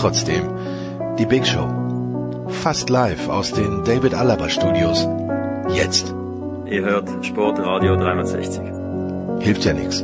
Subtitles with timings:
[0.00, 0.48] Trotzdem,
[1.18, 1.68] die Big Show.
[2.62, 5.06] Fast live aus den David Alaba Studios.
[5.74, 6.14] Jetzt.
[6.64, 8.62] Ihr hört Sportradio 360.
[9.40, 10.02] Hilft ja nichts.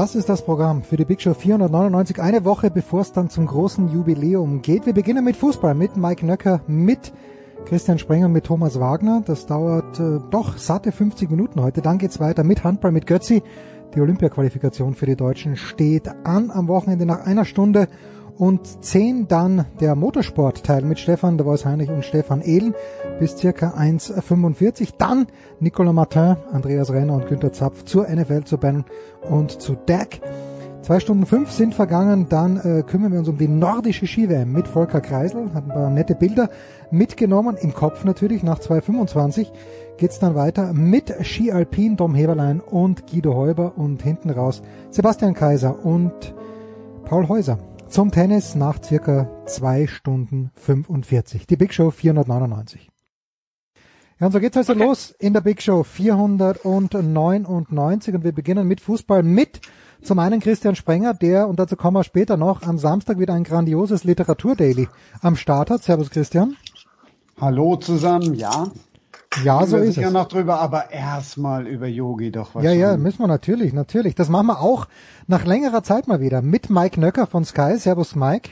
[0.00, 3.44] Das ist das Programm für die Big Show 499, eine Woche bevor es dann zum
[3.44, 4.86] großen Jubiläum geht.
[4.86, 7.12] Wir beginnen mit Fußball, mit Mike Nöcker, mit
[7.66, 9.22] Christian Sprenger, mit Thomas Wagner.
[9.26, 11.82] Das dauert äh, doch satte 50 Minuten heute.
[11.82, 13.42] Dann geht's weiter mit Handball, mit Götzi.
[13.94, 17.86] Die Olympiaqualifikation für die Deutschen steht an am Wochenende nach einer Stunde
[18.40, 22.74] und 10 dann der Motorsportteil mit Stefan de Vois Heinrich und Stefan Ehlen
[23.18, 24.94] bis circa 1.45.
[24.96, 25.26] Dann
[25.60, 28.86] Nicolas Martin, Andreas Renner und Günter Zapf zur NFL, zu Ben
[29.28, 30.20] und zu Dak.
[30.80, 34.66] Zwei Stunden fünf sind vergangen, dann äh, kümmern wir uns um die nordische Ski-WM mit
[34.66, 36.48] Volker Kreisel, hat ein paar nette Bilder
[36.90, 39.48] mitgenommen, im Kopf natürlich, nach 2.25
[39.98, 45.34] geht's dann weiter mit Ski Alpin, Dom Heberlein und Guido Heuber und hinten raus Sebastian
[45.34, 46.34] Kaiser und
[47.04, 47.58] Paul Häuser
[47.90, 51.48] zum Tennis nach circa zwei Stunden 45.
[51.48, 52.88] Die Big Show 499.
[54.20, 54.84] Ja, und so geht's also okay.
[54.84, 59.60] los in der Big Show 499 und wir beginnen mit Fußball mit
[60.02, 63.42] zum einen Christian Sprenger, der, und dazu kommen wir später noch, am Samstag wieder ein
[63.44, 64.88] grandioses Literaturdaily
[65.20, 65.82] am Start hat.
[65.82, 66.56] Servus Christian.
[67.40, 68.68] Hallo zusammen, ja.
[69.44, 69.96] Ja, so ist es.
[69.96, 72.64] Ja noch drüber, aber erstmal über Yogi doch was.
[72.64, 74.14] Ja, ja, müssen wir natürlich, natürlich.
[74.14, 74.86] Das machen wir auch
[75.28, 77.76] nach längerer Zeit mal wieder mit Mike Nöcker von Sky.
[77.78, 78.50] Servus Mike.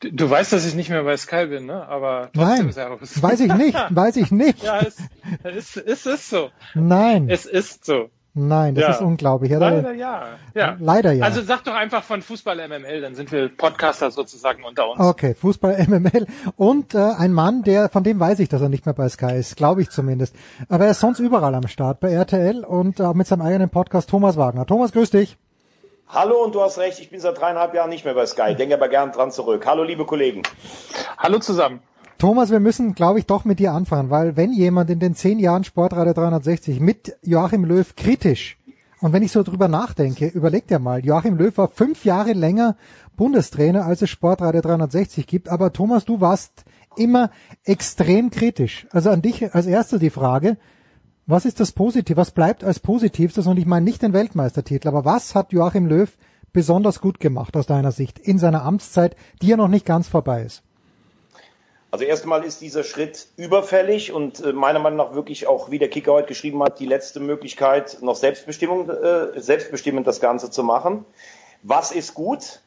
[0.00, 1.86] Du, du weißt, dass ich nicht mehr bei Sky bin, ne?
[1.88, 3.22] Aber trotzdem Nein, Servus.
[3.22, 4.62] weiß ich nicht, weiß ich nicht.
[4.62, 4.98] ja, es,
[5.42, 6.50] es, es ist so.
[6.74, 7.30] Nein.
[7.30, 8.10] Es ist so.
[8.38, 8.90] Nein, das ja.
[8.90, 9.50] ist unglaublich.
[9.50, 10.24] Ja, leider ja.
[10.54, 10.76] ja.
[10.78, 11.24] Leider ja.
[11.24, 15.00] Also sag doch einfach von Fußball MML, dann sind wir Podcaster sozusagen unter uns.
[15.00, 16.26] Okay, Fußball MML
[16.56, 19.36] und äh, ein Mann, der von dem weiß ich, dass er nicht mehr bei Sky
[19.36, 20.36] ist, glaube ich zumindest.
[20.68, 23.70] Aber er ist sonst überall am Start bei RTL und auch äh, mit seinem eigenen
[23.70, 24.66] Podcast Thomas Wagner.
[24.66, 25.38] Thomas, grüß dich.
[26.06, 28.74] Hallo und du hast recht, ich bin seit dreieinhalb Jahren nicht mehr bei Sky, denke
[28.74, 29.64] aber gern dran zurück.
[29.66, 30.42] Hallo liebe Kollegen.
[31.16, 31.80] Hallo zusammen.
[32.18, 35.38] Thomas, wir müssen, glaube ich, doch mit dir anfangen, weil wenn jemand in den zehn
[35.38, 38.56] Jahren Sportradio 360 mit Joachim Löw kritisch
[39.00, 42.76] und wenn ich so drüber nachdenke, überleg dir mal, Joachim Löw war fünf Jahre länger
[43.16, 45.50] Bundestrainer, als es Sportradio 360 gibt.
[45.50, 46.64] Aber Thomas, du warst
[46.96, 47.30] immer
[47.64, 48.86] extrem kritisch.
[48.92, 50.56] Also an dich als erster die Frage,
[51.26, 53.46] was ist das Positive, was bleibt als Positivstes?
[53.46, 56.10] Und ich meine nicht den Weltmeistertitel, aber was hat Joachim Löw
[56.54, 60.42] besonders gut gemacht aus deiner Sicht in seiner Amtszeit, die ja noch nicht ganz vorbei
[60.42, 60.62] ist?
[61.90, 65.88] Also erstmal ist dieser Schritt überfällig und äh, meiner Meinung nach wirklich auch, wie der
[65.88, 71.04] Kicker heute geschrieben hat, die letzte Möglichkeit, noch Selbstbestimmung, äh, selbstbestimmend das Ganze zu machen.
[71.62, 72.60] Was ist gut?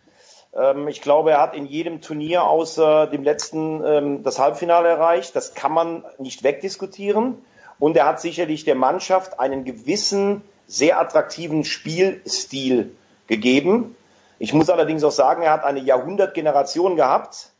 [0.56, 5.36] Ähm, ich glaube, er hat in jedem Turnier außer dem letzten ähm, das Halbfinale erreicht.
[5.36, 7.38] Das kann man nicht wegdiskutieren.
[7.78, 12.96] Und er hat sicherlich der Mannschaft einen gewissen, sehr attraktiven Spielstil
[13.28, 13.96] gegeben.
[14.38, 17.52] Ich muss allerdings auch sagen, er hat eine Jahrhundertgeneration gehabt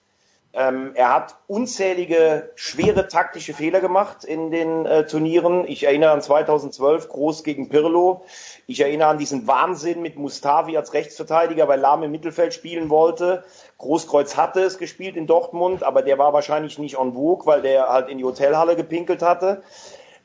[0.52, 5.68] ähm, er hat unzählige schwere taktische Fehler gemacht in den äh, Turnieren.
[5.68, 8.24] Ich erinnere an 2012 Groß gegen Pirlo.
[8.66, 13.44] Ich erinnere an diesen Wahnsinn mit Mustavi als Rechtsverteidiger, weil Lahm im Mittelfeld spielen wollte.
[13.78, 17.88] Großkreuz hatte es gespielt in Dortmund, aber der war wahrscheinlich nicht en vogue, weil der
[17.90, 19.62] halt in die Hotelhalle gepinkelt hatte.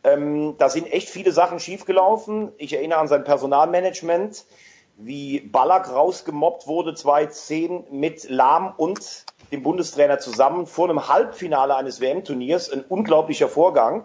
[0.05, 2.53] Ähm, da sind echt viele Sachen schiefgelaufen.
[2.57, 4.47] Ich erinnere an sein Personalmanagement,
[4.97, 12.01] wie Ballack rausgemobbt wurde 2010 mit Lahm und dem Bundestrainer zusammen vor einem Halbfinale eines
[12.01, 12.71] WM-Turniers.
[12.71, 14.05] Ein unglaublicher Vorgang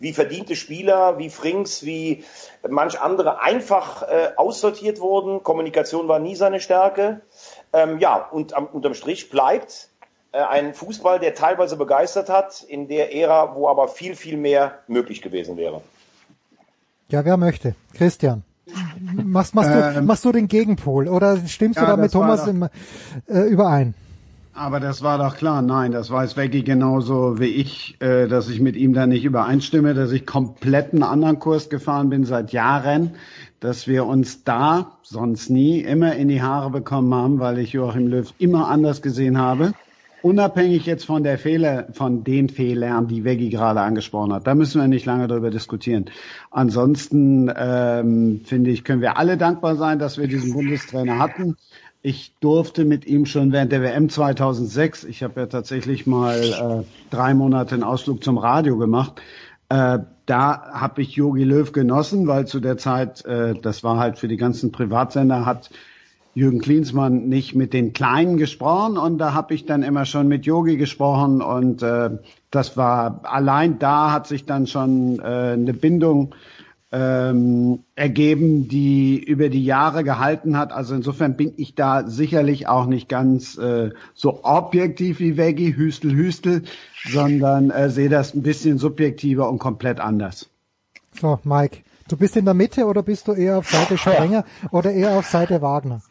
[0.00, 2.24] wie verdiente Spieler, wie Frings, wie
[2.66, 5.42] manch andere einfach äh, aussortiert wurden.
[5.42, 7.20] Kommunikation war nie seine Stärke.
[7.72, 9.90] Ähm, ja, und am, unterm Strich bleibt
[10.32, 14.78] äh, ein Fußball, der teilweise begeistert hat, in der Ära, wo aber viel, viel mehr
[14.88, 15.82] möglich gewesen wäre.
[17.08, 17.74] Ja, wer möchte?
[17.92, 18.42] Christian.
[19.24, 22.46] Machst, machst, du, Ähm, machst du den Gegenpol oder stimmst ja, du da mit Thomas
[22.46, 22.68] im,
[23.26, 23.94] äh, überein?
[24.52, 25.62] Aber das war doch klar.
[25.62, 29.94] Nein, das weiß Veggie genauso wie ich, äh, dass ich mit ihm da nicht übereinstimme,
[29.94, 33.12] dass ich komplett einen anderen Kurs gefahren bin seit Jahren,
[33.60, 38.08] dass wir uns da sonst nie immer in die Haare bekommen haben, weil ich Joachim
[38.08, 39.72] Löw immer anders gesehen habe.
[40.22, 44.46] Unabhängig jetzt von der Fehler, von den Fehlern, die Veggie gerade angesprochen hat.
[44.46, 46.06] Da müssen wir nicht lange darüber diskutieren.
[46.50, 51.56] Ansonsten ähm, finde ich, können wir alle dankbar sein, dass wir diesen Bundestrainer hatten.
[52.02, 56.84] Ich durfte mit ihm schon während der WM 2006, ich habe ja tatsächlich mal äh,
[57.10, 59.20] drei Monate einen Ausflug zum Radio gemacht,
[59.68, 64.18] äh, da habe ich Jogi Löw genossen, weil zu der Zeit, äh, das war halt
[64.18, 65.70] für die ganzen Privatsender, hat
[66.34, 70.46] Jürgen Klinsmann nicht mit den Kleinen gesprochen und da habe ich dann immer schon mit
[70.46, 72.10] Yogi gesprochen und äh,
[72.50, 76.34] das war allein da hat sich dann schon äh, eine Bindung
[76.92, 80.72] ähm, ergeben, die über die Jahre gehalten hat.
[80.72, 86.12] Also insofern bin ich da sicherlich auch nicht ganz äh, so objektiv wie Veggie, Hüstel,
[86.12, 86.62] Hüstel,
[87.08, 90.50] sondern äh, sehe das ein bisschen subjektiver und komplett anders.
[91.20, 91.78] So, Mike,
[92.08, 95.26] du bist in der Mitte oder bist du eher auf Seite Sprenger oder eher auf
[95.26, 96.02] Seite Wagner?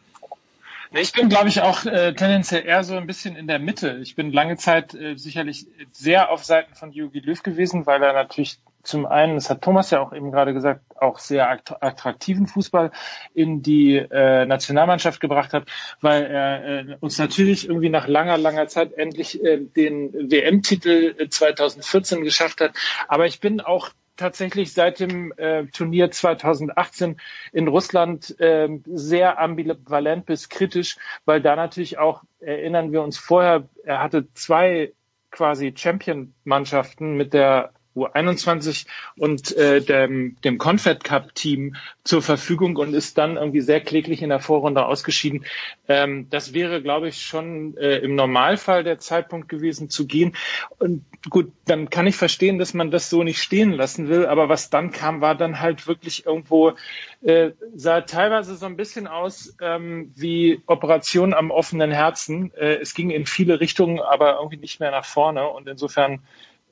[0.92, 3.98] Ich bin, glaube ich, auch äh, tendenziell eher so ein bisschen in der Mitte.
[4.02, 8.12] Ich bin lange Zeit äh, sicherlich sehr auf Seiten von Jogi Löw gewesen, weil er
[8.12, 12.46] natürlich zum einen, das hat Thomas ja auch eben gerade gesagt, auch sehr akt- attraktiven
[12.46, 12.90] Fußball
[13.34, 15.68] in die äh, Nationalmannschaft gebracht hat,
[16.00, 21.28] weil er äh, uns natürlich irgendwie nach langer, langer Zeit endlich äh, den WM-Titel äh,
[21.28, 22.72] 2014 geschafft hat.
[23.06, 23.90] Aber ich bin auch
[24.20, 27.16] tatsächlich seit dem äh, Turnier 2018
[27.52, 33.68] in Russland ähm, sehr ambivalent bis kritisch, weil da natürlich auch, erinnern wir uns vorher,
[33.82, 34.92] er hatte zwei
[35.30, 42.94] quasi Champion-Mannschaften mit der U21 und äh, dem, dem Confed Cup Team zur Verfügung und
[42.94, 45.44] ist dann irgendwie sehr kläglich in der Vorrunde ausgeschieden.
[45.88, 50.36] Ähm, das wäre, glaube ich, schon äh, im Normalfall der Zeitpunkt gewesen zu gehen.
[50.78, 54.26] Und gut, dann kann ich verstehen, dass man das so nicht stehen lassen will.
[54.26, 56.74] Aber was dann kam, war dann halt wirklich irgendwo,
[57.22, 62.52] äh, sah teilweise so ein bisschen aus ähm, wie Operation am offenen Herzen.
[62.54, 65.48] Äh, es ging in viele Richtungen, aber irgendwie nicht mehr nach vorne.
[65.48, 66.20] Und insofern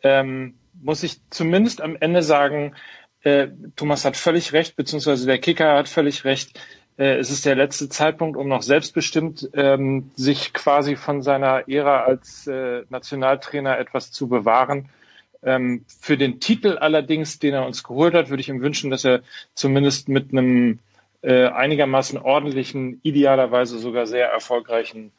[0.02, 2.74] ähm, muss ich zumindest am Ende sagen,
[3.22, 6.58] äh, Thomas hat völlig recht, beziehungsweise der Kicker hat völlig recht.
[6.96, 12.04] Äh, es ist der letzte Zeitpunkt, um noch selbstbestimmt ähm, sich quasi von seiner Ära
[12.04, 14.88] als äh, Nationaltrainer etwas zu bewahren.
[15.42, 19.04] Ähm, für den Titel allerdings, den er uns geholt hat, würde ich ihm wünschen, dass
[19.04, 19.22] er
[19.54, 20.80] zumindest mit einem
[21.22, 25.12] äh, einigermaßen ordentlichen, idealerweise sogar sehr erfolgreichen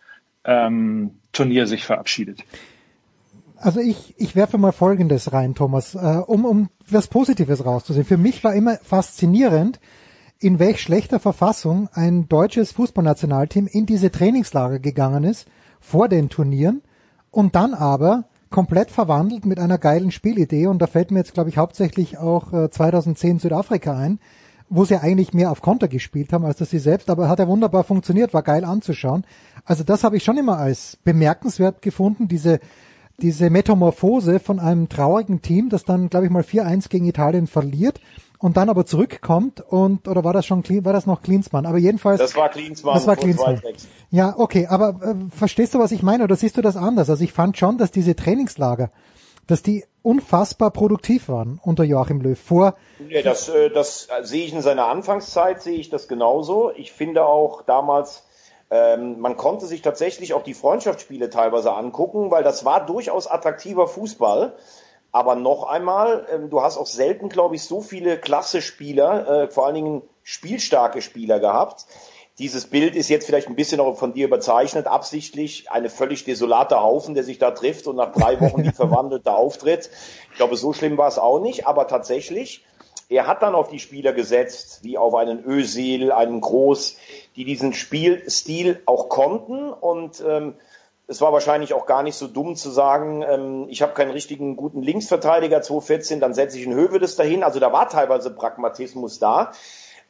[0.44, 2.44] ähm, Turnier sich verabschiedet.
[3.62, 8.06] Also ich, ich werfe mal Folgendes rein, Thomas, äh, um, um was Positives rauszusehen.
[8.06, 9.80] Für mich war immer faszinierend,
[10.40, 15.48] in welch schlechter Verfassung ein deutsches Fußballnationalteam in diese Trainingslager gegangen ist,
[15.82, 16.82] vor den Turnieren,
[17.32, 20.68] und dann aber komplett verwandelt mit einer geilen Spielidee.
[20.68, 24.20] Und da fällt mir jetzt, glaube ich, hauptsächlich auch äh, 2010 Südafrika ein,
[24.70, 27.48] wo sie eigentlich mehr auf Konter gespielt haben, als dass sie selbst, aber hat ja
[27.48, 29.26] wunderbar funktioniert, war geil anzuschauen.
[29.66, 32.60] Also das habe ich schon immer als bemerkenswert gefunden, diese
[33.22, 38.00] diese Metamorphose von einem traurigen Team, das dann, glaube ich mal 4-1 gegen Italien verliert
[38.40, 41.66] und dann aber zurückkommt und oder war das schon war das noch Klinsmann?
[41.66, 43.58] Aber jedenfalls Das war Klinsmann das war Klinsmann.
[43.58, 43.86] 2-6.
[44.12, 47.10] Ja, okay, aber äh, verstehst du, was ich meine oder siehst du das anders?
[47.10, 48.92] Also ich fand schon, dass diese Trainingslager,
[49.48, 52.76] dass die unfassbar produktiv waren unter Joachim Löw vor
[53.10, 56.72] Ja, das, äh, das sehe ich in seiner Anfangszeit, sehe ich das genauso.
[56.76, 58.24] Ich finde auch damals,
[58.72, 63.88] ähm, man konnte sich tatsächlich auch die Freundschaftsspiele teilweise angucken, weil das war durchaus attraktiver
[63.88, 64.56] Fußball.
[65.12, 69.48] Aber noch einmal, ähm, du hast auch selten, glaube ich, so viele klasse Spieler, äh,
[69.50, 71.88] vor allen Dingen spielstarke Spieler gehabt.
[72.38, 76.80] Dieses Bild ist jetzt vielleicht ein bisschen auch von dir überzeichnet, absichtlich eine völlig desolate
[76.82, 79.90] Haufen, der sich da trifft und nach drei Wochen wie verwandelter auftritt.
[80.32, 82.64] Ich glaube, so schlimm war es auch nicht, aber tatsächlich,
[83.10, 86.96] er hat dann auf die Spieler gesetzt, wie auf einen Özil, einen Groß,
[87.40, 90.56] die diesen Spielstil auch konnten und ähm,
[91.08, 94.58] es war wahrscheinlich auch gar nicht so dumm zu sagen, ähm, ich habe keinen richtigen
[94.58, 97.44] guten Linksverteidiger 2014, dann setze ich einen Hövedes dahin.
[97.44, 99.54] Also da war teilweise Pragmatismus da.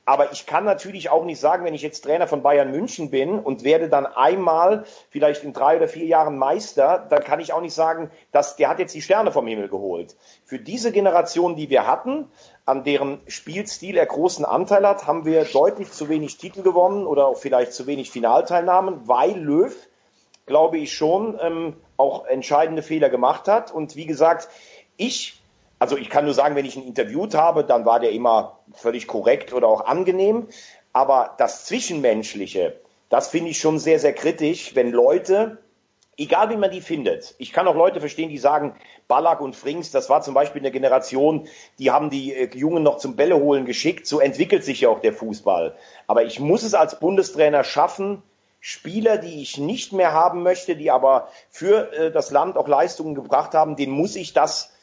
[0.10, 3.38] Aber ich kann natürlich auch nicht sagen, wenn ich jetzt Trainer von Bayern München bin
[3.38, 7.62] und werde dann einmal vielleicht in drei oder vier Jahren Meister, dann kann ich auch
[7.62, 10.16] nicht sagen, dass der hat jetzt die Sterne vom Himmel geholt.
[10.46, 12.26] Für diese Generation, die wir hatten,
[12.66, 17.28] an deren Spielstil er großen Anteil hat, haben wir deutlich zu wenig Titel gewonnen oder
[17.28, 19.76] auch vielleicht zu wenig Finalteilnahmen, weil Löw
[20.48, 23.72] glaube ich schon, ähm, auch entscheidende Fehler gemacht hat.
[23.72, 24.50] Und wie gesagt,
[24.98, 25.39] ich,
[25.80, 29.08] also ich kann nur sagen, wenn ich ihn interviewt habe, dann war der immer völlig
[29.08, 30.48] korrekt oder auch angenehm.
[30.92, 35.58] Aber das Zwischenmenschliche, das finde ich schon sehr, sehr kritisch, wenn Leute,
[36.18, 38.76] egal wie man die findet, ich kann auch Leute verstehen, die sagen,
[39.08, 41.48] Ballack und Frings, das war zum Beispiel eine Generation,
[41.80, 44.06] die haben die äh, Jungen noch zum Bälle holen geschickt.
[44.06, 45.76] So entwickelt sich ja auch der Fußball.
[46.08, 48.22] Aber ich muss es als Bundestrainer schaffen,
[48.60, 53.16] Spieler, die ich nicht mehr haben möchte, die aber für äh, das Land auch Leistungen
[53.16, 54.74] gebracht haben, den muss ich das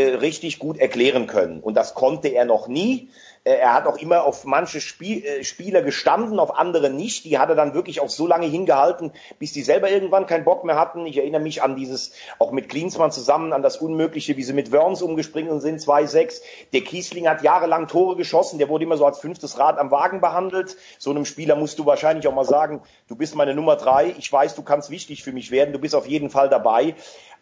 [0.00, 1.60] richtig gut erklären können.
[1.60, 3.10] Und das konnte er noch nie.
[3.46, 7.24] Äh, er hat auch immer auf manche Spiel, äh, Spieler gestanden, auf andere nicht.
[7.24, 10.64] Die hat er dann wirklich auch so lange hingehalten, bis die selber irgendwann keinen Bock
[10.64, 11.06] mehr hatten.
[11.06, 14.72] Ich erinnere mich an dieses, auch mit Klinsmann zusammen, an das Unmögliche, wie sie mit
[14.72, 16.42] Wörns umgesprungen sind, 2-6.
[16.72, 20.20] Der Kiesling hat jahrelang Tore geschossen, der wurde immer so als fünftes Rad am Wagen
[20.20, 20.76] behandelt.
[20.98, 24.32] So einem Spieler musst du wahrscheinlich auch mal sagen, du bist meine Nummer drei, ich
[24.32, 26.96] weiß, du kannst wichtig für mich werden, du bist auf jeden Fall dabei.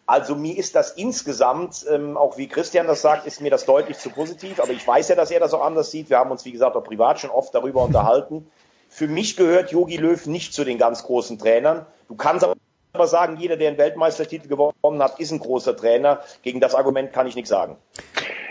[0.07, 3.97] Also mir ist das insgesamt, ähm, auch wie Christian das sagt, ist mir das deutlich
[3.97, 4.59] zu positiv.
[4.59, 6.09] Aber ich weiß ja, dass er das auch anders sieht.
[6.09, 8.47] Wir haben uns, wie gesagt, auch privat schon oft darüber unterhalten.
[8.89, 11.85] Für mich gehört Jogi Löw nicht zu den ganz großen Trainern.
[12.07, 16.21] Du kannst aber sagen, jeder, der einen Weltmeistertitel gewonnen hat, ist ein großer Trainer.
[16.43, 17.77] Gegen das Argument kann ich nichts sagen.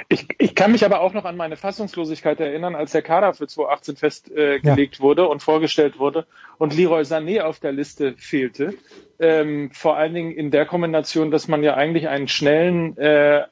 [0.09, 3.47] Ich, ich kann mich aber auch noch an meine Fassungslosigkeit erinnern, als der Kader für
[3.47, 5.01] 2018 festgelegt äh, ja.
[5.01, 6.27] wurde und vorgestellt wurde
[6.59, 8.75] und Leroy Sané auf der Liste fehlte.
[9.19, 13.45] Ähm, vor allen Dingen in der Kombination, dass man ja eigentlich einen schnellen äh,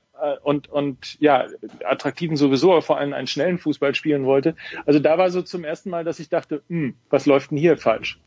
[0.43, 1.47] und, und ja,
[1.85, 4.55] attraktiven sowieso, aber vor allem einen schnellen Fußball spielen wollte.
[4.87, 7.77] Also da war so zum ersten Mal, dass ich dachte, hm, was läuft denn hier
[7.77, 8.21] falsch?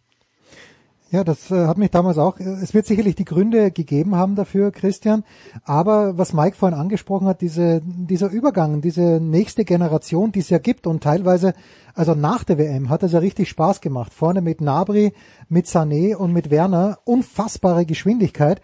[1.15, 4.71] Ja, das äh, hat mich damals auch, es wird sicherlich die Gründe gegeben haben dafür,
[4.71, 5.23] Christian,
[5.63, 10.57] aber was Mike vorhin angesprochen hat, diese, dieser Übergang, diese nächste Generation, die es ja
[10.57, 11.53] gibt und teilweise,
[11.93, 14.13] also nach der WM hat es ja richtig Spaß gemacht.
[14.13, 15.13] Vorne mit Nabri,
[15.47, 18.59] mit Sané und mit Werner, unfassbare Geschwindigkeit,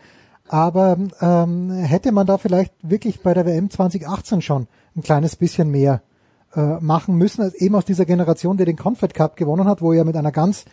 [0.50, 4.68] aber ähm, hätte man da vielleicht wirklich bei der WM 2018 schon
[4.98, 6.02] ein kleines bisschen mehr
[6.54, 10.04] äh, machen müssen, eben aus dieser Generation, die den Confed Cup gewonnen hat, wo er
[10.04, 10.66] mit einer ganz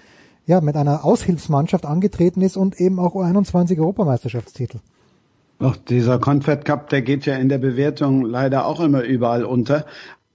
[0.48, 4.78] ja, mit einer Aushilfsmannschaft angetreten ist und eben auch U21 Europameisterschaftstitel.
[5.58, 9.84] Doch, dieser Confed Cup, der geht ja in der Bewertung leider auch immer überall unter.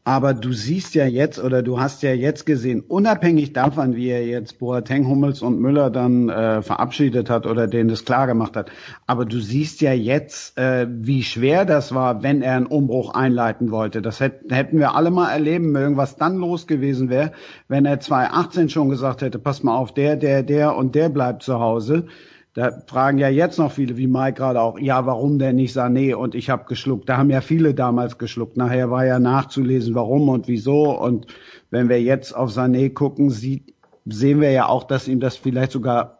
[0.06, 4.26] Aber du siehst ja jetzt oder du hast ja jetzt gesehen, unabhängig davon, wie er
[4.26, 8.70] jetzt Boateng, Hummels und Müller dann äh, verabschiedet hat oder denen das klar gemacht hat,
[9.08, 13.72] aber du siehst ja jetzt, äh, wie schwer das war, wenn er einen Umbruch einleiten
[13.72, 14.02] wollte.
[14.02, 17.32] Das hätten wir alle mal erleben mögen, was dann los gewesen wäre,
[17.70, 21.44] wenn er 2018 schon gesagt hätte, pass mal auf, der, der, der und der bleibt
[21.44, 22.08] zu Hause.
[22.54, 26.14] Da fragen ja jetzt noch viele, wie Mike gerade auch, ja, warum denn nicht Sané?
[26.14, 27.10] Und ich habe geschluckt.
[27.10, 28.58] Da haben ja viele damals geschluckt.
[28.58, 30.96] Nachher war ja nachzulesen, warum und wieso.
[31.00, 31.26] Und
[31.72, 33.74] wenn wir jetzt auf Sané gucken, sieht,
[34.06, 36.20] sehen wir ja auch, dass ihm das vielleicht sogar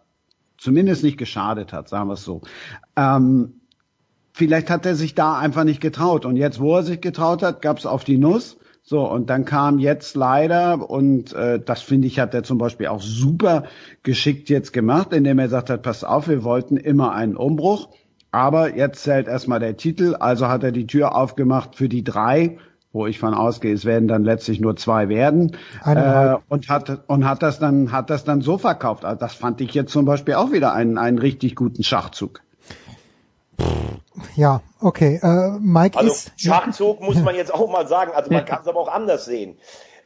[0.58, 2.42] zumindest nicht geschadet hat, sagen wir es so.
[2.96, 3.62] Ähm,
[4.32, 6.26] vielleicht hat er sich da einfach nicht getraut.
[6.26, 8.58] Und jetzt, wo er sich getraut hat, gab's auf die Nuss.
[8.86, 12.88] So, und dann kam jetzt leider, und äh, das finde ich, hat er zum Beispiel
[12.88, 13.64] auch super
[14.04, 17.88] geschickt jetzt gemacht, indem er gesagt hat, pass auf, wir wollten immer einen Umbruch,
[18.32, 22.58] aber jetzt zählt erstmal der Titel, also hat er die Tür aufgemacht für die drei,
[22.92, 27.26] wo ich von ausgehe, es werden dann letztlich nur zwei werden, äh, und hat und
[27.26, 29.06] hat das dann hat das dann so verkauft.
[29.06, 32.42] Also das fand ich jetzt zum Beispiel auch wieder einen einen richtig guten Schachzug.
[34.36, 35.20] Ja, okay.
[35.22, 36.32] Äh, Mike also ist.
[36.38, 38.12] Schachzug muss man jetzt auch mal sagen.
[38.14, 39.58] Also man kann es aber auch anders sehen.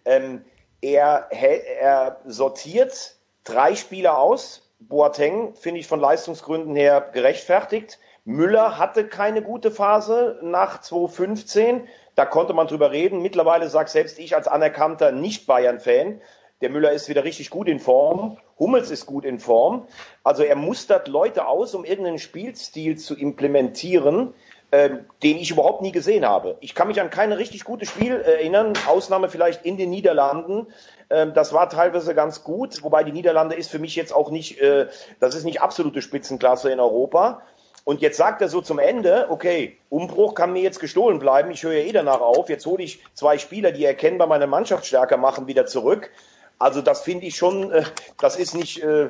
[0.05, 0.43] Ähm,
[0.81, 4.63] er, er sortiert drei Spieler aus.
[4.79, 7.99] Boateng finde ich von Leistungsgründen her gerechtfertigt.
[8.25, 11.87] Müller hatte keine gute Phase nach 2015.
[12.15, 13.21] Da konnte man drüber reden.
[13.21, 16.21] Mittlerweile sagt selbst ich als anerkannter Nicht-Bayern-Fan,
[16.61, 18.37] der Müller ist wieder richtig gut in Form.
[18.59, 19.87] Hummels ist gut in Form.
[20.23, 24.33] Also er mustert Leute aus, um irgendeinen Spielstil zu implementieren,
[24.71, 24.89] äh,
[25.23, 26.57] den ich überhaupt nie gesehen habe.
[26.59, 30.67] Ich kann mich an kein richtig gutes Spiel erinnern, Ausnahme vielleicht in den Niederlanden.
[31.09, 34.59] Ähm, das war teilweise ganz gut, wobei die Niederlande ist für mich jetzt auch nicht,
[34.59, 34.87] äh,
[35.19, 37.43] das ist nicht absolute Spitzenklasse in Europa.
[37.85, 41.63] Und jetzt sagt er so zum Ende, okay, Umbruch kann mir jetzt gestohlen bleiben, ich
[41.63, 45.15] höre ja eh danach auf, jetzt hole ich zwei Spieler, die erkennbar meine Mannschaft stärker
[45.15, 46.11] machen, wieder zurück.
[46.59, 47.83] Also das finde ich schon, äh,
[48.19, 49.09] das ist nicht, äh,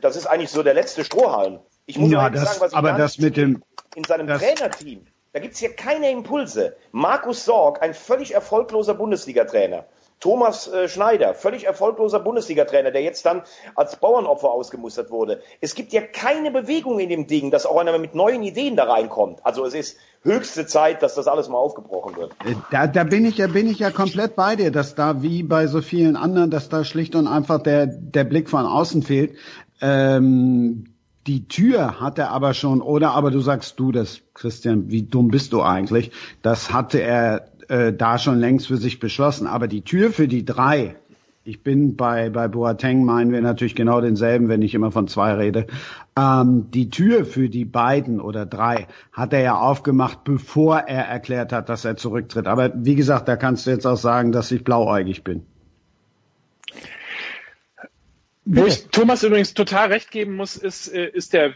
[0.00, 1.60] das ist eigentlich so der letzte Strohhalm.
[1.86, 3.62] Ich muss ja, das, sagen, was ich aber das mit dem
[3.94, 6.76] in seinem Trainerteam, da gibt's hier keine Impulse.
[6.92, 9.84] Markus Sorg, ein völlig erfolgloser Bundesliga-Trainer.
[10.20, 13.42] Thomas äh, Schneider, völlig erfolgloser Bundesliga-Trainer, der jetzt dann
[13.74, 15.42] als Bauernopfer ausgemustert wurde.
[15.60, 18.84] Es gibt ja keine Bewegung in dem Ding, dass auch einer mit neuen Ideen da
[18.84, 19.44] reinkommt.
[19.44, 22.32] Also es ist höchste Zeit, dass das alles mal aufgebrochen wird.
[22.44, 25.42] Äh, da, da bin ich ja, bin ich ja komplett bei dir, dass da wie
[25.42, 29.36] bei so vielen anderen, dass da schlicht und einfach der, der Blick von außen fehlt.
[29.82, 30.86] Ähm,
[31.26, 35.28] Die Tür hat er aber schon, oder aber du sagst du das, Christian, wie dumm
[35.28, 36.10] bist du eigentlich?
[36.42, 39.46] Das hatte er äh, da schon längst für sich beschlossen.
[39.46, 40.96] Aber die Tür für die drei,
[41.44, 45.34] ich bin bei, bei Boateng, meinen wir natürlich genau denselben, wenn ich immer von zwei
[45.34, 45.66] rede.
[46.18, 51.52] Ähm, die Tür für die beiden oder drei hat er ja aufgemacht, bevor er erklärt
[51.52, 52.46] hat, dass er zurücktritt.
[52.46, 55.42] Aber wie gesagt, da kannst du jetzt auch sagen, dass ich blauäugig bin.
[58.46, 61.54] Wo ich Thomas übrigens total recht geben muss, ist, äh, ist der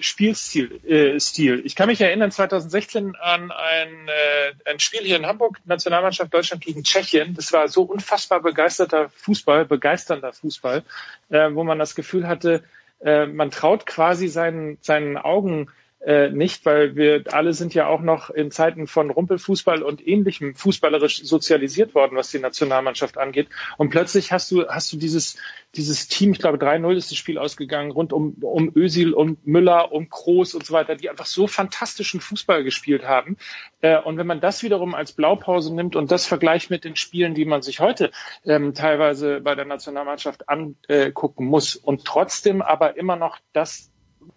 [0.00, 0.80] Spielstil.
[0.84, 1.62] Äh, Stil.
[1.64, 6.64] Ich kann mich erinnern, 2016 an ein, äh, ein Spiel hier in Hamburg, Nationalmannschaft Deutschland
[6.64, 7.34] gegen Tschechien.
[7.34, 10.82] Das war so unfassbar begeisterter Fußball, begeisternder Fußball,
[11.30, 12.64] äh, wo man das Gefühl hatte,
[13.00, 15.68] äh, man traut quasi seinen, seinen Augen
[16.04, 20.54] äh, nicht, weil wir alle sind ja auch noch in Zeiten von Rumpelfußball und ähnlichem
[20.54, 23.48] fußballerisch sozialisiert worden, was die Nationalmannschaft angeht.
[23.78, 25.38] Und plötzlich hast du, hast du dieses,
[25.74, 29.92] dieses Team, ich glaube 3-0 ist das Spiel ausgegangen, rund um, um Ösil, um Müller,
[29.92, 33.38] um Kroos und so weiter, die einfach so fantastischen Fußball gespielt haben.
[33.80, 37.34] Äh, und wenn man das wiederum als Blaupause nimmt und das vergleicht mit den Spielen,
[37.34, 38.10] die man sich heute
[38.44, 43.93] ähm, teilweise bei der Nationalmannschaft angucken muss und trotzdem aber immer noch das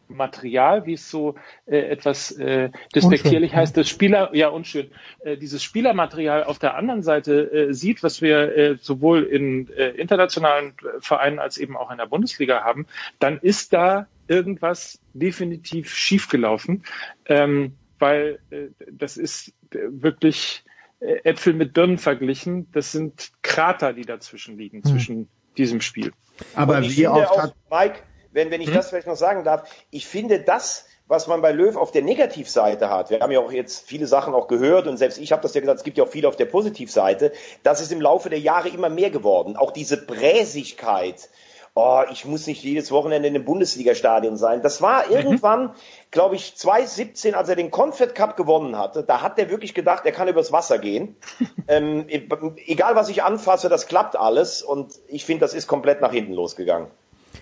[0.08, 1.36] Material, wie es so
[1.66, 6.76] äh, etwas äh, despektierlich unschön, heißt, das Spieler, ja unschön, äh, dieses Spielermaterial auf der
[6.76, 11.92] anderen Seite äh, sieht, was wir äh, sowohl in äh, internationalen Vereinen als eben auch
[11.92, 12.88] in der Bundesliga haben,
[13.20, 16.84] dann ist da irgendwas definitiv schiefgelaufen,
[17.26, 20.64] ähm, weil äh, das ist wirklich
[21.00, 22.72] äh, Äpfel mit Birnen verglichen.
[22.72, 24.92] Das sind Krater, die dazwischen liegen, hm.
[24.92, 26.12] zwischen diesem Spiel.
[26.56, 28.00] Aber wie oft hat Mike
[28.32, 28.76] wenn, wenn ich hm?
[28.76, 32.90] das vielleicht noch sagen darf, ich finde das, was man bei Löw auf der Negativseite
[32.90, 35.54] hat, wir haben ja auch jetzt viele Sachen auch gehört und selbst ich habe das
[35.54, 37.32] ja gesagt, es gibt ja auch viele auf der Positivseite,
[37.64, 39.56] das ist im Laufe der Jahre immer mehr geworden.
[39.56, 41.30] Auch diese Bräsigkeit,
[41.78, 44.64] oh, ich muss nicht jedes Wochenende in einem Bundesliga-Stadion sein.
[44.64, 45.12] Das war mhm.
[45.14, 45.72] irgendwann, mhm.
[46.10, 50.06] glaube ich, 2017, als er den Confed Cup gewonnen hatte, da hat er wirklich gedacht,
[50.06, 51.16] er kann übers Wasser gehen.
[51.68, 56.12] ähm, egal was ich anfasse, das klappt alles und ich finde, das ist komplett nach
[56.12, 56.90] hinten losgegangen.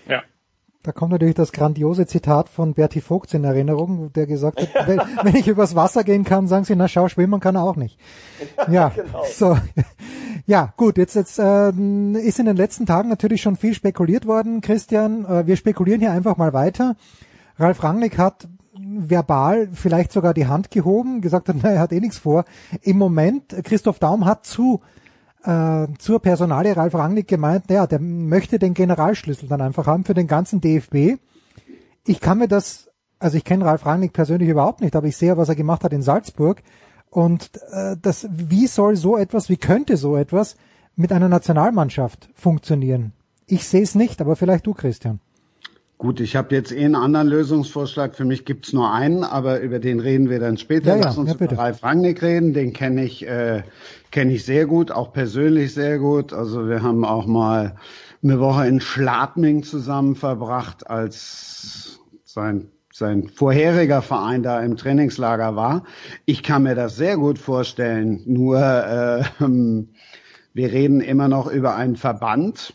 [0.06, 0.22] Ja.
[0.86, 5.00] Da kommt natürlich das grandiose Zitat von Berti Vogts in Erinnerung, der gesagt hat, wenn,
[5.24, 7.98] wenn, ich übers Wasser gehen kann, sagen sie, na schau, schwimmen kann er auch nicht.
[8.70, 9.24] Ja, genau.
[9.28, 9.58] so.
[10.46, 14.60] Ja, gut, jetzt, jetzt äh, ist in den letzten Tagen natürlich schon viel spekuliert worden,
[14.60, 15.24] Christian.
[15.24, 16.94] Äh, wir spekulieren hier einfach mal weiter.
[17.58, 18.46] Ralf Rangnick hat
[18.78, 22.44] verbal vielleicht sogar die Hand gehoben, gesagt hat, na, er hat eh nichts vor.
[22.82, 24.82] Im Moment, Christoph Daum hat zu
[25.46, 30.14] äh, zur Personalie Ralf Rangnick gemeint, naja, der möchte den Generalschlüssel dann einfach haben für
[30.14, 31.20] den ganzen DFB.
[32.04, 35.36] Ich kann mir das, also ich kenne Ralf Rangnick persönlich überhaupt nicht, aber ich sehe,
[35.36, 36.62] was er gemacht hat in Salzburg.
[37.10, 40.56] Und äh, das, wie soll so etwas, wie könnte so etwas
[40.96, 43.12] mit einer Nationalmannschaft funktionieren?
[43.46, 45.20] Ich sehe es nicht, aber vielleicht du, Christian.
[45.98, 48.14] Gut, ich habe jetzt eh einen anderen Lösungsvorschlag.
[48.14, 50.96] Für mich gibt's nur einen, aber über den reden wir dann später.
[50.96, 52.52] Ja, Lass uns ja, über Ralf Rangnick reden.
[52.52, 53.62] Den kenne ich, äh,
[54.10, 56.34] kenne ich sehr gut, auch persönlich sehr gut.
[56.34, 57.76] Also wir haben auch mal
[58.22, 65.84] eine Woche in Schladming zusammen verbracht, als sein sein vorheriger Verein da im Trainingslager war.
[66.24, 68.22] Ich kann mir das sehr gut vorstellen.
[68.24, 69.22] Nur äh,
[70.54, 72.74] wir reden immer noch über einen Verband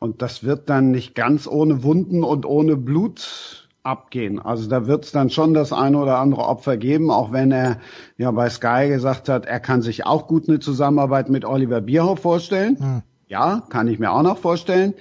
[0.00, 4.40] und das wird dann nicht ganz ohne Wunden und ohne Blut abgehen.
[4.40, 7.78] Also da wird es dann schon das eine oder andere Opfer geben, auch wenn er
[8.16, 12.20] ja bei Sky gesagt hat, er kann sich auch gut eine Zusammenarbeit mit Oliver Bierhoff
[12.20, 12.78] vorstellen.
[12.78, 13.02] Hm.
[13.28, 14.94] Ja, kann ich mir auch noch vorstellen.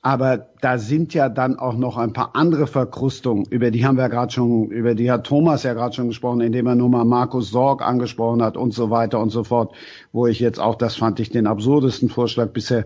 [0.00, 4.10] Aber da sind ja dann auch noch ein paar andere Verkrustungen, über die haben wir
[4.10, 7.50] gerade schon, über die hat Thomas ja gerade schon gesprochen, indem er nur mal Markus
[7.50, 9.74] Sorg angesprochen hat und so weiter und so fort,
[10.12, 12.84] wo ich jetzt auch, das fand ich den absurdesten Vorschlag bisher,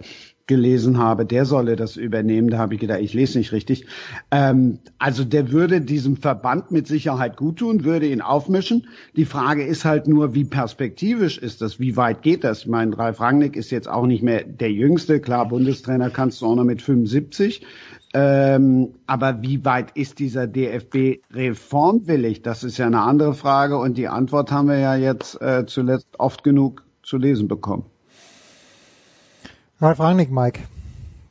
[0.48, 2.50] gelesen habe, der solle das übernehmen.
[2.50, 3.86] Da habe ich gedacht, ich lese nicht richtig.
[4.32, 8.88] Ähm, also der würde diesem Verband mit Sicherheit gut tun, würde ihn aufmischen.
[9.14, 11.78] Die Frage ist halt nur, wie perspektivisch ist das?
[11.78, 12.62] Wie weit geht das?
[12.62, 15.20] Ich meine, Ralf Rangnick ist jetzt auch nicht mehr der Jüngste.
[15.20, 17.64] Klar, Bundestrainer kannst du auch noch mit 75.
[18.14, 22.42] Ähm, aber wie weit ist dieser DFB reformwillig?
[22.42, 26.08] Das ist ja eine andere Frage und die Antwort haben wir ja jetzt äh, zuletzt
[26.18, 27.84] oft genug zu lesen bekommen.
[29.80, 30.60] Ralf Rangnick, Mike.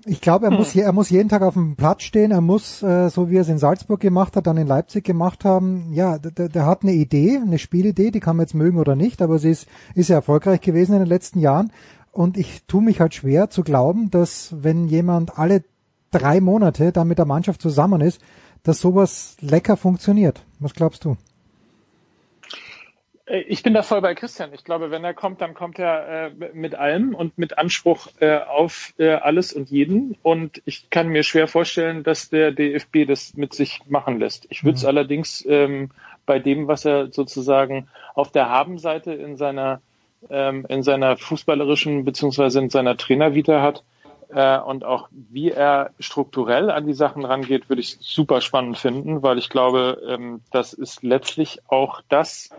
[0.06, 0.58] Ich glaube, er hm.
[0.58, 2.32] muss, er muss jeden Tag auf dem Platz stehen.
[2.32, 5.44] Er muss, äh, so wie er es in Salzburg gemacht hat, dann in Leipzig gemacht
[5.44, 5.92] haben.
[5.92, 9.22] Ja, der, der hat eine Idee, eine Spielidee, die kann man jetzt mögen oder nicht,
[9.22, 11.72] aber sie ist, ist ja erfolgreich gewesen in den letzten Jahren.
[12.14, 15.64] Und ich tue mich halt schwer zu glauben, dass wenn jemand alle
[16.12, 18.22] drei Monate da mit der Mannschaft zusammen ist,
[18.64, 20.46] dass sowas lecker funktioniert.
[20.60, 21.18] Was glaubst du?
[23.28, 24.54] Äh, ich bin da voll bei Christian.
[24.54, 28.38] Ich glaube, wenn er kommt, dann kommt er äh, mit allem und mit Anspruch äh,
[28.38, 30.18] auf äh, alles und jeden.
[30.24, 34.48] Und ich kann mir schwer vorstellen, dass der DFB das mit sich machen lässt.
[34.50, 34.90] Ich würde es mhm.
[34.90, 35.92] allerdings ähm,
[36.26, 39.82] bei dem, was er sozusagen auf der Habenseite in seiner
[40.30, 43.84] ähm, in seiner fußballerischen beziehungsweise in seiner Trainervita hat
[44.30, 49.22] äh, und auch wie er strukturell an die Sachen rangeht, würde ich super spannend finden,
[49.22, 52.50] weil ich glaube, ähm, das ist letztlich auch das,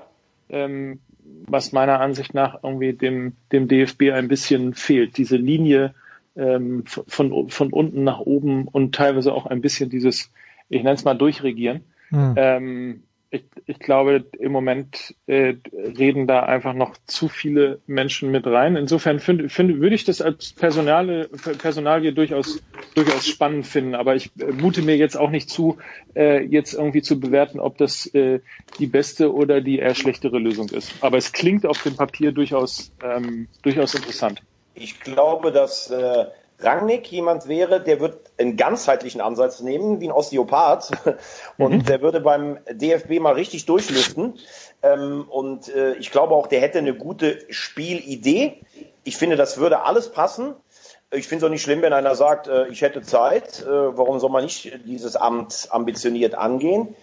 [0.50, 1.00] ähm,
[1.46, 5.16] was meiner Ansicht nach irgendwie dem, dem DFB ein bisschen fehlt.
[5.16, 5.94] Diese Linie
[6.36, 10.30] ähm, von, von unten nach oben und teilweise auch ein bisschen dieses,
[10.68, 11.82] ich nenne es mal Durchregieren.
[12.10, 12.34] Mhm.
[12.36, 18.46] Ähm, ich, ich glaube, im Moment äh, reden da einfach noch zu viele Menschen mit
[18.46, 18.76] rein.
[18.76, 22.62] Insofern finde find, würde ich das als Personale, Personalie durchaus,
[22.94, 23.94] durchaus spannend finden.
[23.94, 25.78] Aber ich äh, mute mir jetzt auch nicht zu,
[26.14, 28.40] äh, jetzt irgendwie zu bewerten, ob das äh,
[28.78, 30.92] die beste oder die eher schlechtere Lösung ist.
[31.02, 34.42] Aber es klingt auf dem Papier durchaus, ähm, durchaus interessant.
[34.74, 36.26] Ich glaube, dass äh,
[36.60, 40.90] Rangnick jemand wäre, der wird einen ganzheitlichen Ansatz nehmen, wie ein Osteopath.
[41.58, 41.84] Und mhm.
[41.84, 44.38] der würde beim DFB mal richtig durchlüften.
[44.82, 48.60] Ähm, und äh, ich glaube auch, der hätte eine gute Spielidee.
[49.02, 50.54] Ich finde, das würde alles passen.
[51.10, 53.62] Ich finde es auch nicht schlimm, wenn einer sagt, äh, ich hätte Zeit.
[53.62, 56.94] Äh, warum soll man nicht dieses Amt ambitioniert angehen?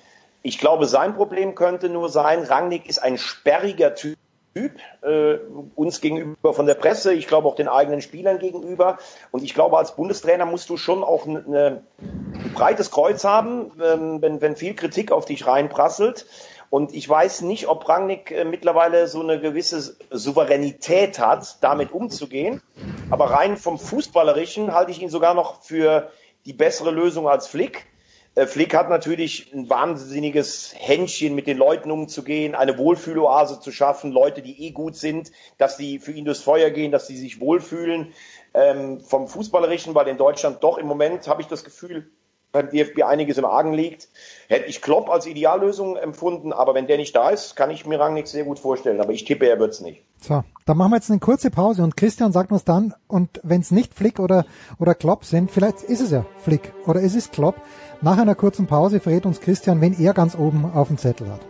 [0.42, 4.18] Ich glaube, sein Problem könnte nur sein, Rangnick ist ein sperriger Typ.
[4.56, 5.36] Typ, äh,
[5.76, 9.00] uns gegenüber von der Presse, ich glaube auch den eigenen Spielern gegenüber.
[9.32, 14.22] Und ich glaube, als Bundestrainer musst du schon auch eine, ein breites Kreuz haben, ähm,
[14.22, 16.26] wenn, wenn viel Kritik auf dich reinprasselt.
[16.70, 22.62] Und ich weiß nicht, ob Rangnick äh, mittlerweile so eine gewisse Souveränität hat, damit umzugehen.
[23.10, 26.12] Aber rein vom Fußballerischen halte ich ihn sogar noch für
[26.46, 27.88] die bessere Lösung als Flick.
[28.36, 34.12] Äh, Flick hat natürlich ein wahnsinniges Händchen, mit den Leuten umzugehen, eine Wohlfühloase zu schaffen,
[34.12, 37.40] Leute, die eh gut sind, dass die für ihn durchs Feuer gehen, dass sie sich
[37.40, 38.14] wohlfühlen.
[38.54, 42.10] Ähm, vom Fußballerischen, weil in Deutschland doch im Moment, habe ich das Gefühl,
[42.56, 44.08] beim DFB einiges im Argen liegt.
[44.48, 48.00] Hätte ich Klopp als Ideallösung empfunden, aber wenn der nicht da ist, kann ich mir
[48.00, 49.02] Rangnick sehr gut vorstellen.
[49.02, 50.06] Aber ich tippe, er wird's nicht.
[50.22, 53.60] So, dann machen wir jetzt eine kurze Pause und Christian sagt uns dann, und wenn
[53.60, 54.46] es nicht Flick oder,
[54.80, 57.56] oder Klopp sind, vielleicht ist es ja Flick oder ist es Klopp.
[58.02, 61.42] Nach einer kurzen Pause verrät uns Christian, wen er ganz oben auf dem Zettel hat.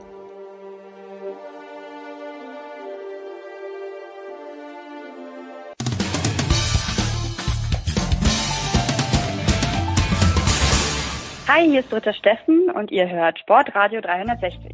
[11.47, 14.71] Hi, hier ist Dritter Steffen und ihr hört Sportradio 360.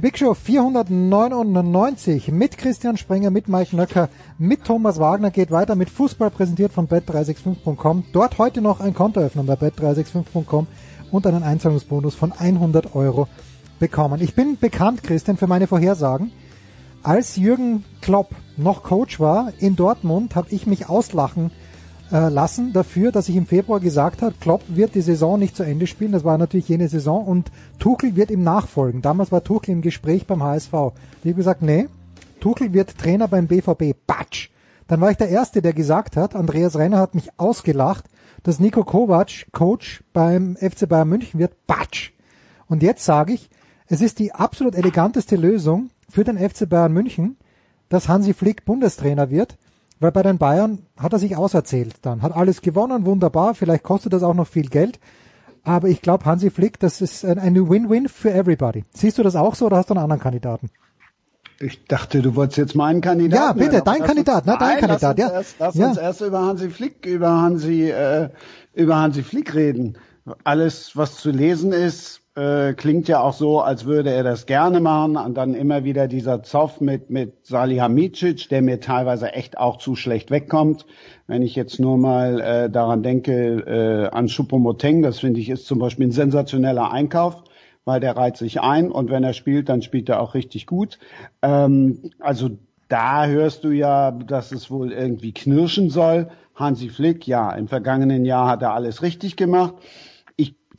[0.00, 4.08] Die Big Show 499 mit Christian Sprenger, mit Mike Nöcker,
[4.38, 8.04] mit Thomas Wagner geht weiter mit Fußball präsentiert von bet365.com.
[8.10, 10.66] Dort heute noch ein Konto öffnen bei bet365.com
[11.10, 13.28] und einen Einzahlungsbonus von 100 Euro
[13.78, 14.22] bekommen.
[14.22, 16.32] Ich bin bekannt, Christian, für meine Vorhersagen.
[17.02, 21.50] Als Jürgen Klopp noch Coach war in Dortmund, habe ich mich auslachen
[22.10, 25.86] lassen dafür, dass ich im Februar gesagt habe, Klopp wird die Saison nicht zu Ende
[25.86, 26.12] spielen.
[26.12, 29.02] Das war natürlich jene Saison und Tuchel wird ihm nachfolgen.
[29.02, 30.72] Damals war Tuchel im Gespräch beim HSV.
[31.22, 31.88] Ich habe gesagt, nee,
[32.40, 33.94] Tuchel wird Trainer beim BVB.
[34.06, 34.50] Batsch.
[34.88, 38.06] Dann war ich der Erste, der gesagt hat, Andreas Renner hat mich ausgelacht,
[38.42, 41.66] dass Nico Kovac Coach beim FC Bayern München wird.
[41.66, 42.10] Batsch.
[42.66, 43.50] Und jetzt sage ich,
[43.86, 47.36] es ist die absolut eleganteste Lösung für den FC Bayern München,
[47.88, 49.58] dass Hansi Flick Bundestrainer wird
[50.00, 54.12] weil bei den Bayern hat er sich auserzählt dann, hat alles gewonnen, wunderbar, vielleicht kostet
[54.12, 54.98] das auch noch viel Geld,
[55.62, 58.84] aber ich glaube Hansi Flick, das ist eine Win-Win für everybody.
[58.94, 60.70] Siehst du das auch so oder hast du einen anderen Kandidaten?
[61.62, 63.42] Ich dachte, du wolltest jetzt meinen Kandidaten.
[63.42, 65.34] Ja, bitte, hören, dein Kandidat, ne, dein Kandidat, lass ja.
[65.34, 65.88] Erst, lass ja.
[65.88, 68.30] uns erst über Hansi Flick, über Hansi, äh,
[68.72, 69.98] über Hansi Flick reden.
[70.44, 74.80] Alles, was zu lesen ist, äh, klingt ja auch so, als würde er das gerne
[74.80, 75.16] machen.
[75.16, 79.96] Und dann immer wieder dieser Zoff mit, mit Salihamidzic, der mir teilweise echt auch zu
[79.96, 80.86] schlecht wegkommt.
[81.26, 85.66] Wenn ich jetzt nur mal äh, daran denke, äh, an Choupo-Moteng, das finde ich ist
[85.66, 87.44] zum Beispiel ein sensationeller Einkauf
[87.86, 90.98] weil der reiht sich ein und wenn er spielt, dann spielt er auch richtig gut.
[91.40, 92.50] Ähm, also
[92.88, 96.28] da hörst du ja, dass es wohl irgendwie knirschen soll.
[96.54, 99.74] Hansi Flick, ja, im vergangenen Jahr hat er alles richtig gemacht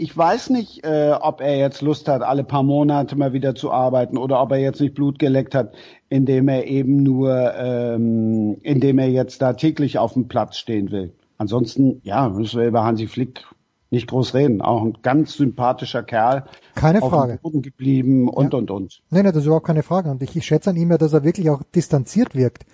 [0.02, 3.72] ich weiß nicht, äh, ob er jetzt Lust hat, alle paar Monate mal wieder zu
[3.72, 5.74] arbeiten oder ob er jetzt nicht Blut geleckt hat,
[6.10, 11.14] indem er eben nur, ähm, indem er jetzt da täglich auf dem Platz stehen will.
[11.38, 13.46] Ansonsten, ja, müssen wir über Hansi Flick
[13.92, 14.64] nicht groß reden.
[14.64, 16.46] Auch ein ganz sympathischer Kerl.
[16.74, 17.34] Keine Frage.
[17.34, 18.58] Auf dem Boden geblieben und, ja.
[18.60, 19.02] und, und.
[19.12, 20.10] Nein, nein, das ist überhaupt keine Frage.
[20.10, 22.66] Und ich, ich schätze an ihm ja, dass er wirklich auch distanziert wirkt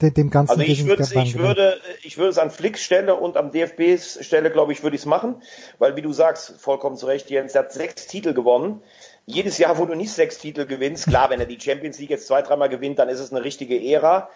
[0.00, 0.52] dem, ganzen.
[0.52, 4.50] Also ich würde, ich würde, ich würde es an Flicks Stelle und am DFBs Stelle,
[4.50, 5.42] glaube ich, würde ich es machen,
[5.78, 8.82] weil wie du sagst, vollkommen zu Recht, Jens hat sechs Titel gewonnen.
[9.26, 12.26] Jedes Jahr, wo du nicht sechs Titel gewinnst, klar, wenn er die Champions League jetzt
[12.26, 14.28] zwei, dreimal gewinnt, dann ist es eine richtige Ära.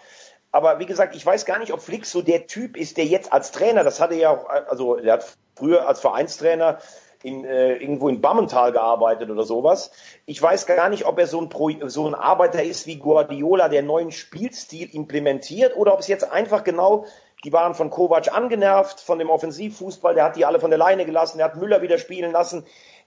[0.51, 3.31] Aber wie gesagt, ich weiß gar nicht, ob Flick so der Typ ist, der jetzt
[3.31, 6.79] als Trainer, das hatte ja auch, also er hat früher als Vereinstrainer
[7.23, 9.91] in, äh, irgendwo in Bammental gearbeitet oder sowas.
[10.25, 13.67] Ich weiß gar nicht, ob er so ein, Pro, so ein Arbeiter ist wie Guardiola,
[13.67, 17.05] der neuen Spielstil implementiert, oder ob es jetzt einfach genau,
[17.43, 21.05] die waren von Kovac angenervt, von dem Offensivfußball, der hat die alle von der Leine
[21.05, 22.65] gelassen, der hat Müller wieder spielen lassen.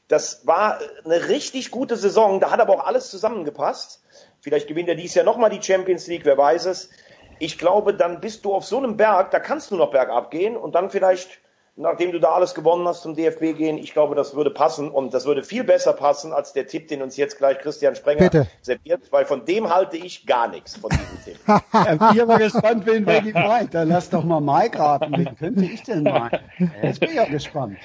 [0.08, 4.02] Das war eine richtig gute Saison, da hat aber auch alles zusammengepasst.
[4.40, 6.90] Vielleicht gewinnt er dies Jahr nochmal die Champions League, wer weiß es.
[7.38, 10.56] Ich glaube, dann bist du auf so einem Berg, da kannst du noch bergab gehen
[10.56, 11.41] und dann vielleicht
[11.76, 13.78] nachdem du da alles gewonnen hast, zum DFB gehen.
[13.78, 17.02] Ich glaube, das würde passen und das würde viel besser passen als der Tipp, den
[17.02, 18.46] uns jetzt gleich Christian Sprenger Bitte.
[18.60, 21.38] serviert, weil von dem halte ich gar nichts von diesem Tipp.
[21.46, 23.74] ja, ich bin aber gespannt, wen Becky meint.
[23.74, 25.12] Dann lass doch mal Mike raten.
[25.16, 26.38] Wen könnte ich denn meinen?
[26.82, 27.78] Jetzt bin ich ja gespannt.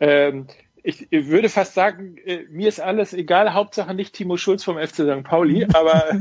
[0.00, 0.46] Ähm,
[0.82, 4.96] ich würde fast sagen, äh, mir ist alles egal, Hauptsache nicht Timo Schulz vom FC
[4.96, 5.24] St.
[5.24, 6.18] Pauli, aber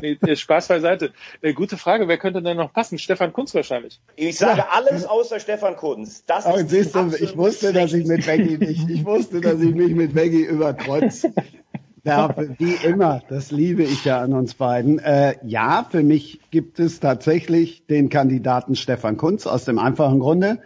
[0.00, 1.12] nee, Spaß beiseite.
[1.40, 2.98] Äh, gute Frage, wer könnte denn noch passen?
[2.98, 4.00] Stefan Kunz wahrscheinlich.
[4.16, 4.68] Ich sage ja.
[4.72, 6.24] alles außer Stefan Kunz.
[6.26, 9.60] Das aber ist siehst du, ich wusste, dass ich mit Becky nicht, ich wusste, dass
[9.60, 11.32] ich mich mit Becky überkreuze.
[12.08, 14.98] Ja, wie immer, das liebe ich ja an uns beiden.
[14.98, 20.58] Äh, ja, für mich gibt es tatsächlich den Kandidaten Stefan Kunz aus dem einfachen Grunde.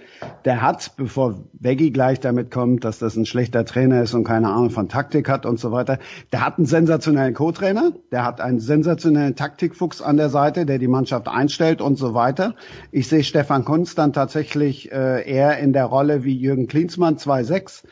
[0.45, 4.51] Der hat, bevor Veggie gleich damit kommt, dass das ein schlechter Trainer ist und keine
[4.51, 5.99] Ahnung von Taktik hat und so weiter,
[6.33, 10.89] der hat einen sensationellen Co-Trainer, der hat einen sensationellen Taktikfuchs an der Seite, der die
[10.89, 12.55] Mannschaft einstellt und so weiter.
[12.93, 17.83] Ich sehe Stefan Kunz dann tatsächlich äh, eher in der Rolle wie Jürgen Klinsmann 2.6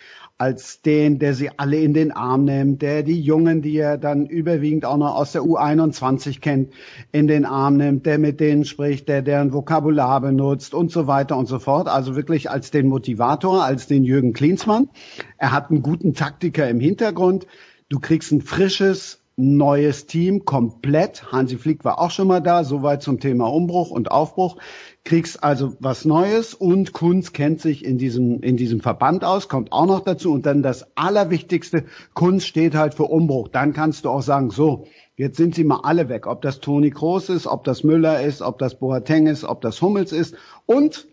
[0.40, 4.24] als den, der sie alle in den Arm nimmt, der die Jungen, die er dann
[4.24, 6.72] überwiegend auch noch aus der U21 kennt,
[7.12, 11.37] in den Arm nimmt, der mit denen spricht, der deren Vokabular benutzt und so weiter
[11.37, 11.88] und so fort.
[11.88, 14.88] Also wirklich als den Motivator, als den Jürgen Klinsmann.
[15.37, 17.46] Er hat einen guten Taktiker im Hintergrund.
[17.90, 21.33] Du kriegst ein frisches, neues Team, komplett.
[21.33, 24.57] Hansi Flick war auch schon mal da, soweit zum Thema Umbruch und Aufbruch
[25.04, 29.72] kriegst also was Neues und Kunz kennt sich in diesem, in diesem Verband aus, kommt
[29.72, 30.32] auch noch dazu.
[30.32, 31.84] Und dann das Allerwichtigste,
[32.14, 33.48] Kunz steht halt für Umbruch.
[33.48, 34.86] Dann kannst du auch sagen, so,
[35.16, 36.26] jetzt sind sie mal alle weg.
[36.26, 39.80] Ob das Toni Kroos ist, ob das Müller ist, ob das Boateng ist, ob das
[39.80, 40.34] Hummels ist.
[40.66, 41.06] Und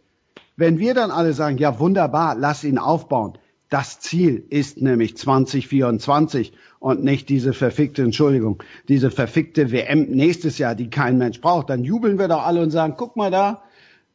[0.58, 3.38] wenn wir dann alle sagen, ja wunderbar, lass ihn aufbauen.
[3.69, 10.73] Das Ziel ist nämlich 2024 und nicht diese verfickte, Entschuldigung, diese verfickte WM nächstes Jahr,
[10.73, 11.69] die kein Mensch braucht.
[11.69, 13.62] Dann jubeln wir doch alle und sagen, guck mal da,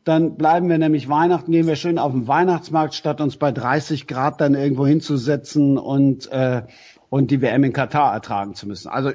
[0.04, 4.06] dann bleiben wir nämlich Weihnachten, gehen wir schön auf den Weihnachtsmarkt, statt uns bei 30
[4.06, 6.62] Grad dann irgendwo hinzusetzen und, äh,
[7.08, 8.88] und die WM in Katar ertragen zu müssen.
[8.88, 9.12] Also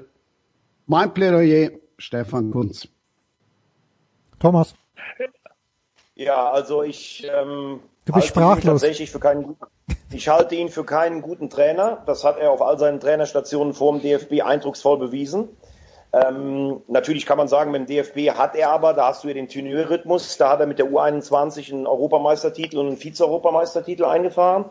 [0.85, 2.87] mein Plädoyer, Stefan Kunz.
[4.39, 4.75] Thomas.
[6.15, 8.81] Ja, also ich ähm, du bist sprachlos.
[8.81, 9.55] tatsächlich für keinen
[10.11, 12.01] ich halte ihn für keinen guten Trainer.
[12.05, 15.49] Das hat er auf all seinen Trainerstationen vor dem DFB eindrucksvoll bewiesen.
[16.25, 19.33] Ähm, natürlich kann man sagen, mit dem DFB hat er aber, da hast du ja
[19.33, 24.65] den Turnierrhythmus, da hat er mit der U21 einen Europameistertitel und einen Vize-Europameistertitel eingefahren.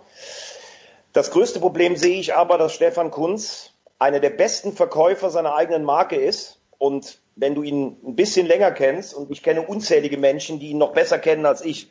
[1.12, 5.84] Das größte Problem sehe ich aber, dass Stefan Kunz einer der besten Verkäufer seiner eigenen
[5.84, 6.60] Marke ist.
[6.78, 10.78] Und wenn du ihn ein bisschen länger kennst, und ich kenne unzählige Menschen, die ihn
[10.78, 11.90] noch besser kennen als ich,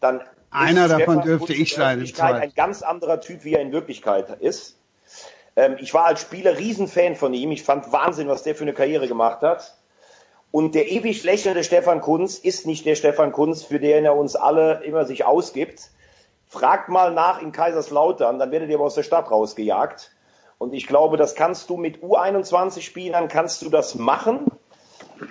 [0.00, 2.06] dann einer davon dürfte ich sein.
[2.18, 4.76] Ein ganz anderer Typ, wie er in Wirklichkeit ist.
[5.56, 7.50] Ähm, ich war als Spieler Riesenfan von ihm.
[7.50, 9.76] Ich fand Wahnsinn, was der für eine Karriere gemacht hat.
[10.52, 14.36] Und der ewig lächelnde Stefan Kunz ist nicht der Stefan Kunz, für den er uns
[14.36, 15.90] alle immer sich ausgibt.
[16.48, 20.12] Fragt mal nach in Kaiserslautern, dann werdet ihr aber aus der Stadt rausgejagt.
[20.58, 24.46] Und ich glaube, das kannst du mit U21-Spielern, kannst du das machen.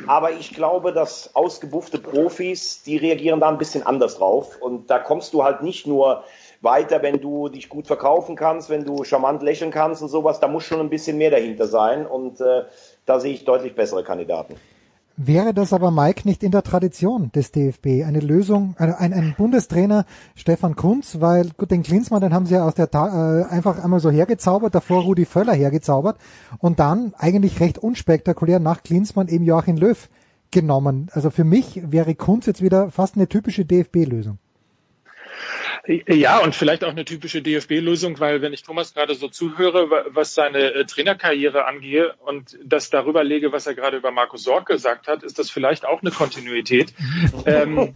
[0.07, 4.61] Aber ich glaube, dass ausgebuffte Profis, die reagieren da ein bisschen anders drauf.
[4.61, 6.23] Und da kommst du halt nicht nur
[6.65, 10.41] weiter, wenn du dich gut verkaufen kannst, wenn du charmant lächeln kannst und sowas.
[10.41, 12.05] Da muss schon ein bisschen mehr dahinter sein.
[12.05, 12.63] Und äh,
[13.05, 14.55] da sehe ich deutlich bessere Kandidaten.
[15.17, 20.05] Wäre das aber, Mike, nicht in der Tradition des DFB eine Lösung, ein, ein Bundestrainer
[20.35, 24.01] Stefan Kunz, weil gut, den Klinsmann, den haben sie ja aus der äh, einfach einmal
[24.01, 26.17] so hergezaubert, davor Rudi Völler hergezaubert
[26.59, 30.09] und dann eigentlich recht unspektakulär nach Klinsmann eben Joachim Löw
[30.51, 31.07] genommen.
[31.13, 34.37] Also für mich wäre Kunz jetzt wieder fast eine typische DFB-Lösung.
[36.07, 40.33] Ja, und vielleicht auch eine typische DFB-Lösung, weil wenn ich Thomas gerade so zuhöre, was
[40.33, 45.07] seine äh, Trainerkarriere angehe und das darüber lege, was er gerade über Markus Sorg gesagt
[45.07, 46.93] hat, ist das vielleicht auch eine Kontinuität.
[47.45, 47.95] ähm,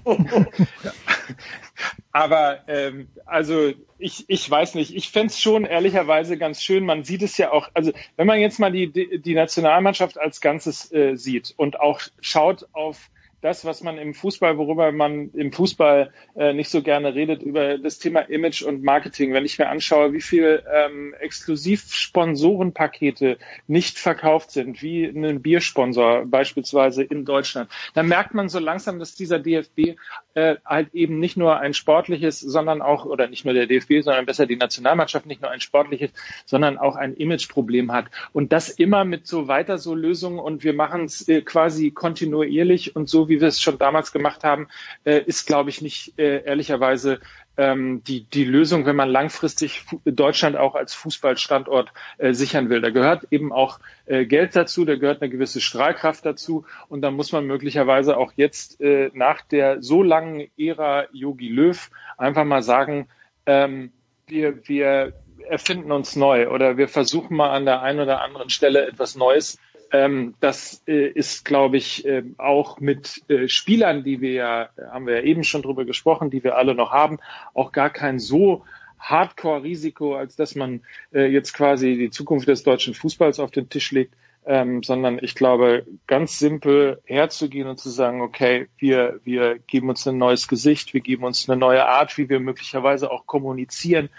[2.11, 7.21] aber ähm, also ich, ich weiß nicht, ich fände schon ehrlicherweise ganz schön, man sieht
[7.21, 11.53] es ja auch, also wenn man jetzt mal die, die Nationalmannschaft als Ganzes äh, sieht
[11.57, 13.09] und auch schaut auf
[13.41, 17.77] das, was man im Fußball, worüber man im Fußball äh, nicht so gerne redet, über
[17.77, 19.33] das Thema Image und Marketing.
[19.33, 27.03] Wenn ich mir anschaue, wie viel ähm, Exklusiv-Sponsorenpakete nicht verkauft sind, wie ein Biersponsor beispielsweise
[27.03, 29.95] in Deutschland, dann merkt man so langsam, dass dieser DFB
[30.33, 34.25] äh, halt eben nicht nur ein sportliches, sondern auch, oder nicht nur der DFB, sondern
[34.25, 36.11] besser die Nationalmannschaft nicht nur ein sportliches,
[36.45, 38.05] sondern auch ein Imageproblem hat.
[38.33, 42.95] Und das immer mit so weiter so Lösungen und wir machen es äh, quasi kontinuierlich
[42.95, 44.67] und so wie wir es schon damals gemacht haben,
[45.03, 47.19] äh, ist, glaube ich, nicht äh, ehrlicherweise
[47.59, 52.79] ähm, die, die Lösung, wenn man langfristig Deutschland auch als Fußballstandort äh, sichern will.
[52.79, 57.11] Da gehört eben auch äh, Geld dazu, da gehört eine gewisse Strahlkraft dazu und da
[57.11, 62.63] muss man möglicherweise auch jetzt äh, nach der so langen Ära Yogi Löw einfach mal
[62.63, 63.09] sagen,
[63.45, 63.91] ähm,
[64.25, 65.13] wir, wir
[65.49, 69.59] erfinden uns neu oder wir versuchen mal an der einen oder anderen Stelle etwas Neues
[69.91, 75.07] ähm, das äh, ist, glaube ich, äh, auch mit äh, Spielern, die wir ja, haben
[75.07, 77.17] wir ja eben schon drüber gesprochen, die wir alle noch haben,
[77.53, 78.63] auch gar kein so
[78.99, 80.81] Hardcore-Risiko, als dass man
[81.13, 84.13] äh, jetzt quasi die Zukunft des deutschen Fußballs auf den Tisch legt,
[84.45, 90.07] ähm, sondern ich glaube, ganz simpel herzugehen und zu sagen, okay, wir, wir geben uns
[90.07, 94.09] ein neues Gesicht, wir geben uns eine neue Art, wie wir möglicherweise auch kommunizieren.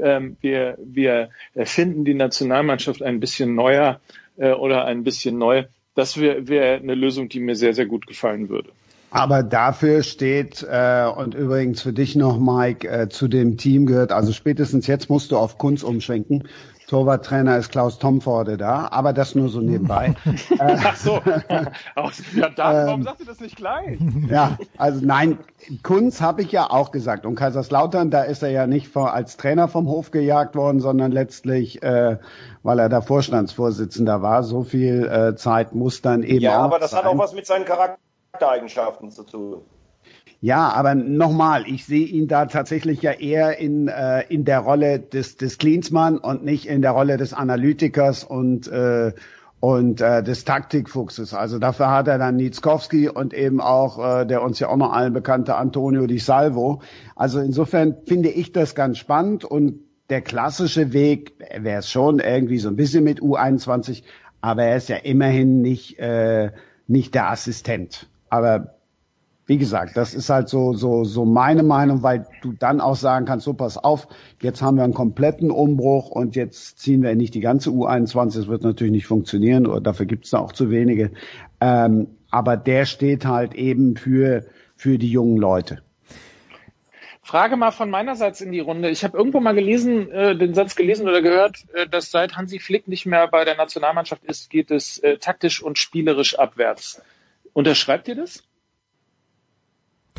[0.00, 4.00] Ähm, wir, wir erfinden die Nationalmannschaft ein bisschen neuer
[4.38, 5.64] äh, oder ein bisschen neu.
[5.94, 8.70] Das wäre wär eine Lösung, die mir sehr, sehr gut gefallen würde.
[9.10, 14.12] Aber dafür steht, äh, und übrigens für dich noch, Mike, äh, zu dem Team gehört,
[14.12, 16.46] also spätestens jetzt musst du auf Kunst umschwenken.
[16.88, 20.14] Torwarttrainer ist Klaus Tomforde da, aber das nur so nebenbei.
[20.58, 21.20] Ach so.
[22.34, 23.98] ja, dann, warum ähm, sagst du das nicht gleich?
[24.26, 25.38] Ja, also nein,
[25.82, 27.26] Kunz habe ich ja auch gesagt.
[27.26, 31.12] Und Kaiserslautern, da ist er ja nicht vor, als Trainer vom Hof gejagt worden, sondern
[31.12, 32.16] letztlich, äh,
[32.62, 34.42] weil er da Vorstandsvorsitzender war.
[34.42, 37.04] So viel äh, Zeit muss dann eben Ja, auch aber das sein.
[37.04, 39.60] hat auch was mit seinen Charaktereigenschaften zu tun.
[40.40, 45.00] Ja, aber nochmal, ich sehe ihn da tatsächlich ja eher in, äh, in der Rolle
[45.00, 49.12] des, des Klinsmann und nicht in der Rolle des Analytikers und, äh,
[49.58, 51.34] und äh, des Taktikfuchses.
[51.34, 54.92] Also dafür hat er dann Nitzkowski und eben auch äh, der uns ja auch noch
[54.92, 56.82] allen bekannte Antonio Di Salvo.
[57.16, 62.58] Also insofern finde ich das ganz spannend und der klassische Weg wäre es schon irgendwie
[62.58, 64.04] so ein bisschen mit U21,
[64.40, 66.52] aber er ist ja immerhin nicht, äh,
[66.86, 68.08] nicht der Assistent.
[68.30, 68.77] Aber
[69.48, 73.24] wie gesagt, das ist halt so, so, so meine Meinung, weil du dann auch sagen
[73.24, 74.06] kannst, so pass auf,
[74.42, 78.46] jetzt haben wir einen kompletten Umbruch und jetzt ziehen wir nicht die ganze U21, das
[78.46, 81.12] wird natürlich nicht funktionieren oder dafür gibt es da auch zu wenige.
[81.62, 84.44] Ähm, aber der steht halt eben für,
[84.76, 85.80] für die jungen Leute.
[87.22, 88.90] Frage mal von meinerseits in die Runde.
[88.90, 92.58] Ich habe irgendwo mal gelesen, äh, den Satz gelesen oder gehört, äh, dass seit Hansi
[92.58, 97.00] Flick nicht mehr bei der Nationalmannschaft ist, geht es äh, taktisch und spielerisch abwärts.
[97.54, 98.44] Unterschreibt ihr das?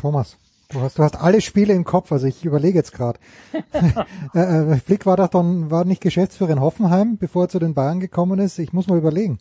[0.00, 0.38] Thomas,
[0.70, 3.18] du hast, du hast alle Spiele im Kopf, also ich überlege jetzt gerade.
[4.34, 8.00] äh, Flick war doch dann, war nicht Geschäftsführer in Hoffenheim, bevor er zu den Bayern
[8.00, 8.58] gekommen ist.
[8.58, 9.38] Ich muss mal überlegen.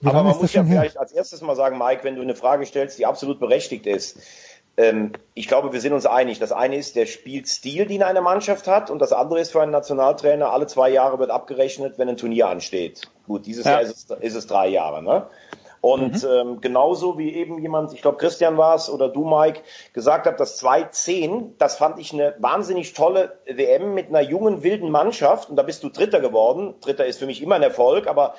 [0.00, 0.80] Wie Aber man muss ja her?
[0.80, 4.18] vielleicht als erstes mal sagen, Mike, wenn du eine Frage stellst, die absolut berechtigt ist.
[4.78, 6.38] Ähm, ich glaube, wir sind uns einig.
[6.38, 9.72] Das eine ist der Spielstil, den eine Mannschaft hat, und das andere ist für einen
[9.72, 13.02] Nationaltrainer, alle zwei Jahre wird abgerechnet, wenn ein Turnier ansteht.
[13.26, 13.72] Gut, dieses ja.
[13.72, 15.02] Jahr ist es, ist es drei Jahre.
[15.02, 15.26] Ne?
[15.80, 16.28] Und mhm.
[16.30, 19.60] ähm, genauso wie eben jemand, ich glaube Christian war es oder du Mike,
[19.92, 24.90] gesagt hat, das 2-10, das fand ich eine wahnsinnig tolle WM mit einer jungen, wilden
[24.90, 25.50] Mannschaft.
[25.50, 26.74] Und da bist du Dritter geworden.
[26.80, 28.34] Dritter ist für mich immer ein Erfolg, aber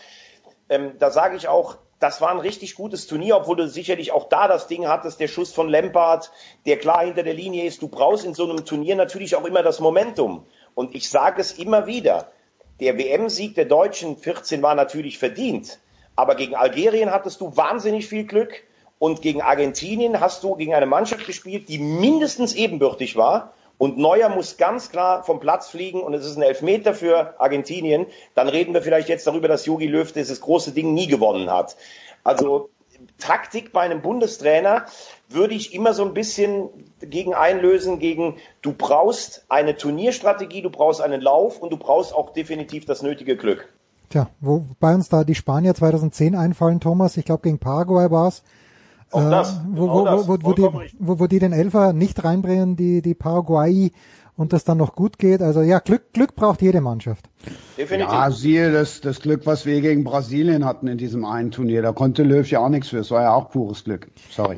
[0.69, 4.29] ähm, da sage ich auch, das war ein richtig gutes Turnier, obwohl du sicherlich auch
[4.29, 6.31] da das Ding hattest, der Schuss von Lempard,
[6.65, 7.81] der klar hinter der Linie ist.
[7.81, 10.45] Du brauchst in so einem Turnier natürlich auch immer das Momentum.
[10.75, 12.31] Und ich sage es immer wieder,
[12.79, 15.79] der WM-Sieg der Deutschen 14 war natürlich verdient.
[16.19, 18.65] Aber gegen Algerien hattest du wahnsinnig viel Glück
[18.99, 23.53] und gegen Argentinien hast du gegen eine Mannschaft gespielt, die mindestens ebenbürtig war.
[23.77, 28.05] Und Neuer muss ganz klar vom Platz fliegen und es ist ein Elfmeter für Argentinien.
[28.35, 31.77] Dann reden wir vielleicht jetzt darüber, dass Jogi Löw dieses große Ding nie gewonnen hat.
[32.25, 32.69] Also
[33.17, 34.87] Taktik bei einem Bundestrainer
[35.29, 36.67] würde ich immer so ein bisschen
[36.99, 42.33] gegen einlösen, gegen du brauchst eine Turnierstrategie, du brauchst einen Lauf und du brauchst auch
[42.33, 43.69] definitiv das nötige Glück.
[44.09, 48.43] Tja, wo bei uns da die Spanier 2010 einfallen, Thomas, ich glaube gegen Paraguay war's.
[49.11, 50.67] Auch äh, das, wo, wo, das, wo, wo, die,
[50.99, 53.91] wo, wo die den Elfer nicht reinbringen, die, die Paraguay
[54.35, 55.41] und das dann noch gut geht.
[55.41, 57.29] Also ja, Glück, Glück braucht jede Mannschaft.
[57.77, 58.13] Definitiv.
[58.13, 61.81] Ja, siehe das, das Glück, was wir gegen Brasilien hatten in diesem einen Turnier.
[61.81, 62.99] Da konnte Löw ja auch nichts für.
[62.99, 64.07] Es war ja auch pures Glück.
[64.31, 64.57] Sorry.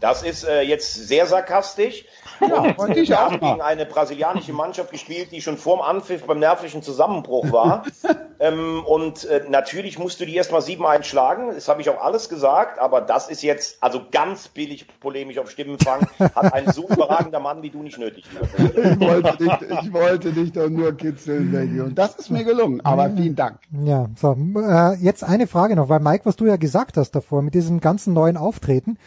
[0.00, 2.04] Das ist äh, jetzt sehr sarkastisch.
[2.40, 6.82] Ja, und wir haben gegen eine brasilianische Mannschaft gespielt, die schon vorm Anpfiff beim nervlichen
[6.82, 7.84] Zusammenbruch war.
[8.40, 11.50] ähm, und äh, natürlich musst du die erstmal sieben einschlagen.
[11.54, 12.78] Das habe ich auch alles gesagt.
[12.78, 16.06] Aber das ist jetzt also ganz billig polemisch auf Stimmenfang.
[16.18, 18.24] Hat ein so überragender Mann wie du nicht nötig.
[18.56, 21.80] ich, wollte nicht, ich wollte dich doch nur kitzeln, Maggie.
[21.80, 22.80] Und das ist mir gelungen.
[22.84, 23.58] Aber vielen Dank.
[23.84, 24.36] Ja, so.
[24.56, 27.80] Äh, jetzt eine Frage noch, weil Mike, was du ja gesagt hast davor mit diesem
[27.80, 28.98] ganzen neuen Auftreten,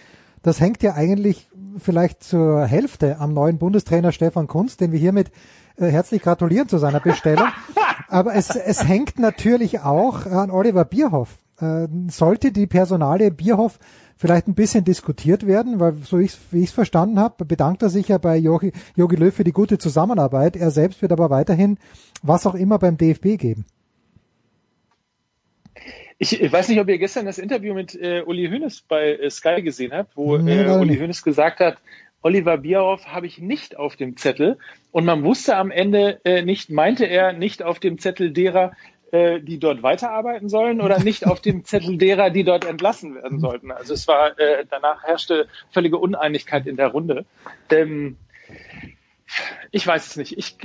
[0.41, 5.31] das hängt ja eigentlich vielleicht zur Hälfte am neuen Bundestrainer Stefan Kunz, den wir hiermit
[5.77, 7.47] äh, herzlich gratulieren zu seiner Bestellung.
[8.07, 11.37] Aber es, es hängt natürlich auch an Oliver Bierhoff.
[11.59, 13.79] Äh, sollte die Personale Bierhoff
[14.17, 17.89] vielleicht ein bisschen diskutiert werden, weil so ich, wie ich es verstanden habe, bedankt er
[17.89, 20.55] sich ja bei Jogi, Jogi Löw für die gute Zusammenarbeit.
[20.55, 21.77] Er selbst wird aber weiterhin
[22.21, 23.65] was auch immer beim DFB geben.
[26.23, 29.29] Ich, ich weiß nicht, ob ihr gestern das Interview mit äh, Uli Hoeneß bei äh,
[29.31, 31.77] Sky gesehen habt, wo äh, Uli Hoeneß gesagt hat,
[32.21, 34.59] Oliver Bierhoff habe ich nicht auf dem Zettel.
[34.91, 38.73] Und man wusste am Ende äh, nicht, meinte er nicht auf dem Zettel derer,
[39.11, 43.39] äh, die dort weiterarbeiten sollen oder nicht auf dem Zettel derer, die dort entlassen werden
[43.39, 43.71] sollten.
[43.71, 47.25] Also es war, äh, danach herrschte völlige Uneinigkeit in der Runde.
[47.71, 48.17] Ähm,
[49.71, 50.37] ich weiß es nicht.
[50.37, 50.55] Ich,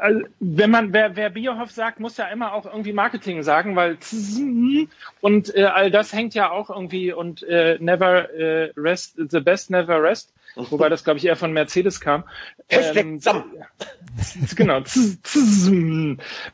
[0.00, 3.98] also, wenn man, wer, wer Bierhoff sagt, muss ja immer auch irgendwie Marketing sagen, weil
[5.20, 9.70] und äh, all das hängt ja auch irgendwie und äh, never äh, rest, the best
[9.70, 12.24] never rest, wobei das glaube ich eher von Mercedes kam.
[12.68, 13.20] Ähm,
[14.56, 14.82] genau.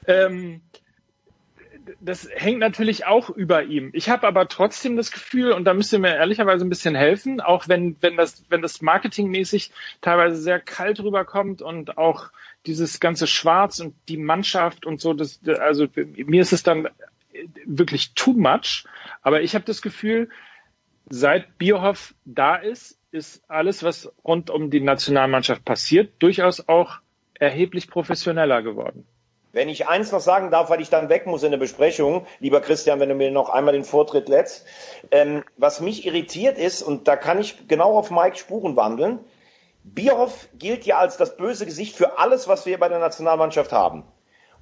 [0.06, 0.60] ähm,
[2.00, 3.90] das hängt natürlich auch über ihm.
[3.92, 7.40] Ich habe aber trotzdem das Gefühl, und da müsst ihr mir ehrlicherweise ein bisschen helfen,
[7.40, 9.70] auch wenn, wenn das, wenn das marketingmäßig
[10.00, 12.30] teilweise sehr kalt rüberkommt und auch
[12.68, 16.88] dieses ganze Schwarz und die Mannschaft und so, das, also mir ist es dann
[17.64, 18.84] wirklich too much.
[19.22, 20.28] Aber ich habe das Gefühl,
[21.08, 26.98] seit Bierhoff da ist, ist alles, was rund um die Nationalmannschaft passiert, durchaus auch
[27.34, 29.06] erheblich professioneller geworden.
[29.52, 32.60] Wenn ich eins noch sagen darf, weil ich dann weg muss in der Besprechung, lieber
[32.60, 34.66] Christian, wenn du mir noch einmal den Vortritt lässt,
[35.10, 39.20] ähm, was mich irritiert ist, und da kann ich genau auf Mike Spuren wandeln,
[39.94, 44.04] Bierhoff gilt ja als das böse Gesicht für alles, was wir bei der Nationalmannschaft haben.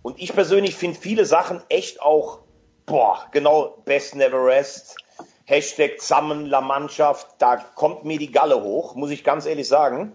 [0.03, 2.41] Und ich persönlich finde viele Sachen echt auch,
[2.87, 4.97] boah, genau, best never rest,
[5.45, 10.12] Hashtag zusammen la Mannschaft, da kommt mir die Galle hoch, muss ich ganz ehrlich sagen.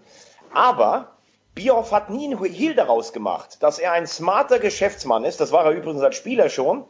[0.54, 1.08] Aber
[1.54, 5.66] Bierhoff hat nie einen Heal daraus gemacht, dass er ein smarter Geschäftsmann ist, das war
[5.66, 6.84] er übrigens als Spieler schon,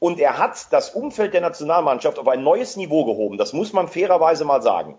[0.00, 3.88] und er hat das Umfeld der Nationalmannschaft auf ein neues Niveau gehoben, das muss man
[3.88, 4.98] fairerweise mal sagen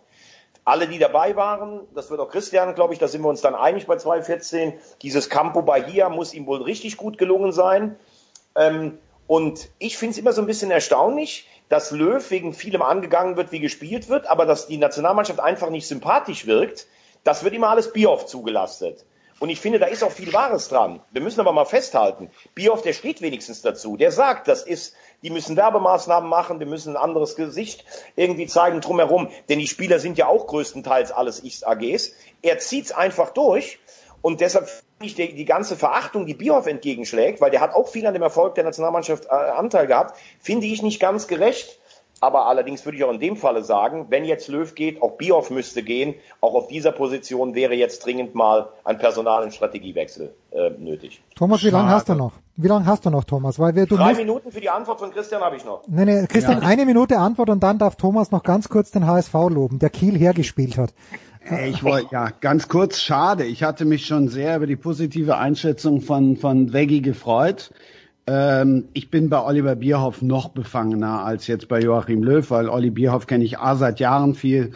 [0.69, 3.55] alle, die dabei waren, das wird auch Christian, glaube ich, da sind wir uns dann
[3.55, 7.97] einig bei 2014, dieses Campo Bahia muss ihm wohl richtig gut gelungen sein.
[8.55, 8.97] Ähm,
[9.27, 13.51] und ich finde es immer so ein bisschen erstaunlich, dass Löw wegen vielem angegangen wird,
[13.51, 16.87] wie gespielt wird, aber dass die Nationalmannschaft einfach nicht sympathisch wirkt,
[17.23, 19.05] das wird immer alles Bierhoff zugelastet.
[19.39, 21.01] Und ich finde, da ist auch viel Wahres dran.
[21.11, 23.95] Wir müssen aber mal festhalten, Bierhoff, der steht wenigstens dazu.
[23.95, 27.83] Der sagt, das ist die müssen Werbemaßnahmen machen, die müssen ein anderes Gesicht
[28.15, 32.13] irgendwie zeigen drumherum, denn die Spieler sind ja auch größtenteils alles Ichs AGs.
[32.41, 33.79] Er zieht's einfach durch
[34.21, 37.89] und deshalb finde ich die, die ganze Verachtung, die Bierhoff entgegenschlägt, weil der hat auch
[37.89, 41.79] viel an dem Erfolg der Nationalmannschaft äh, Anteil gehabt, finde ich nicht ganz gerecht.
[42.21, 45.49] Aber allerdings würde ich auch in dem Falle sagen, wenn jetzt Löw geht, auch Bierhoff
[45.49, 46.15] müsste gehen.
[46.41, 51.21] Auch auf dieser Position wäre jetzt dringend mal ein Personal- und Strategiewechsel äh, nötig.
[51.35, 52.33] Thomas, wie lange hast du noch?
[52.57, 53.57] Wie lange hast du noch, Thomas?
[53.57, 55.83] Weil wir, du Drei musst, Minuten für die Antwort von Christian habe ich noch.
[55.87, 56.67] Nee, nee, Christian, ja.
[56.67, 60.17] eine Minute Antwort und dann darf Thomas noch ganz kurz den HSV loben, der Kiel
[60.17, 60.93] hergespielt hat.
[61.67, 63.45] Ich wollte, ja, ganz kurz, schade.
[63.45, 67.71] Ich hatte mich schon sehr über die positive Einschätzung von, von Veggie gefreut.
[68.29, 72.91] Ähm, ich bin bei Oliver Bierhoff noch befangener als jetzt bei Joachim Löw, weil Olli
[72.91, 74.73] Bierhoff kenne ich A seit Jahren viel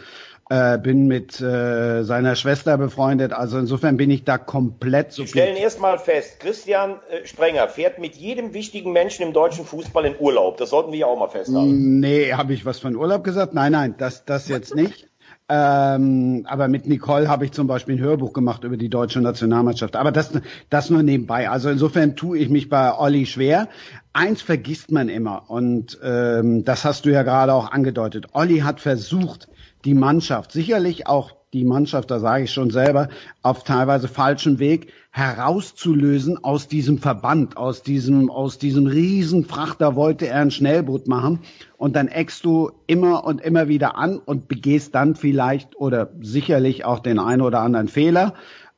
[0.50, 3.32] äh, bin mit äh, seiner Schwester befreundet.
[3.32, 5.22] Also insofern bin ich da komplett so.
[5.22, 10.04] Wir stellen erstmal fest, Christian äh, Sprenger fährt mit jedem wichtigen Menschen im deutschen Fußball
[10.04, 10.56] in Urlaub.
[10.56, 12.00] Das sollten wir ja auch mal festhalten.
[12.00, 13.54] Nee, habe ich was von Urlaub gesagt?
[13.54, 15.08] Nein, nein, das, das jetzt nicht.
[15.48, 19.94] Ähm, aber mit Nicole habe ich zum Beispiel ein Hörbuch gemacht über die deutsche Nationalmannschaft.
[19.94, 20.32] Aber das,
[20.70, 21.50] das nur nebenbei.
[21.50, 23.68] Also insofern tue ich mich bei Olli schwer.
[24.14, 28.28] Eins vergisst man immer und ähm, das hast du ja gerade auch angedeutet.
[28.32, 29.48] Olli hat versucht,
[29.84, 33.08] die Mannschaft, sicherlich auch die Mannschaft, da sage ich schon selber,
[33.42, 40.40] auf teilweise falschem Weg herauszulösen aus diesem Verband, aus diesem, aus diesem Riesenfrachter wollte er
[40.40, 41.38] ein Schnellboot machen
[41.76, 46.84] und dann eckst du immer und immer wieder an und begehst dann vielleicht oder sicherlich
[46.84, 48.34] auch den einen oder anderen Fehler.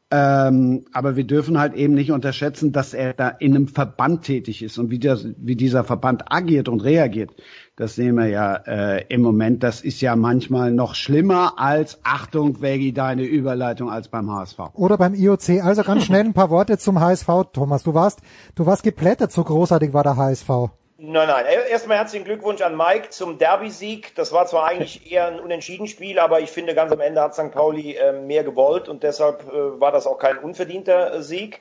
[0.09, 4.63] Ähm, aber wir dürfen halt eben nicht unterschätzen, dass er da in einem Verband tätig
[4.63, 7.31] ist und wie, der, wie dieser Verband agiert und reagiert.
[7.75, 9.65] Das sehen wir ja äh, im Moment.
[9.65, 14.59] Das ist ja manchmal noch schlimmer als Achtung, Veggie, deine Überleitung als beim HSV.
[14.75, 15.65] Oder beim IOC.
[15.65, 17.83] Also ganz schnell ein paar Worte zum HSV, Thomas.
[17.83, 18.21] Du warst,
[18.55, 20.71] du warst geplättet, so großartig war der HSV.
[20.99, 21.45] Nein, nein.
[21.69, 24.15] Erstmal herzlichen Glückwunsch an Mike zum Derby-Sieg.
[24.15, 27.35] Das war zwar eigentlich eher ein unentschieden Spiel, aber ich finde, ganz am Ende hat
[27.35, 27.53] St.
[27.53, 31.61] Pauli äh, mehr gewollt und deshalb äh, war das auch kein unverdienter äh, Sieg.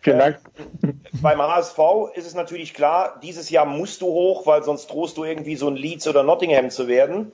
[0.00, 0.40] Vielen Dank.
[1.22, 1.78] beim HSV
[2.14, 5.68] ist es natürlich klar, dieses Jahr musst du hoch, weil sonst drohst du irgendwie so
[5.68, 7.30] ein Leeds oder Nottingham zu werden.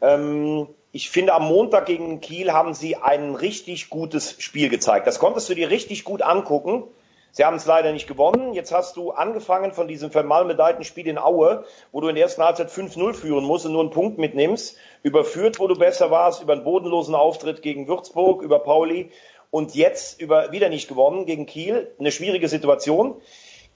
[0.00, 5.06] Ähm, ich finde, am Montag gegen Kiel haben sie ein richtig gutes Spiel gezeigt.
[5.06, 6.84] Das konntest du dir richtig gut angucken.
[7.30, 8.54] Sie haben es leider nicht gewonnen.
[8.54, 12.42] Jetzt hast du angefangen von diesem vermalmedeiten Spiel in Aue, wo du in der ersten
[12.42, 14.76] Halbzeit 5-0 führen musst und nur einen Punkt mitnimmst.
[15.02, 19.10] Überführt, wo du besser warst, über einen bodenlosen Auftritt gegen Würzburg, über Pauli
[19.50, 21.94] und jetzt über, wieder nicht gewonnen gegen Kiel.
[21.98, 23.20] Eine schwierige Situation.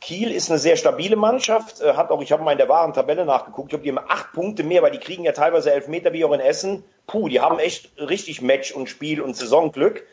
[0.00, 2.92] Kiel ist eine sehr stabile Mannschaft, äh, hat auch, ich habe mal in der wahren
[2.92, 5.86] Tabelle nachgeguckt, ich glaube, die haben acht Punkte mehr, weil die kriegen ja teilweise elf
[5.86, 6.82] Meter wie auch in Essen.
[7.06, 10.04] Puh, die haben echt richtig Match und Spiel und Saisonglück.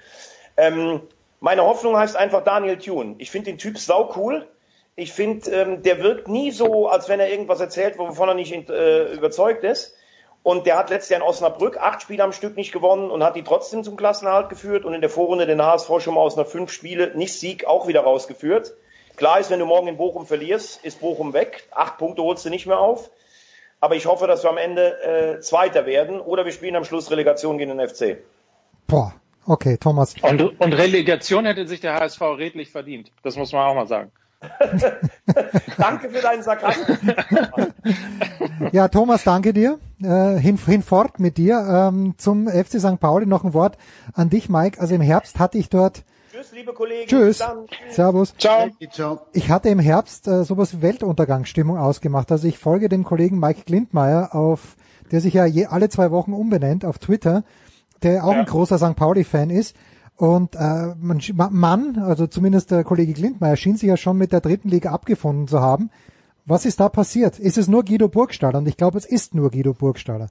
[0.57, 1.01] Ähm,
[1.39, 3.15] meine Hoffnung heißt einfach Daniel Thune.
[3.17, 4.47] Ich finde den Typ sau cool.
[4.95, 8.51] Ich finde, ähm, der wirkt nie so, als wenn er irgendwas erzählt, wovon er nicht
[8.69, 9.95] äh, überzeugt ist.
[10.43, 13.35] Und der hat letztes Jahr in Osnabrück acht Spiele am Stück nicht gewonnen und hat
[13.35, 16.45] die trotzdem zum Klassenerhalt geführt und in der Vorrunde den HSV schon mal aus einer
[16.45, 18.73] fünf Spiele nicht Sieg auch wieder rausgeführt.
[19.15, 21.67] Klar ist, wenn du morgen in Bochum verlierst, ist Bochum weg.
[21.71, 23.09] Acht Punkte holst du nicht mehr auf.
[23.81, 27.11] Aber ich hoffe, dass wir am Ende äh, Zweiter werden oder wir spielen am Schluss
[27.11, 28.17] Relegation gegen den FC.
[28.87, 29.13] Boah,
[29.49, 30.13] Okay, Thomas.
[30.21, 33.11] Und, und Relegation hätte sich der HSV redlich verdient.
[33.23, 34.11] Das muss man auch mal sagen.
[35.79, 36.99] danke für deinen Sarkasmus.
[38.71, 39.79] ja, Thomas, danke dir.
[40.03, 41.65] Äh, hin, hinfort mit dir.
[41.67, 42.99] Ähm, zum FC St.
[42.99, 43.79] Pauli noch ein Wort
[44.13, 44.79] an dich, Mike.
[44.79, 47.07] Also im Herbst hatte ich dort Tschüss, liebe Kollegen.
[47.07, 47.43] Tschüss.
[47.89, 48.35] Servus.
[48.37, 48.69] Ciao.
[49.33, 52.31] Ich hatte im Herbst äh, sowas wie Weltuntergangsstimmung ausgemacht.
[52.31, 54.75] Also ich folge dem Kollegen Mike Glindmeier auf,
[55.11, 57.43] der sich ja je, alle zwei Wochen umbenennt auf Twitter
[58.03, 58.39] der auch ja.
[58.39, 58.95] ein großer St.
[58.95, 59.75] Pauli-Fan ist.
[60.15, 61.21] Und äh, man,
[61.51, 65.47] man, also zumindest der Kollege Glindmeier, schien sich ja schon mit der dritten Liga abgefunden
[65.47, 65.91] zu haben.
[66.45, 67.39] Was ist da passiert?
[67.39, 68.57] Ist es nur Guido Burgstaller?
[68.57, 70.29] Und ich glaube, es ist nur Guido Burgstaller.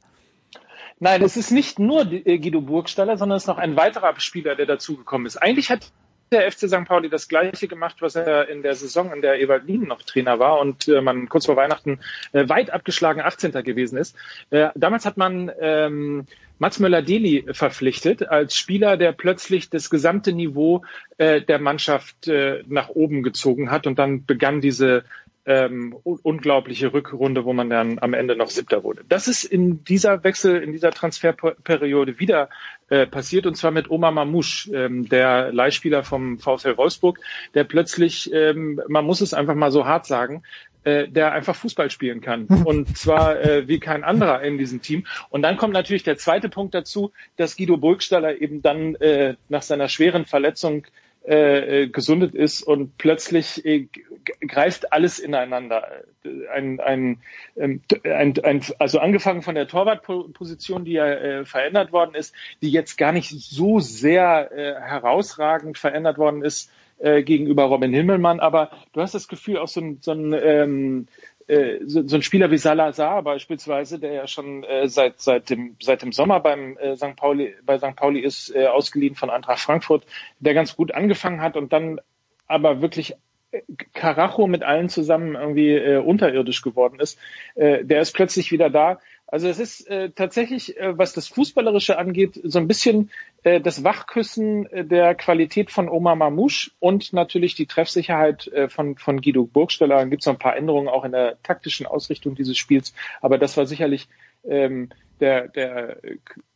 [1.01, 4.57] Nein, es ist nicht nur äh, Guido Burgstaller, sondern es ist noch ein weiterer Spieler,
[4.57, 5.37] der dazugekommen ist.
[5.37, 5.93] Eigentlich hat
[6.33, 6.85] der FC St.
[6.85, 10.39] Pauli das Gleiche gemacht, was er in der Saison, in der Ewald Lien noch Trainer
[10.39, 12.01] war und äh, man kurz vor Weihnachten
[12.33, 13.53] äh, weit abgeschlagen 18.
[13.64, 14.16] gewesen ist.
[14.51, 16.27] Äh, damals hat man ähm,
[16.59, 20.83] Mats Möller-Deli verpflichtet als Spieler, der plötzlich das gesamte Niveau
[21.17, 25.05] äh, der Mannschaft äh, nach oben gezogen hat und dann begann diese
[25.49, 29.03] ähm, unglaubliche Rückrunde, wo man dann am Ende noch Siebter wurde.
[29.09, 32.51] Das ist in dieser Wechsel, in dieser Transferperiode wieder
[32.91, 37.19] äh, passiert und zwar mit Omar Mamouche, ähm, der Leihspieler vom VfL Wolfsburg,
[37.55, 40.43] der plötzlich, ähm, man muss es einfach mal so hart sagen,
[40.89, 42.47] äh, der einfach Fußball spielen kann.
[42.64, 45.07] Und zwar äh, wie kein anderer in diesem Team.
[45.28, 49.62] Und dann kommt natürlich der zweite Punkt dazu, dass Guido Burgstaller eben dann äh, nach
[49.62, 50.86] seiner schweren Verletzung
[51.26, 53.89] äh, äh gesundet ist und plötzlich äh,
[54.47, 56.05] greift alles ineinander.
[56.55, 57.20] Ein, ein,
[57.57, 62.70] ähm, ein, ein, also angefangen von der Torwartposition, die ja äh, verändert worden ist, die
[62.70, 68.71] jetzt gar nicht so sehr äh, herausragend verändert worden ist, äh, gegenüber Robin Himmelmann, aber
[68.93, 71.07] du hast das Gefühl, auch so ein, so ein ähm,
[71.49, 75.77] äh, so, so ein Spieler wie Salazar beispielsweise, der ja schon äh, seit seit dem
[75.81, 77.17] seit dem Sommer beim äh, St.
[77.17, 77.97] Pauli bei St.
[77.97, 80.05] Pauli ist äh, ausgeliehen von Eintracht Frankfurt,
[80.41, 82.01] der ganz gut angefangen hat und dann
[82.47, 83.15] aber wirklich
[83.51, 83.63] äh,
[83.95, 87.19] Karacho mit allen zusammen irgendwie äh, unterirdisch geworden ist,
[87.55, 88.99] äh, der ist plötzlich wieder da.
[89.31, 93.11] Also es ist äh, tatsächlich, äh, was das Fußballerische angeht, so ein bisschen
[93.43, 98.97] äh, das Wachküssen äh, der Qualität von Omar Mamouche und natürlich die Treffsicherheit äh, von,
[98.97, 99.97] von Guido Burgsteller.
[99.97, 103.37] Dann gibt es noch ein paar Änderungen auch in der taktischen Ausrichtung dieses Spiels, aber
[103.37, 104.09] das war sicherlich
[104.45, 104.89] ähm,
[105.20, 105.99] der, der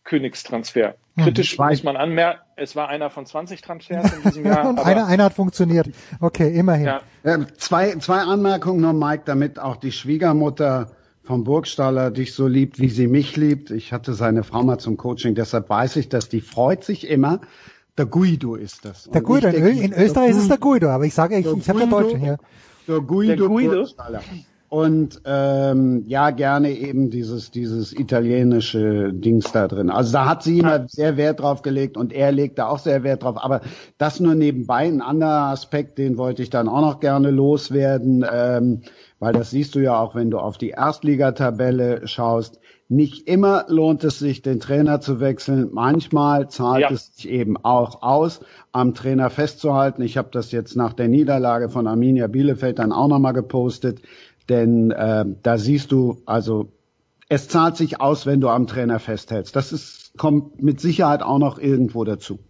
[0.05, 0.95] Königstransfer.
[1.17, 1.25] Hm.
[1.25, 4.67] Kritisch hm, muss man anmerken, es war einer von 20 Transfers in diesem Jahr.
[4.71, 5.91] und einer, einer hat funktioniert.
[6.21, 6.87] Okay, immerhin.
[6.87, 7.01] Ja.
[7.23, 10.91] Ähm, zwei, zwei Anmerkungen noch, Mike, damit auch die Schwiegermutter
[11.23, 13.71] vom Burgstaller dich so liebt, wie sie mich liebt.
[13.71, 17.41] Ich hatte seine Frau mal zum Coaching, deshalb weiß ich, dass die freut sich immer.
[17.99, 19.05] Der Guido ist das.
[19.11, 21.69] Der Guido, in, denke, in Österreich ist es der Guido, aber ich sage, ich, ich
[21.69, 22.39] habe ja Deutsche hier.
[22.89, 23.73] Der Guido, der Guido.
[23.73, 24.21] Burgstaller.
[24.73, 29.91] Und ähm, ja, gerne eben dieses dieses italienische Dings da drin.
[29.91, 33.03] Also da hat sie immer sehr Wert drauf gelegt und er legt da auch sehr
[33.03, 33.37] Wert drauf.
[33.37, 33.61] Aber
[33.99, 34.87] das nur nebenbei.
[34.87, 38.25] Ein anderer Aspekt, den wollte ich dann auch noch gerne loswerden.
[38.33, 38.81] Ähm,
[39.23, 42.59] weil das siehst du ja auch, wenn du auf die Erstligatabelle schaust.
[42.89, 45.69] Nicht immer lohnt es sich, den Trainer zu wechseln.
[45.71, 46.91] Manchmal zahlt ja.
[46.91, 48.41] es sich eben auch aus,
[48.73, 50.03] am Trainer festzuhalten.
[50.03, 54.03] Ich habe das jetzt nach der Niederlage von Arminia Bielefeld dann auch nochmal gepostet,
[54.49, 56.73] denn äh, da siehst du, also
[57.29, 59.55] es zahlt sich aus, wenn du am Trainer festhältst.
[59.55, 62.41] Das ist, kommt mit Sicherheit auch noch irgendwo dazu.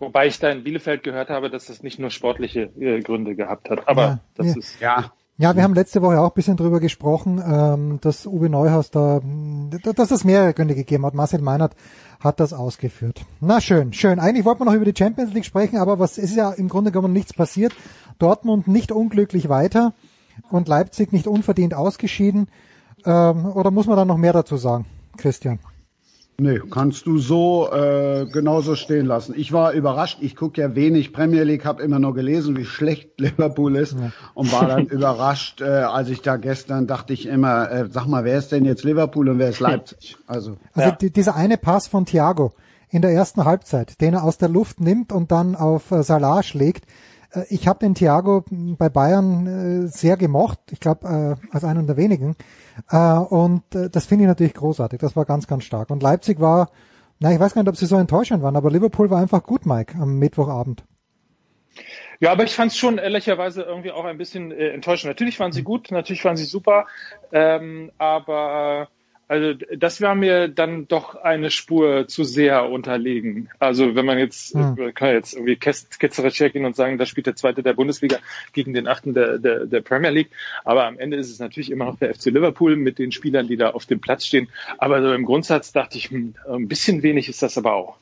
[0.00, 3.70] Wobei ich da in Bielefeld gehört habe, dass das nicht nur sportliche äh, Gründe gehabt
[3.70, 3.86] hat.
[3.86, 4.58] Aber ja, das ja.
[4.58, 4.80] ist.
[4.80, 5.12] Ja.
[5.40, 9.20] Ja, wir haben letzte Woche auch ein bisschen drüber gesprochen, ähm, dass Uwe Neuhaus da,
[9.94, 11.14] dass es mehrere Gründe gegeben hat.
[11.14, 11.76] Marcel Meinert
[12.18, 13.24] hat das ausgeführt.
[13.40, 14.18] Na schön, schön.
[14.18, 16.90] Eigentlich wollten wir noch über die Champions League sprechen, aber was ist ja im Grunde
[16.90, 17.72] genommen nichts passiert.
[18.18, 19.92] Dortmund nicht unglücklich weiter
[20.50, 22.48] und Leipzig nicht unverdient ausgeschieden.
[23.06, 24.86] Ähm, oder muss man da noch mehr dazu sagen,
[25.18, 25.60] Christian?
[26.40, 29.34] Nee, kannst du so äh, genauso stehen lassen.
[29.36, 30.18] Ich war überrascht.
[30.20, 34.12] Ich gucke ja wenig Premier League, habe immer nur gelesen, wie schlecht Liverpool ist ja.
[34.34, 38.24] und war dann überrascht, äh, als ich da gestern dachte ich immer, äh, sag mal,
[38.24, 40.16] wer ist denn jetzt Liverpool und wer ist Leipzig?
[40.28, 41.08] Also, also ja.
[41.08, 42.52] dieser eine Pass von Thiago
[42.88, 46.44] in der ersten Halbzeit, den er aus der Luft nimmt und dann auf äh, Salah
[46.44, 46.84] schlägt.
[47.32, 50.58] Äh, ich habe den Thiago bei Bayern äh, sehr gemocht.
[50.70, 52.36] Ich glaube, äh, als einen der wenigen.
[52.90, 55.00] Äh, und äh, das finde ich natürlich großartig.
[55.00, 55.90] Das war ganz, ganz stark.
[55.90, 56.70] Und Leipzig war,
[57.18, 59.66] na, ich weiß gar nicht, ob sie so enttäuschend waren, aber Liverpool war einfach gut,
[59.66, 60.84] Mike, am Mittwochabend.
[62.20, 65.10] Ja, aber ich fand es schon ehrlicherweise irgendwie auch ein bisschen äh, enttäuschend.
[65.10, 66.86] Natürlich waren sie gut, natürlich waren sie super,
[67.32, 68.88] ähm, aber
[69.28, 73.50] also das war mir dann doch eine Spur zu sehr unterlegen.
[73.58, 74.74] Also wenn man jetzt, hm.
[74.76, 78.18] man kann jetzt irgendwie ketzerisch hergehen und sagen, da spielt der Zweite der Bundesliga
[78.54, 80.30] gegen den Achten der, der, der Premier League.
[80.64, 83.58] Aber am Ende ist es natürlich immer noch der FC Liverpool mit den Spielern, die
[83.58, 84.48] da auf dem Platz stehen.
[84.78, 87.98] Aber so im Grundsatz dachte ich, hm, ein bisschen wenig ist das aber auch.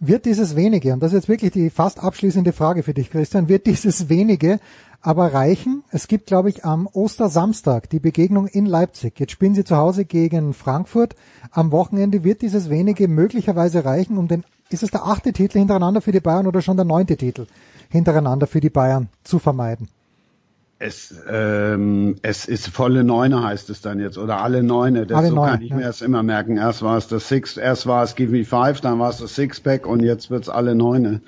[0.00, 3.48] Wird dieses wenige, und das ist jetzt wirklich die fast abschließende Frage für dich, Christian,
[3.48, 4.60] wird dieses wenige
[5.00, 5.82] aber reichen.
[5.90, 9.18] Es gibt, glaube ich, am Ostersamstag die Begegnung in Leipzig.
[9.18, 11.16] Jetzt spielen sie zu Hause gegen Frankfurt.
[11.50, 16.00] Am Wochenende wird dieses wenige möglicherweise reichen, um den, ist es der achte Titel hintereinander
[16.00, 17.46] für die Bayern oder schon der neunte Titel
[17.88, 19.88] hintereinander für die Bayern zu vermeiden?
[20.80, 25.06] Es, ähm, es ist volle Neune heißt es dann jetzt oder alle Neune.
[25.06, 25.76] Das, alle so Neune, kann ich ja.
[25.76, 26.56] mir das immer merken.
[26.56, 29.34] Erst war es das Six, erst war es Give Me Five, dann war es das
[29.34, 31.20] Sixpack und jetzt wird's alle Neune.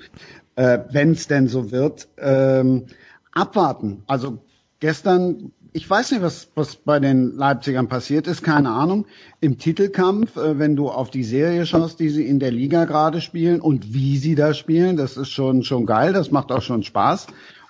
[0.55, 2.07] Äh, Wenn es denn so wird.
[2.17, 2.85] Ähm,
[3.33, 4.03] abwarten.
[4.07, 4.39] Also
[4.79, 9.05] gestern, ich weiß nicht, was, was bei den Leipzigern passiert ist, keine Ahnung.
[9.39, 13.21] Im Titelkampf, äh, wenn du auf die Serie schaust, die sie in der Liga gerade
[13.21, 16.83] spielen und wie sie da spielen, das ist schon, schon geil, das macht auch schon
[16.83, 17.27] Spaß.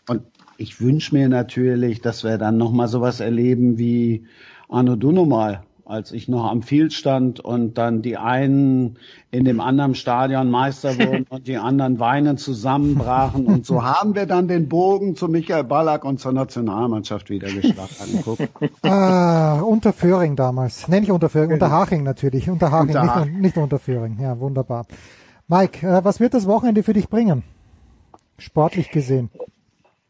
[0.07, 0.23] Und
[0.61, 4.25] ich wünsche mir natürlich, dass wir dann nochmal sowas erleben wie
[4.69, 8.97] Arno Dunomal als ich noch am Field stand und dann die einen
[9.29, 13.45] in dem anderen Stadion Meister wurden und die anderen weinend zusammenbrachen.
[13.45, 18.49] Und so haben wir dann den Bogen zu Michael Ballack und zur Nationalmannschaft wieder geschlagen.
[18.83, 20.87] ah, unter Föhring damals.
[20.87, 22.49] Nenn ich unter Föhring, unter Haching natürlich.
[22.49, 23.33] Unter Haching, unter Haching.
[23.33, 24.17] Nicht, nicht unter Föhring.
[24.21, 24.85] Ja, wunderbar.
[25.49, 27.43] Mike, äh, was wird das Wochenende für dich bringen?
[28.37, 29.29] Sportlich gesehen.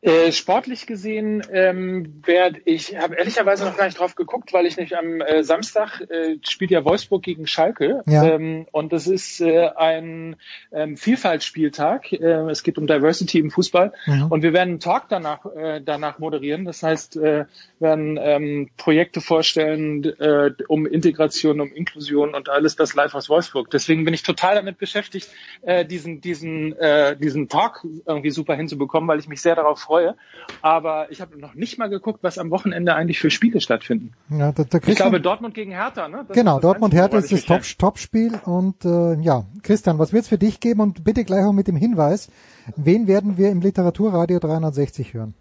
[0.04, 4.76] Äh, sportlich gesehen ähm, werde ich, habe ehrlicherweise noch gar nicht drauf geguckt, weil ich
[4.76, 8.24] nicht am äh, Samstag äh, spielt ja Wolfsburg gegen Schalke ja.
[8.24, 10.38] ähm, und das ist äh, ein
[10.72, 12.14] ähm, Vielfaltsspieltag.
[12.14, 14.32] Äh, es geht um Diversity im Fußball mhm.
[14.32, 16.66] und wir werden einen Talk danach äh, danach moderieren.
[16.66, 17.46] Das heißt, äh,
[17.78, 23.70] werden ähm, Projekte vorstellen äh, um Integration, um Inklusion und alles das live aus Wolfsburg.
[23.70, 25.30] Deswegen bin ich total damit beschäftigt,
[25.62, 29.91] äh, diesen diesen äh, diesen Talk irgendwie super hinzubekommen, weil ich mich sehr darauf freue
[29.92, 30.16] freue.
[30.62, 34.14] Aber ich habe noch nicht mal geguckt, was am Wochenende eigentlich für Spiele stattfinden.
[34.30, 36.24] Ja, da, da ich glaube Dortmund gegen Hertha, ne?
[36.28, 40.60] Das genau, Dortmund-Hertha ist das Top, Top-Spiel und äh, ja, Christian, was wird's für dich
[40.60, 40.80] geben?
[40.80, 42.30] Und bitte gleich auch mit dem Hinweis,
[42.78, 45.34] wen werden wir im Literaturradio 360 hören?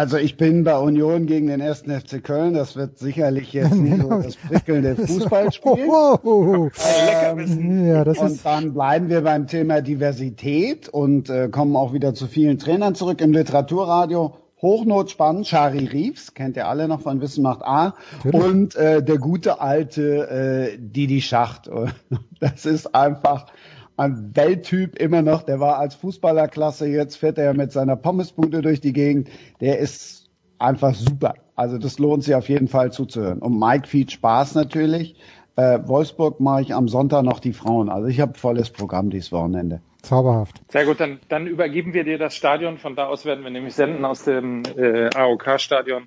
[0.00, 2.54] Also ich bin bei Union gegen den ersten FC Köln.
[2.54, 5.86] Das wird sicherlich jetzt nicht so das prickelnde Fußballspiel.
[5.90, 6.70] Oh, oh, oh.
[7.22, 12.14] Ähm, ja, das und dann bleiben wir beim Thema Diversität und äh, kommen auch wieder
[12.14, 14.36] zu vielen Trainern zurück im Literaturradio.
[14.62, 17.94] Hochnotspannend, Shari Reeves, kennt ihr alle noch von Wissen macht A.
[18.24, 18.46] Natürlich.
[18.46, 21.68] Und äh, der gute alte äh, Didi Schacht.
[22.40, 23.52] Das ist einfach
[24.00, 25.42] ein Welttyp immer noch.
[25.42, 29.28] Der war als Fußballerklasse, jetzt fährt er mit seiner Pommesbude durch die Gegend.
[29.60, 31.34] Der ist einfach super.
[31.54, 33.40] Also das lohnt sich auf jeden Fall zuzuhören.
[33.40, 35.16] Und Mike viel Spaß natürlich.
[35.56, 37.90] Äh, Wolfsburg mache ich am Sonntag noch die Frauen.
[37.90, 39.82] Also ich habe volles Programm dieses Wochenende.
[40.00, 40.62] Zauberhaft.
[40.68, 42.78] Sehr gut, dann, dann übergeben wir dir das Stadion.
[42.78, 46.06] Von da aus werden wir nämlich senden aus dem äh, AOK-Stadion.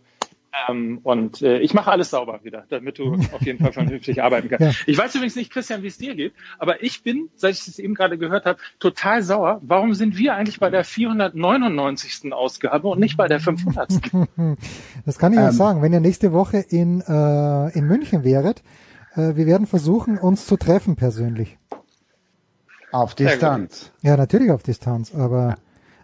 [0.70, 4.50] Ähm, und äh, ich mache alles sauber wieder, damit du auf jeden Fall vernünftig arbeiten
[4.50, 4.64] kannst.
[4.64, 4.72] Ja.
[4.86, 7.80] Ich weiß übrigens nicht, Christian, wie es dir geht, aber ich bin, seit ich es
[7.80, 9.60] eben gerade gehört habe, total sauer.
[9.64, 12.32] Warum sind wir eigentlich bei der 499.
[12.34, 13.90] Ausgabe und nicht bei der 500.
[15.06, 15.82] Das kann ich ähm, auch sagen.
[15.82, 18.64] Wenn ihr nächste Woche in, äh, in München wäret,
[19.16, 21.58] Äh, wir werden versuchen, uns zu treffen persönlich.
[22.92, 23.92] Auf Distanz.
[24.02, 25.56] Ja, natürlich auf Distanz, aber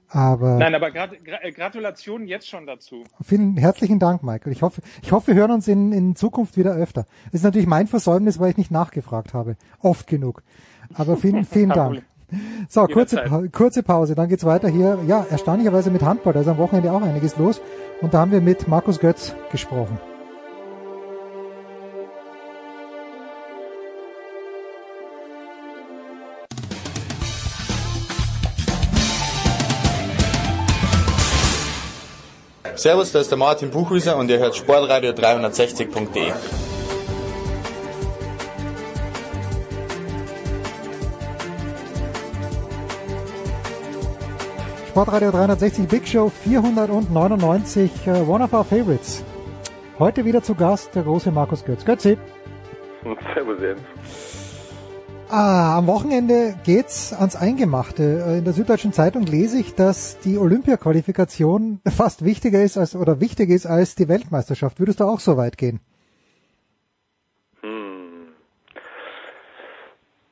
[0.10, 3.04] aber Nein, aber Grat Gra Gratulation jetzt schon dazu.
[3.24, 4.52] Vielen herzlichen Dank, Michael.
[4.52, 7.06] Ich hoffe, ich hoffe, wir hören uns in, in Zukunft wieder öfter.
[7.26, 9.56] Das ist natürlich mein Versäumnis, weil ich nicht nachgefragt habe.
[9.82, 10.42] Oft genug.
[10.96, 12.02] Aber vielen, vielen Dank.
[12.68, 15.00] So, kurze, kurze Pause, dann geht's weiter hier.
[15.08, 17.62] Ja, erstaunlicherweise mit Handball, da ist am Wochenende auch einiges los.
[18.02, 20.00] Und da haben wir mit Markus Götz gesprochen.
[32.80, 36.32] Servus, da ist der Martin Buchhüser und ihr hört Sportradio 360.de.
[44.88, 49.26] Sportradio 360 Big Show 499, uh, one of our favorites.
[50.00, 51.84] Heute wieder zu Gast der große Markus Götz.
[51.84, 52.18] Götzi.
[53.34, 53.82] Servus Jens.
[55.32, 58.38] Ah, am Wochenende geht's ans Eingemachte.
[58.40, 63.54] In der Süddeutschen Zeitung lese ich, dass die Olympia-Qualifikation fast wichtiger ist als oder wichtiger
[63.54, 64.80] ist als die Weltmeisterschaft.
[64.80, 65.82] Würdest du auch so weit gehen?
[67.62, 68.30] Hm.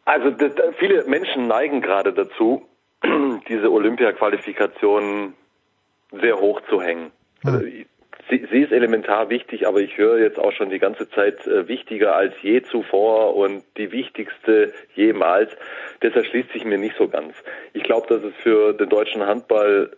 [0.05, 0.35] Also
[0.79, 2.65] viele Menschen neigen gerade dazu,
[3.49, 5.35] diese Olympia-Qualifikation
[6.11, 7.11] sehr hoch zu hängen.
[7.43, 7.67] Also,
[8.29, 11.67] sie, sie, ist elementar wichtig, aber ich höre jetzt auch schon die ganze Zeit äh,
[11.67, 15.51] wichtiger als je zuvor und die wichtigste jemals.
[16.01, 17.35] Das erschließt sich mir nicht so ganz.
[17.73, 19.91] Ich glaube, dass es für den deutschen Handball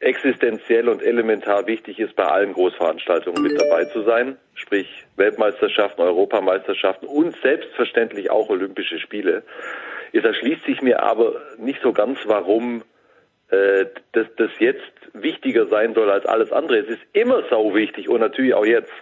[0.00, 7.06] existenziell und elementar wichtig ist, bei allen Großveranstaltungen mit dabei zu sein, sprich Weltmeisterschaften, Europameisterschaften
[7.06, 9.42] und selbstverständlich auch Olympische Spiele.
[10.12, 12.82] Es erschließt sich mir aber nicht so ganz, warum
[13.50, 14.82] äh, dass das jetzt
[15.12, 16.78] wichtiger sein soll als alles andere.
[16.78, 18.92] Es ist immer sau wichtig und natürlich auch jetzt.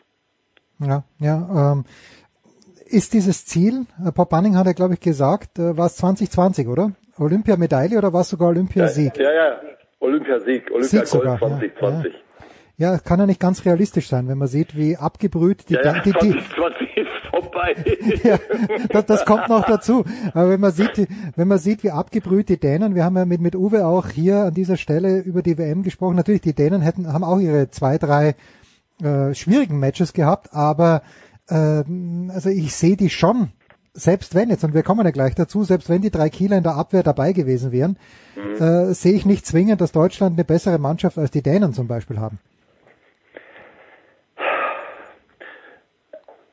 [0.80, 1.72] Ja, ja.
[1.72, 1.84] Ähm,
[2.86, 6.68] ist dieses Ziel, äh, Pop Bunning hat ja, glaube ich, gesagt, äh, war es 2020,
[6.68, 6.92] oder?
[7.18, 9.16] Olympiamedaille oder war es sogar Olympiasieg?
[9.18, 9.61] Ja, ja, ja.
[10.01, 12.12] Olympiasieg, Olympia Sieg Gold 2020.
[12.12, 12.92] Ja, ja.
[12.92, 16.01] ja, kann ja nicht ganz realistisch sein, wenn man sieht, wie abgebrüht die, ja, ja,
[16.01, 17.74] die, die, 2020 ist vorbei.
[18.24, 18.39] ja,
[18.89, 20.05] das, das kommt noch dazu.
[20.35, 23.41] Aber wenn man sieht, wenn man sieht, wie abgebrüht die Dänen, wir haben ja mit,
[23.41, 26.16] mit Uwe auch hier an dieser Stelle über die WM gesprochen.
[26.16, 28.35] Natürlich, die Dänen hätten, haben auch ihre zwei, drei
[29.03, 31.03] äh, schwierigen Matches gehabt, aber
[31.49, 31.85] äh,
[32.29, 33.53] also ich sehe die schon
[33.99, 36.62] selbst wenn jetzt, und wir kommen ja gleich dazu, selbst wenn die drei Kieler in
[36.62, 37.99] der Abwehr dabei gewesen wären,
[38.37, 38.62] mhm.
[38.62, 42.18] äh, sehe ich nicht zwingend, dass Deutschland eine bessere Mannschaft als die Dänen zum Beispiel
[42.18, 42.39] haben.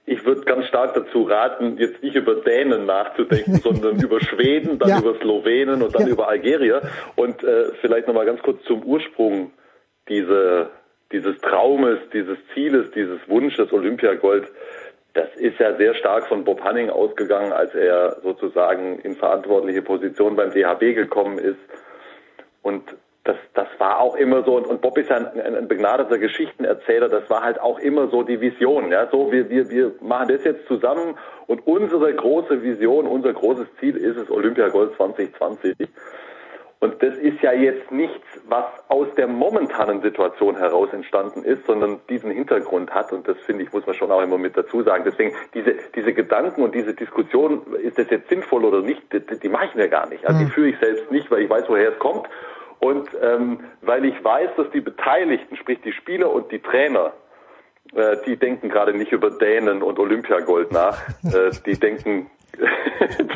[0.07, 4.89] Ich würde ganz stark dazu raten, jetzt nicht über Dänen nachzudenken, sondern über Schweden, dann
[4.89, 4.99] ja.
[4.99, 6.13] über Slowenen und dann ja.
[6.13, 6.81] über Algerier.
[7.15, 9.51] Und äh, vielleicht nochmal ganz kurz zum Ursprung
[10.07, 10.69] diese,
[11.11, 14.47] dieses Traumes, dieses Zieles, dieses Wunsches Olympiagold.
[15.13, 20.35] Das ist ja sehr stark von Bob Hanning ausgegangen, als er sozusagen in verantwortliche Position
[20.35, 21.59] beim DHB gekommen ist.
[22.61, 22.83] Und
[23.25, 26.19] das, das war auch immer so, und, und Bob ist ja ein, ein, ein begnadeter
[26.19, 28.91] Geschichtenerzähler, das war halt auch immer so die Vision.
[28.91, 31.15] Ja, so wir, wir, wir machen das jetzt zusammen
[31.47, 35.75] und unsere große Vision, unser großes Ziel ist es Olympia Gold 2020.
[36.81, 41.99] Und das ist ja jetzt nichts, was aus der momentanen Situation heraus entstanden ist, sondern
[42.09, 43.11] diesen Hintergrund hat.
[43.11, 45.03] Und das finde ich, muss man schon auch immer mit dazu sagen.
[45.03, 49.49] Deswegen, diese, diese Gedanken und diese Diskussion, ist das jetzt sinnvoll oder nicht, die, die
[49.49, 50.27] mache ich mir gar nicht.
[50.27, 52.27] Also die führe ich selbst nicht, weil ich weiß, woher es kommt.
[52.79, 57.13] Und ähm, weil ich weiß, dass die Beteiligten, sprich die Spieler und die Trainer,
[57.93, 60.97] äh, die denken gerade nicht über Dänen und Olympiagold nach.
[61.23, 62.29] äh, die denken,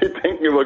[0.01, 0.65] die denken über,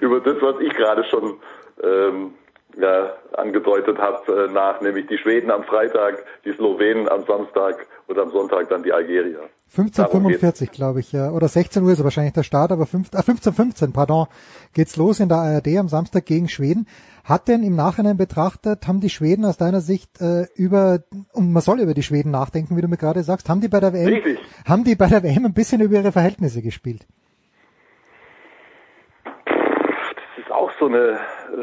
[0.00, 1.38] über das, was ich gerade schon
[1.82, 2.34] ähm,
[2.76, 8.18] ja, angedeutet habe, äh, nach, nämlich die Schweden am Freitag, die Slowenen am Samstag und
[8.18, 9.48] am Sonntag dann die Algerier.
[9.74, 11.30] 15.45 glaube ich, ja.
[11.30, 14.26] Oder 16 Uhr ist wahrscheinlich der Start, aber 5, ah, 15.15, pardon,
[14.74, 16.88] geht's los in der ARD am Samstag gegen Schweden.
[17.24, 21.62] Hat denn im Nachhinein betrachtet, haben die Schweden aus deiner Sicht äh, über, und man
[21.62, 24.08] soll über die Schweden nachdenken, wie du mir gerade sagst, haben die bei der WM,
[24.08, 24.40] Richtig.
[24.68, 27.06] haben die bei der WM ein bisschen über ihre Verhältnisse gespielt?
[29.24, 31.20] Das ist auch so eine,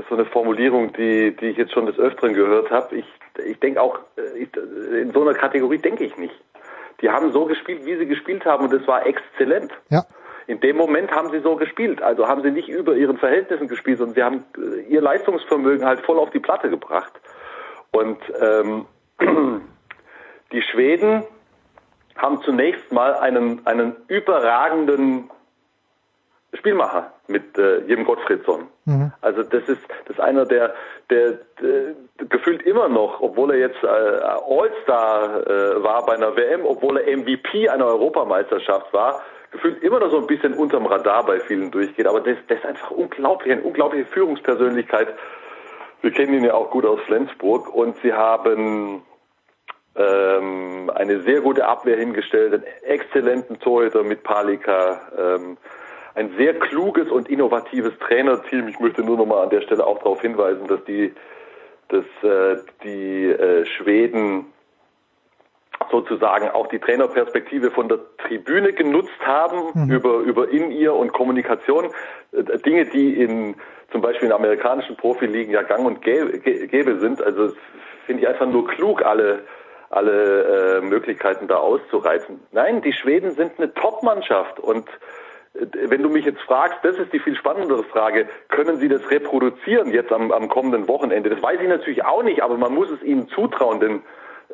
[0.09, 2.95] so eine Formulierung, die, die ich jetzt schon des Öfteren gehört habe.
[2.95, 3.05] Ich,
[3.45, 6.35] ich denke auch, äh, ich, in so einer Kategorie denke ich nicht.
[7.01, 9.71] Die haben so gespielt, wie sie gespielt haben und es war exzellent.
[9.89, 10.05] Ja.
[10.47, 12.01] In dem Moment haben sie so gespielt.
[12.01, 16.01] Also haben sie nicht über ihren Verhältnissen gespielt, sondern sie haben äh, ihr Leistungsvermögen halt
[16.01, 17.13] voll auf die Platte gebracht.
[17.91, 18.85] Und ähm,
[20.51, 21.23] die Schweden
[22.15, 25.29] haben zunächst mal einen, einen überragenden
[26.53, 28.67] Spielmacher mit äh, Jim Gottfriedsson.
[28.87, 29.11] Mhm.
[29.19, 30.73] Also das ist das ist einer, der,
[31.09, 31.95] der, der
[32.29, 37.17] gefühlt immer noch, obwohl er jetzt äh, All-Star äh, war bei einer WM, obwohl er
[37.17, 39.21] MVP einer Europameisterschaft war,
[39.51, 42.07] gefühlt immer noch so ein bisschen unterm Radar bei vielen durchgeht.
[42.07, 45.09] Aber das, das ist einfach unglaublich, eine unglaubliche Führungspersönlichkeit.
[46.01, 49.01] Wir kennen ihn ja auch gut aus Flensburg und sie haben
[49.97, 55.57] ähm, eine sehr gute Abwehr hingestellt, einen exzellenten Torhüter mit Palika, ähm,
[56.17, 58.67] ein sehr kluges und innovatives Trainerteam.
[58.67, 61.13] Ich möchte nur noch mal an der Stelle auch darauf hinweisen, dass die,
[61.89, 64.47] dass, äh, die äh, Schweden
[65.91, 69.91] sozusagen auch die Trainerperspektive von der Tribüne genutzt haben mhm.
[69.91, 71.91] über, über In-Ear und Kommunikation.
[72.31, 73.55] Äh, Dinge, die in
[73.91, 77.21] zum Beispiel in amerikanischen Profiligen ja gang und gäbe sind.
[77.21, 77.53] Also
[78.07, 79.43] finde ich einfach nur klug, alle
[79.89, 82.41] alle äh, Möglichkeiten da auszureizen.
[82.51, 84.85] Nein, die Schweden sind eine Top-Mannschaft und
[85.87, 89.91] wenn du mich jetzt fragst, das ist die viel spannendere Frage, können sie das reproduzieren
[89.91, 91.29] jetzt am, am kommenden Wochenende?
[91.29, 94.01] Das weiß ich natürlich auch nicht, aber man muss es ihnen zutrauen, denn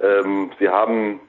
[0.02, 1.20] ähm, sie haben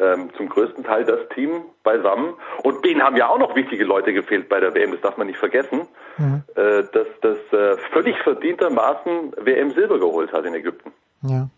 [0.00, 2.34] ähm, zum größten Teil das Team beisammen.
[2.62, 5.26] Und denen haben ja auch noch wichtige Leute gefehlt bei der WM, das darf man
[5.26, 5.86] nicht vergessen,
[6.18, 6.42] mhm.
[6.54, 10.92] äh, dass das äh, völlig verdientermaßen WM Silber geholt hat in Ägypten.
[11.22, 11.48] Ja.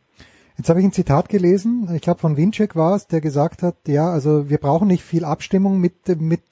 [0.59, 3.77] Jetzt habe ich ein Zitat gelesen, ich glaube von Winczek war es, der gesagt hat,
[3.87, 6.43] ja, also wir brauchen nicht viel Abstimmung mit, mit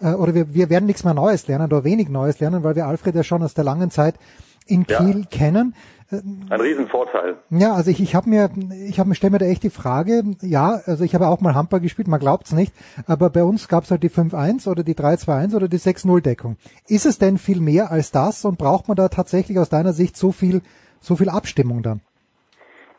[0.00, 2.86] äh, oder wir, wir werden nichts mehr Neues lernen oder wenig Neues lernen, weil wir
[2.86, 4.16] Alfred ja schon aus der langen Zeit
[4.66, 5.26] in Kiel ja.
[5.30, 5.74] kennen.
[6.10, 7.38] Ein Riesenvorteil.
[7.50, 8.50] Ja, also ich, ich habe mir,
[8.86, 11.54] ich habe mir stelle mir da echt die Frage, ja, also ich habe auch mal
[11.54, 12.74] Handball gespielt, man glaubt's nicht,
[13.06, 16.58] aber bei uns gab's halt die 5-1 oder die 3-2-1 oder die 6-0-Deckung.
[16.86, 20.16] Ist es denn viel mehr als das und braucht man da tatsächlich aus deiner Sicht
[20.16, 20.60] so viel,
[21.00, 22.02] so viel Abstimmung dann?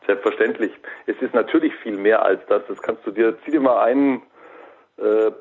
[0.07, 0.71] Selbstverständlich.
[1.05, 2.63] Es ist natürlich viel mehr als das.
[2.67, 4.21] Das kannst du dir, zieh dir mal einen
[4.97, 5.31] äh,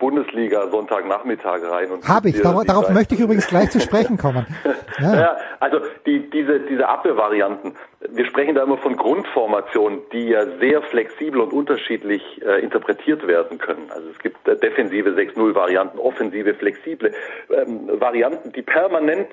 [0.00, 1.92] Bundesliga Sonntagnachmittag rein.
[1.92, 4.46] Und Habe ich, darauf, darauf möchte ich übrigens gleich zu sprechen kommen.
[4.98, 5.14] Ja.
[5.14, 7.74] ja, also die, diese, diese Abwehrvarianten,
[8.10, 13.56] wir sprechen da immer von Grundformationen, die ja sehr flexibel und unterschiedlich äh, interpretiert werden
[13.56, 13.90] können.
[13.90, 17.14] Also es gibt äh, defensive 6-0-Varianten, offensive, flexible
[17.50, 19.28] ähm, Varianten, die permanent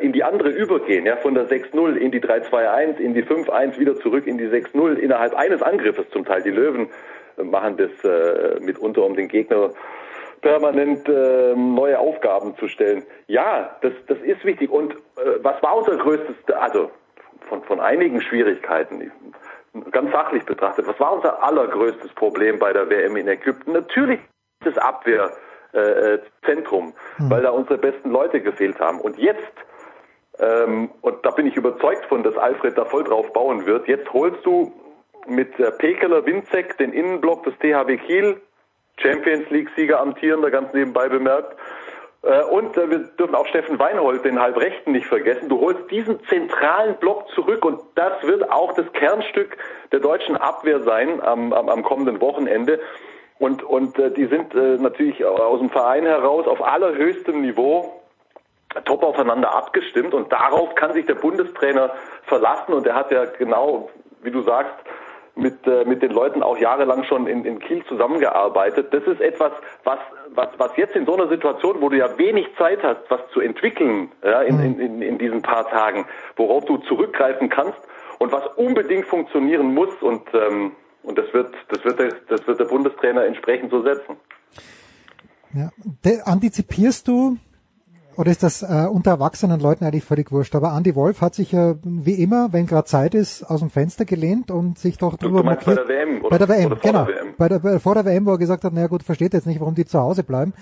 [0.00, 3.94] in die andere übergehen, ja, von der 6-0 in die 3-2-1, in die 5-1, wieder
[3.96, 6.42] zurück in die 6-0, innerhalb eines Angriffes zum Teil.
[6.42, 6.88] Die Löwen
[7.36, 9.70] äh, machen das äh, mitunter, um den Gegner
[10.40, 13.04] permanent äh, neue Aufgaben zu stellen.
[13.26, 14.70] Ja, das, das ist wichtig.
[14.70, 16.90] Und äh, was war unser größtes, also
[17.48, 19.10] von, von einigen Schwierigkeiten,
[19.90, 23.72] ganz sachlich betrachtet, was war unser allergrößtes Problem bei der WM in Ägypten?
[23.72, 24.20] Natürlich
[24.64, 24.76] das
[25.76, 27.30] Abwehrzentrum, mhm.
[27.30, 29.00] weil da unsere besten Leute gefehlt haben.
[29.00, 29.52] Und jetzt
[30.38, 33.88] ähm, und da bin ich überzeugt von, dass Alfred da voll drauf bauen wird.
[33.88, 34.72] Jetzt holst du
[35.26, 38.40] mit äh, Pekeler Winzek den Innenblock des THW Kiel,
[38.98, 41.56] Champions League-Sieger amtierender, ganz nebenbei bemerkt.
[42.22, 45.48] Äh, und äh, wir dürfen auch Steffen Weinhold, den Halbrechten, nicht vergessen.
[45.48, 49.56] Du holst diesen zentralen Block zurück und das wird auch das Kernstück
[49.90, 52.78] der deutschen Abwehr sein am, am, am kommenden Wochenende.
[53.38, 58.02] Und, und äh, die sind äh, natürlich aus dem Verein heraus auf allerhöchstem Niveau
[58.84, 60.14] top aufeinander abgestimmt.
[60.14, 61.90] Und darauf kann sich der Bundestrainer
[62.24, 62.72] verlassen.
[62.72, 63.90] Und er hat ja genau,
[64.22, 64.74] wie du sagst,
[65.34, 68.92] mit, äh, mit den Leuten auch jahrelang schon in, in Kiel zusammengearbeitet.
[68.92, 69.52] Das ist etwas,
[69.84, 69.98] was,
[70.30, 73.40] was, was jetzt in so einer Situation, wo du ja wenig Zeit hast, was zu
[73.40, 76.06] entwickeln ja, in, in, in, in diesen paar Tagen,
[76.36, 77.78] worauf du zurückgreifen kannst
[78.18, 79.94] und was unbedingt funktionieren muss.
[80.00, 80.72] Und, ähm,
[81.06, 84.16] und das wird, das wird, der, das wird der Bundestrainer entsprechend so setzen.
[85.54, 85.70] Ja.
[86.24, 87.38] Antizipierst du
[88.16, 90.54] oder ist das äh, unter erwachsenen Leuten eigentlich völlig wurscht?
[90.54, 94.04] Aber Andy Wolf hat sich ja wie immer, wenn gerade Zeit ist, aus dem Fenster
[94.04, 95.76] gelehnt und sich doch drüber markiert.
[95.76, 96.30] Bei der WM, oder?
[96.30, 97.04] Bei der WM, genau.
[97.04, 97.34] Der WM.
[97.36, 99.60] Bei der, bei, vor der WM, wo er gesagt hat, naja gut, versteht jetzt nicht,
[99.60, 100.54] warum die zu Hause bleiben.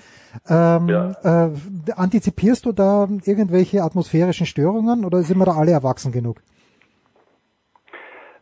[0.48, 1.12] Ähm, ja.
[1.22, 1.50] äh,
[1.94, 6.42] antizipierst du da irgendwelche atmosphärischen Störungen oder sind wir da alle erwachsen genug?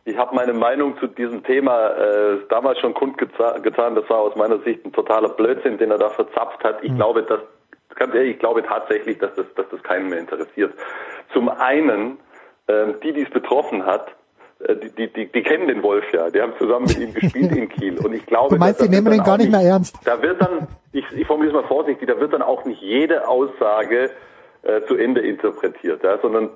[0.05, 3.95] Ich habe meine Meinung zu diesem Thema äh, damals schon kundgetan.
[3.95, 6.83] Das war aus meiner Sicht ein totaler Blödsinn, den er da verzapft hat.
[6.83, 6.97] Ich hm.
[6.97, 7.39] glaube, dass
[7.95, 10.73] ganz ehrlich, ich glaube tatsächlich, dass das, dass das keinen mehr interessiert.
[11.31, 12.17] Zum einen,
[12.67, 14.07] ähm, die, die es betroffen hat,
[14.59, 17.55] äh, die, die, die, die kennen den Wolf ja, die haben zusammen mit ihm gespielt
[17.55, 17.97] in Kiel.
[18.03, 19.95] Und ich glaube, du meinst, die nehmen ihn gar nicht mehr ernst.
[20.05, 23.27] Da wird dann, ich, ich formuliere es mal vorsichtig, da wird dann auch nicht jede
[23.27, 24.11] Aussage
[24.63, 26.49] äh, zu Ende interpretiert, ja, sondern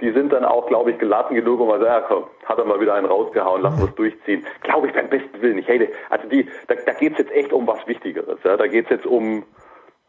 [0.00, 2.64] die sind dann auch, glaube ich, gelassen genug, um mal sagen, ja, komm, hat er
[2.64, 4.46] mal wieder einen rausgehauen, lassen wir es durchziehen.
[4.62, 5.68] Glaube ich beim besten Willen nicht.
[5.68, 8.38] Hey, also die, da, da geht es jetzt echt um was Wichtigeres.
[8.44, 8.56] Ja?
[8.56, 9.44] Da geht es jetzt um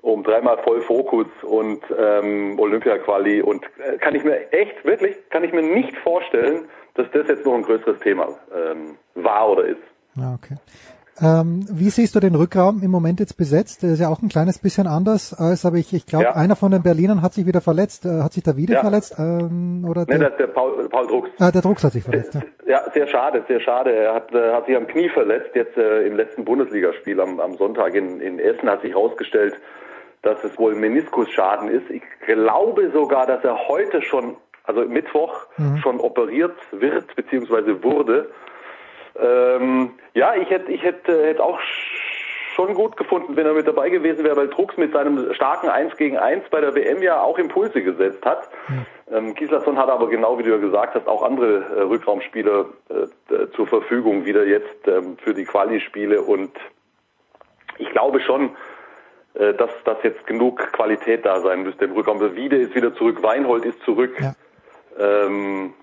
[0.01, 5.43] um dreimal voll Fokus und ähm, Olympia-Quali und äh, kann ich mir echt, wirklich, kann
[5.43, 9.81] ich mir nicht vorstellen, dass das jetzt noch ein größeres Thema ähm, war oder ist.
[10.15, 10.55] Ja, okay.
[11.21, 13.83] Ähm, wie siehst du den Rückraum im Moment jetzt besetzt?
[13.83, 16.35] Der ist ja auch ein kleines bisschen anders als, aber ich, ich glaube, Ja.
[16.35, 18.05] einer von den Berlinern hat sich wieder verletzt.
[18.05, 18.81] Äh, hat sich da wieder Ja.
[18.81, 19.15] verletzt?
[19.19, 21.29] Ähm, oder Ne, der, der, Paul, Paul Drucks.
[21.39, 22.35] ah, der Drucks hat sich verletzt.
[22.35, 22.41] Ja.
[22.67, 23.91] Ja, sehr schade, sehr schade.
[23.93, 27.55] Er hat, äh, hat sich am Knie verletzt, jetzt äh, im letzten Bundesligaspiel am, am
[27.57, 29.55] Sonntag in, in Essen hat sich herausgestellt,
[30.21, 31.89] dass es wohl Meniskusschaden ist.
[31.89, 35.33] Ich glaube sogar, dass er heute schon, also Mittwoch,
[35.83, 38.29] schon operiert wird, beziehungsweise wurde.
[39.19, 41.59] Ähm, ja, ich hätte ich hätte, hätte auch
[42.55, 45.95] schon gut gefunden, wenn er mit dabei gewesen wäre, weil Drucks mit seinem starken 1
[45.97, 48.49] gegen 1 bei der WM ja auch Impulse gesetzt hat.
[49.11, 53.33] Ähm, Gislason hat aber genau wie du ja gesagt hast, auch andere äh, Rückraumspieler äh,
[53.33, 56.51] äh, zur Verfügung wieder jetzt ähm, für die Quali-Spiele und
[57.77, 58.55] ich glaube schon,
[59.33, 62.19] äh, dass, dass jetzt genug Qualität da sein müsste im Rückraum.
[62.19, 64.15] Der Wiede ist wieder zurück, Weinhold ist zurück.
[64.97, 65.73] Ähm,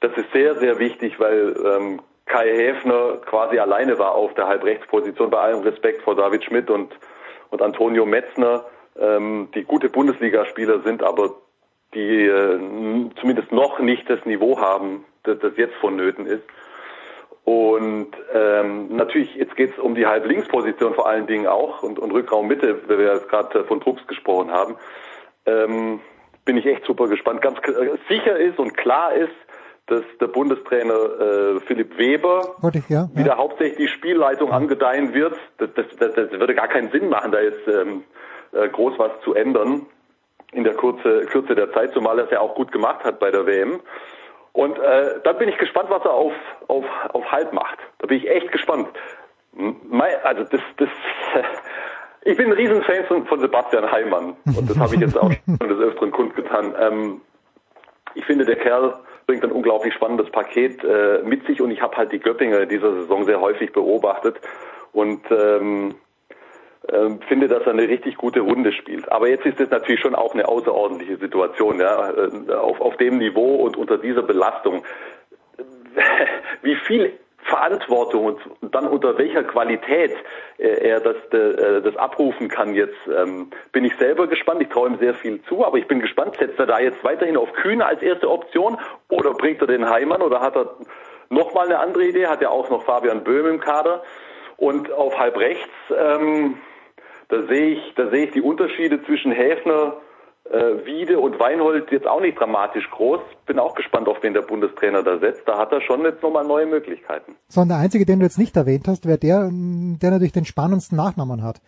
[0.00, 5.30] das ist sehr, sehr wichtig, weil ähm, Kai Häfner quasi alleine war auf der Halbrechtsposition,
[5.30, 6.94] bei allem Respekt vor David Schmidt und,
[7.50, 8.64] und Antonio Metzner,
[8.98, 11.30] ähm, die gute Bundesligaspieler sind, aber
[11.94, 12.60] die äh,
[13.20, 16.44] zumindest noch nicht das Niveau haben, das, das jetzt vonnöten ist.
[17.44, 22.12] Und ähm, natürlich, jetzt geht es um die Halblinksposition vor allen Dingen auch und, und
[22.12, 24.76] Rückraummitte, weil wir jetzt gerade äh, von Drucks gesprochen haben.
[25.46, 26.00] Ähm,
[26.44, 27.40] bin ich echt super gespannt.
[27.40, 29.32] Ganz äh, sicher ist und klar ist,
[29.88, 33.08] dass der Bundestrainer äh, Philipp Weber ich, ja.
[33.14, 35.34] wieder hauptsächlich die Spielleitung angedeihen wird.
[35.58, 38.04] Das, das, das, das würde gar keinen Sinn machen, da jetzt ähm,
[38.52, 39.86] äh, groß was zu ändern
[40.52, 43.30] in der Kurze, Kürze der Zeit, zumal er es ja auch gut gemacht hat bei
[43.30, 43.80] der WM.
[44.52, 46.32] Und äh, da bin ich gespannt, was er auf,
[46.68, 47.78] auf, auf Halb macht.
[47.98, 48.88] Da bin ich echt gespannt.
[49.56, 50.88] M- Mei- Also das, das,
[52.22, 55.68] ich bin ein Riesenfan von, von Sebastian Heimann und das habe ich jetzt auch schon
[55.68, 56.74] des Öfteren kundgetan.
[56.80, 57.20] Ähm,
[58.14, 58.94] ich finde, der Kerl
[59.28, 62.68] bringt ein unglaublich spannendes Paket äh, mit sich und ich habe halt die Göppinger in
[62.70, 64.40] dieser Saison sehr häufig beobachtet
[64.92, 65.96] und ähm,
[66.90, 69.12] ähm, finde, dass er eine richtig gute Runde spielt.
[69.12, 73.18] Aber jetzt ist es natürlich schon auch eine außerordentliche Situation, ja, äh, auf, auf dem
[73.18, 74.82] Niveau und unter dieser Belastung.
[76.62, 77.12] Wie viel
[77.44, 78.24] Verantwortung
[78.60, 80.12] und dann unter welcher Qualität
[80.58, 84.60] äh, er das, äh, das abrufen kann jetzt, ähm, bin ich selber gespannt.
[84.60, 87.36] Ich traue ihm sehr viel zu, aber ich bin gespannt, setzt er da jetzt weiterhin
[87.36, 88.78] auf Kühne als erste Option
[89.08, 90.74] oder bringt er den Heimann oder hat er
[91.30, 94.02] nochmal eine andere Idee, hat ja auch noch Fabian Böhm im Kader.
[94.56, 96.58] Und auf halb rechts, ähm,
[97.28, 99.96] da sehe ich, da sehe ich die Unterschiede zwischen Häfner,
[100.50, 103.20] äh, Wiede und Weinhold jetzt auch nicht dramatisch groß.
[103.46, 105.46] Bin auch gespannt, auf wen der Bundestrainer da setzt.
[105.46, 107.36] Da hat er schon jetzt nochmal neue Möglichkeiten.
[107.48, 110.96] Sondern der einzige, den du jetzt nicht erwähnt hast, wäre der, der natürlich den spannendsten
[110.96, 111.60] Nachnamen hat.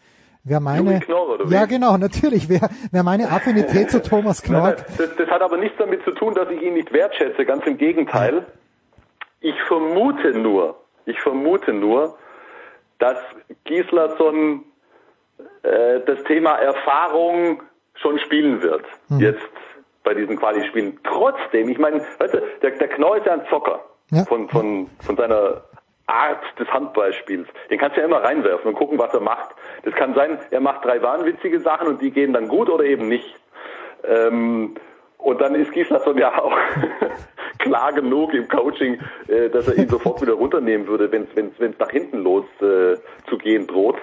[0.43, 5.29] Wer meine, Knorr, ja genau, natürlich, wer, wer meine Affinität zu Thomas Knorr, das, das
[5.29, 7.45] hat aber nichts damit zu tun, dass ich ihn nicht wertschätze.
[7.45, 8.47] Ganz im Gegenteil.
[9.41, 12.17] Ich vermute nur, ich vermute nur,
[12.99, 13.19] dass
[13.65, 14.65] Gislason
[15.63, 17.63] äh, das Thema Erfahrung
[18.01, 18.85] schon spielen wird.
[19.19, 19.41] Jetzt
[20.03, 20.99] bei diesen Quali-Spielen.
[21.05, 23.81] Trotzdem, ich meine, weißt du, der, der Knorr ist ja ein Zocker
[24.11, 24.25] Ja.
[24.25, 25.63] von, von, von seiner
[26.07, 27.47] Art des Handballspiels.
[27.71, 29.51] Den kannst du ja immer reinwerfen und gucken, was er macht.
[29.85, 33.09] Das kann sein, er macht drei wahnwitzige Sachen und die gehen dann gut oder eben
[33.09, 33.37] nicht.
[34.05, 34.75] Ähm,
[35.19, 36.57] und dann ist Gislason ja auch
[37.59, 38.99] klar genug im Coaching,
[39.29, 42.97] äh, dass er ihn sofort wieder runternehmen würde, wenn es nach hinten los äh,
[43.29, 43.97] zu gehen droht.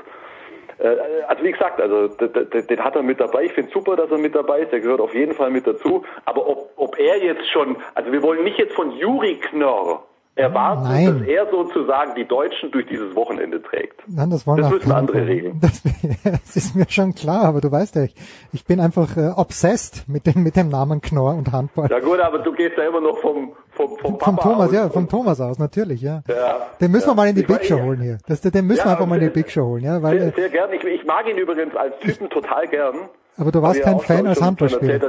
[0.80, 0.96] Äh,
[1.28, 3.44] also wie gesagt, also den hat er mit dabei.
[3.44, 4.72] Ich finde super, dass er mit dabei ist.
[4.72, 6.04] Der gehört auf jeden Fall mit dazu.
[6.26, 10.07] Aber ob, ob er jetzt schon, also wir wollen nicht jetzt von Juri Knorr
[10.38, 11.20] erwarten, Nein.
[11.20, 14.02] dass er sozusagen die Deutschen durch dieses Wochenende trägt.
[14.08, 15.60] Nein, das wollen Das wir müssen andere regeln.
[15.62, 15.82] Das,
[16.24, 18.16] das ist mir schon klar, aber du weißt ja, ich,
[18.54, 21.90] ich bin einfach äh, obsessed mit dem, mit dem Namen Knorr und Handball.
[21.90, 24.74] Ja gut, aber du gehst ja immer noch vom, vom, vom Vom Thomas, aus.
[24.74, 26.22] ja, vom Thomas aus, natürlich, ja.
[26.28, 26.58] Ja.
[26.80, 27.16] Den müssen wir Ja.
[27.16, 28.18] mal in die Ich Big Show holen hier.
[28.28, 30.28] Das, den müssen wir Ja, einfach mal in die Big Show holen, ja, weil, Sehr,
[30.28, 30.70] äh, sehr gern.
[30.74, 32.96] Ich, ich mag ihn übrigens als Typen total gern.
[33.38, 35.00] aber du warst kein Fan als Handballspieler.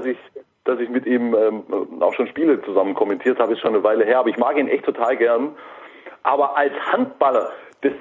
[0.68, 1.62] Dass ich, mit ihm ähm,
[2.00, 4.18] auch schon Spiele zusammen kommentiert habe, ist schon eine Weile her.
[4.18, 5.52] Aber ich mag ihn echt total gern.
[6.22, 7.48] Aber als Handballer,
[7.80, 7.92] das,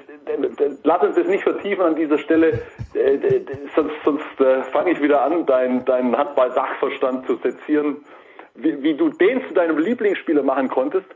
[0.58, 2.60] das, lass uns das nicht vertiefen an dieser Stelle,
[2.94, 3.42] äh, d-
[3.74, 7.98] sonst, sonst äh, fange ich wieder an, deinen dein Handball-Sachverstand zu sezieren.
[8.54, 11.06] Wie, wie du den zu deinem Lieblingsspieler machen konntest,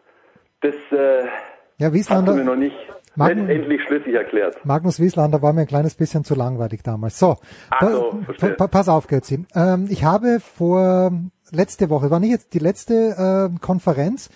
[0.63, 2.77] das äh, Ja, hast du Wieslander, mir noch nicht
[3.17, 4.65] letztendlich schlüssig erklärt.
[4.65, 7.19] Magnus Wieslander war mir ein kleines bisschen zu langweilig damals.
[7.19, 7.37] So,
[7.71, 9.45] Ach so, pa- pa- pass auf, Götzi.
[9.55, 11.11] Ähm, ich habe vor
[11.53, 14.31] letzte Woche, war nicht jetzt die letzte äh, Konferenz,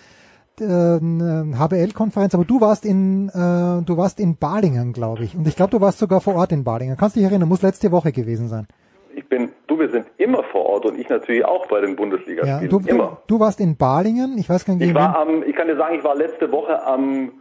[0.59, 5.35] äh, HBL-Konferenz, aber du warst in äh, du warst in Balingen, glaube ich.
[5.35, 6.97] Und ich glaube, du warst sogar vor Ort in Balingen.
[6.97, 8.67] Kannst dich erinnern, muss letzte Woche gewesen sein.
[9.15, 11.95] Ich bin, du, wir sind immer vor Ort und ich natürlich auch bei den Ja,
[11.95, 12.69] Bundesligaspielen.
[12.69, 13.17] du, du, immer.
[13.25, 15.95] du warst in Balingen, ich weiß gar nicht, Ich war am, ich kann dir sagen,
[15.97, 17.31] ich war letzte Woche am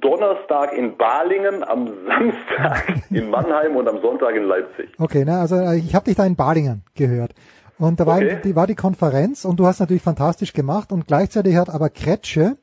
[0.00, 4.90] Donnerstag in Balingen, am Samstag in Mannheim und am Sonntag in Leipzig.
[4.98, 7.32] Okay, na, also äh, ich habe dich da in Balingen gehört.
[7.80, 8.38] Und da war, Okay.
[8.44, 12.56] die, war die Konferenz und du hast natürlich fantastisch gemacht und gleichzeitig hat aber Kretsche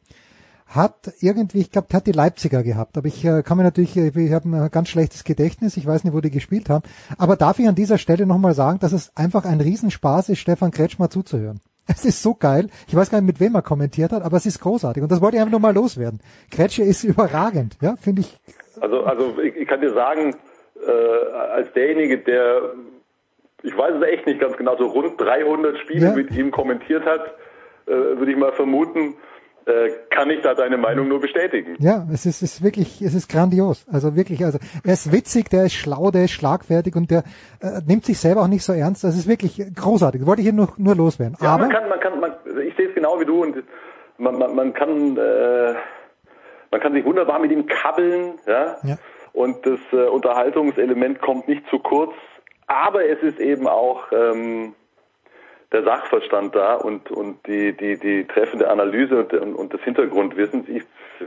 [0.68, 2.97] hat irgendwie, ich glaube, hat die Leipziger gehabt.
[2.97, 6.03] Aber ich äh, kann mir natürlich, äh, ich habe ein ganz schlechtes Gedächtnis, ich weiß
[6.03, 6.84] nicht, wo die gespielt haben.
[7.18, 10.72] Aber darf ich an dieser Stelle nochmal sagen, dass es einfach ein Riesenspaß ist, Stefan
[10.72, 11.59] Kretschmer zuzuhören.
[11.89, 12.68] Es ist so geil.
[12.89, 15.01] Ich weiß gar nicht, mit wem er kommentiert hat, aber es ist großartig.
[15.01, 16.20] Und das wollte ich einfach nur mal loswerden.
[16.51, 18.38] Kretsche ist überragend, ja, finde ich.
[18.82, 20.36] Also, also ich, ich kann dir sagen,
[20.86, 22.74] äh, als derjenige, der,
[23.68, 26.13] ich weiß es echt nicht ganz genau, so rund 300 Spiele Ja.
[26.13, 27.22] mit ihm kommentiert hat,
[27.86, 29.15] äh, würde ich mal vermuten,
[29.65, 31.76] äh, kann ich da deine Meinung nur bestätigen.
[31.80, 33.86] Ja, es ist, ist wirklich, es ist grandios.
[33.91, 37.24] Also wirklich, also er ist witzig, der ist schlau, der ist schlagfertig und der
[37.61, 39.03] äh, nimmt sich selber auch nicht so ernst.
[39.03, 40.26] Das ist wirklich großartig.
[40.26, 41.36] Wollte ich hier nur, nur loswerden.
[41.41, 42.32] Ja, Aber man kann, man kann, man,
[42.65, 43.57] ich sehe es genau wie du und
[44.18, 45.74] man, man, man kann, äh,
[46.72, 48.78] man kann sich wunderbar mit ihm kabbeln, ja.
[48.84, 48.97] Ja.
[49.34, 52.13] Und das äh, Unterhaltungselement kommt nicht zu kurz,
[52.68, 54.76] aber es ist eben auch ähm,
[55.72, 60.65] der Sachverstand da und und die die die treffende Analyse und, und, und das Hintergrundwissen.
[60.68, 60.84] Ich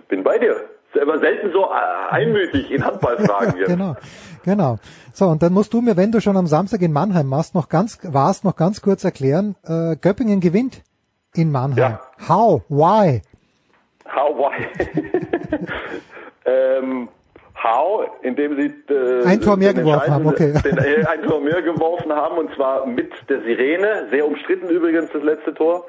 [0.09, 0.57] bin bei dir.
[0.93, 3.68] Selber selten so äh, einmütig in Handballfragen jetzt.
[3.68, 3.97] genau,
[4.45, 4.76] genau.
[5.12, 7.68] So und dann musst du mir, wenn du schon am Samstag in Mannheim machst, noch
[7.68, 9.55] ganz warst, noch ganz kurz erklären.
[9.64, 10.82] Äh, Göppingen gewinnt
[11.34, 11.78] in Mannheim.
[11.78, 12.01] Ja.
[12.28, 12.62] How?
[12.68, 13.22] Why?
[14.12, 14.66] How why?
[16.45, 17.09] ähm,
[17.62, 20.52] how, indem sie äh, Ein Tor mehr geworfen haben, okay.
[20.64, 25.11] Den, äh, ein Tor mehr geworfen haben und zwar mit der Sirene, sehr umstritten übrigens
[25.12, 25.86] das letzte Tor.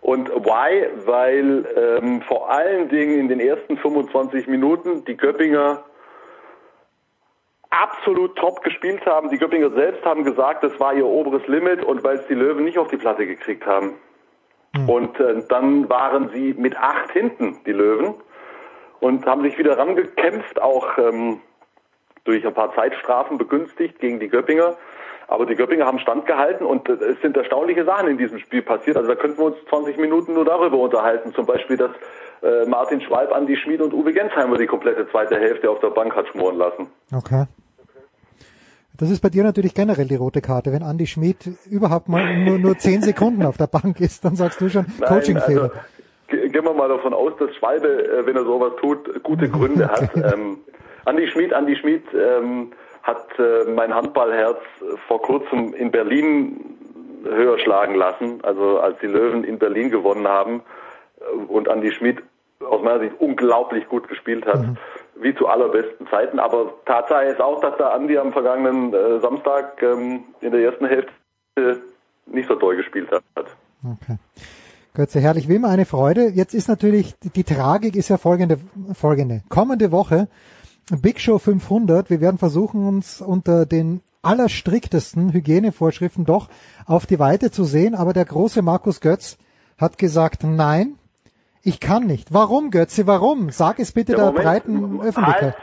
[0.00, 0.88] Und why?
[1.06, 5.84] Weil ähm, vor allen Dingen in den ersten 25 Minuten die Göppinger
[7.70, 9.30] absolut top gespielt haben.
[9.30, 12.64] Die Göppinger selbst haben gesagt, das war ihr oberes Limit und weil es die Löwen
[12.64, 13.94] nicht auf die Platte gekriegt haben.
[14.86, 18.14] Und äh, dann waren sie mit acht hinten, die Löwen,
[19.00, 21.40] und haben sich wieder rangekämpft, auch ähm,
[22.24, 24.76] durch ein paar Zeitstrafen begünstigt gegen die Göppinger.
[25.28, 28.96] Aber die Göppinger haben standgehalten und äh, es sind erstaunliche Sachen in diesem Spiel passiert.
[28.96, 31.32] Also da könnten wir uns 20 Minuten nur darüber unterhalten.
[31.34, 31.90] Zum Beispiel, dass
[32.42, 36.14] äh, Martin Schwalb, Andi Schmid und Uwe Gensheimer die komplette zweite Hälfte auf der Bank
[36.14, 36.86] hat schmoren lassen.
[37.12, 37.46] Okay.
[38.98, 40.72] Das ist bei dir natürlich generell die rote Karte.
[40.72, 44.60] Wenn Andy Schmid überhaupt mal nur, nur zehn Sekunden auf der Bank ist, dann sagst
[44.60, 45.64] du schon Coachingfehler.
[45.64, 45.74] also,
[46.28, 50.10] gehen wir mal davon aus, dass Schwalbe, äh, wenn er sowas tut, gute Gründe hat.
[50.16, 50.58] Ähm,
[51.04, 52.72] Andi Schmid, Andi Schmid ähm,
[53.02, 54.58] hat äh, mein Handballherz
[55.06, 56.76] vor kurzem in Berlin
[57.24, 60.62] höher schlagen lassen, also als die Löwen in Berlin gewonnen haben
[61.20, 62.22] äh, und Andi Schmid
[62.60, 64.64] aus meiner Sicht unglaublich gut gespielt hat,
[65.14, 66.38] wie zu allerbesten Zeiten.
[66.38, 70.86] Aber Tatsache ist auch, dass der Andi am vergangenen äh, Samstag ähm, in der ersten
[70.86, 71.12] Hälfte
[72.26, 73.24] nicht so toll gespielt hat.
[73.84, 74.16] Okay.
[74.96, 76.28] Götze, herrlich, wie immer eine Freude.
[76.28, 78.58] Jetzt ist natürlich, die, die Tragik ist ja folgende,
[78.94, 79.42] folgende.
[79.48, 80.26] Kommende Woche,
[81.02, 82.08] Big Show 500.
[82.10, 86.48] Wir werden versuchen, uns unter den allerstriktesten Hygienevorschriften doch
[86.86, 87.94] auf die Weite zu sehen.
[87.94, 89.36] Aber der große Markus Götz
[89.78, 90.98] hat gesagt, nein,
[91.62, 92.32] ich kann nicht.
[92.32, 93.50] Warum, Götze, warum?
[93.50, 94.44] Sag es bitte Ja, der Moment.
[94.44, 95.56] breiten Öffentlichkeit.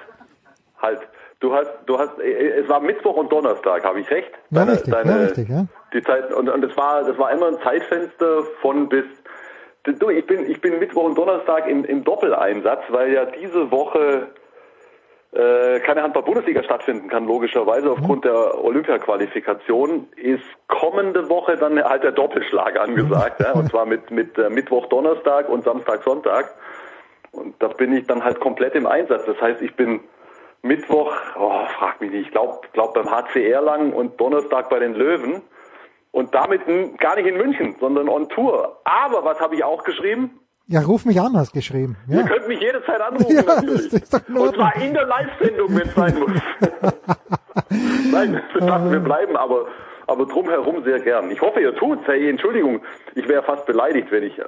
[0.82, 1.00] Halt,
[1.40, 4.32] du hast, du hast, äh, es war Mittwoch und Donnerstag, habe ich recht?
[4.52, 5.66] Ja, richtig, ja, richtig, ja.
[5.94, 9.06] Die Zeit, und, und es war, das war immer ein Zeitfenster von bis,
[9.84, 14.30] du, ich bin, ich bin Mittwoch und Donnerstag im, im Doppeleinsatz, weil ja diese Woche
[15.34, 22.12] äh, keine Handball-Bundesliga stattfinden kann, logischerweise aufgrund der Olympia-Qualifikation, ist kommende Woche dann halt der
[22.12, 26.54] Doppelschlag angesagt, ja, und zwar mit, mit äh, Mittwoch, Donnerstag und Samstag, Sonntag.
[27.32, 29.26] Und da bin ich dann halt komplett im Einsatz.
[29.26, 30.02] Das heißt, ich bin
[30.62, 34.94] Mittwoch, oh, frag mich nicht, ich glaube glaub beim HCR lang und Donnerstag bei den
[34.94, 35.42] Löwen.
[36.14, 36.62] Und damit
[37.00, 38.80] gar nicht in München, sondern on Tour.
[38.86, 40.40] Aber was habe ich auch geschrieben?
[40.68, 41.98] Ja, ruf mich an, hast geschrieben.
[42.08, 42.28] Ihr Ja.
[42.28, 43.90] könnt mich jederzeit anrufen, Ja, natürlich.
[43.90, 46.32] das ist doch Und zwar in der Live-Sendung, wenn es sein muss.
[48.12, 49.66] Nein, wir dachten, wir bleiben, aber,
[50.08, 51.32] aber drumherum sehr gern.
[51.32, 52.04] Ich hoffe, ihr tut's.
[52.06, 52.82] Hey, Entschuldigung,
[53.16, 54.44] ich wäre fast beleidigt, wenn ich äh,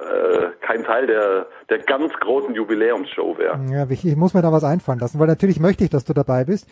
[0.60, 3.58] kein Teil der, der ganz großen Jubiläumsshow wäre.
[3.70, 6.12] Ja, ich, ich muss mir da was einfallen lassen, weil natürlich möchte ich, dass du
[6.14, 6.68] dabei bist.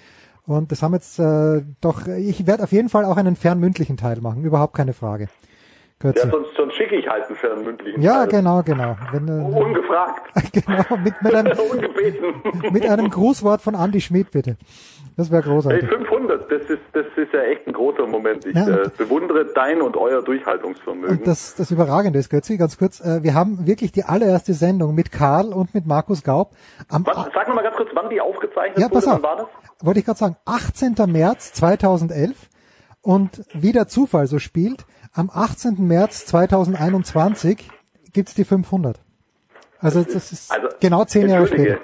[0.46, 4.20] Und das haben jetzt äh, doch, ich werde auf jeden Fall auch einen fernmündlichen Teil
[4.20, 5.24] machen, überhaupt keine Frage.
[6.02, 6.28] Ja, Götze.
[6.30, 8.28] sonst, sonst schicke ich halt einen fernmündlichen Ja, Teil.
[8.42, 8.96] genau, genau.
[9.12, 10.52] Wenn, äh, Ungefragt.
[10.52, 12.72] genau, mit, mit, einem, Ungebeten.
[12.72, 14.56] mit einem Grußwort von Andy Schmid, bitte.
[15.16, 15.88] Das wäre Hey, großartig.
[15.88, 16.13] 500,
[16.48, 18.44] das ist, das ist ja echt ein großer Moment.
[18.46, 21.18] Ich Ja, äh, und- bewundere dein und euer Durchhaltungsvermögen.
[21.18, 24.94] Und das, das Überragende ist, Götzi, ganz kurz, äh, wir haben wirklich die allererste Sendung
[24.94, 26.52] mit Karl und mit Markus Gaub
[26.88, 29.22] am Was, sag noch mal ganz kurz, wann die aufgezeichnet Ja, pass wurde, auf.
[29.22, 29.46] wann war das?
[29.86, 30.94] wollte ich gerade sagen, 18.
[31.10, 32.36] März 2011
[33.02, 35.86] und wie der Zufall so spielt, am 18.
[35.86, 37.68] März 2021
[38.12, 39.00] gibt's die 500.
[39.80, 41.78] Also das ist Also, genau zehn Jahre später.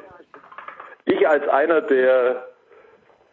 [1.04, 2.46] ich als einer, der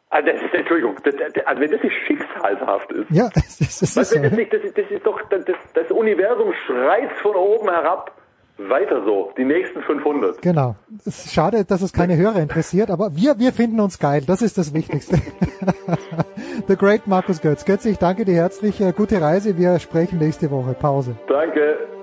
[0.09, 1.15] Ah, das ist, Entschuldigung, das,
[1.45, 3.11] also wenn das nicht schicksalshaft ist.
[3.11, 4.19] Ja, das, das, das ist so.
[4.21, 8.11] Das, das, das ist doch, das, das Universum schreit von oben herab.
[8.59, 10.41] Weiter so, die nächsten 500.
[10.41, 10.75] Genau.
[11.05, 14.23] Es ist schade, dass es keine Hörer interessiert, aber wir, wir finden uns geil.
[14.25, 15.17] Das ist das Wichtigste.
[16.67, 17.65] The Great Markus Götz.
[17.65, 18.81] Götz, ich danke dir herzlich.
[18.81, 19.59] Äh, gute Reise.
[19.59, 20.73] Wir sprechen nächste Woche.
[20.73, 21.15] Pause.
[21.27, 21.96] Danke.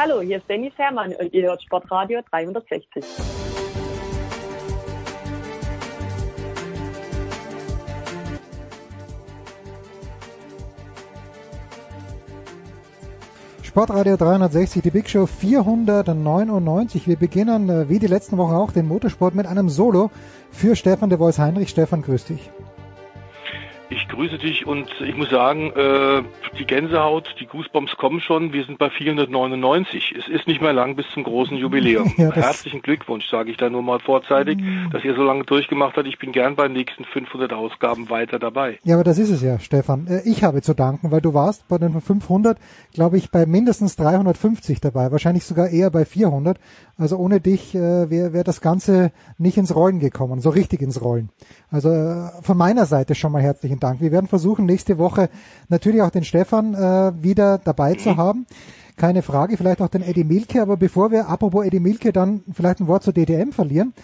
[0.00, 3.04] Hallo, hier ist Dennis Herrmann und ihr hört Sportradio 360.
[13.64, 17.08] Sportradio 360, die Big Show 499.
[17.08, 20.12] Wir beginnen, äh, wie die letzten Wochen auch, den Motorsport mit einem Solo
[20.52, 21.70] für Stefan de Vois Heinrich.
[21.70, 22.52] Stefan, grüß dich.
[23.90, 26.22] Ich grüße dich und ich muss sagen, äh,
[26.58, 28.52] die Gänsehaut, die Goosebumps kommen schon.
[28.52, 30.14] Wir sind bei 499.
[30.18, 32.12] Es ist nicht mehr lang bis zum großen Jubiläum.
[32.18, 34.90] Ja, Herzlichen Glückwunsch, sage ich da nur mal vorzeitig, mhm.
[34.92, 36.06] dass ihr so lange durchgemacht habt.
[36.06, 38.78] Ich bin gern bei den nächsten 500 Ausgaben weiter dabei.
[38.84, 40.06] Ja, aber das ist es ja, Stefan.
[40.06, 42.58] Äh, ich habe zu danken, weil du warst bei den 500,
[42.92, 45.10] glaube ich, bei mindestens 350 dabei.
[45.12, 46.58] Wahrscheinlich sogar eher bei 400.
[46.98, 51.00] Also ohne dich äh, wäre wär das Ganze nicht ins Rollen gekommen, so richtig ins
[51.00, 51.30] Rollen.
[51.70, 54.00] Also äh, von meiner Seite schon mal herzlichen Dank.
[54.00, 55.30] Wir werden versuchen, nächste Woche
[55.68, 58.46] natürlich auch den Stefan äh, wieder dabei zu haben.
[58.96, 62.80] Keine Frage, vielleicht auch den Eddie Milke, aber bevor wir, apropos Eddie Milke, dann vielleicht
[62.80, 63.94] ein Wort zur DDM verlieren.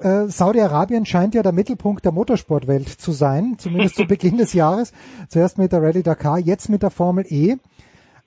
[0.00, 4.92] Äh, Saudi-Arabien scheint ja der Mittelpunkt der Motorsportwelt zu sein, zumindest zu Beginn des Jahres.
[5.28, 7.58] Zuerst mit der Rallye Dakar, jetzt mit der Formel E.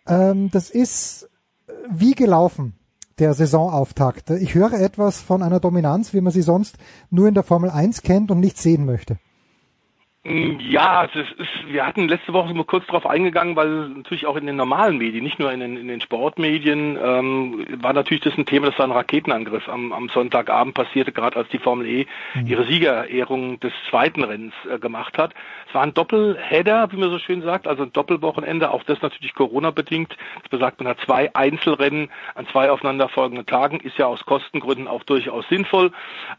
[0.08, 1.28] Ähm, das ist
[1.90, 2.76] wie gelaufen
[3.20, 4.30] der Saisonauftakt.
[4.32, 6.78] Ich höre etwas von einer Dominanz, wie man sie sonst
[7.10, 9.18] nur in der Formel 1 kennt und nicht sehen möchte.
[10.28, 14.36] Mm, ja, es ist, wir hatten letzte Woche mal kurz darauf eingegangen, weil natürlich auch
[14.36, 18.36] in den normalen Medien, nicht nur in den, in den Sportmedien, ähm, war natürlich das
[18.36, 22.08] ein Thema, dass da ein Raketenangriff am, am Sonntagabend passierte, gerade als die Formel E
[22.34, 22.48] mhm.
[22.48, 25.36] ihre Siegerehrung des zweiten Rennens äh, gemacht hat.
[25.68, 29.36] Es war ein Doppelheader, wie man so schön sagt, also ein Doppelwochenende, auch das natürlich
[29.36, 30.18] Corona-bedingt.
[30.42, 35.04] Das besagt, man hat zwei Einzelrennen an zwei aufeinanderfolgenden Tagen, ist ja aus Kostengründen auch
[35.04, 35.92] durchaus sinnvoll.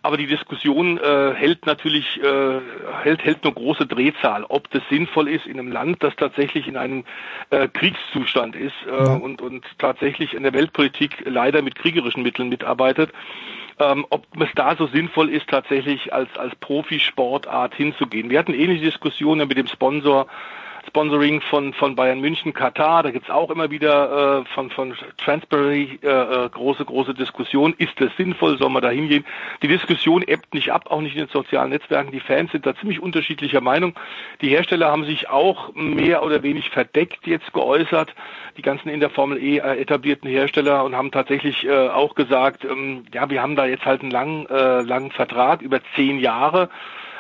[0.03, 2.61] Aber die Diskussion äh, hält natürlich, äh,
[3.05, 6.69] hält, hält nur groß große Drehzahl, ob das sinnvoll ist in einem Land, das tatsächlich
[6.69, 7.05] in einem
[7.51, 13.11] äh, Kriegszustand ist äh, und, und tatsächlich in der Weltpolitik leider mit kriegerischen Mitteln mitarbeitet.
[13.79, 18.31] Ähm, ob es da so sinnvoll ist, tatsächlich als, als Profisportart hinzugehen.
[18.31, 20.27] Wir hatten ähnliche Diskussionen mit dem Sponsor
[20.87, 25.99] Sponsoring von, von Bayern München, Katar, da gibt's auch immer wieder äh, von, von Transparency
[26.03, 27.75] äh, äh, große, große Diskussion.
[27.79, 28.59] Ist das sinnvoll?
[28.59, 29.25] Soll man da hingehen?
[29.63, 32.13] Die Diskussion ebbt nicht ab, auch nicht in den sozialen Netzwerken.
[32.13, 33.95] Die Fans sind da ziemlich unterschiedlicher Meinung.
[34.41, 38.15] Die Hersteller haben sich auch mehr oder wenig verdeckt jetzt geäußert,
[38.57, 42.65] die ganzen in der Formel E äh, etablierten Hersteller und haben tatsächlich äh, auch gesagt,
[42.65, 46.69] ähm, ja, wir haben da jetzt halt einen langen, äh, langen Vertrag über zehn Jahre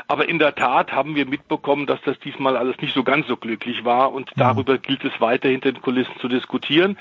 [0.08, 3.36] aber in der Tat haben wir mitbekommen, dass das diesmal alles nicht so ganz so
[3.36, 4.40] glücklich war und mhm.
[4.40, 6.96] darüber gilt es weiter hinter den Kulissen zu diskutieren.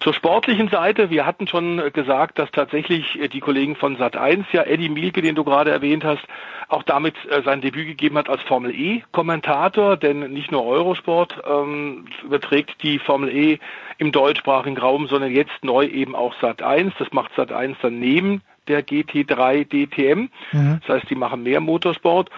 [0.00, 4.90] Zur sportlichen Seite, wir hatten schon gesagt, dass tatsächlich die Kollegen von Sat1, ja Eddie
[4.90, 6.22] Mielke, den du gerade erwähnt hast,
[6.68, 11.42] auch damit äh, sein Debüt gegeben hat als Formel E Kommentator, denn nicht nur Eurosport
[11.48, 13.58] ähm, überträgt die Formel E
[13.96, 16.92] im deutschsprachigen Raum, sondern jetzt neu eben auch Sat1.
[16.98, 20.28] Das macht Sat1 dann neben der GT3 DTM.
[20.52, 20.80] Mhm.
[20.86, 22.30] Das heißt, die machen mehr Motorsport.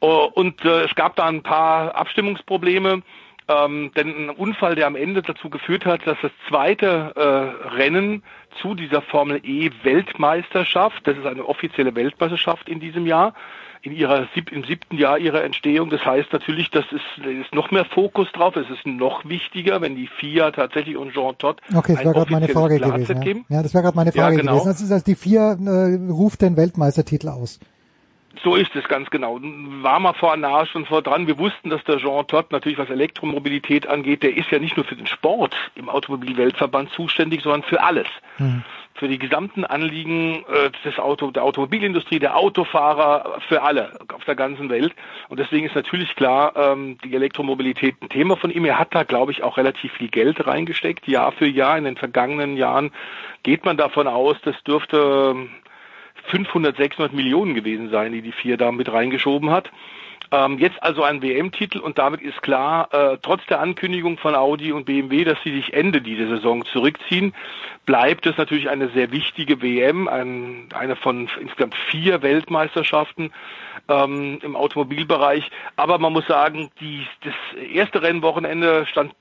[0.00, 3.02] Oh, und äh, es gab da ein paar Abstimmungsprobleme.
[3.46, 8.22] Ähm, denn ein Unfall, der am Ende dazu geführt hat, dass das zweite äh, Rennen
[8.62, 13.34] zu dieser Formel E Weltmeisterschaft, das ist eine offizielle Weltmeisterschaft in diesem Jahr,
[13.84, 15.90] in ihrer im siebten Jahr ihrer Entstehung.
[15.90, 18.56] Das heißt natürlich, dass es ist noch mehr Fokus drauf.
[18.56, 22.32] Es ist noch wichtiger, wenn die FIA tatsächlich und Jean Todt okay, das wäre gerade
[22.32, 23.22] meine Frage gewesen.
[23.22, 23.56] Ja.
[23.56, 23.62] ja.
[23.62, 24.52] das wäre gerade meine Frage ja, genau.
[24.52, 24.68] gewesen.
[24.68, 27.60] Das ist also die FIA äh, ruft den Weltmeistertitel aus.
[28.42, 29.38] So ist es ganz genau.
[29.40, 31.26] War mal vor nah schon vor dran.
[31.26, 34.84] Wir wussten, dass der Jean Todt natürlich was Elektromobilität angeht, der ist ja nicht nur
[34.84, 38.08] für den Sport im Automobilweltverband zuständig, sondern für alles.
[38.38, 38.64] Mhm
[38.96, 44.36] für die gesamten Anliegen äh, des Auto, der Automobilindustrie, der Autofahrer, für alle auf der
[44.36, 44.94] ganzen Welt.
[45.28, 48.64] Und deswegen ist natürlich klar, ähm, die Elektromobilität ein Thema von ihm.
[48.64, 51.76] Er hat da, glaube ich, auch relativ viel Geld reingesteckt, Jahr für Jahr.
[51.76, 52.92] In den vergangenen Jahren
[53.42, 55.34] geht man davon aus, das dürfte
[56.26, 59.70] 500, 600 Millionen gewesen sein, die die vier da mit reingeschoben hat.
[60.30, 64.72] Ähm, jetzt also ein WM-Titel und damit ist klar, äh, trotz der Ankündigung von Audi
[64.72, 67.34] und BMW, dass sie sich Ende dieser Saison zurückziehen,
[67.86, 73.32] bleibt es natürlich eine sehr wichtige WM, ein, eine von insgesamt vier Weltmeisterschaften
[73.88, 75.50] ähm, im Automobilbereich.
[75.76, 77.34] Aber man muss sagen, die, das
[77.72, 79.12] erste Rennwochenende stand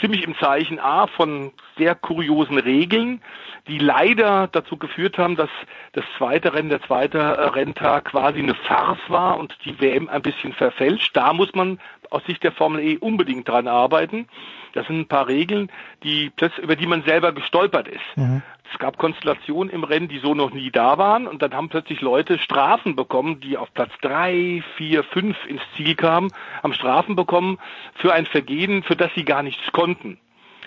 [0.00, 3.22] ziemlich im Zeichen A von sehr kuriosen Regeln,
[3.68, 5.50] die leider dazu geführt haben, dass
[5.92, 10.22] das zweite Rennen, der zweite äh, Renntag quasi eine Farce war und die WM ein
[10.22, 11.16] bisschen verfälscht.
[11.16, 11.78] Da muss man
[12.10, 14.28] aus Sicht der Formel E unbedingt dran arbeiten.
[14.72, 15.70] Das sind ein paar Regeln,
[16.02, 16.32] die
[16.62, 18.16] über die man selber gestolpert ist.
[18.16, 18.42] Mhm.
[18.72, 22.00] Es gab Konstellationen im Rennen, die so noch nie da waren und dann haben plötzlich
[22.00, 26.32] Leute Strafen bekommen, die auf Platz drei, vier, fünf ins Ziel kamen,
[26.62, 27.58] haben Strafen bekommen
[27.94, 30.18] für ein Vergehen, für das sie gar nichts konnten.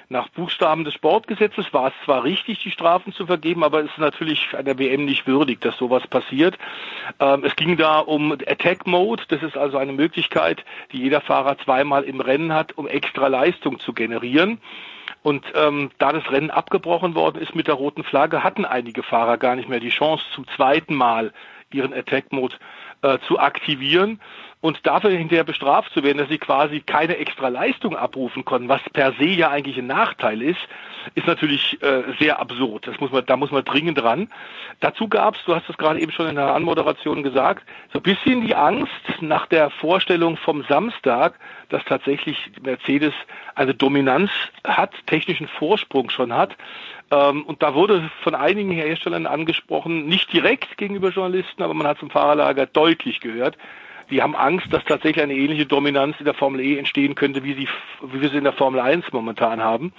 [0.09, 3.97] Nach Buchstaben des Sportgesetzes war es zwar richtig, die Strafen zu vergeben, aber es ist
[3.97, 6.57] natürlich einer WM nicht würdig, dass sowas passiert.
[7.19, 9.23] Ähm, es ging da um Attack Mode.
[9.30, 13.80] Das ist also eine Möglichkeit, die jeder Fahrer zweimal im Rennen hat, um extra Leistung
[13.80, 14.59] zu generieren.
[15.24, 19.38] Und ähm, da das Rennen abgebrochen worden ist mit der roten Flagge, hatten einige Fahrer
[19.38, 21.34] gar nicht mehr die Chance, zum zweiten Mal
[21.72, 22.58] ihren Attack Mode
[23.02, 24.20] äh, zu aktivieren
[24.64, 28.81] und dafür hinterher bestraft zu werden, dass sie quasi keine extra Leistung abrufen konnten, was
[28.94, 30.61] per se ja eigentlich ein Nachteil ist,
[31.15, 32.88] ist natürlich äh, sehr absurd.
[32.88, 34.30] Das muss man, da muss man dringend dran.
[34.80, 38.03] Dazu gab es, du hast es gerade eben schon in der Anmoderation gesagt, so ein
[38.03, 41.38] bisschen die Angst nach der Vorstellung vom Samstag,
[41.68, 43.14] dass tatsächlich Mercedes
[43.56, 44.31] eine Dominanz
[44.65, 46.56] hat, technischen Vorsprung schon hat.
[47.11, 51.99] Ähm, und da wurde von einigen Herstellern angesprochen, nicht direkt gegenüber Journalisten, aber man hat
[51.99, 53.57] zum Fahrerlager deutlich gehört,
[54.09, 57.53] die haben Angst, dass tatsächlich eine ähnliche Dominanz in der Formel E entstehen könnte, wie,
[57.53, 57.67] sie,
[58.01, 59.93] wie wir sie in der Formel 1 momentan haben.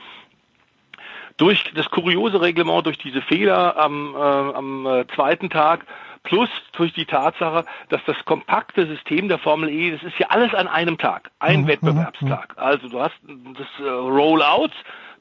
[1.36, 5.84] Durch das kuriose Reglement, durch diese Fehler am, äh, am äh, zweiten Tag
[6.24, 10.54] plus durch die Tatsache, dass das kompakte System der Formel E, das ist ja alles
[10.54, 12.56] an einem Tag, ein mhm, Wettbewerbstag.
[12.56, 12.62] Mhm.
[12.62, 13.14] Also du hast
[13.56, 14.70] das äh, Rollout,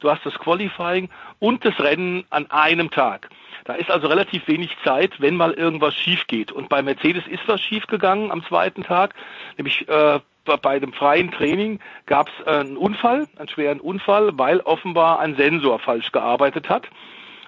[0.04, 1.10] du hast das Qualifying
[1.40, 3.30] und das Rennen an einem Tag.
[3.66, 6.52] Da ist also relativ wenig Zeit, wenn mal irgendwas schief geht.
[6.52, 9.16] Und bei Mercedes ist was schief gegangen am zweiten Tag,
[9.58, 10.20] nämlich äh,
[10.62, 15.36] bei dem freien Training gab es äh, einen Unfall, einen schweren Unfall, weil offenbar ein
[15.36, 16.90] Sensor falsch gearbeitet hat.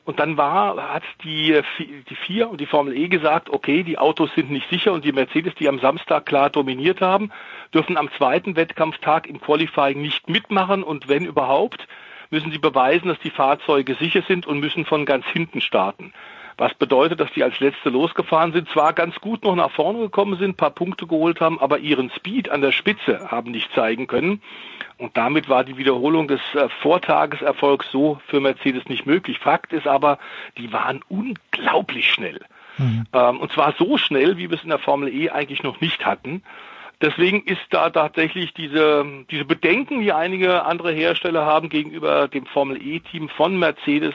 [0.06, 4.30] Und dann war, hat die, die vier und die Formel E gesagt, okay, die Autos
[4.36, 7.32] sind nicht sicher und die Mercedes, die am Samstag klar dominiert haben,
[7.74, 11.88] dürfen am zweiten Wettkampftag im Qualifying nicht mitmachen und wenn überhaupt,
[12.36, 16.12] müssen sie beweisen, dass die Fahrzeuge sicher sind und müssen von ganz hinten starten.
[16.58, 20.38] Was bedeutet, dass die als Letzte losgefahren sind, zwar ganz gut noch nach vorne gekommen
[20.38, 24.42] sind, paar Punkte geholt haben, aber ihren Speed an der Spitze haben nicht zeigen können.
[24.98, 29.40] Und damit war die Wiederholung des äh, Vortageserfolgs so für Mercedes nicht möglich.
[29.40, 30.20] Fakt ist aber,
[30.58, 32.42] die waren unglaublich schnell.
[32.78, 33.06] Mhm.
[33.14, 36.06] Ähm, und zwar so schnell, wie wir es in der Formel E eigentlich noch nicht
[36.06, 36.44] hatten.
[37.02, 42.82] Deswegen ist da tatsächlich diese, diese Bedenken, die einige andere Hersteller haben gegenüber dem Formel
[42.82, 44.14] E-Team von Mercedes,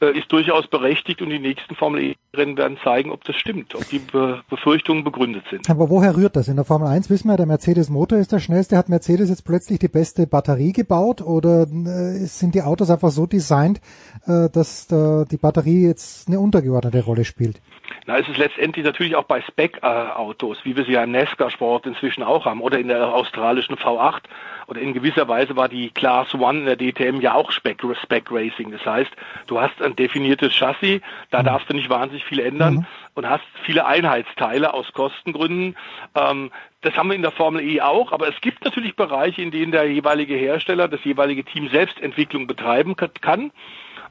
[0.00, 3.88] äh, ist durchaus berechtigt und die nächsten Formel E-Rennen werden zeigen, ob das stimmt, ob
[3.88, 5.68] die Be Befürchtungen begründet sind.
[5.68, 6.48] Aber woher rührt das?
[6.48, 8.76] In der Formel 1 wissen wir, der Mercedes-Motor ist der schnellste.
[8.76, 13.26] Hat Mercedes jetzt plötzlich die beste Batterie gebaut oder äh, sind die Autos einfach so
[13.26, 13.80] designt,
[14.26, 17.60] äh, dass die Batterie jetzt eine untergeordnete Rolle spielt?
[18.18, 22.44] Es ist letztendlich natürlich auch bei Spec-Autos, wie wir sie ja im NASCAR-Sport inzwischen auch
[22.46, 24.22] haben, oder in der australischen V8.
[24.66, 28.30] Oder in gewisser Weise war die Class One in der DTM ja auch Spec, Spec
[28.30, 28.70] Racing.
[28.70, 29.10] Das heißt,
[29.48, 31.00] du hast ein definiertes Chassis,
[31.30, 31.46] da mhm.
[31.46, 32.86] darfst du nicht wahnsinnig viel ändern mhm.
[33.14, 35.76] und hast viele Einheitsteile aus Kostengründen.
[36.14, 39.50] Ähm, das haben wir in der Formel E auch, aber es gibt natürlich Bereiche, in
[39.50, 43.52] denen der jeweilige Hersteller, das jeweilige Team selbst Entwicklung betreiben kann.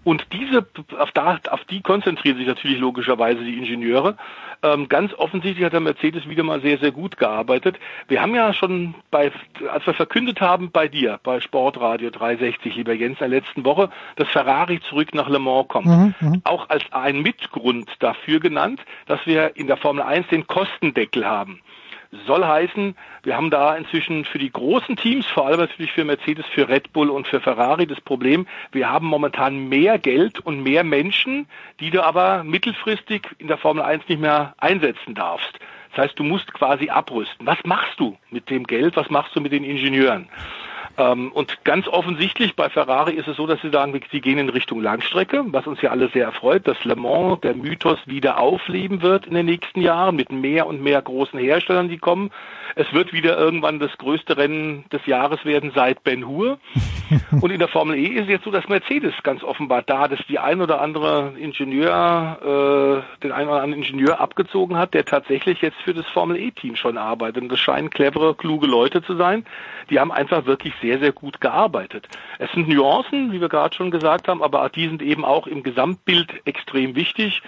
[0.03, 0.65] Und diese,
[0.97, 4.15] auf, da, auf die konzentrieren sich natürlich logischerweise die Ingenieure.
[4.63, 7.77] Ähm, ganz offensichtlich hat der Mercedes wieder mal sehr, sehr gut gearbeitet.
[8.07, 9.31] Wir haben ja schon bei,
[9.71, 13.89] als wir verkündet haben bei dir, bei Sportradio 360, lieber Jens, in der letzten Woche,
[14.15, 15.87] dass Ferrari zurück nach Le Mans kommt.
[15.87, 20.47] Mhm, mhm, auch als ein Mitgrund dafür genannt, dass wir in der Formel 1 den
[20.47, 21.61] Kostendeckel haben.
[22.25, 26.45] Soll heißen, wir haben da inzwischen für die großen Teams, vor allem natürlich für Mercedes,
[26.47, 30.83] für Red Bull und für Ferrari das Problem, wir haben momentan mehr Geld und mehr
[30.83, 31.47] Menschen,
[31.79, 35.59] die du aber mittelfristig in der Formel 1 nicht mehr einsetzen darfst.
[35.91, 37.45] Das heißt, du musst quasi abrüsten.
[37.45, 38.95] Was machst du mit dem Geld?
[38.95, 40.29] Was machst du mit den Ingenieuren?
[40.99, 44.49] Ähm, und ganz offensichtlich bei Ferrari ist es so, dass sie sagen, sie gehen in
[44.49, 49.01] Richtung Langstrecke, was uns ja alle sehr erfreut, dass Le Mans, der Mythos wieder aufleben
[49.01, 52.31] wird in den nächsten Jahren mit mehr und mehr großen Herstellern, die kommen.
[52.75, 56.59] Es wird wieder irgendwann das größte Rennen des Jahres werden seit Ben Hur.
[57.41, 60.19] Und in der Formel E ist es jetzt so, dass Mercedes ganz offenbar da, dass
[60.27, 65.61] die ein oder andere Ingenieur, äh, den einen oder anderen Ingenieur abgezogen hat, der tatsächlich
[65.61, 67.43] jetzt für das Formel E-Team schon arbeitet.
[67.43, 69.45] Und das scheinen clevere, kluge Leute zu sein.
[69.89, 72.07] Die haben einfach wirklich sehr, sehr gut gearbeitet.
[72.39, 75.61] Es sind Nuancen, wie wir gerade schon gesagt haben, aber die sind eben auch im
[75.61, 77.43] Gesamtbild extrem wichtig.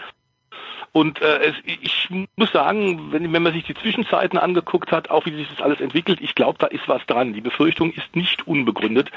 [0.94, 5.26] Und äh, es, ich muss sagen, wenn, wenn man sich die Zwischenzeiten angeguckt hat, auch
[5.26, 7.34] wie sich das alles entwickelt, ich glaube, da ist was dran.
[7.34, 9.10] Die Befürchtung ist nicht unbegründet,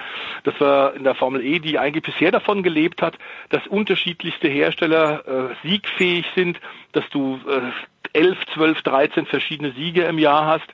[0.45, 3.19] dass wir in der Formel E, die eigentlich bisher davon gelebt hat,
[3.49, 6.61] dass unterschiedlichste Hersteller äh, siegfähig sind,
[6.93, 10.73] dass du äh, 11, 12, 13 verschiedene Siege im Jahr hast.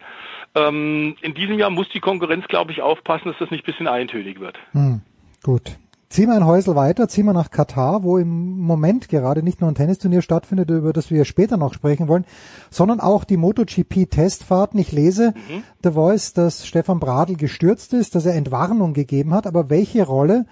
[0.54, 3.86] Ähm, in diesem Jahr muss die Konkurrenz, glaube ich, aufpassen, dass das nicht ein bisschen
[3.86, 4.58] eintönig wird.
[4.72, 5.02] Hm,
[5.42, 5.78] gut.
[6.08, 9.70] Ziehen wir ein Häusel weiter, ziehen wir nach Katar, wo im Moment gerade nicht nur
[9.70, 12.24] ein Tennisturnier stattfindet, über das wir später noch sprechen wollen,
[12.68, 14.80] sondern auch die MotoGP-Testfahrten.
[14.80, 15.62] Ich lese mhm.
[15.84, 20.46] The Voice, dass Stefan Bradl gestürzt ist, dass er Entwarnung gegeben hat, aber welche Rolle,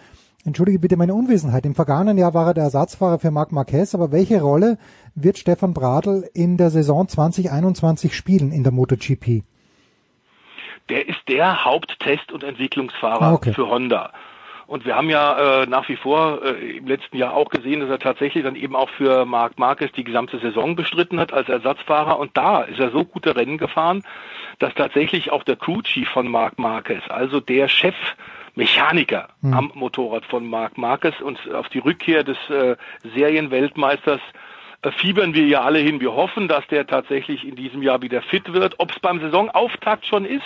[0.44, 4.12] entschuldige bitte meine Unwissenheit, im vergangenen Jahr war er der Ersatzfahrer für Marc Marquez, aber
[4.12, 4.78] welche Rolle
[5.16, 9.42] wird Stefan Bradl in der Saison 2021 spielen in der MotoGP?
[10.88, 13.52] Der ist der Haupttest- und Entwicklungsfahrer ah, okay.
[13.52, 14.12] für Honda.
[14.68, 17.88] Und wir haben ja äh, nach wie vor äh, im letzten Jahr auch gesehen, dass
[17.88, 22.18] er tatsächlich dann eben auch für Marc Marquez die gesamte Saison bestritten hat als Ersatzfahrer.
[22.18, 24.02] Und da ist er so gute Rennen gefahren,
[24.58, 27.94] dass tatsächlich auch der Crew Chief von Marc Marquez, also der Chef
[28.56, 29.54] Mechaniker mhm.
[29.54, 32.76] am Motorrad von Marc Marquez und auf die Rückkehr des äh,
[33.14, 34.20] Serienweltmeisters
[34.98, 36.00] fiebern wir ja alle hin.
[36.00, 38.76] Wir hoffen, dass der tatsächlich in diesem Jahr wieder fit wird.
[38.78, 40.44] Ob es beim Saisonauftakt schon ist,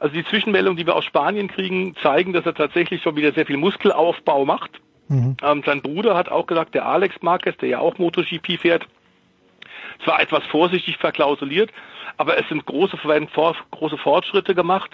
[0.00, 3.46] also die Zwischenmeldungen, die wir aus Spanien kriegen, zeigen, dass er tatsächlich schon wieder sehr
[3.46, 4.80] viel Muskelaufbau macht.
[5.08, 5.36] Mhm.
[5.42, 8.86] Ähm, sein Bruder hat auch gesagt, der Alex Marquez, der ja auch MotoGP fährt,
[10.04, 11.70] zwar etwas vorsichtig verklausuliert,
[12.16, 12.96] aber es sind große,
[13.70, 14.90] große Fortschritte gemacht.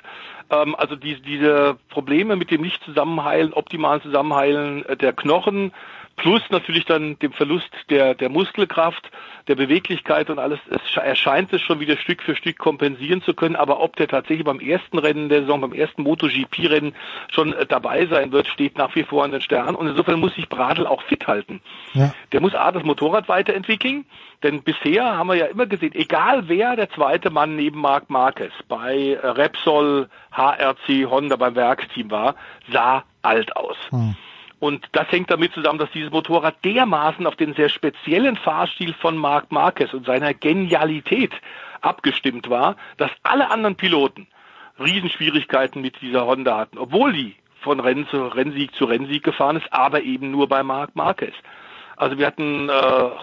[0.50, 5.72] Ähm, also die, diese Probleme mit dem nicht zusammenheilen, optimalen Zusammenheilen äh, der Knochen,
[6.20, 9.10] plus natürlich dann dem Verlust der, der Muskelkraft,
[9.48, 10.60] der Beweglichkeit und alles.
[10.68, 14.44] Es erscheint es schon wieder Stück für Stück kompensieren zu können, aber ob der tatsächlich
[14.44, 16.94] beim ersten Rennen der Saison, beim ersten MotoGP-Rennen
[17.30, 19.74] schon äh, dabei sein wird, steht nach wie vor an den Sternen.
[19.74, 21.62] Und insofern muss sich Bradl auch fit halten.
[21.94, 22.12] Ja.
[22.32, 24.04] Der muss A, das Motorrad weiterentwickeln,
[24.42, 28.52] denn bisher haben wir ja immer gesehen, egal wer der zweite Mann neben Marc Marquez
[28.68, 32.34] bei äh, Repsol, HRC, Honda beim Werksteam war,
[32.70, 33.76] sah alt aus.
[33.88, 34.14] Hm.
[34.60, 39.16] Und das hängt damit zusammen, dass dieses Motorrad dermaßen auf den sehr speziellen Fahrstil von
[39.16, 41.32] Marc Marquez und seiner Genialität
[41.80, 44.26] abgestimmt war, dass alle anderen Piloten
[44.78, 49.72] Riesenschwierigkeiten mit dieser Honda hatten, obwohl die von Renn zu Rennsieg zu Rennsieg gefahren ist,
[49.72, 51.34] aber eben nur bei Marc Marquez.
[52.00, 52.72] Also wir hatten äh,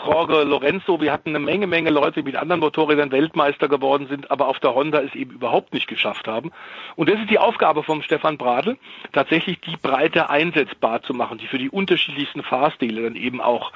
[0.05, 4.29] Jorge Lorenzo, wir hatten eine Menge, Menge Leute, die mit anderen Motorrädern Weltmeister geworden sind,
[4.29, 6.51] aber auf der Honda es eben überhaupt nicht geschafft haben.
[6.95, 8.77] Und das ist die Aufgabe vom Stefan Bradl,
[9.13, 13.71] tatsächlich die Breite einsetzbar zu machen, die für die unterschiedlichsten Fahrstile dann eben auch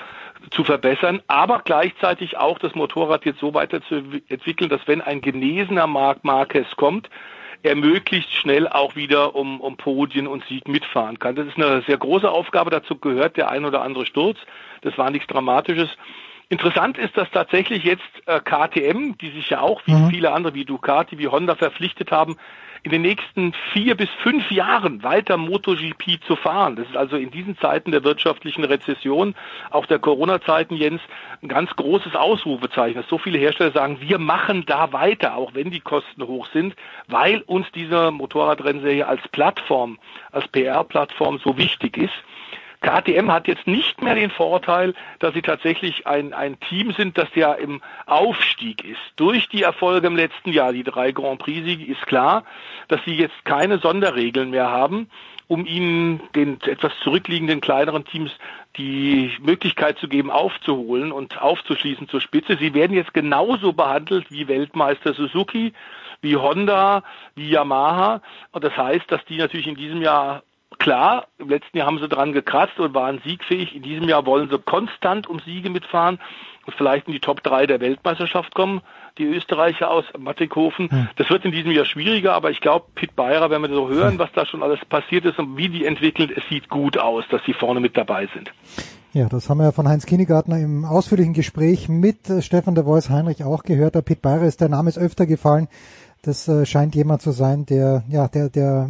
[0.51, 6.23] zu verbessern, aber gleichzeitig auch das Motorrad jetzt so weiterzuentwickeln, dass wenn ein genesener Marc
[6.23, 7.09] Marquez kommt,
[7.63, 11.35] er möglichst schnell auch wieder um, um Podien und Sieg mitfahren kann.
[11.35, 12.71] Das ist eine sehr große Aufgabe.
[12.71, 14.37] Dazu gehört der ein oder andere Sturz.
[14.81, 15.89] Das war nichts Dramatisches.
[16.49, 20.09] Interessant ist, dass tatsächlich jetzt äh, KTM, die sich ja auch wie mhm.
[20.09, 22.35] viele andere wie Ducati, wie Honda verpflichtet haben,
[22.83, 26.75] in den nächsten vier bis fünf Jahren weiter MotoGP zu fahren.
[26.75, 29.35] Das ist also in diesen Zeiten der wirtschaftlichen Rezession,
[29.69, 31.01] auch der Corona-Zeiten, Jens,
[31.43, 35.69] ein ganz großes Ausrufezeichen, dass so viele Hersteller sagen, wir machen da weiter, auch wenn
[35.69, 36.75] die Kosten hoch sind,
[37.07, 39.99] weil uns diese Motorradrennserie als Plattform,
[40.31, 42.13] als PR-Plattform so wichtig ist.
[42.81, 47.29] KTM hat jetzt nicht mehr den Vorteil, dass sie tatsächlich ein, ein Team sind, das
[47.35, 48.99] ja im Aufstieg ist.
[49.15, 52.43] Durch die Erfolge im letzten Jahr, die drei Grand Prix-Siege, ist klar,
[52.87, 55.09] dass sie jetzt keine Sonderregeln mehr haben,
[55.47, 58.31] um ihnen den etwas zurückliegenden kleineren Teams
[58.77, 62.57] die Möglichkeit zu geben, aufzuholen und aufzuschließen zur Spitze.
[62.57, 65.73] Sie werden jetzt genauso behandelt wie Weltmeister Suzuki,
[66.21, 67.03] wie Honda,
[67.35, 68.21] wie Yamaha.
[68.51, 70.41] Und das heißt, dass die natürlich in diesem Jahr
[70.79, 73.75] klar, im letzten Jahr haben sie dran gekratzt und waren siegfähig.
[73.75, 76.19] In diesem Jahr wollen sie konstant um Siege mitfahren
[76.65, 78.81] und vielleicht in die Top 3 der Weltmeisterschaft kommen,
[79.17, 80.89] die Österreicher aus Mattighofen.
[80.89, 81.09] Hm.
[81.15, 84.13] Das wird in diesem Jahr schwieriger, aber ich glaube, Pit Beirer, wenn wir so hören,
[84.13, 84.19] hm.
[84.19, 87.41] was da schon alles passiert ist und wie die entwickelt, es sieht gut aus, dass
[87.45, 88.51] sie vorne mit dabei sind.
[89.13, 92.85] Ja, das haben wir ja von Heinz Kienigartner im ausführlichen Gespräch mit äh, Stefan de
[92.85, 93.95] Vois Heinrich auch gehört.
[93.95, 95.67] Der Pit Beirer ist, der Name ist öfter gefallen.
[96.21, 98.89] Das äh, scheint jemand zu sein, der, ja, der, der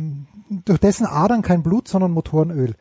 [0.66, 2.76] durch dessen Adern kein Blut, sondern Motorenöl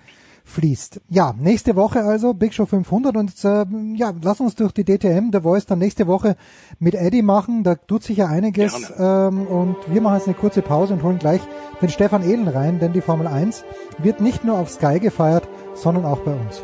[0.45, 1.01] fließt.
[1.09, 3.65] Ja, nächste Woche also Big Show 500 und äh,
[3.95, 6.37] ja, lass uns durch die DTM The Voice dann nächste Woche
[6.79, 7.63] mit Eddie machen.
[7.63, 11.19] Da tut sich ja einiges ähm, und wir machen jetzt eine kurze Pause und holen
[11.19, 11.41] gleich
[11.81, 13.65] den Stefan Ehlen rein, denn die Formel 1
[13.99, 16.63] wird nicht nur auf Sky gefeiert, sondern auch bei uns.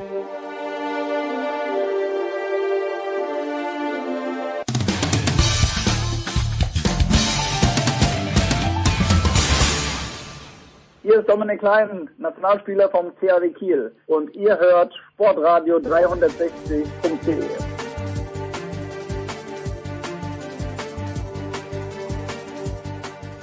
[11.17, 17.43] Hier ist Dominik Klein, Nationalspieler vom CAW Kiel und ihr hört Sportradio 360.de.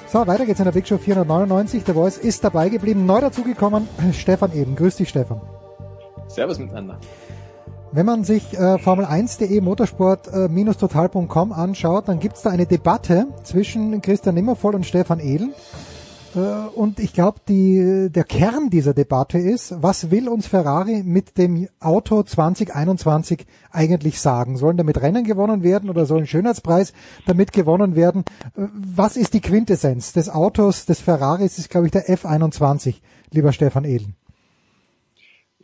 [0.06, 1.84] So, weiter geht's in der Big Show 499.
[1.84, 3.08] Der Voice ist dabei geblieben.
[3.08, 4.76] Neu dazugekommen, Stefan eben.
[4.76, 5.42] Grüß dich, Stefan.
[6.28, 7.00] Servus miteinander.
[7.92, 14.36] Wenn man sich äh, Formel1.de motorsport-total.com äh, anschaut, dann gibt's da eine Debatte zwischen Christian
[14.36, 15.56] Nimmervoll und Stefan Edel.
[16.36, 21.68] Äh, und ich glaube, der Kern dieser Debatte ist, was will uns Ferrari mit dem
[21.80, 24.58] Auto 2021 eigentlich sagen?
[24.58, 26.94] Sollen damit Rennen gewonnen werden oder soll ein Schönheitspreis
[27.26, 28.24] damit gewonnen werden?
[28.56, 31.58] Äh, was ist die Quintessenz des Autos des Ferraris?
[31.58, 32.96] Ist, glaube ich, der F21,
[33.32, 34.16] lieber Stefan Ehlen.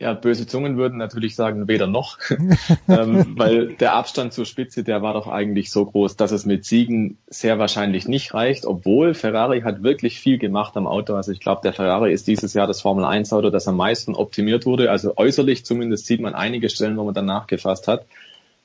[0.00, 2.16] Ja, böse Zungen würden natürlich sagen, weder noch,
[2.88, 6.64] ähm, weil der Abstand zur Spitze, der war doch eigentlich so groß, dass es mit
[6.64, 11.14] Siegen sehr wahrscheinlich nicht reicht, obwohl Ferrari hat wirklich viel gemacht am Auto.
[11.16, 14.14] Also ich glaube, der Ferrari ist dieses Jahr das Formel 1 Auto, das am meisten
[14.14, 14.90] optimiert wurde.
[14.90, 18.06] Also äußerlich zumindest sieht man einige Stellen, wo man dann nachgefasst hat.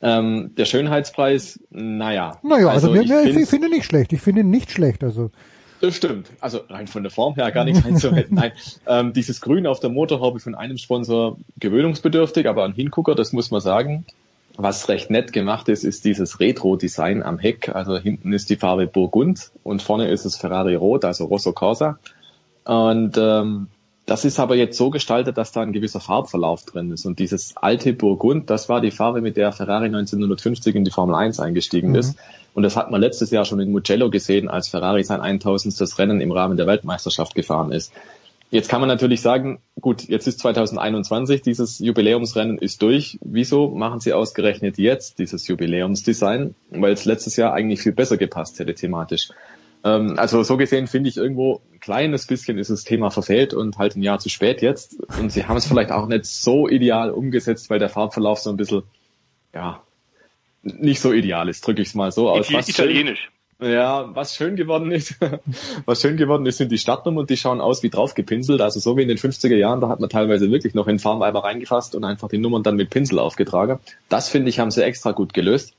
[0.02, 2.40] Ähm, der Schönheitspreis, naja.
[2.44, 4.14] Naja, also, also ich, ich finde nicht schlecht.
[4.14, 5.04] Ich finde ihn nicht schlecht.
[5.04, 5.32] Also
[5.86, 6.30] das stimmt.
[6.42, 8.36] Also rein von der Form her gar nichts einzuwenden.
[8.36, 8.52] Nein,
[8.88, 13.52] ähm, dieses Grün auf der Motorhaube von einem Sponsor gewöhnungsbedürftig, aber ein Hingucker, das muss
[13.52, 14.06] man sagen.
[14.58, 17.76] Was recht nett gemacht ist, ist dieses Retro-Design am Heck.
[17.76, 22.00] Also hinten ist die Farbe Burgund und vorne ist es Ferrari Rot, also Rosso Corsa.
[22.64, 23.68] Und ähm,
[24.06, 27.06] das ist aber jetzt so gestaltet, dass da ein gewisser Farbverlauf drin ist.
[27.06, 31.16] Und dieses alte Burgund, das war die Farbe, mit der Ferrari 1950 in die Formel
[31.16, 31.96] 1 eingestiegen mhm.
[31.96, 32.18] ist.
[32.54, 35.98] Und das hat man letztes Jahr schon in Mugello gesehen, als Ferrari sein 1000.
[35.98, 37.92] Rennen im Rahmen der Weltmeisterschaft gefahren ist.
[38.52, 43.18] Jetzt kann man natürlich sagen, gut, jetzt ist 2021, dieses Jubiläumsrennen ist durch.
[43.22, 46.54] Wieso machen Sie ausgerechnet jetzt dieses Jubiläumsdesign?
[46.70, 49.30] Weil es letztes Jahr eigentlich viel besser gepasst hätte thematisch.
[49.86, 53.78] Ähm, also so gesehen finde ich irgendwo ein kleines bisschen ist das Thema verfehlt und
[53.78, 54.98] halt ein Jahr zu spät jetzt.
[55.20, 58.58] Und sie haben es vielleicht auch nicht so ideal umgesetzt, weil der Farbverlauf so ein
[58.58, 58.84] bisschen,
[59.54, 59.84] ja,
[60.64, 62.52] nicht so ideal ist, drücke ich es mal so aus.
[62.52, 63.30] Was Italienisch.
[63.62, 65.16] Schön, ja, was schön geworden ist,
[65.86, 68.62] was schön geworden ist, sind die Startnummern und die schauen aus wie draufgepinselt.
[68.62, 71.44] Also so wie in den 50er Jahren, da hat man teilweise wirklich noch in Farmweiber
[71.44, 73.80] reingefasst und einfach die Nummern dann mit Pinsel aufgetragen.
[74.10, 75.76] Das finde ich, haben sie extra gut gelöst.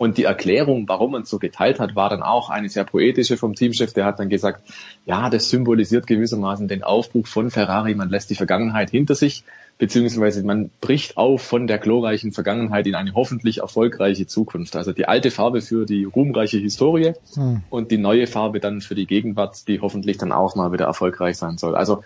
[0.00, 3.36] Und die Erklärung, warum man es so geteilt hat, war dann auch eine sehr poetische
[3.36, 3.92] vom Teamchef.
[3.92, 4.62] Der hat dann gesagt,
[5.04, 7.94] ja, das symbolisiert gewissermaßen den Aufbruch von Ferrari.
[7.94, 9.44] Man lässt die Vergangenheit hinter sich,
[9.76, 14.74] beziehungsweise man bricht auf von der glorreichen Vergangenheit in eine hoffentlich erfolgreiche Zukunft.
[14.74, 17.60] Also die alte Farbe für die ruhmreiche Historie hm.
[17.68, 21.36] und die neue Farbe dann für die Gegenwart, die hoffentlich dann auch mal wieder erfolgreich
[21.36, 21.74] sein soll.
[21.74, 22.02] Also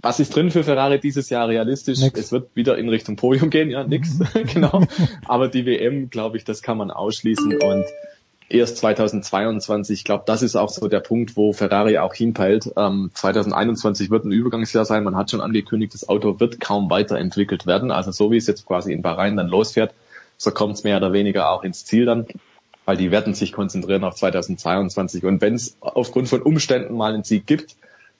[0.00, 1.98] was ist drin für Ferrari dieses Jahr realistisch?
[2.00, 2.18] Nix.
[2.18, 4.18] Es wird wieder in Richtung Podium gehen, ja, nix,
[4.54, 4.82] genau.
[5.26, 7.84] Aber die WM, glaube ich, das kann man ausschließen und
[8.48, 12.72] erst 2022, ich glaube, das ist auch so der Punkt, wo Ferrari auch hinpeilt.
[12.76, 15.04] Ähm, 2021 wird ein Übergangsjahr sein.
[15.04, 17.90] Man hat schon angekündigt, das Auto wird kaum weiterentwickelt werden.
[17.90, 19.94] Also so wie es jetzt quasi in Bahrain dann losfährt,
[20.36, 22.26] so kommt es mehr oder weniger auch ins Ziel dann,
[22.84, 25.24] weil die werden sich konzentrieren auf 2022.
[25.24, 27.76] Und wenn es aufgrund von Umständen mal einen Sieg gibt,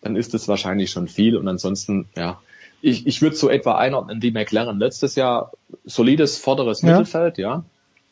[0.06, 1.36] dann ist es wahrscheinlich schon viel.
[1.36, 2.40] Und ansonsten, ja,
[2.80, 5.52] ich, ich würde so etwa einordnen wie McLaren letztes Jahr.
[5.84, 6.90] Solides vorderes ja.
[6.90, 7.64] Mittelfeld, ja.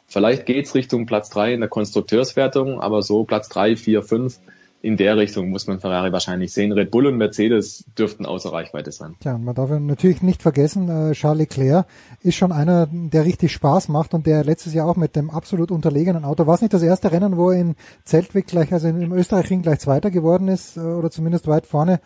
[0.06, 4.38] Vielleicht geht's Richtung Platz drei in der Konstrukteurswertung, aber so Platz drei, vier, fünf
[4.84, 6.70] in der Richtung muss man Ferrari wahrscheinlich sehen.
[6.70, 9.16] Red Bull und Mercedes dürften außer Reichweite sein.
[9.18, 11.86] Tja, man darf natürlich nicht vergessen, äh, Charles Leclerc
[12.20, 15.70] ist schon einer, der richtig Spaß macht und der letztes Jahr auch mit dem absolut
[15.70, 19.12] unterlegenen Auto, war es nicht das erste Rennen, wo er in Zeltweg gleich, also im
[19.12, 22.00] Österreichring gleich Zweiter geworden ist äh, oder zumindest weit vorne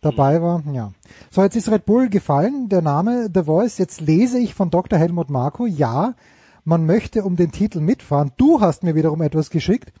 [0.00, 0.62] dabei war.
[0.72, 0.92] Ja.
[1.32, 3.78] So, jetzt ist Red Bull gefallen, der Name The Voice.
[3.78, 5.00] Jetzt lese ich von Dr.
[5.00, 6.14] Helmut Marko, ja,
[6.62, 8.30] man möchte um den Titel mitfahren.
[8.36, 9.92] Du hast mir wiederum etwas geschickt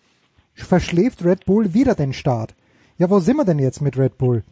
[0.54, 2.54] verschläft Red Bull wieder den Start.
[2.98, 4.42] Ja, wo sind wir denn jetzt mit Red Bull?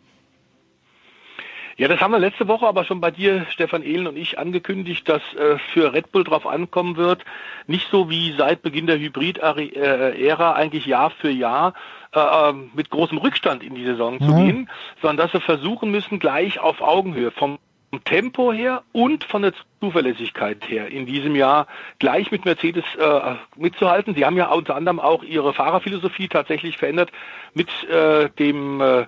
[1.78, 5.08] Ja, das haben wir letzte Woche aber schon bei dir, Stefan Ehlen und ich, angekündigt,
[5.08, 7.24] dass äh, für Red Bull drauf ankommen wird,
[7.68, 11.74] nicht so wie seit Beginn der Hybrid-Ära eigentlich Jahr für Jahr
[12.12, 14.44] äh, ähm, mit großem Rückstand in die Saison zu mhm.
[14.44, 14.70] gehen,
[15.00, 17.60] sondern dass sie versuchen müssen, gleich auf Augenhöhe vom
[18.04, 21.66] Tempo her und von der Zuverlässigkeit her in diesem Jahr
[21.98, 24.14] gleich mit Mercedes äh, mitzuhalten.
[24.14, 27.10] Sie haben ja unter anderem auch ihre Fahrerphilosophie tatsächlich verändert
[27.54, 29.06] mit äh, dem äh,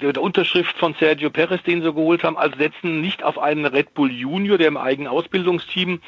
[0.00, 3.94] der Unterschrift von Sergio Perez, den sie geholt haben, also setzen nicht auf einen Red
[3.94, 6.00] Bull Junior, der im eigenen Ausbildungsteam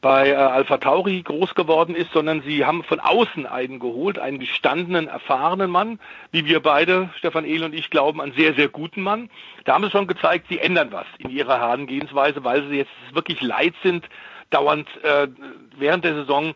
[0.00, 4.38] bei äh, Alpha Tauri groß geworden ist, sondern sie haben von außen einen geholt, einen
[4.38, 5.98] gestandenen, erfahrenen Mann,
[6.30, 9.30] wie wir beide, Stefan Ehl und ich, glauben, einen sehr, sehr guten Mann.
[9.64, 13.40] Da haben sie schon gezeigt, sie ändern was in ihrer Herangehensweise, weil sie jetzt wirklich
[13.40, 14.08] leid sind,
[14.50, 15.28] dauernd äh,
[15.76, 16.54] während der Saison äh,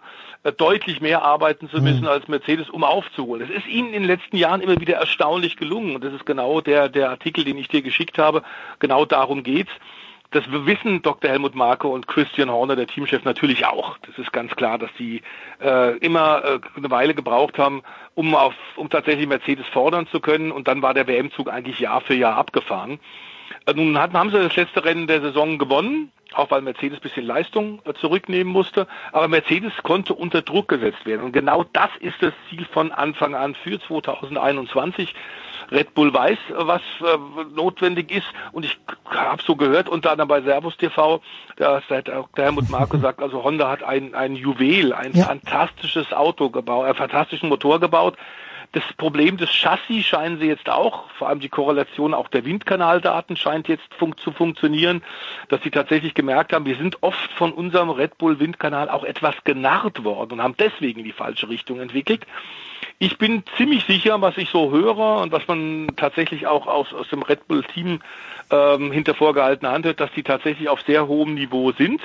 [0.57, 2.09] deutlich mehr arbeiten zu müssen mhm.
[2.09, 3.49] als Mercedes, um aufzuholen.
[3.49, 6.61] Es ist ihnen in den letzten Jahren immer wieder erstaunlich gelungen und das ist genau
[6.61, 8.43] der, der Artikel, den ich dir geschickt habe.
[8.79, 9.73] Genau darum geht's.
[10.31, 11.31] Das wissen Dr.
[11.31, 13.97] Helmut Marko und Christian Horner, der Teamchef, natürlich auch.
[14.07, 15.23] Das ist ganz klar, dass die
[15.63, 17.83] äh, immer äh, eine Weile gebraucht haben,
[18.15, 20.53] um auf, um tatsächlich Mercedes fordern zu können.
[20.53, 23.01] Und dann war der WM-Zug eigentlich Jahr für Jahr abgefahren.
[23.67, 27.27] Äh, nun hatten, haben sie das letzte Rennen der Saison gewonnen auch weil Mercedes bisschen
[27.27, 28.87] Leistung äh, zurücknehmen musste.
[29.13, 31.23] Aber Mercedes konnte unter Druck gesetzt werden.
[31.23, 35.15] Und genau das ist das Ziel von Anfang an für 2021.
[35.71, 38.27] Red Bull weiß, was äh, notwendig ist.
[38.53, 41.21] Und ich habe so gehört, unter anderem bei Servus TV,
[41.57, 45.25] da hat auch der Helmut Marko sagt, also Honda hat ein, ein Juwel, ein ja.
[45.25, 48.17] fantastisches Auto gebaut, einen fantastischen Motor gebaut
[48.73, 53.37] das Problem des Chassis scheinen sie jetzt auch, vor allem die Korrelation auch der Windkanaldaten
[53.37, 55.03] scheint jetzt fun zu funktionieren,
[55.49, 59.35] dass sie tatsächlich gemerkt haben, wir sind oft von unserem Red Bull Windkanal auch etwas
[59.45, 62.27] genarrt worden und haben deswegen die falsche Richtung entwickelt.
[62.99, 67.09] Ich bin ziemlich sicher, was ich so höre und was man tatsächlich auch aus, aus
[67.09, 68.01] dem Red Bull Team
[68.51, 72.03] ähm, hinter vorgehaltener Hand hört, dass die tatsächlich auf sehr hohem Niveau sind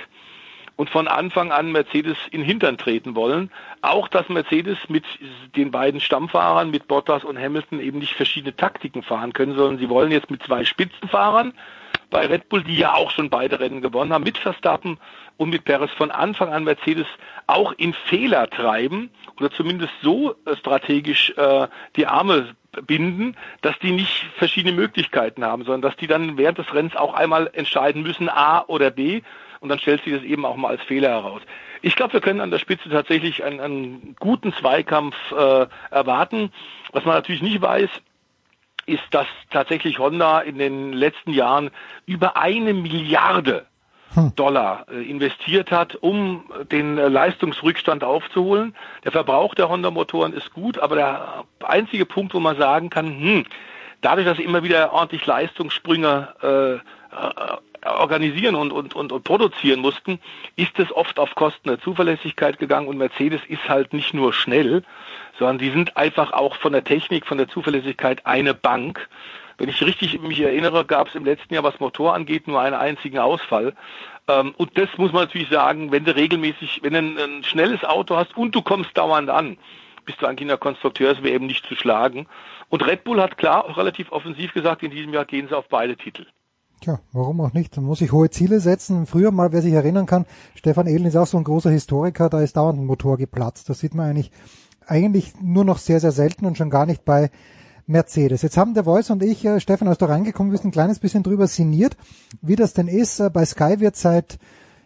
[0.75, 3.51] und von Anfang an Mercedes in Hintern treten wollen.
[3.81, 5.05] Auch, dass Mercedes mit
[5.55, 9.89] den beiden Stammfahrern, mit Bottas und Hamilton eben nicht verschiedene Taktiken fahren können, sondern sie
[9.89, 11.53] wollen jetzt mit zwei Spitzenfahrern
[12.09, 14.99] bei Red Bull, die ja auch schon beide Rennen gewonnen haben, mit Verstappen
[15.37, 17.07] und mit Perez von Anfang an Mercedes
[17.47, 22.55] auch in Fehler treiben oder zumindest so äh, strategisch äh, die Arme
[22.85, 27.13] binden, dass die nicht verschiedene Möglichkeiten haben, sondern dass die dann während des Rennens auch
[27.13, 29.21] einmal entscheiden müssen, A oder B
[29.63, 31.41] und dann stellt sich das eben auch mal als Fehler heraus.
[31.81, 36.51] Ich glaube, wir können an der Spitze tatsächlich einen, einen guten Zweikampf äh, erwarten.
[36.91, 37.89] Was man natürlich nicht weiß,
[38.85, 41.71] ist, dass tatsächlich Honda in den letzten Jahren
[42.05, 43.65] über eine Milliarde
[44.13, 44.35] hm.
[44.35, 48.75] Dollar äh, investiert hat, um den äh, Leistungsrückstand aufzuholen.
[49.05, 53.45] Der Verbrauch der Honda-Motoren ist gut, aber der einzige Punkt, wo man sagen kann, hm,
[54.01, 60.19] dadurch, dass immer wieder ordentlich Leistungssprünge äh, äh organisieren und, und, und, und produzieren mussten,
[60.55, 64.83] ist es oft auf Kosten der Zuverlässigkeit gegangen und Mercedes ist halt nicht nur schnell,
[65.37, 69.07] sondern die sind einfach auch von der Technik, von der Zuverlässigkeit eine Bank.
[69.57, 72.75] Wenn ich richtig mich erinnere, gab es im letzten Jahr, was Motor angeht, nur einen
[72.75, 73.73] einzigen Ausfall.
[74.27, 77.83] Ähm, und das muss man natürlich sagen, wenn du regelmäßig, wenn du ein, ein schnelles
[77.83, 79.57] Auto hast und du kommst dauernd an,
[80.05, 82.27] bist du eigentlich in der Konstrukteurs-WM nicht zu schlagen.
[82.69, 85.69] Und Red Bull hat klar auch relativ offensiv gesagt, in diesem Jahr gehen sie auf
[85.69, 86.25] beide Titel.
[86.83, 87.77] Tja, warum auch nicht?
[87.77, 89.05] Man muss sich hohe Ziele setzen.
[89.05, 92.41] Früher mal, wer sich erinnern kann, Stefan Ehlen ist auch so ein großer Historiker, da
[92.41, 93.69] ist dauernd ein Motor geplatzt.
[93.69, 94.31] Das sieht man eigentlich,
[94.85, 97.31] eigentlich nur noch sehr, sehr selten und schon gar nicht bei
[97.87, 98.41] Mercedes.
[98.41, 101.23] Jetzt haben der Voice und ich, äh, Stefan, als du reingekommen bist, ein kleines bisschen
[101.23, 101.95] drüber sinniert,
[102.41, 103.21] wie das denn ist.
[103.21, 104.37] Äh, bei Sky wird seit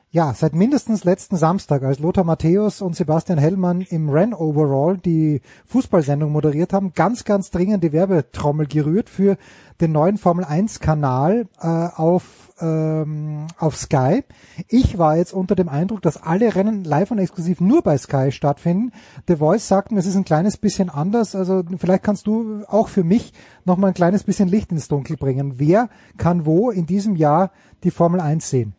[0.10, 5.42] ja, seit mindestens letzten Samstag, als Lothar Matthäus und Sebastian Hellmann im Ren Overall die
[5.66, 9.38] Fußballsendung moderiert haben, ganz, ganz dringend die Werbetrommel gerührt für
[9.82, 14.24] den neuen Formel 1 Kanal äh, auf, ähm, auf Sky.
[14.70, 18.32] Ich war jetzt unter dem Eindruck, dass alle Rennen live und exklusiv nur bei Sky
[18.32, 18.94] stattfinden.
[19.28, 21.36] The Voice sagt mir, es ist ein kleines bisschen anders.
[21.36, 23.34] Also vielleicht kannst du auch für mich
[23.66, 25.56] noch mal ein kleines bisschen Licht ins Dunkel bringen.
[25.58, 27.52] Wer kann wo in diesem Jahr
[27.84, 28.74] die Formel 1 sehen?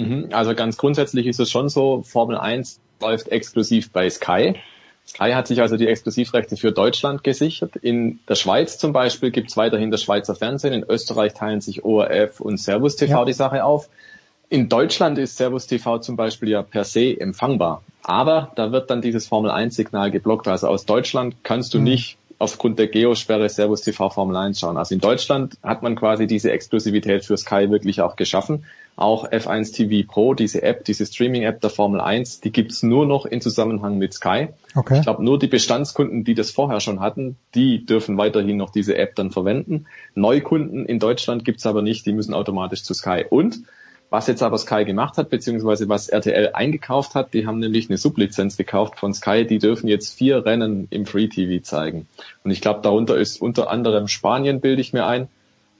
[0.00, 0.28] Mhm.
[0.32, 4.54] Also ganz grundsätzlich ist es schon so, Formel 1 läuft exklusiv bei Sky.
[5.06, 7.76] Sky hat sich also die Exklusivrechte für Deutschland gesichert.
[7.76, 10.72] In der Schweiz zum Beispiel gibt es weiterhin das Schweizer Fernsehen.
[10.72, 13.24] In Österreich teilen sich ORF und Servus TV ja.
[13.24, 13.88] die Sache auf.
[14.48, 17.82] In Deutschland ist Servus TV zum Beispiel ja per se empfangbar.
[18.02, 20.48] Aber da wird dann dieses Formel 1 Signal geblockt.
[20.48, 21.84] Also aus Deutschland kannst du mhm.
[21.84, 24.76] nicht aufgrund der Geosperre Servus TV Formel 1 schauen.
[24.76, 28.64] Also in Deutschland hat man quasi diese Exklusivität für Sky wirklich auch geschaffen.
[28.96, 33.24] Auch F1 TV Pro, diese App, diese Streaming-App der Formel 1, die gibt's nur noch
[33.24, 34.48] in Zusammenhang mit Sky.
[34.74, 34.98] Okay.
[34.98, 38.96] Ich glaube, nur die Bestandskunden, die das vorher schon hatten, die dürfen weiterhin noch diese
[38.96, 39.86] App dann verwenden.
[40.14, 43.24] Neukunden in Deutschland gibt's aber nicht, die müssen automatisch zu Sky.
[43.28, 43.60] Und
[44.10, 47.96] was jetzt aber Sky gemacht hat, beziehungsweise was RTL eingekauft hat, die haben nämlich eine
[47.96, 52.08] Sublizenz gekauft von Sky, die dürfen jetzt vier Rennen im Free TV zeigen.
[52.42, 55.28] Und ich glaube, darunter ist unter anderem Spanien, bilde ich mir ein,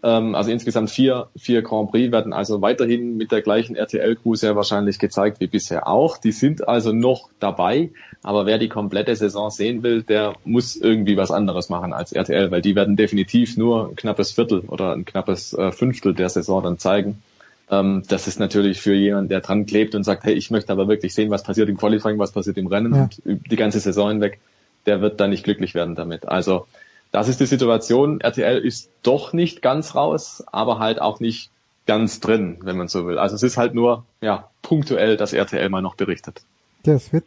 [0.03, 4.99] also insgesamt vier, vier Grand Prix werden also weiterhin mit der gleichen RTL-Crew sehr wahrscheinlich
[4.99, 6.17] gezeigt wie bisher auch.
[6.17, 7.91] Die sind also noch dabei,
[8.23, 12.51] aber wer die komplette Saison sehen will, der muss irgendwie was anderes machen als RTL,
[12.51, 16.63] weil die werden definitiv nur ein knappes Viertel oder ein knappes äh, Fünftel der Saison
[16.63, 17.23] dann zeigen.
[17.71, 20.89] Ähm, das ist natürlich für jemanden, der dran klebt und sagt, hey, ich möchte aber
[20.89, 23.03] wirklich sehen, was passiert im Qualifying, was passiert im Rennen ja.
[23.03, 24.41] und die ganze Saison hinweg,
[24.87, 26.27] der wird da nicht glücklich werden damit.
[26.27, 26.67] Also
[27.13, 28.21] das ist die Situation.
[28.21, 31.51] RTL ist doch nicht ganz raus, aber halt auch nicht
[31.87, 33.19] ganz drin, wenn man so will.
[33.19, 36.43] Also es ist halt nur ja punktuell, dass RTL mal noch berichtet.
[36.85, 37.25] Ja, es wird.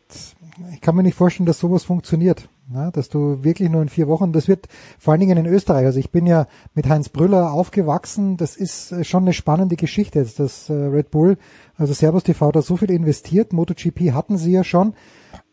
[0.74, 2.48] Ich kann mir nicht vorstellen, dass sowas funktioniert.
[2.74, 5.86] Ja, dass du wirklich nur in vier Wochen, das wird vor allen Dingen in Österreich,
[5.86, 10.40] also ich bin ja mit Heinz Brüller aufgewachsen, das ist schon eine spannende Geschichte jetzt,
[10.40, 11.38] dass äh, Red Bull,
[11.78, 14.94] also Servus TV da so viel investiert, MotoGP hatten sie ja schon,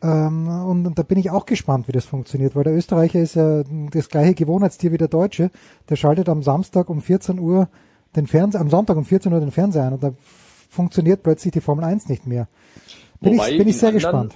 [0.03, 3.63] und, und da bin ich auch gespannt, wie das funktioniert, weil der Österreicher ist ja
[3.91, 5.51] das gleiche Gewohnheitstier wie der Deutsche.
[5.89, 7.69] Der schaltet am Samstag um 14 Uhr
[8.17, 10.13] den Fernseher, am Sonntag um 14 Uhr den Fernseher ein und da
[10.71, 12.49] funktioniert plötzlich die Formel 1 nicht mehr.
[13.21, 14.35] Bin Wobei ich, bin ich sehr anderen, gespannt.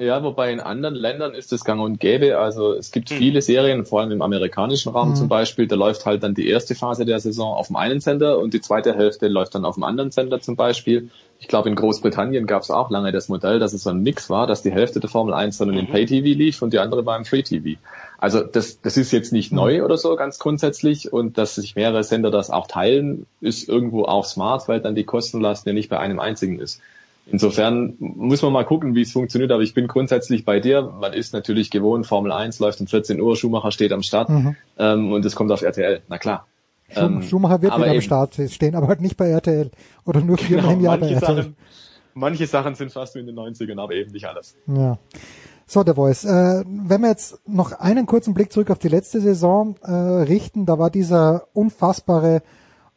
[0.00, 2.38] Ja, wobei in anderen Ländern ist es gang und gäbe.
[2.38, 3.18] Also es gibt hm.
[3.18, 5.16] viele Serien, vor allem im amerikanischen Raum hm.
[5.16, 8.38] zum Beispiel, da läuft halt dann die erste Phase der Saison auf dem einen Sender
[8.38, 11.10] und die zweite Hälfte läuft dann auf dem anderen Sender zum Beispiel.
[11.38, 14.30] Ich glaube, in Großbritannien gab es auch lange das Modell, dass es so ein Mix
[14.30, 15.76] war, dass die Hälfte der Formel 1 dann mhm.
[15.76, 17.78] im Pay-TV lief und die andere war im Free-TV.
[18.16, 19.56] Also das, das ist jetzt nicht mhm.
[19.56, 24.04] neu oder so ganz grundsätzlich und dass sich mehrere Sender das auch teilen, ist irgendwo
[24.04, 26.80] auch smart, weil dann die Kostenlast ja nicht bei einem einzigen ist.
[27.26, 30.82] Insofern muss man mal gucken, wie es funktioniert, aber ich bin grundsätzlich bei dir.
[30.82, 34.56] Man ist natürlich gewohnt, Formel 1 läuft um 14 Uhr, Schumacher steht am Start mhm.
[34.78, 36.46] ähm, und es kommt auf RTL, na klar.
[36.96, 39.70] Ähm, Schumacher wird wieder am Start stehen, aber halt nicht bei RTL
[40.04, 41.36] oder nur viermal genau, im Jahr bei RTL.
[41.36, 41.56] Sachen,
[42.14, 44.56] manche Sachen sind fast wie in den 90ern, aber eben nicht alles.
[44.66, 44.98] Ja.
[45.66, 46.24] So, der Voice.
[46.24, 50.66] Äh, wenn wir jetzt noch einen kurzen Blick zurück auf die letzte Saison äh, richten,
[50.66, 52.42] da war dieser unfassbare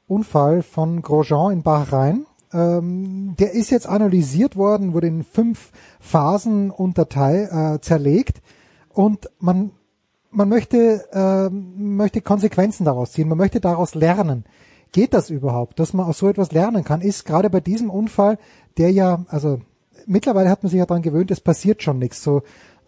[0.07, 6.71] Unfall von Grosjean in Bahrain ähm, der ist jetzt analysiert worden, wurde in fünf Phasen
[6.71, 8.41] unterteil, äh, zerlegt
[8.89, 9.71] und man,
[10.31, 14.45] man möchte, äh, möchte Konsequenzen daraus ziehen, man möchte daraus lernen.
[14.91, 17.01] Geht das überhaupt, dass man aus so etwas lernen kann?
[17.01, 18.37] Ist gerade bei diesem Unfall,
[18.77, 19.59] der ja, also
[20.05, 22.23] mittlerweile hat man sich ja daran gewöhnt, es passiert schon nichts.
[22.23, 22.43] So,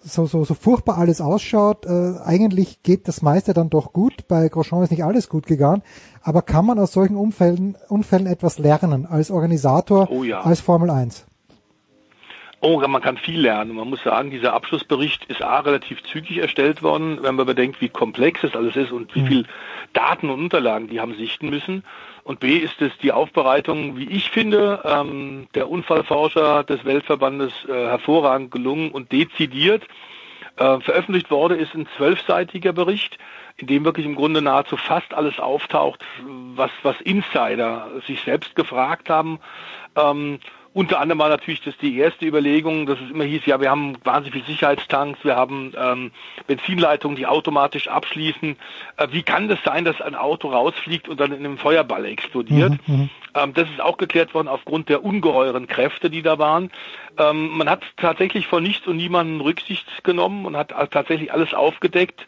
[0.06, 4.27] so, so, so furchtbar alles ausschaut, äh, eigentlich geht das meiste dann doch gut.
[4.27, 5.82] Bei Grosjean ist nicht alles gut gegangen.
[6.22, 10.41] Aber kann man aus solchen Unfällen, Unfällen etwas lernen als Organisator, oh ja.
[10.41, 11.26] als Formel 1?
[12.61, 13.76] Oh, man kann viel lernen.
[13.76, 17.90] Man muss sagen, dieser Abschlussbericht ist A relativ zügig erstellt worden, wenn man bedenkt, wie
[17.90, 19.27] komplex es alles ist und wie mhm.
[19.27, 19.45] viel
[19.94, 21.84] Daten und Unterlagen die haben sichten müssen.
[22.26, 27.72] Und B ist es die Aufbereitung, wie ich finde, ähm, der Unfallforscher des Weltverbandes äh,
[27.72, 29.84] hervorragend gelungen und dezidiert.
[30.58, 33.20] Äh, veröffentlicht wurde ist ein zwölfseitiger Bericht,
[33.58, 36.04] in dem wirklich im Grunde nahezu fast alles auftaucht,
[36.56, 39.40] was, was Insider sich selbst gefragt haben.
[39.96, 40.40] Ähm,
[40.76, 43.96] unter anderem war natürlich das die erste Überlegung, dass es immer hieß, ja, wir haben
[44.04, 46.12] wahnsinnig viele Sicherheitstanks, wir haben ähm,
[46.48, 48.58] Benzinleitungen, die automatisch abschließen.
[48.98, 52.74] Äh, wie kann das sein, dass ein Auto rausfliegt und dann in einem Feuerball explodiert?
[52.88, 56.70] Mhm, mhm, ähm, das ist auch geklärt worden aufgrund der ungeheuren Kräfte, die da waren.
[57.18, 62.28] Ähm, man hat tatsächlich von nichts und niemanden Rücksicht genommen und hat tatsächlich alles aufgedeckt.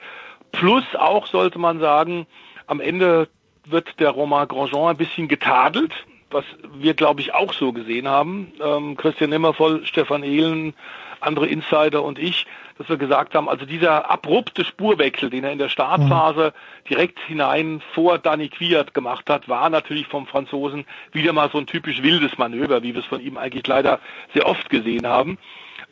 [0.53, 2.25] Plus auch sollte man sagen,
[2.65, 3.27] am Ende
[3.65, 5.91] wird der Romain Grandjean ein bisschen getadelt
[6.29, 6.45] was
[6.75, 10.73] wir, glaube ich, auch so gesehen haben, ähm, Christian Nimmervoll, Stefan Ehlen,
[11.19, 12.45] andere Insider und ich,
[12.77, 16.87] dass wir gesagt haben, also dieser abrupte Spurwechsel, den er in der Startphase mhm.
[16.89, 21.65] direkt hinein vor Danny Quiert gemacht hat, war natürlich vom Franzosen wieder mal so ein
[21.65, 23.99] typisch wildes Manöver, wie wir es von ihm eigentlich leider
[24.33, 25.37] sehr oft gesehen haben.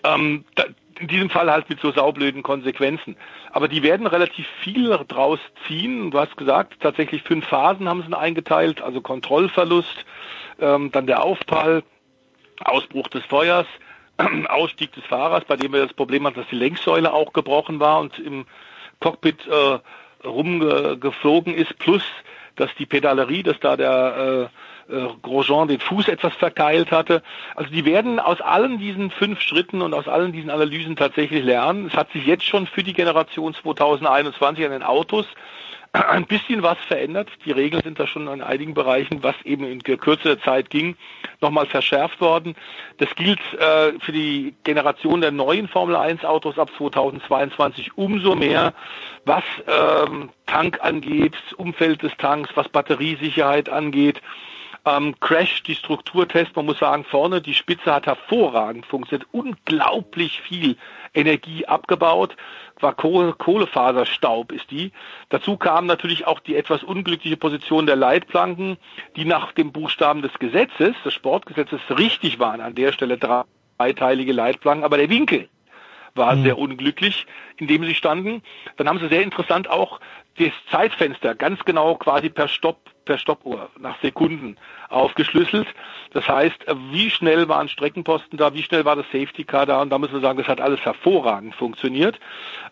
[0.04, 0.66] Ähm, da,
[1.00, 3.18] in diesem Fall halt mit so saublöden Konsequenzen.
[3.52, 6.12] Aber die werden relativ viel draus ziehen.
[6.12, 10.06] Du hast gesagt, tatsächlich fünf Phasen haben sie eingeteilt, also Kontrollverlust,
[10.60, 11.84] ähm, dann der Aufprall,
[12.64, 13.68] Ausbruch des Feuers,
[14.48, 18.00] Ausstieg des Fahrers, bei dem wir das Problem hatten, dass die Lenksäule auch gebrochen war
[18.00, 18.46] und im
[19.02, 19.80] Cockpit äh,
[20.26, 22.04] rumgeflogen ist, plus
[22.56, 24.50] dass die Pedalerie, dass da der
[24.90, 27.24] äh, äh, Grosjean den Fuß etwas verkeilt hatte.
[27.56, 31.88] Also die werden aus allen diesen fünf Schritten und aus allen diesen Analysen tatsächlich lernen.
[31.88, 35.26] Es hat sich jetzt schon für die Generation 2021 an den Autos
[35.96, 37.30] ein bisschen was verändert.
[37.46, 40.96] Die Regeln sind da schon in einigen Bereichen, was eben in kürzerer Zeit ging,
[41.42, 42.56] nochmal verschärft worden.
[42.98, 48.74] Das gilt äh, für die Generation der neuen Formel 1 Autos ab 2022 umso mehr,
[49.26, 54.22] was ähm, Tank angeht, Umfeld des Tanks, was Batteriesicherheit angeht.
[54.86, 60.78] Ähm, Crash, die Strukturtest, man muss sagen, vorne, die Spitze hat hervorragend funktioniert, unglaublich viel
[61.16, 62.36] Energie abgebaut,
[62.80, 64.92] war Kohle, Kohlefaserstaub ist die.
[65.30, 68.78] Dazu kam natürlich auch die etwas unglückliche Position der Leitplanken,
[69.16, 74.84] die nach dem Buchstaben des Gesetzes, des Sportgesetzes, richtig waren an der Stelle dreiteilige Leitplanken,
[74.84, 75.50] aber der Winkel
[76.14, 76.44] war mhm.
[76.44, 77.26] sehr unglücklich,
[77.58, 78.42] in dem sie standen.
[78.78, 80.00] Dann haben sie sehr interessant auch
[80.38, 84.58] das Zeitfenster ganz genau quasi per Stopp per Stoppuhr nach Sekunden
[84.90, 85.68] aufgeschlüsselt.
[86.12, 89.90] Das heißt, wie schnell waren Streckenposten da, wie schnell war das Safety Car da und
[89.90, 92.20] da müssen wir sagen, das hat alles hervorragend funktioniert.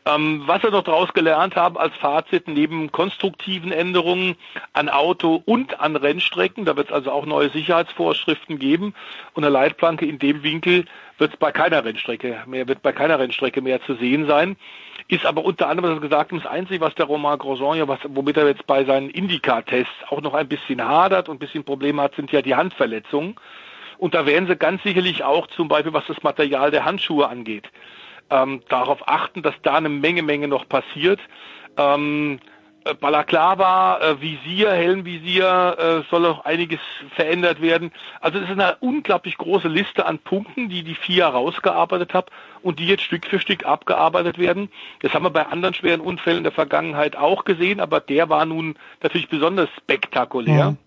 [0.06, 4.36] Ähm, was wir noch daraus gelernt haben als Fazit, neben konstruktiven Änderungen
[4.74, 8.94] an Auto und an Rennstrecken, da wird es also auch neue Sicherheitsvorschriften geben
[9.34, 10.86] und eine Leitplanke in dem Winkel
[11.18, 14.58] wird es bei keiner Rennstrecke mehr, wird bei keiner Rennstrecke mehr zu sehen sein.
[15.08, 18.48] Ist aber unter anderem, was gesagt das Einzige, was der Romain Grosjean was, womit er
[18.48, 22.32] jetzt bei seinen Indica-Tests auch noch ein bisschen hadert und ein bisschen Probleme hat, sind
[22.32, 23.36] ja die Handverletzungen.
[23.98, 27.70] Und da werden sie ganz sicherlich auch zum Beispiel, was das Material der Handschuhe angeht,
[28.30, 31.20] ähm, darauf achten, dass da eine Menge, Menge noch passiert.
[31.78, 32.53] Ähm, äh,
[33.00, 36.80] Balaklava, äh, Visier, Helmvisier, äh, soll auch einiges
[37.16, 37.92] verändert werden.
[38.20, 42.30] Also es ist eine unglaublich große Liste an Punkten, die die FIA rausgearbeitet hat
[42.62, 44.70] und die jetzt Stück für Stück abgearbeitet werden.
[45.02, 48.46] Das haben wir bei anderen schweren Unfällen in der Vergangenheit auch gesehen, aber der war
[48.46, 50.72] nun natürlich besonders spektakulär.
[50.72, 50.78] Mhm.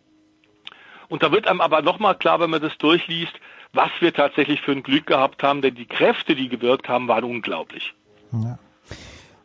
[1.09, 3.35] Und da wird einem aber nochmal klar, wenn man das durchliest,
[3.73, 7.25] was wir tatsächlich für ein Glück gehabt haben, denn die Kräfte, die gewirkt haben, waren
[7.25, 7.95] unglaublich.
[8.33, 8.59] Ja.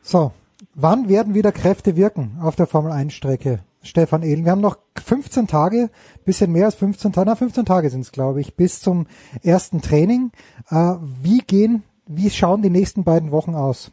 [0.02, 0.34] So,
[0.76, 3.60] Wann werden wieder Kräfte wirken auf der Formel 1 Strecke?
[3.84, 5.90] Stefan Ehlen, wir haben noch 15 Tage,
[6.24, 9.08] bisschen mehr als 15 Tage, na 15 Tage sind es, glaube ich, bis zum
[9.42, 10.32] ersten Training.
[10.70, 10.94] Äh,
[11.24, 13.92] wie gehen, wie schauen die nächsten beiden Wochen aus?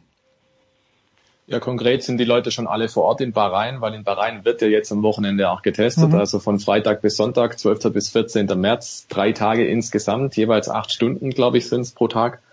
[1.47, 4.61] Ja, konkret sind die Leute schon alle vor Ort in Bahrain, weil in Bahrain wird
[4.61, 6.19] ja jetzt am Wochenende auch getestet, mhm.
[6.19, 7.91] also von Freitag bis Sonntag, 12.
[7.91, 8.45] bis 14.
[8.55, 12.43] März, drei Tage insgesamt, jeweils acht Stunden, glaube ich, sind es pro Tag.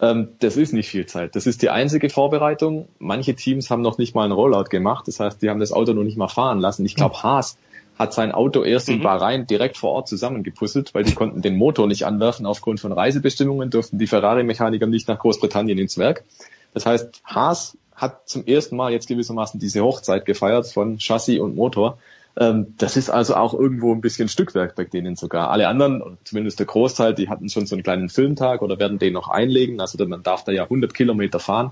[0.00, 1.36] Ähm, das ist nicht viel Zeit.
[1.36, 2.88] Das ist die einzige Vorbereitung.
[2.98, 5.06] Manche Teams haben noch nicht mal einen Rollout gemacht.
[5.08, 6.84] Das heißt, die haben das Auto noch nicht mal fahren lassen.
[6.84, 7.56] Ich glaube, Haas
[7.98, 8.94] hat sein Auto erst mhm.
[8.94, 12.92] in Bahrain direkt vor Ort zusammengepuzzelt, weil die konnten den Motor nicht anwerfen aufgrund von
[12.92, 16.24] Reisebestimmungen, durften die Ferrari-Mechaniker nicht nach Großbritannien ins Werk.
[16.72, 21.54] Das heißt, Haas hat zum ersten Mal jetzt gewissermaßen diese Hochzeit gefeiert von Chassis und
[21.54, 21.98] Motor.
[22.36, 25.50] Ähm, das ist also auch irgendwo ein bisschen Stückwerk bei denen sogar.
[25.50, 29.12] Alle anderen, zumindest der Großteil, die hatten schon so einen kleinen Filmtag oder werden den
[29.12, 29.80] noch einlegen.
[29.80, 31.70] Also man darf da ja 100 Kilometer fahren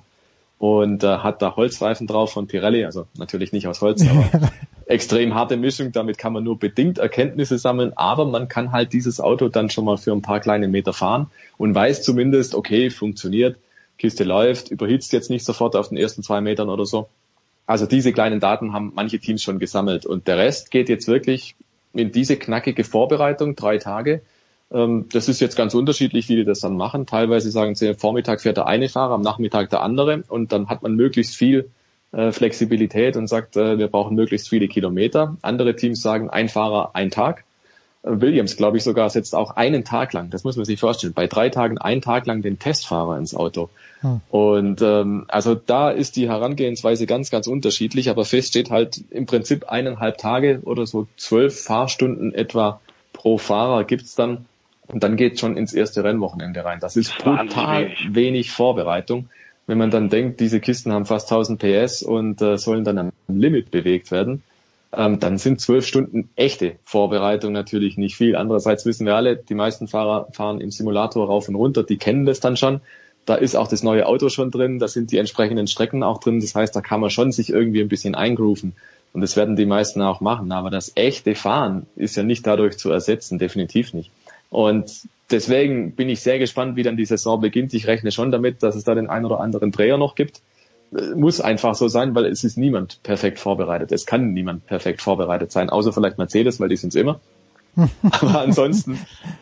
[0.58, 4.52] und äh, hat da Holzreifen drauf von Pirelli, also natürlich nicht aus Holz, aber
[4.86, 5.90] extrem harte Mischung.
[5.90, 9.84] Damit kann man nur bedingt Erkenntnisse sammeln, aber man kann halt dieses Auto dann schon
[9.84, 13.56] mal für ein paar kleine Meter fahren und weiß zumindest, okay, funktioniert,
[13.98, 17.08] Kiste läuft, überhitzt jetzt nicht sofort auf den ersten zwei Metern oder so.
[17.72, 21.56] Also diese kleinen Daten haben manche Teams schon gesammelt und der Rest geht jetzt wirklich
[21.94, 24.20] in diese knackige Vorbereitung, drei Tage.
[24.70, 27.06] Ähm, das ist jetzt ganz unterschiedlich, wie die das dann machen.
[27.06, 30.68] Teilweise sagen sie, am Vormittag fährt der eine Fahrer, am Nachmittag der andere und dann
[30.68, 31.70] hat man möglichst viel
[32.12, 35.38] äh, Flexibilität und sagt, äh, wir brauchen möglichst viele Kilometer.
[35.40, 37.44] Andere Teams sagen, ein Fahrer, ein Tag.
[38.02, 41.28] Williams, glaube ich, sogar setzt auch einen Tag lang, das muss man sich vorstellen, bei
[41.28, 43.70] drei Tagen einen Tag lang den Testfahrer ins Auto.
[44.00, 44.20] Hm.
[44.28, 49.26] Und ähm, also da ist die Herangehensweise ganz, ganz unterschiedlich, aber fest steht halt im
[49.26, 52.80] Prinzip eineinhalb Tage oder so zwölf Fahrstunden etwa
[53.12, 54.46] pro Fahrer gibt's dann
[54.88, 56.80] und dann geht schon ins erste Rennwochenende rein.
[56.80, 58.14] Das ist brutal wenig.
[58.14, 59.28] wenig Vorbereitung.
[59.68, 63.12] Wenn man dann denkt, diese Kisten haben fast 1000 PS und äh, sollen dann am
[63.28, 64.42] Limit bewegt werden,
[64.94, 68.36] ähm, dann sind zwölf Stunden echte Vorbereitung natürlich nicht viel.
[68.36, 72.26] Andererseits wissen wir alle, die meisten Fahrer fahren im Simulator rauf und runter, die kennen
[72.26, 72.80] das dann schon.
[73.24, 76.40] Da ist auch das neue Auto schon drin, da sind die entsprechenden Strecken auch drin.
[76.40, 78.74] Das heißt, da kann man schon sich irgendwie ein bisschen eingrooven.
[79.12, 80.52] Und das werden die meisten auch machen.
[80.52, 84.10] Aber das echte Fahren ist ja nicht dadurch zu ersetzen, definitiv nicht.
[84.50, 84.90] Und
[85.30, 87.72] deswegen bin ich sehr gespannt, wie dann die Saison beginnt.
[87.74, 90.42] Ich rechne schon damit, dass es da den einen oder anderen Dreher noch gibt
[91.14, 93.92] muss einfach so sein, weil es ist niemand perfekt vorbereitet.
[93.92, 97.20] Es kann niemand perfekt vorbereitet sein, außer vielleicht Mercedes, weil die sind es immer.
[98.02, 98.98] Aber ansonsten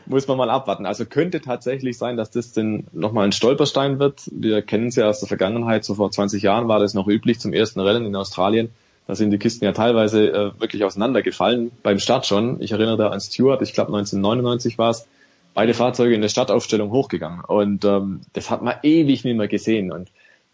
[0.06, 0.86] muss man mal abwarten.
[0.86, 4.22] Also könnte tatsächlich sein, dass das denn nochmal ein Stolperstein wird.
[4.30, 5.84] Wir kennen es ja aus der Vergangenheit.
[5.84, 8.70] So vor 20 Jahren war das noch üblich zum ersten Rennen in Australien.
[9.08, 12.62] Da sind die Kisten ja teilweise äh, wirklich auseinandergefallen beim Start schon.
[12.62, 15.08] Ich erinnere da an Stewart, ich glaube 1999 war es.
[15.52, 17.44] Beide Fahrzeuge in der Startaufstellung hochgegangen.
[17.44, 19.90] Und ähm, das hat man ewig nicht mehr gesehen.
[19.90, 20.08] Und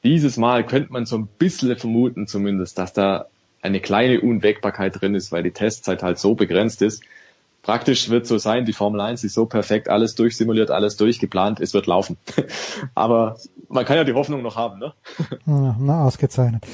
[0.07, 3.27] dieses Mal könnte man so ein bisschen vermuten zumindest, dass da
[3.61, 7.03] eine kleine Unwägbarkeit drin ist, weil die Testzeit halt so begrenzt ist.
[7.63, 11.75] Praktisch wird so sein, die Formel 1 ist so perfekt, alles durchsimuliert, alles durchgeplant, es
[11.75, 12.17] wird laufen.
[12.95, 13.39] Aber
[13.69, 14.93] man kann ja die Hoffnung noch haben, ne?
[15.45, 16.65] Na, ausgezeichnet.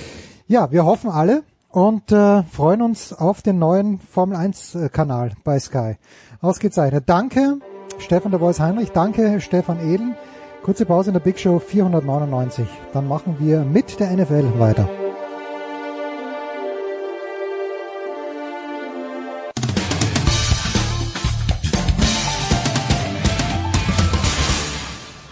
[0.47, 5.33] Ja, wir hoffen alle und äh, freuen uns auf den neuen Formel 1 äh, Kanal
[5.43, 5.97] bei Sky.
[6.43, 7.05] Ausgezeichnet.
[7.07, 7.61] Danke,
[7.99, 8.91] Stefan der Voice Heinrich.
[8.91, 10.15] Danke, Stefan Ehlen.
[10.63, 12.69] Kurze Pause in der Big Show 499.
[12.93, 14.89] Dann machen wir mit der NFL weiter.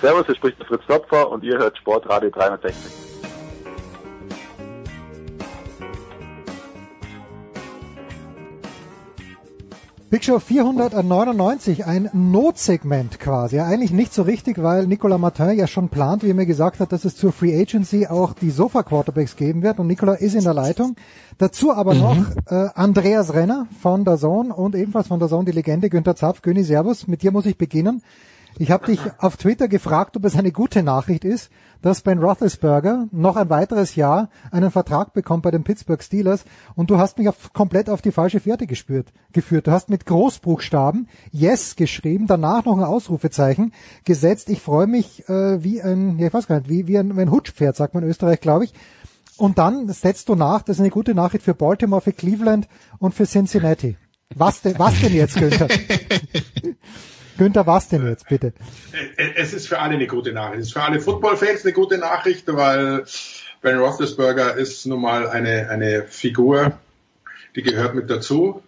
[0.00, 3.09] Servus, hier spricht der Fritz Topfer und ihr hört Sportradio 360.
[10.10, 13.58] Big Show 499, ein Notsegment quasi.
[13.58, 16.80] Ja, eigentlich nicht so richtig, weil Nicolas Martin ja schon plant, wie er mir gesagt
[16.80, 20.34] hat, dass es zur Free Agency auch die Sofa Quarterbacks geben wird und Nicolas ist
[20.34, 20.96] in der Leitung.
[21.38, 22.00] Dazu aber mhm.
[22.00, 22.16] noch
[22.46, 26.42] äh, Andreas Renner von der Zone und ebenfalls von der Zone die Legende Günther Zapf.
[26.42, 28.02] Göni Servus, mit dir muss ich beginnen.
[28.58, 31.50] Ich habe dich auf Twitter gefragt, ob es eine gute Nachricht ist,
[31.82, 36.44] dass Ben Roethlisberger noch ein weiteres Jahr einen Vertrag bekommt bei den Pittsburgh Steelers
[36.74, 39.66] und du hast mich auf, komplett auf die falsche Fährte gespürt, geführt.
[39.66, 43.72] Du hast mit Großbuchstaben Yes geschrieben, danach noch ein Ausrufezeichen
[44.04, 44.50] gesetzt.
[44.50, 47.30] Ich freue mich äh, wie ein, ja, ich weiß gar nicht, wie, wie ein, ein
[47.30, 48.74] Hutschpferd, sagt man in Österreich, glaube ich.
[49.38, 52.68] Und dann setzt du nach, das ist eine gute Nachricht für Baltimore, für Cleveland
[52.98, 53.96] und für Cincinnati.
[54.34, 55.68] Was denn, was denn jetzt, Günther?
[57.40, 58.52] Günther, was denn jetzt, bitte?
[59.16, 60.60] Es ist für alle eine gute Nachricht.
[60.60, 63.06] Es ist für alle Football-Fans eine gute Nachricht, weil
[63.62, 66.78] Ben Roethlisberger ist nun mal eine, eine Figur,
[67.56, 68.62] die gehört mit dazu.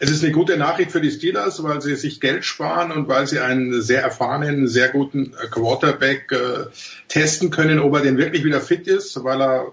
[0.00, 3.28] Es ist eine gute Nachricht für die Steelers, weil sie sich Geld sparen und weil
[3.28, 6.64] sie einen sehr erfahrenen, sehr guten Quarterback äh,
[7.06, 9.72] testen können, ob er denn wirklich wieder fit ist, weil er,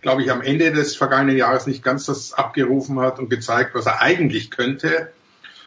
[0.00, 3.86] glaube ich, am Ende des vergangenen Jahres nicht ganz das abgerufen hat und gezeigt, was
[3.86, 5.10] er eigentlich könnte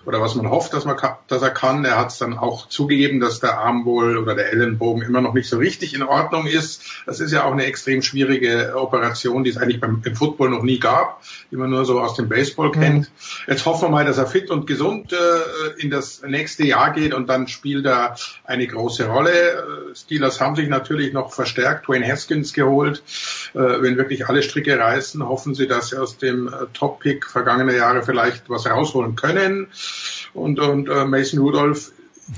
[0.06, 0.98] oder was man hofft, dass, man,
[1.28, 1.84] dass er kann.
[1.86, 5.34] Er hat es dann auch zugegeben, dass der Arm wohl oder der Ellenbogen immer noch
[5.34, 6.84] nicht so richtig in Ordnung ist.
[7.06, 10.64] Das ist ja auch eine extrem schwierige Operation, die es eigentlich beim im Football noch
[10.64, 11.22] nie gab,
[11.52, 13.10] die man nur so aus dem Baseball kennt.
[13.10, 13.52] Mhm.
[13.52, 17.14] Jetzt hoffen wir mal, dass er fit und gesund äh, in das nächste Jahr geht
[17.14, 18.16] und dann spielt er
[18.46, 19.32] eine große Rolle.
[19.32, 23.04] Äh, Steelers haben sich natürlich noch verstärkt, Dwayne Haskins geholt.
[23.54, 27.74] Äh, wenn wirklich alle Stricke reißen, hoffen sie, dass sie aus dem äh, Top-Pick vergangener
[27.74, 29.68] Jahre vielleicht was rausholen können.
[30.34, 31.92] Und, und äh, Mason Rudolph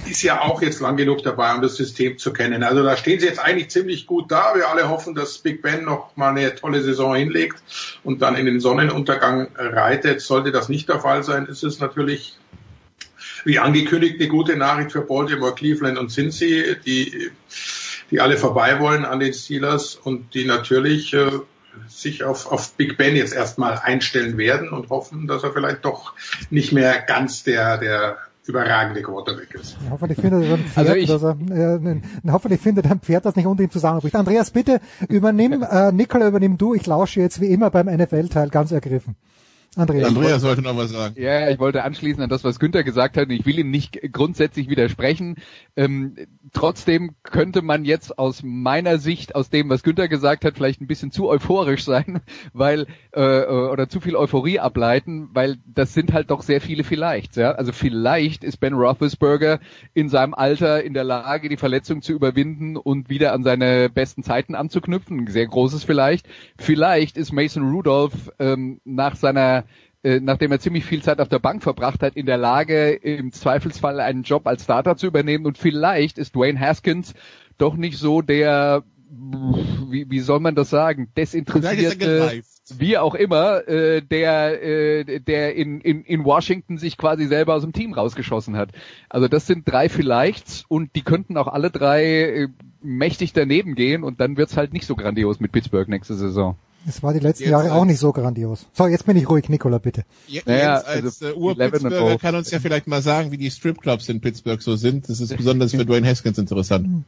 [0.10, 2.64] ist ja auch jetzt lang genug dabei, um das System zu kennen.
[2.64, 4.56] Also da stehen sie jetzt eigentlich ziemlich gut da.
[4.56, 7.62] Wir alle hoffen, dass Big Ben noch mal eine tolle Saison hinlegt
[8.04, 10.22] und dann in den Sonnenuntergang reitet.
[10.22, 12.38] Sollte das nicht der Fall sein, ist es natürlich
[13.44, 17.32] wie angekündigt eine gute Nachricht für Baltimore, Cleveland und Cincy, die,
[18.12, 21.32] die alle vorbei wollen an den Steelers und die natürlich äh,
[21.88, 26.14] sich auf, auf Big Ben jetzt erstmal einstellen werden und hoffen, dass er vielleicht doch
[26.50, 29.78] nicht mehr ganz der, der überragende Quarterback ist.
[29.84, 33.00] Ja, hoffentlich findet er ein Pferd, also ich, dass er, äh, hoffentlich findet er ein
[33.00, 34.16] Pferd, das nicht unter ihm zusammenbricht.
[34.16, 36.74] Andreas, bitte übernimm, äh, Nikola, übernimm du.
[36.74, 39.16] Ich lausche jetzt wie immer beim NFL-Teil ganz ergriffen.
[39.78, 40.10] Andreas.
[40.10, 41.16] Andreas sollte noch was sagen.
[41.18, 43.30] Ja, ich wollte anschließen an das, was Günther gesagt hat.
[43.30, 45.38] Ich will ihm nicht grundsätzlich widersprechen.
[45.78, 46.18] Ähm,
[46.52, 50.88] trotzdem könnte man jetzt aus meiner Sicht, aus dem, was Günther gesagt hat, vielleicht ein
[50.88, 52.20] bisschen zu euphorisch sein,
[52.54, 57.38] weil äh, oder zu viel Euphorie ableiten, weil das sind halt doch sehr viele vielleicht.
[57.38, 57.52] Ja?
[57.52, 59.62] Also vielleicht ist Ben Roethlisberger
[59.94, 64.24] in seinem Alter in der Lage, die Verletzung zu überwinden und wieder an seine besten
[64.24, 65.22] Zeiten anzuknüpfen.
[65.22, 66.28] Ein sehr großes vielleicht.
[66.58, 69.61] Vielleicht ist Mason Rudolph ähm, nach seiner äh,
[70.04, 74.00] nachdem er ziemlich viel Zeit auf der Bank verbracht hat, in der Lage, im Zweifelsfall
[74.00, 75.46] einen Job als Starter zu übernehmen.
[75.46, 77.14] Und vielleicht ist Dwayne Haskins
[77.58, 82.42] doch nicht so der, wie, wie soll man das sagen, desinteressierte,
[82.78, 87.64] wie auch immer, äh, der, äh, der in, in, in Washington sich quasi selber aus
[87.64, 88.70] dem Team rausgeschossen hat.
[89.10, 92.48] Also das sind drei vielleicht und die könnten auch alle drei äh,
[92.82, 96.56] mächtig daneben gehen und dann wird's halt nicht so grandios mit Pittsburgh nächste Saison.
[96.88, 98.66] Es war die letzten jetzt Jahre auch nicht so grandios.
[98.74, 100.04] So, jetzt bin ich ruhig, Nikola, bitte.
[100.28, 104.10] Jens naja, als also äh, Ur-Pittsburgher kann uns ja vielleicht mal sagen, wie die Stripclubs
[104.10, 105.08] in Pittsburgh so sind.
[105.08, 106.88] Das ist besonders für Dwayne Haskins interessant.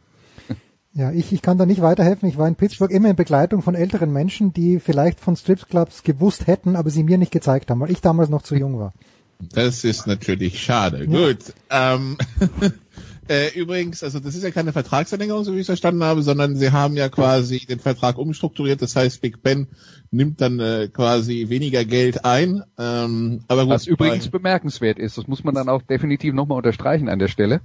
[0.95, 2.29] Ja, ich, ich kann da nicht weiterhelfen.
[2.29, 6.45] Ich war in Pittsburgh immer in Begleitung von älteren Menschen, die vielleicht von Stripclubs gewusst
[6.45, 8.93] hätten, aber sie mir nicht gezeigt haben, weil ich damals noch zu jung war.
[9.39, 11.05] Das ist natürlich schade.
[11.05, 11.05] Ja.
[11.05, 11.53] Gut.
[11.71, 12.17] Ähm,
[13.29, 16.55] Äh, übrigens, also das ist ja keine Vertragsverlängerung, so wie ich es verstanden habe, sondern
[16.57, 18.81] sie haben ja quasi den Vertrag umstrukturiert.
[18.81, 19.67] Das heißt, Big Ben
[20.11, 22.63] nimmt dann äh, quasi weniger Geld ein.
[22.77, 27.07] Ähm, aber gut, Was übrigens bemerkenswert ist, das muss man dann auch definitiv nochmal unterstreichen
[27.07, 27.61] an der Stelle.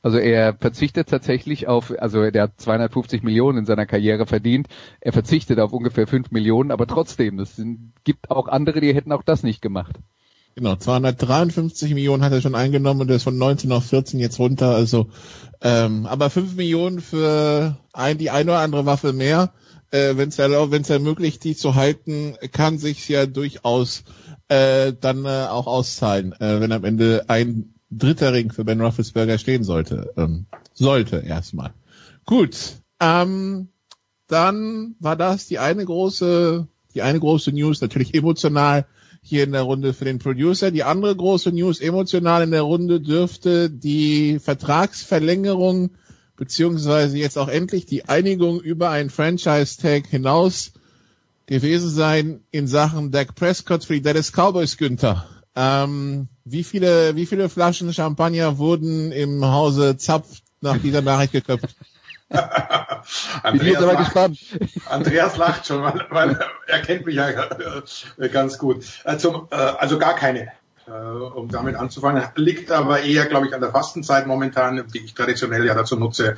[0.00, 4.66] Also er verzichtet tatsächlich auf, also der hat 250 Millionen in seiner Karriere verdient.
[5.00, 7.62] Er verzichtet auf ungefähr 5 Millionen, aber trotzdem, es
[8.02, 10.00] gibt auch andere, die hätten auch das nicht gemacht.
[10.54, 14.74] Genau, 253 Millionen hat er schon eingenommen und ist von 19 auf 14 jetzt runter.
[14.74, 15.08] Also,
[15.62, 19.52] ähm, aber 5 Millionen für ein, die eine oder andere Waffe mehr
[19.92, 24.02] äh, wenn es wenn es ermöglicht, die zu halten, kann sich ja durchaus
[24.48, 29.38] äh, dann äh, auch auszahlen, äh, wenn am Ende ein dritter Ring für Ben Roethlisberger
[29.38, 30.12] stehen sollte.
[30.16, 31.72] Ähm, sollte erstmal.
[32.24, 32.56] Gut,
[33.00, 33.68] ähm,
[34.26, 38.86] dann war das die eine große, die eine große News, natürlich emotional
[39.22, 40.70] hier in der Runde für den Producer.
[40.70, 45.90] Die andere große News emotional in der Runde dürfte die Vertragsverlängerung
[46.36, 50.72] beziehungsweise jetzt auch endlich die Einigung über einen Franchise-Tag hinaus
[51.46, 55.26] gewesen sein in Sachen Dak Prescott für die Dallas Cowboys, Günther.
[55.54, 61.76] Ähm, wie viele, wie viele Flaschen Champagner wurden im Hause Zapf nach dieser Nachricht geköpft?
[63.42, 63.80] Andreas,
[64.14, 64.30] lacht,
[64.88, 68.84] Andreas lacht schon, weil, weil er kennt mich ja äh, ganz gut.
[69.04, 70.52] Also, also gar keine.
[70.86, 75.14] Äh, um damit anzufangen, liegt aber eher, glaube ich, an der Fastenzeit momentan, die ich
[75.14, 76.36] traditionell ja dazu nutze,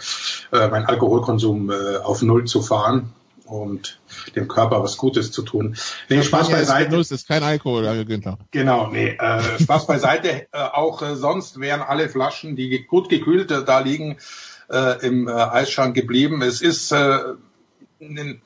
[0.50, 1.70] meinen Alkoholkonsum
[2.02, 3.14] auf Null zu fahren
[3.46, 3.98] und
[4.36, 5.76] dem Körper was Gutes zu tun.
[6.08, 6.90] Nee, Spaß beiseite.
[6.90, 8.38] Genuss, ist kein Alkohol, Günther.
[8.50, 10.46] Genau, nee, äh, Spaß beiseite.
[10.52, 14.16] Äh, auch äh, sonst wären alle Flaschen, die gut gekühlt äh, da liegen,
[14.74, 16.42] äh, im äh, Eisschrank geblieben.
[16.42, 17.18] Es ist äh,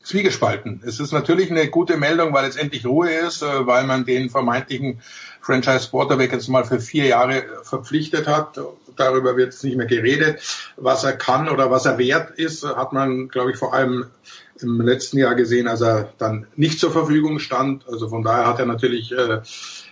[0.02, 0.82] Zwiegespalten.
[0.84, 4.30] Es ist natürlich eine gute Meldung, weil es endlich Ruhe ist, äh, weil man den
[4.30, 5.00] vermeintlichen
[5.40, 8.60] Franchise Quarterback jetzt mal für vier Jahre verpflichtet hat.
[8.96, 10.40] Darüber wird jetzt nicht mehr geredet.
[10.76, 14.06] Was er kann oder was er wert ist, hat man, glaube ich, vor allem
[14.60, 17.88] im letzten Jahr gesehen, als er dann nicht zur Verfügung stand.
[17.88, 19.40] Also von daher hat er natürlich äh,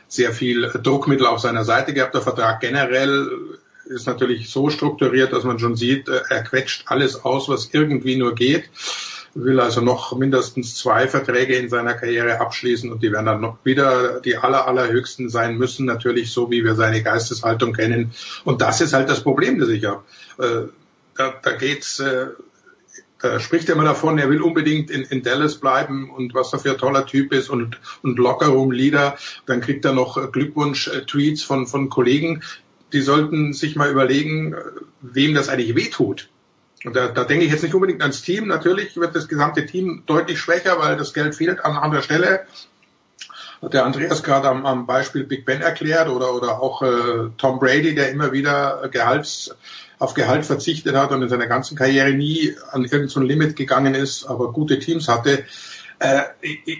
[0.08, 2.14] sehr viel Druckmittel auf seiner Seite gehabt.
[2.14, 7.24] Der Vertrag generell ist natürlich so strukturiert, dass man schon sieht, äh, er quetscht alles
[7.24, 8.70] aus, was irgendwie nur geht.
[9.34, 13.58] Will also noch mindestens zwei Verträge in seiner Karriere abschließen und die werden dann noch
[13.64, 18.12] wieder die aller, allerhöchsten sein müssen, natürlich so, wie wir seine Geisteshaltung kennen.
[18.44, 20.04] Und das ist halt das Problem, das ich habe.
[20.38, 20.68] Äh,
[21.16, 22.28] da, da geht's äh,
[23.18, 26.58] da spricht er immer davon, er will unbedingt in, in Dallas bleiben und was er
[26.58, 29.16] für ein toller Typ ist und, und Lockerroom-Leader.
[29.46, 32.42] Dann kriegt er noch Glückwunsch-Tweets von, von Kollegen.
[32.92, 34.54] Die sollten sich mal überlegen,
[35.00, 36.28] wem das eigentlich wehtut.
[36.84, 38.46] Und da, da denke ich jetzt nicht unbedingt ans Team.
[38.46, 42.46] Natürlich wird das gesamte Team deutlich schwächer, weil das Geld fehlt an anderer Stelle.
[43.62, 47.58] Hat der Andreas gerade am, am Beispiel Big Ben erklärt oder, oder auch äh, Tom
[47.58, 49.54] Brady, der immer wieder Gehalts
[49.98, 53.94] auf Gehalt verzichtet hat und in seiner ganzen Karriere nie an irgendein so Limit gegangen
[53.94, 55.44] ist, aber gute Teams hatte.
[55.98, 56.24] Äh,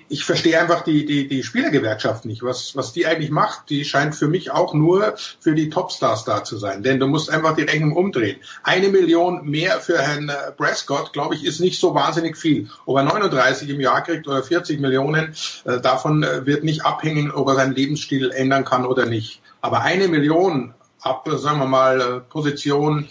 [0.09, 2.43] ich, verstehe einfach die, die, die Spielergewerkschaft nicht.
[2.43, 6.44] Was, was die eigentlich macht, die scheint für mich auch nur für die Topstars da
[6.44, 6.82] zu sein.
[6.82, 8.36] Denn du musst einfach die Rechnung umdrehen.
[8.62, 12.68] Eine Million mehr für Herrn äh, Prescott, glaube ich, ist nicht so wahnsinnig viel.
[12.84, 15.34] Ob er 39 im Jahr kriegt oder 40 Millionen,
[15.64, 19.40] äh, davon wird nicht abhängen, ob er seinen Lebensstil ändern kann oder nicht.
[19.62, 23.09] Aber eine Million ab, sagen wir mal, Position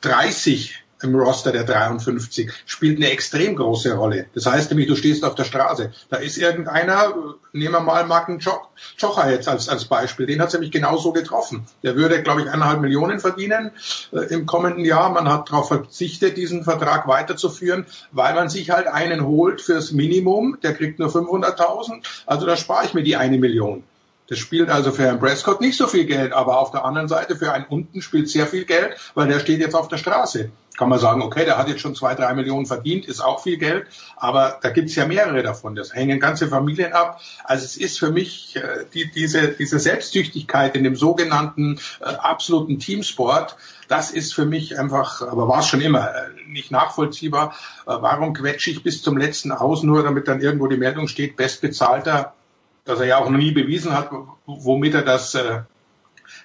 [0.00, 4.26] 30 äh, im Roster der 53 spielt eine extrem große Rolle.
[4.34, 5.92] Das heißt nämlich, du stehst auf der Straße.
[6.08, 7.14] Da ist irgendeiner,
[7.52, 11.66] nehmen wir mal Marken Jocher jetzt als, als Beispiel, den hat es nämlich genauso getroffen.
[11.82, 13.72] Der würde, glaube ich, eineinhalb Millionen verdienen
[14.12, 15.10] äh, im kommenden Jahr.
[15.10, 20.58] Man hat darauf verzichtet, diesen Vertrag weiterzuführen, weil man sich halt einen holt fürs Minimum.
[20.62, 22.04] Der kriegt nur 500.000.
[22.26, 23.84] Also da spare ich mir die eine Million.
[24.30, 27.34] Das spielt also für Herrn Prescott nicht so viel Geld, aber auf der anderen Seite
[27.34, 30.50] für einen unten spielt sehr viel Geld, weil der steht jetzt auf der Straße.
[30.80, 33.58] Kann man sagen, okay, der hat jetzt schon zwei, drei Millionen verdient, ist auch viel
[33.58, 33.86] Geld,
[34.16, 35.74] aber da gibt's ja mehrere davon.
[35.74, 37.20] Das hängen ganze Familien ab.
[37.44, 42.78] Also es ist für mich äh, die, diese, diese Selbsttüchtigkeit in dem sogenannten äh, absoluten
[42.78, 43.56] Teamsport,
[43.88, 47.54] das ist für mich einfach, aber war es schon immer, äh, nicht nachvollziehbar.
[47.86, 51.36] Äh, warum quetsche ich bis zum letzten aus, nur damit dann irgendwo die Meldung steht,
[51.36, 52.32] bestbezahlter
[52.86, 54.10] dass er ja auch noch nie bewiesen hat,
[54.46, 55.60] womit er das äh,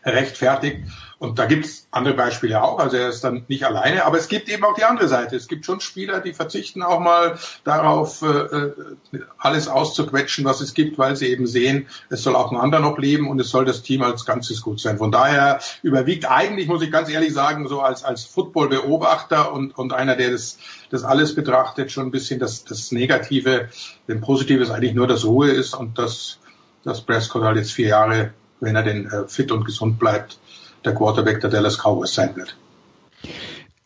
[0.03, 0.86] rechtfertigt.
[1.18, 2.78] Und da gibt's andere Beispiele auch.
[2.78, 5.38] Also er ist dann nicht alleine, aber es gibt eben auch die andere Seite.
[5.38, 8.74] Es gibt schon Spieler, die verzichten auch mal darauf, äh, äh,
[9.38, 12.98] alles auszuquetschen, was es gibt, weil sie eben sehen, es soll auch ein anderer noch
[12.98, 14.98] leben und es soll das Team als Ganzes gut sein.
[14.98, 19.94] Von daher überwiegt eigentlich, muss ich ganz ehrlich sagen, so als, als Football-Beobachter und, und
[19.94, 20.58] einer, der das,
[20.90, 23.70] das alles betrachtet, schon ein bisschen das, das Negative.
[24.10, 26.40] Denn Positive ist eigentlich nur, dass Ruhe ist und dass,
[26.84, 30.40] dass Prescott halt jetzt vier Jahre, wenn er denn äh, fit und gesund bleibt,
[30.86, 32.56] der Quarterback der Dallas Cowboys sein wird.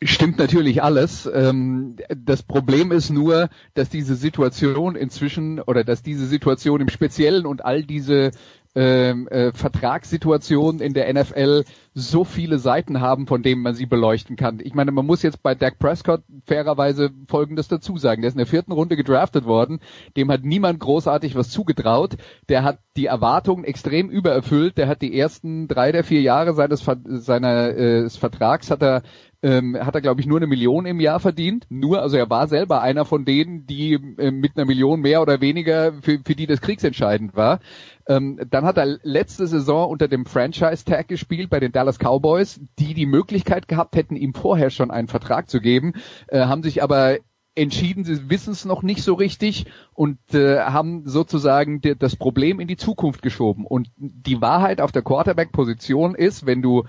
[0.01, 1.29] Stimmt natürlich alles.
[1.31, 7.45] Ähm, das Problem ist nur, dass diese Situation inzwischen oder dass diese Situation im Speziellen
[7.45, 8.31] und all diese
[8.75, 11.63] ähm, äh, Vertragssituationen in der NFL
[11.93, 14.59] so viele Seiten haben, von denen man sie beleuchten kann.
[14.61, 18.21] Ich meine, man muss jetzt bei Dak Prescott fairerweise Folgendes dazu sagen.
[18.21, 19.79] Der ist in der vierten Runde gedraftet worden.
[20.15, 22.15] Dem hat niemand großartig was zugetraut.
[22.47, 24.77] Der hat die Erwartungen extrem übererfüllt.
[24.77, 29.01] Der hat die ersten drei der vier Jahre seines, seiner, äh, Vertrags hat er
[29.41, 31.65] ähm, hat er, glaube ich, nur eine Million im Jahr verdient.
[31.69, 35.39] Nur, also er war selber einer von denen, die äh, mit einer Million mehr oder
[35.39, 37.59] weniger, für, für die das kriegsentscheidend war.
[38.07, 42.93] Ähm, dann hat er letzte Saison unter dem Franchise-Tag gespielt bei den Dallas Cowboys, die
[42.93, 45.93] die Möglichkeit gehabt hätten, ihm vorher schon einen Vertrag zu geben,
[46.27, 47.17] äh, haben sich aber
[47.55, 52.67] entschieden, sie wissen es noch nicht so richtig und äh, haben sozusagen das Problem in
[52.67, 53.65] die Zukunft geschoben.
[53.65, 56.85] Und die Wahrheit auf der Quarterback-Position ist, wenn du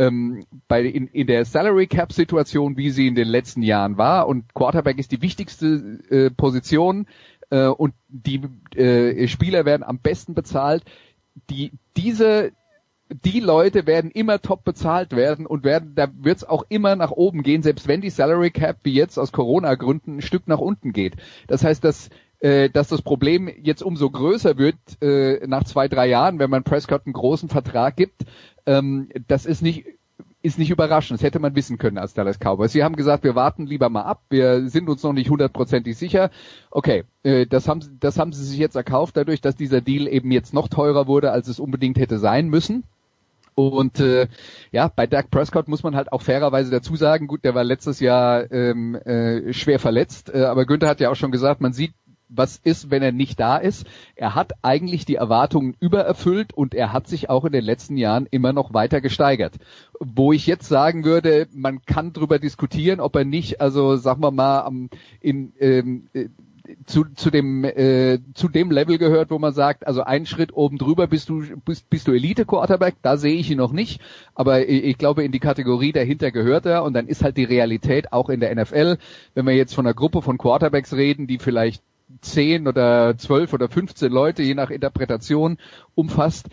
[0.00, 4.26] ähm, bei in, in der Salary Cap Situation, wie sie in den letzten Jahren war,
[4.26, 7.06] und Quarterback ist die wichtigste äh, Position
[7.50, 8.40] äh, und die
[8.74, 10.84] äh, Spieler werden am besten bezahlt.
[11.50, 12.52] Die diese
[13.24, 17.10] die Leute werden immer top bezahlt werden und werden, da wird es auch immer nach
[17.10, 20.92] oben gehen, selbst wenn die Salary Cap wie jetzt aus Corona-Gründen ein Stück nach unten
[20.92, 21.16] geht.
[21.48, 22.10] Das heißt, dass
[22.40, 26.64] äh, dass das Problem jetzt umso größer wird äh, nach zwei, drei Jahren, wenn man
[26.64, 28.24] Prescott einen großen Vertrag gibt,
[28.66, 29.86] ähm, das ist nicht
[30.42, 31.20] ist nicht überraschend.
[31.20, 32.72] Das hätte man wissen können als Dallas Cowboys.
[32.72, 34.22] Sie haben gesagt, wir warten lieber mal ab.
[34.30, 36.30] Wir sind uns noch nicht hundertprozentig sicher.
[36.70, 40.30] Okay, äh, das haben, das haben sie sich jetzt erkauft, dadurch, dass dieser Deal eben
[40.30, 42.84] jetzt noch teurer wurde, als es unbedingt hätte sein müssen.
[43.54, 44.28] Und äh,
[44.72, 48.00] ja, bei Dak Prescott muss man halt auch fairerweise dazu sagen, gut, der war letztes
[48.00, 51.92] Jahr ähm, äh, schwer verletzt, äh, aber Günther hat ja auch schon gesagt, man sieht
[52.30, 53.86] was ist, wenn er nicht da ist.
[54.14, 58.26] Er hat eigentlich die Erwartungen übererfüllt und er hat sich auch in den letzten Jahren
[58.30, 59.54] immer noch weiter gesteigert.
[59.98, 64.30] Wo ich jetzt sagen würde, man kann darüber diskutieren, ob er nicht, also sagen wir
[64.30, 64.70] mal,
[65.20, 66.08] in, ähm,
[66.86, 70.78] zu, zu dem äh, zu dem Level gehört, wo man sagt, also einen Schritt oben
[70.78, 74.00] drüber bist du bist, bist du Elite Quarterback, da sehe ich ihn noch nicht,
[74.34, 77.44] aber ich, ich, glaube in die Kategorie dahinter gehört er und dann ist halt die
[77.44, 78.98] Realität auch in der NFL,
[79.34, 81.82] wenn wir jetzt von einer Gruppe von Quarterbacks reden, die vielleicht
[82.20, 85.58] zehn oder zwölf oder 15 Leute, je nach Interpretation,
[85.94, 86.48] umfasst,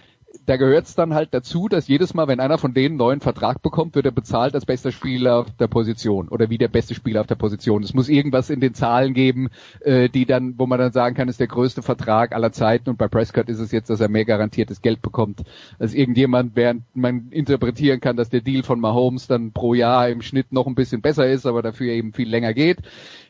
[0.47, 3.19] da gehört es dann halt dazu, dass jedes Mal, wenn einer von denen einen neuen
[3.19, 6.95] Vertrag bekommt, wird er bezahlt als bester Spieler auf der Position oder wie der beste
[6.95, 7.83] Spieler auf der Position.
[7.83, 9.49] Es muss irgendwas in den Zahlen geben,
[9.81, 12.89] äh, die dann, wo man dann sagen kann, ist der größte Vertrag aller Zeiten.
[12.89, 15.41] Und bei Prescott ist es jetzt, dass er mehr garantiertes Geld bekommt
[15.79, 20.21] als irgendjemand, während man interpretieren kann, dass der Deal von Mahomes dann pro Jahr im
[20.21, 22.77] Schnitt noch ein bisschen besser ist, aber dafür eben viel länger geht.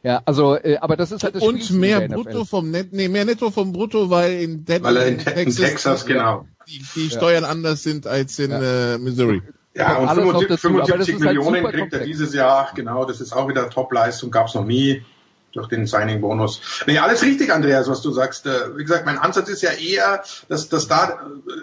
[0.03, 3.26] Ja, also, äh, aber das ist halt das Und mehr Brutto vom Net, nee, mehr
[3.26, 6.45] Netto vom Brutto, weil in, weil in, Texas, in Texas genau.
[6.68, 7.49] Die, die Steuern ja.
[7.49, 8.94] anders sind als in ja.
[8.94, 9.41] äh, Missouri.
[9.73, 13.48] Ja, und 75, 75 halt Millionen halt kriegt er dieses Jahr, genau, das ist auch
[13.48, 15.03] wieder Top-Leistung, gab's noch nie
[15.58, 16.84] durch den Signing-Bonus.
[16.86, 18.46] Nee, alles richtig, Andreas, was du sagst.
[18.46, 21.20] Äh, wie gesagt, mein Ansatz ist ja eher, dass, dass da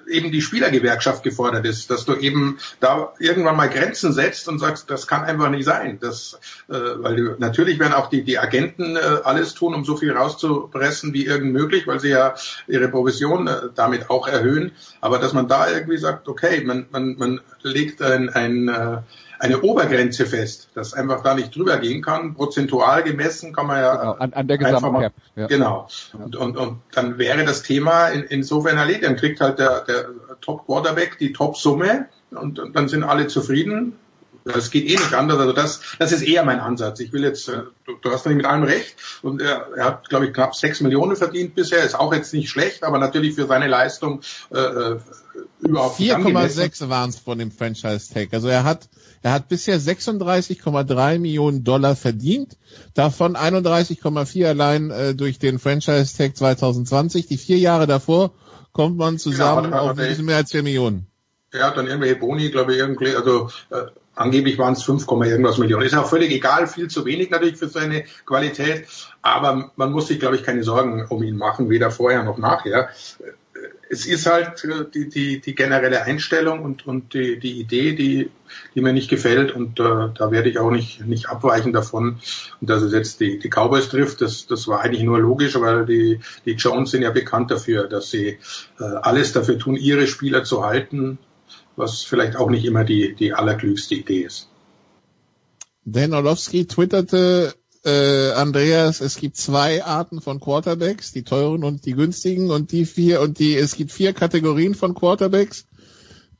[0.08, 4.58] äh, eben die Spielergewerkschaft gefordert ist, dass du eben da irgendwann mal Grenzen setzt und
[4.58, 5.98] sagst, das kann einfach nicht sein.
[6.00, 6.38] Das,
[6.68, 11.26] äh, weil natürlich werden auch die, die Agenten alles tun, um so viel rauszupressen wie
[11.26, 12.34] irgend möglich, weil sie ja
[12.66, 14.72] ihre Provision damit auch erhöhen.
[15.00, 19.04] Aber dass man da irgendwie sagt, okay, man, man, man legt ein, ein
[19.44, 22.34] eine Obergrenze fest, dass einfach da nicht drüber gehen kann.
[22.34, 25.12] Prozentual gemessen kann man ja genau, an, an der Gesamtcap.
[25.36, 25.46] Ja.
[25.46, 25.88] Genau.
[26.12, 29.04] Und, und, und dann wäre das Thema in, insofern erledigt.
[29.04, 30.08] Dann kriegt halt der, der
[30.40, 33.98] Top Quarterback die Top Summe und, und dann sind alle zufrieden.
[34.44, 35.38] Das geht eh nicht anders.
[35.38, 37.00] Also das, das ist eher mein Ansatz.
[37.00, 38.96] Ich will jetzt, äh, du, du hast nicht mit allem recht.
[39.22, 41.82] Und er, er hat, glaube ich, knapp sechs Millionen verdient bisher.
[41.82, 44.20] Ist auch jetzt nicht schlecht, aber natürlich für seine Leistung
[44.52, 45.00] äh, äh
[45.60, 48.28] überhaupt 4,6 waren es von dem Franchise Tag.
[48.32, 48.88] Also er hat
[49.24, 52.58] er hat bisher 36,3 Millionen Dollar verdient,
[52.92, 57.26] davon 31,4 allein äh, durch den Franchise Tag 2020.
[57.26, 58.32] Die vier Jahre davor
[58.72, 61.06] kommt man zusammen ja, auf ein bisschen mehr als 4 Millionen.
[61.52, 65.56] Er hat dann irgendwelche Boni, glaube ich, irgendwie, also äh, angeblich waren es 5, irgendwas
[65.56, 65.86] Millionen.
[65.86, 68.84] Ist auch völlig egal, viel zu wenig natürlich für seine Qualität,
[69.22, 72.90] aber man muss sich, glaube ich, keine Sorgen um ihn machen, weder vorher noch nachher
[73.88, 78.30] es ist halt äh, die, die, die generelle Einstellung und, und die, die Idee, die,
[78.74, 82.20] die mir nicht gefällt und äh, da werde ich auch nicht, nicht abweichen davon.
[82.60, 85.86] Und dass es jetzt die, die Cowboys trifft, das, das war eigentlich nur logisch, weil
[85.86, 88.38] die, die Jones sind ja bekannt dafür, dass sie
[88.78, 91.18] äh, alles dafür tun, ihre Spieler zu halten,
[91.76, 94.48] was vielleicht auch nicht immer die, die allerklügste Idee ist.
[95.84, 97.54] Dan Orlovsky twitterte
[97.84, 102.86] äh, Andreas, es gibt zwei Arten von Quarterbacks, die teuren und die günstigen und die
[102.86, 105.66] vier und die es gibt vier Kategorien von Quarterbacks,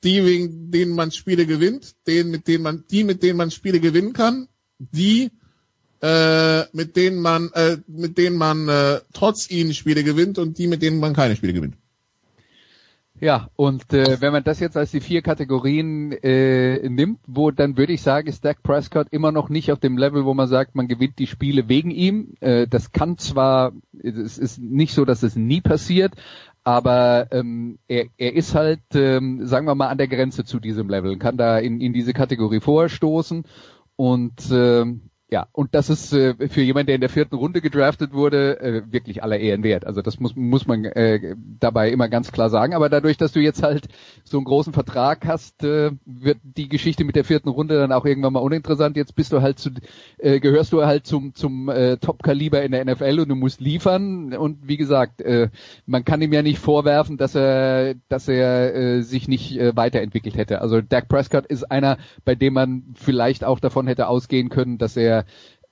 [0.05, 3.81] die wegen denen man Spiele gewinnt, den mit denen man die mit denen man Spiele
[3.81, 4.49] gewinnen kann,
[4.79, 5.31] die
[6.03, 10.67] äh, mit denen man äh, mit denen man äh, trotz ihnen Spiele gewinnt und die
[10.67, 11.77] mit denen man keine Spiele gewinnt.
[13.21, 17.77] Ja, und äh, wenn man das jetzt als die vier Kategorien äh, nimmt, wo dann
[17.77, 20.75] würde ich sagen, ist Dak Prescott immer noch nicht auf dem Level, wo man sagt,
[20.75, 22.35] man gewinnt die Spiele wegen ihm.
[22.41, 23.73] Äh, das kann zwar,
[24.03, 26.13] es ist nicht so, dass es nie passiert,
[26.65, 30.89] aber ähm, er, er ist halt, ähm, sagen wir mal, an der Grenze zu diesem
[30.89, 33.45] Level, kann da in, in diese Kategorie vorstoßen.
[33.97, 38.13] Und ähm, ja, und das ist äh, für jemanden, der in der vierten Runde gedraftet
[38.13, 39.87] wurde, äh, wirklich aller Ehren wert.
[39.87, 42.75] Also das muss, muss man äh, dabei immer ganz klar sagen.
[42.75, 43.89] Aber dadurch, dass du jetzt halt
[44.23, 48.05] so einen großen Vertrag hast, äh, wird die Geschichte mit der vierten Runde dann auch
[48.05, 48.99] irgendwann mal uninteressant.
[48.99, 49.71] Jetzt bist du halt zu,
[50.19, 54.35] äh, gehörst du halt zum, zum äh, Top-Kaliber in der NFL und du musst liefern.
[54.35, 55.49] Und wie gesagt, äh,
[55.87, 60.37] man kann ihm ja nicht vorwerfen, dass er, dass er äh, sich nicht äh, weiterentwickelt
[60.37, 60.61] hätte.
[60.61, 61.97] Also Dak Prescott ist einer,
[62.27, 65.14] bei dem man vielleicht auch davon hätte ausgehen können, dass er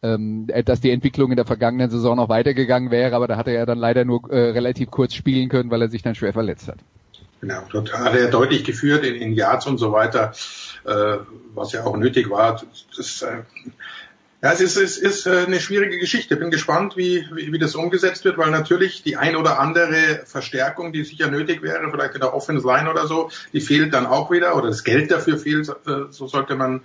[0.03, 3.67] ähm, dass die Entwicklung in der vergangenen Saison noch weitergegangen wäre, aber da hatte er
[3.67, 6.79] dann leider nur äh, relativ kurz spielen können, weil er sich dann schwer verletzt hat.
[7.41, 10.33] Genau, dort hat er deutlich geführt in, in Yards und so weiter,
[10.85, 11.19] äh,
[11.55, 12.63] was ja auch nötig war.
[12.97, 13.43] Das, äh,
[14.43, 16.37] ja, es ist, es ist äh, eine schwierige Geschichte.
[16.37, 20.93] Bin gespannt, wie, wie, wie das umgesetzt wird, weil natürlich die ein oder andere Verstärkung,
[20.93, 24.33] die sicher nötig wäre, vielleicht in der Offense Line oder so, die fehlt dann auch
[24.33, 26.83] wieder oder das Geld dafür fehlt, äh, so sollte man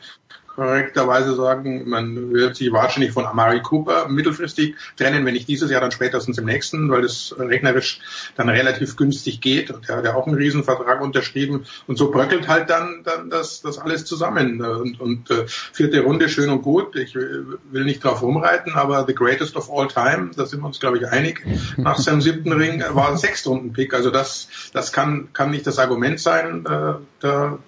[0.58, 5.82] korrekterweise sagen, man wird sich wahrscheinlich von Amari Cooper mittelfristig trennen, wenn nicht dieses Jahr,
[5.82, 8.00] dann spätestens im nächsten, weil es rechnerisch
[8.36, 9.70] dann relativ günstig geht.
[9.70, 11.68] Und er hat ja auch einen Riesenvertrag unterschrieben.
[11.86, 14.60] Und so bröckelt halt dann, dann das, das alles zusammen.
[14.60, 16.96] Und, und äh, vierte Runde schön und gut.
[16.96, 20.80] Ich will nicht drauf rumreiten, aber the greatest of all time, da sind wir uns,
[20.80, 21.46] glaube ich, einig,
[21.78, 23.94] nach seinem siebten Ring war ein Sechstrunden-Pick.
[23.94, 26.66] Also das, das kann, kann nicht das Argument sein.
[26.66, 27.60] Äh, da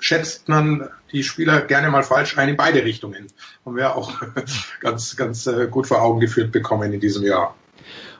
[0.00, 3.26] schätzt man die Spieler gerne mal falsch ein in beide Richtungen.
[3.64, 4.12] Haben wir auch
[4.80, 7.54] ganz, ganz äh, gut vor Augen geführt bekommen in diesem Jahr.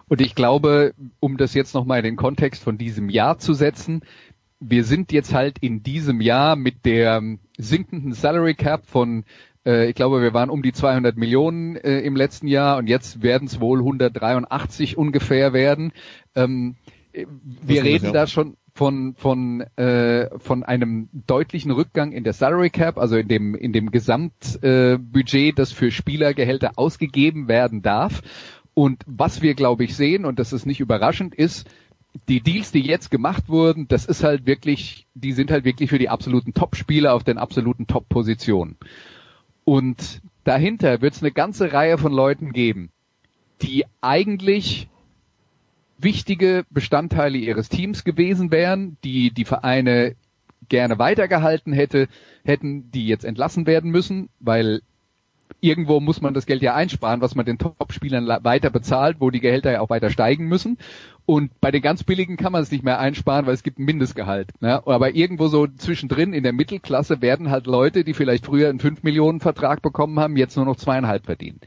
[0.09, 4.03] Und ich glaube, um das jetzt nochmal in den Kontext von diesem Jahr zu setzen,
[4.61, 7.23] wir sind jetzt halt in diesem Jahr mit der
[7.59, 9.25] sinkenden Salary Cap von
[9.65, 13.23] äh, ich glaube, wir waren um die 200 Millionen äh, im letzten Jahr und jetzt
[13.23, 15.93] werden es wohl 183 ungefähr werden.
[16.35, 16.77] Ähm,
[17.13, 22.99] wir reden da schon, von von äh, von einem deutlichen Rückgang in der Salary Cap,
[22.99, 28.23] also in dem in dem Gesamtbudget, äh, das für Spielergehälter ausgegeben werden darf.
[28.75, 31.69] Und was wir glaube ich sehen und das ist nicht überraschend ist,
[32.29, 35.99] die Deals, die jetzt gemacht wurden, das ist halt wirklich, die sind halt wirklich für
[35.99, 38.77] die absoluten Top-Spieler auf den absoluten Top-Positionen.
[39.65, 42.91] Und dahinter wird es eine ganze Reihe von Leuten geben,
[43.63, 44.89] die eigentlich
[46.03, 50.17] wichtige Bestandteile ihres Teams gewesen wären, die die Vereine
[50.69, 52.09] gerne weitergehalten hätte,
[52.45, 54.83] hätten, die jetzt entlassen werden müssen, weil
[55.61, 59.41] irgendwo muss man das Geld ja einsparen, was man den Top-Spielern weiter bezahlt, wo die
[59.41, 60.79] Gehälter ja auch weiter steigen müssen.
[61.25, 63.85] Und bei den ganz billigen kann man es nicht mehr einsparen, weil es gibt ein
[63.85, 64.51] Mindestgehalt.
[64.61, 64.85] Ne?
[64.87, 69.03] Aber irgendwo so zwischendrin in der Mittelklasse werden halt Leute, die vielleicht früher einen 5
[69.05, 71.61] Millionen Vertrag bekommen haben, jetzt nur noch zweieinhalb verdienen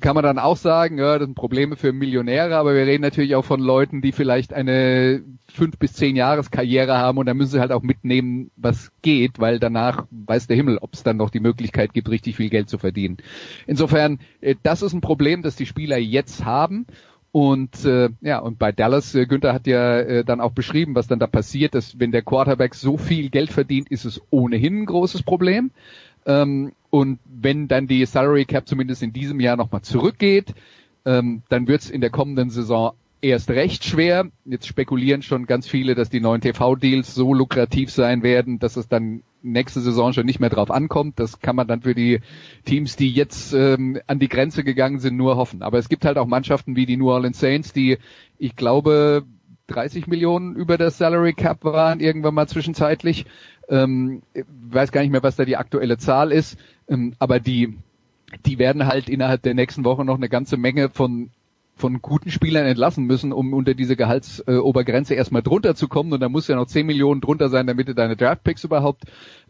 [0.00, 3.34] kann man dann auch sagen, ja, das sind Probleme für Millionäre, aber wir reden natürlich
[3.34, 7.52] auch von Leuten, die vielleicht eine fünf bis zehn Jahres Karriere haben und da müssen
[7.52, 11.30] sie halt auch mitnehmen, was geht, weil danach weiß der Himmel, ob es dann noch
[11.30, 13.18] die Möglichkeit gibt, richtig viel Geld zu verdienen.
[13.66, 16.86] Insofern, äh, das ist ein Problem, das die Spieler jetzt haben.
[17.32, 21.06] Und äh, ja, und bei Dallas, äh, Günther hat ja äh, dann auch beschrieben, was
[21.06, 24.86] dann da passiert, dass wenn der Quarterback so viel Geld verdient, ist es ohnehin ein
[24.86, 25.70] großes Problem.
[26.26, 30.54] Ähm, und wenn dann die Salary Cap zumindest in diesem Jahr nochmal zurückgeht,
[31.04, 32.92] ähm, dann wird es in der kommenden Saison
[33.22, 34.30] erst recht schwer.
[34.44, 38.88] Jetzt spekulieren schon ganz viele, dass die neuen TV-Deals so lukrativ sein werden, dass es
[38.88, 41.18] dann nächste Saison schon nicht mehr drauf ankommt.
[41.18, 42.20] Das kann man dann für die
[42.64, 45.62] Teams, die jetzt ähm, an die Grenze gegangen sind, nur hoffen.
[45.62, 47.98] Aber es gibt halt auch Mannschaften wie die New Orleans Saints, die,
[48.38, 49.24] ich glaube,
[49.68, 53.26] 30 Millionen über der Salary Cap waren irgendwann mal zwischenzeitlich.
[53.68, 56.58] Ähm, weiß gar nicht mehr, was da die aktuelle Zahl ist,
[56.88, 57.78] ähm, aber die,
[58.44, 61.30] die werden halt innerhalb der nächsten Woche noch eine ganze Menge von
[61.74, 66.12] von guten Spielern entlassen müssen, um unter diese Gehaltsobergrenze äh, erstmal drunter zu kommen.
[66.12, 69.04] Und da muss ja noch 10 Millionen drunter sein, damit du deine Draftpicks überhaupt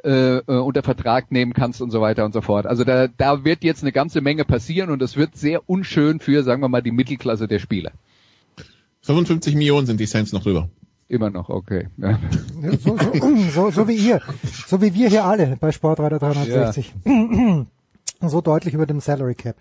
[0.05, 2.67] äh, äh, unter Vertrag nehmen kannst und so weiter und so fort.
[2.67, 6.43] Also da, da wird jetzt eine ganze Menge passieren und es wird sehr unschön für,
[6.43, 7.93] sagen wir mal, die Mittelklasse der Spieler.
[9.03, 10.69] 55 Millionen sind die Saints noch drüber.
[11.09, 11.89] Immer noch, okay.
[11.99, 12.19] Ja.
[12.83, 14.21] So, so, so, so, wie ihr,
[14.67, 16.95] so wie wir hier alle bei Sportreiter 360.
[17.05, 17.67] Ja.
[18.29, 19.57] So deutlich über dem Salary Cap.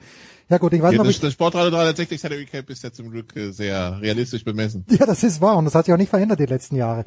[0.52, 1.24] Ja gut, ich weiß ja, noch das, nicht.
[1.24, 4.84] das Sportradio 360 Salary Cap ist ja zum Glück äh, sehr realistisch bemessen.
[4.90, 7.06] Ja, das ist wahr und das hat sich auch nicht verändert die letzten Jahre.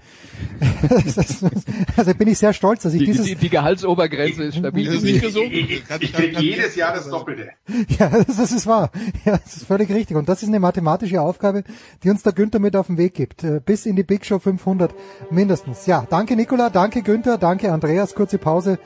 [1.97, 3.27] also bin ich sehr stolz, dass ich die, dieses...
[3.27, 4.87] Die, die Gehaltsobergrenze ist stabil.
[4.87, 5.53] Das ist nicht gesunken.
[5.53, 7.51] Ich, ich krieg jedes Jahr das Doppelte.
[7.99, 8.91] Ja, das, das ist wahr.
[9.27, 10.17] Ja, das ist völlig richtig.
[10.17, 11.65] Und das ist eine mathematische Aufgabe,
[12.03, 13.45] die uns der Günther mit auf den Weg gibt.
[13.45, 14.95] Äh, Bis in die Big Show 500
[15.31, 15.85] mindestens.
[15.85, 18.15] Ja, danke Nicola, danke Günther, danke Andreas.
[18.15, 18.79] Kurze Pause.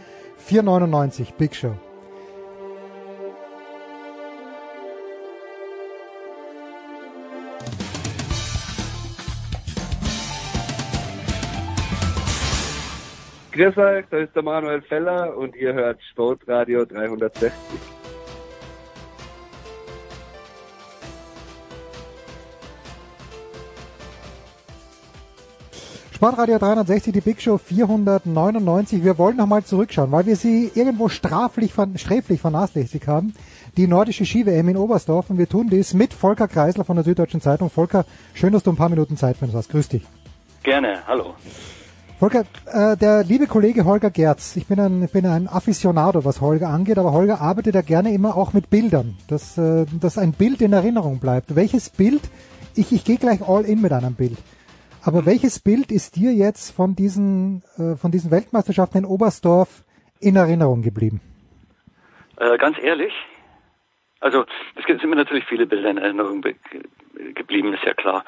[0.49, 1.77] 4,99 Big Show.
[13.59, 17.51] Grüß euch, da ist der Manuel Feller und ihr hört Sportradio 360.
[26.15, 29.03] Sportradio 360, die Big Show 499.
[29.03, 33.35] Wir wollen nochmal zurückschauen, weil wir sie irgendwo straflich, sträflich vernachlässigt haben.
[33.77, 37.41] Die nordische Ski-WM in Oberstdorf und wir tun dies mit Volker Kreisler von der Süddeutschen
[37.41, 37.71] Zeitung.
[37.71, 38.05] Volker,
[38.35, 39.69] schön, dass du ein paar Minuten Zeit für uns hast.
[39.69, 40.07] Grüß dich.
[40.63, 41.35] Gerne, hallo.
[42.19, 46.69] Volker, äh, der liebe Kollege Holger Gerz, ich bin ein, bin ein Afficionado, was Holger
[46.69, 50.61] angeht, aber Holger arbeitet ja gerne immer auch mit Bildern, dass, äh, dass ein Bild
[50.61, 51.55] in Erinnerung bleibt.
[51.55, 52.23] Welches Bild,
[52.75, 54.37] ich, ich gehe gleich all in mit einem Bild,
[55.05, 59.85] aber welches Bild ist dir jetzt von diesen, äh, von diesen Weltmeisterschaften in Oberstdorf
[60.19, 61.21] in Erinnerung geblieben?
[62.37, 63.13] Äh, ganz ehrlich,
[64.19, 66.43] also es sind mir natürlich viele Bilder in Erinnerung
[67.35, 68.25] geblieben, ist ja klar.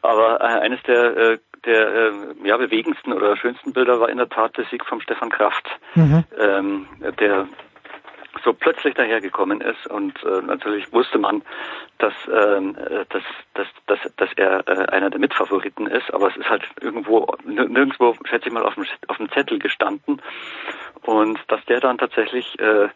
[0.00, 2.12] Aber äh, eines der, äh, der äh,
[2.44, 6.24] ja, bewegendsten oder schönsten Bilder war in der Tat der Sieg vom Stefan Kraft, mhm.
[6.38, 6.88] ähm,
[7.20, 7.46] der
[8.44, 11.42] so plötzlich dahergekommen ist und äh, natürlich wusste man,
[11.98, 13.22] dass, ähm, äh, dass,
[13.54, 18.16] dass, dass, dass er äh, einer der Mitfavoriten ist, aber es ist halt irgendwo nirgendwo,
[18.24, 20.20] schätze ich mal, auf dem, auf dem Zettel gestanden
[21.02, 22.88] und dass der dann tatsächlich äh,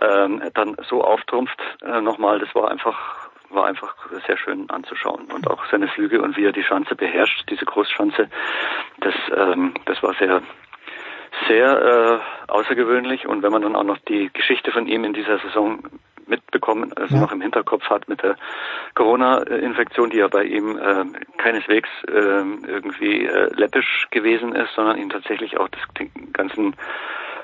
[0.00, 3.94] ähm, dann so auftrumpft äh, nochmal, das war einfach war einfach
[4.26, 8.28] sehr schön anzuschauen und auch seine Flüge und wie er die Schanze beherrscht, diese Großschanze,
[9.00, 10.42] das ähm, das war sehr
[11.48, 15.38] sehr äh, außergewöhnlich und wenn man dann auch noch die Geschichte von ihm in dieser
[15.38, 15.82] Saison
[16.26, 17.20] mitbekommen, also ja.
[17.20, 18.36] noch im Hinterkopf hat mit der
[18.94, 21.04] Corona-Infektion, die ja bei ihm äh,
[21.38, 26.74] keineswegs äh, irgendwie äh, läppisch gewesen ist, sondern ihn tatsächlich auch das, den ganzen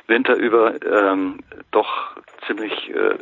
[0.06, 1.40] Winter über ähm,
[1.70, 2.16] doch
[2.46, 3.18] ziemlich äh,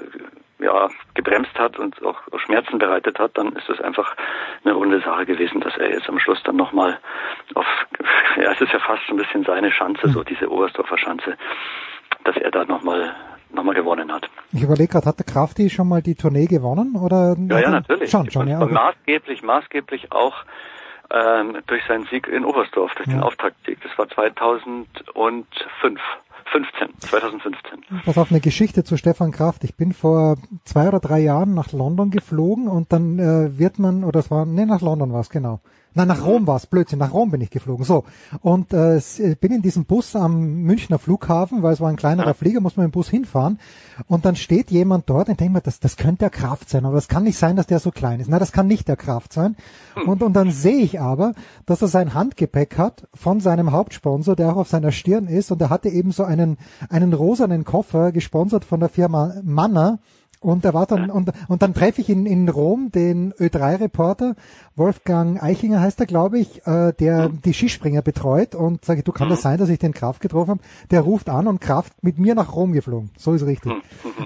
[0.59, 4.17] ja, gebremst hat und auch Schmerzen bereitet hat, dann ist es einfach
[4.65, 6.99] eine runde Sache gewesen, dass er jetzt am Schluss dann nochmal
[7.55, 7.67] auf,
[8.37, 11.37] ja, es ist ja fast ein bisschen seine Chance, so diese Oberstdorfer Chance,
[12.25, 13.15] dass er da nochmal
[13.53, 14.29] nochmal gewonnen hat.
[14.53, 17.37] Ich überlege gerade, hat der Krafti schon mal die Tournee gewonnen oder?
[17.49, 18.11] Ja, ja, natürlich.
[18.11, 18.61] Schon, schon, ja.
[18.61, 18.75] Okay.
[18.75, 20.45] Maßgeblich, maßgeblich auch
[21.11, 23.15] ähm, durch seinen Sieg in Oberstdorf, durch ja.
[23.15, 23.79] den Auftaktsieg.
[23.83, 26.01] Das war 2005.
[26.53, 28.03] 15, 2015.
[28.05, 29.65] Pass auf, eine Geschichte zu Stefan Kraft.
[29.65, 34.05] Ich bin vor zwei oder drei Jahren nach London geflogen und dann äh, wird man,
[34.05, 35.61] oder es war, nee, nach London war es, genau.
[35.97, 37.83] Nein, nach Rom war es, Blödsinn, nach Rom bin ich geflogen.
[37.87, 38.05] So,
[38.43, 39.01] und äh,
[39.41, 42.85] bin in diesem Bus am Münchner Flughafen, weil es war ein kleinerer Flieger, muss man
[42.85, 43.59] im Bus hinfahren.
[44.07, 46.97] Und dann steht jemand dort und denkt mir, das, das könnte der Kraft sein, aber
[46.97, 48.29] das kann nicht sein, dass der so klein ist.
[48.29, 49.57] Nein, das kann nicht der Kraft sein.
[50.05, 51.33] Und, und dann sehe ich aber,
[51.65, 55.51] dass er sein Handgepäck hat von seinem Hauptsponsor, der auch auf seiner Stirn ist.
[55.51, 56.59] Und er hatte eben so einen,
[56.89, 59.99] einen rosanen Koffer, gesponsert von der Firma Manner
[60.41, 64.37] und er war dann, und, und dann treffe ich in, in Rom den Ö3-Reporter,
[64.77, 69.29] Wolfgang Eichinger heißt er, glaube ich, äh, der die Skispringer betreut und sage, du kann
[69.31, 70.61] das sein, dass ich den Kraft getroffen habe?
[70.91, 73.11] Der ruft an und Kraft mit mir nach Rom geflogen.
[73.17, 73.73] So ist richtig.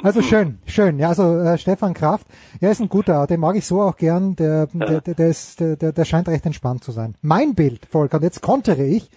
[0.03, 0.99] Also schön, schön.
[0.99, 2.27] Ja, also äh, Stefan Kraft,
[2.61, 5.61] er ist ein guter, den mag ich so auch gern, der, der, der, der, ist,
[5.61, 7.15] der, der scheint recht entspannt zu sein.
[7.23, 9.11] Mein Bild, Volker, und jetzt kontere ich,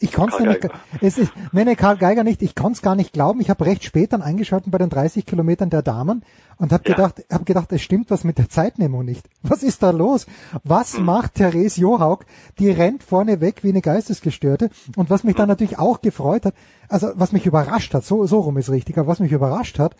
[0.00, 0.60] ich konnte es nämlich,
[1.00, 3.40] es ist, nee, nee, Karl Geiger nicht, ich konnte es gar nicht glauben.
[3.40, 6.24] Ich habe recht spät dann eingeschaltet bei den 30 Kilometern der Damen
[6.56, 6.94] und habe ja.
[6.94, 9.28] gedacht, habe gedacht, es stimmt was mit der Zeitnehmung nicht.
[9.42, 10.26] Was ist da los?
[10.64, 11.04] Was hm.
[11.04, 12.24] macht Therese Johaug?
[12.58, 14.70] Die rennt vorne weg wie eine Geistesgestörte.
[14.96, 16.54] Und was mich dann natürlich auch gefreut hat,
[16.88, 19.96] also was mich überrascht hat, so, so rum ist richtig, aber was mich überrascht hat,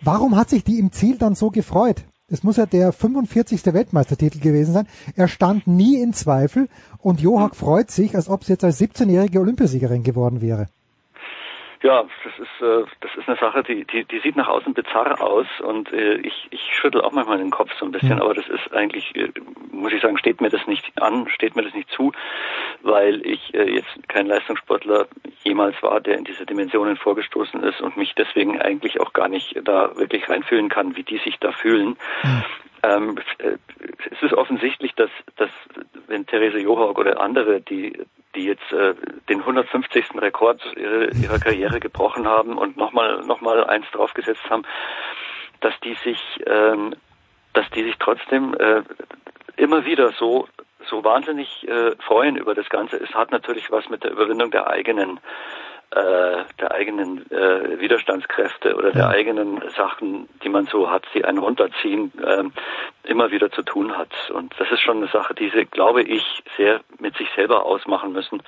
[0.00, 2.04] warum hat sich die im Ziel dann so gefreut?
[2.30, 3.72] Es muss ja der 45.
[3.72, 4.86] Weltmeistertitel gewesen sein.
[5.16, 6.68] Er stand nie in Zweifel
[6.98, 10.66] und Johak freut sich, als ob sie jetzt als 17-jährige Olympiasiegerin geworden wäre.
[11.82, 15.20] Ja, das ist äh, das ist eine Sache, die, die die sieht nach außen bizarr
[15.22, 18.22] aus und äh, ich ich schüttel auch manchmal den Kopf so ein bisschen, mhm.
[18.22, 19.30] aber das ist eigentlich äh,
[19.70, 22.12] muss ich sagen, steht mir das nicht an, steht mir das nicht zu,
[22.82, 25.06] weil ich äh, jetzt kein Leistungssportler
[25.44, 29.56] jemals war, der in diese Dimensionen vorgestoßen ist und mich deswegen eigentlich auch gar nicht
[29.64, 31.96] da wirklich reinfühlen kann, wie die sich da fühlen.
[32.24, 32.44] Mhm.
[32.82, 33.56] Ähm, äh,
[34.10, 35.50] es ist offensichtlich, dass, dass
[36.06, 37.98] wenn Therese Johaug oder andere, die
[38.34, 38.94] die jetzt äh,
[39.28, 40.14] den 150.
[40.16, 44.64] Rekord ihrer, ihrer Karriere gebrochen haben und nochmal noch mal eins draufgesetzt haben,
[45.60, 46.94] dass die sich, ähm,
[47.54, 48.82] dass die sich trotzdem äh,
[49.56, 50.46] immer wieder so
[50.88, 52.96] so wahnsinnig äh, freuen über das Ganze.
[52.96, 55.20] Es hat natürlich was mit der Überwindung der eigenen
[55.90, 61.38] äh, der eigenen äh, Widerstandskräfte oder der eigenen Sachen, die man so hat, die einen
[61.38, 62.44] runterziehen, äh,
[63.04, 64.10] immer wieder zu tun hat.
[64.30, 68.12] Und das ist schon eine Sache, die sie, glaube ich, sehr mit sich selber ausmachen
[68.12, 68.42] müssen.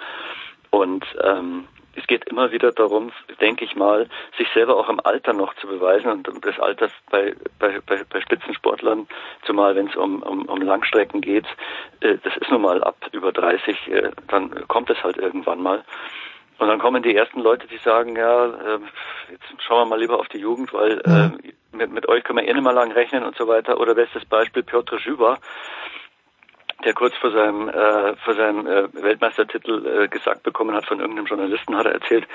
[0.71, 3.11] Und ähm, es geht immer wieder darum,
[3.41, 4.09] denke ich mal,
[4.39, 8.21] sich selber auch im Alter noch zu beweisen und das Alter bei, bei, bei, bei
[8.21, 9.09] Spitzensportlern,
[9.45, 11.47] zumal wenn es um, um, um Langstrecken geht,
[12.01, 15.85] äh, das ist nun mal ab über 30, äh, dann kommt es halt irgendwann mal.
[16.61, 18.79] Und dann kommen die ersten Leute, die sagen, ja, äh,
[19.31, 21.31] jetzt schauen wir mal lieber auf die Jugend, weil äh,
[21.75, 23.81] mit, mit euch können wir eh nicht mehr lang rechnen und so weiter.
[23.81, 25.39] Oder bestes Beispiel Piotr Zhyba,
[26.85, 31.25] der kurz vor seinem, äh, vor seinem äh, Weltmeistertitel äh, gesagt bekommen hat von irgendeinem
[31.25, 32.29] Journalisten, hat er erzählt,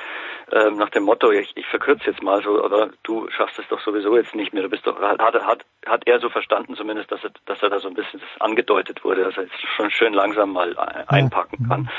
[0.51, 3.81] äh, nach dem Motto, ich, ich verkürze jetzt mal so, aber du schaffst es doch
[3.81, 7.23] sowieso jetzt nicht mehr, du bist doch, hat, hat, hat er so verstanden zumindest, dass
[7.23, 10.13] er, dass er da so ein bisschen das angedeutet wurde, dass er jetzt schon schön
[10.13, 10.75] langsam mal
[11.09, 11.91] einpacken kann.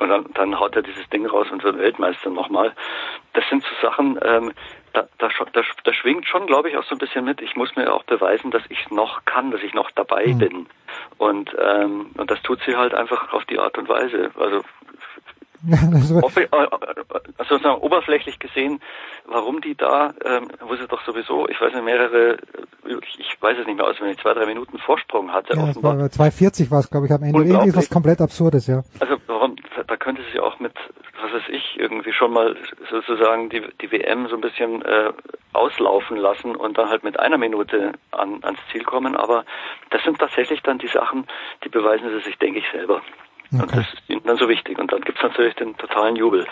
[0.00, 2.72] Und dann, dann haut er dieses Ding raus und wird Weltmeister nochmal.
[3.34, 4.52] Das sind so Sachen, ähm,
[4.92, 7.40] da, da, da, da schwingt schon, glaube ich, auch so ein bisschen mit.
[7.40, 10.38] Ich muss mir auch beweisen, dass ich noch kann, dass ich noch dabei mhm.
[10.38, 10.66] bin.
[11.18, 14.30] Und, ähm, und das tut sie halt einfach auf die Art und Weise.
[14.36, 14.64] Also also
[17.48, 18.80] sozusagen oberflächlich gesehen,
[19.26, 22.38] warum die da, ähm, wo sie doch sowieso, ich weiß nicht, mehrere,
[23.18, 25.56] ich weiß es nicht mehr aus, wenn ich zwei, drei Minuten Vorsprung hatte.
[25.56, 25.98] Ja, offenbar.
[25.98, 27.42] war 2,40 war es, glaube ich, am Ende.
[27.44, 28.82] Irgendwie was komplett Absurdes, ja.
[29.00, 29.56] Also warum,
[29.86, 30.72] da könnte sie auch mit,
[31.22, 32.56] was weiß ich, irgendwie schon mal
[32.90, 35.12] sozusagen die, die WM so ein bisschen äh,
[35.52, 39.16] auslaufen lassen und dann halt mit einer Minute an, ans Ziel kommen.
[39.16, 39.44] Aber
[39.90, 41.26] das sind tatsächlich dann die Sachen,
[41.64, 43.02] die beweisen sie sich, denke ich, selber.
[43.52, 43.62] Okay.
[43.62, 44.78] Und das ist ihnen dann so wichtig.
[44.78, 46.46] Und dann gibt's natürlich den totalen Jubel.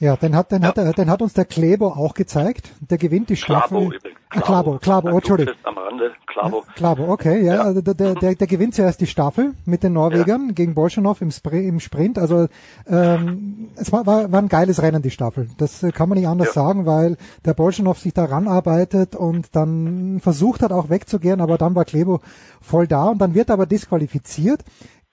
[0.00, 0.68] Ja, den hat, den ja.
[0.68, 2.70] hat, den hat uns der Klebo auch gezeigt.
[2.80, 3.68] Der gewinnt die Staffel.
[3.68, 4.18] Klabo, übrigens.
[4.30, 5.54] Ah, Klabo, Klabo, oh, Entschuldigung.
[5.62, 6.64] Am Rande, Klabo.
[6.74, 7.54] Klabo, okay, ja.
[7.54, 7.62] ja.
[7.62, 10.52] Also der, der, der, der gewinnt zuerst die Staffel mit den Norwegern ja.
[10.52, 12.18] gegen Bolschanow im, im Sprint.
[12.18, 12.48] Also
[12.88, 15.48] ähm, es war, war, war ein geiles Rennen, die Staffel.
[15.58, 20.18] Das äh, kann man nicht anders sagen, weil der Bolschanow sich da ranarbeitet und dann
[20.20, 22.20] versucht hat auch wegzugehen, aber dann war Klebo
[22.60, 24.64] voll da und dann wird er aber disqualifiziert.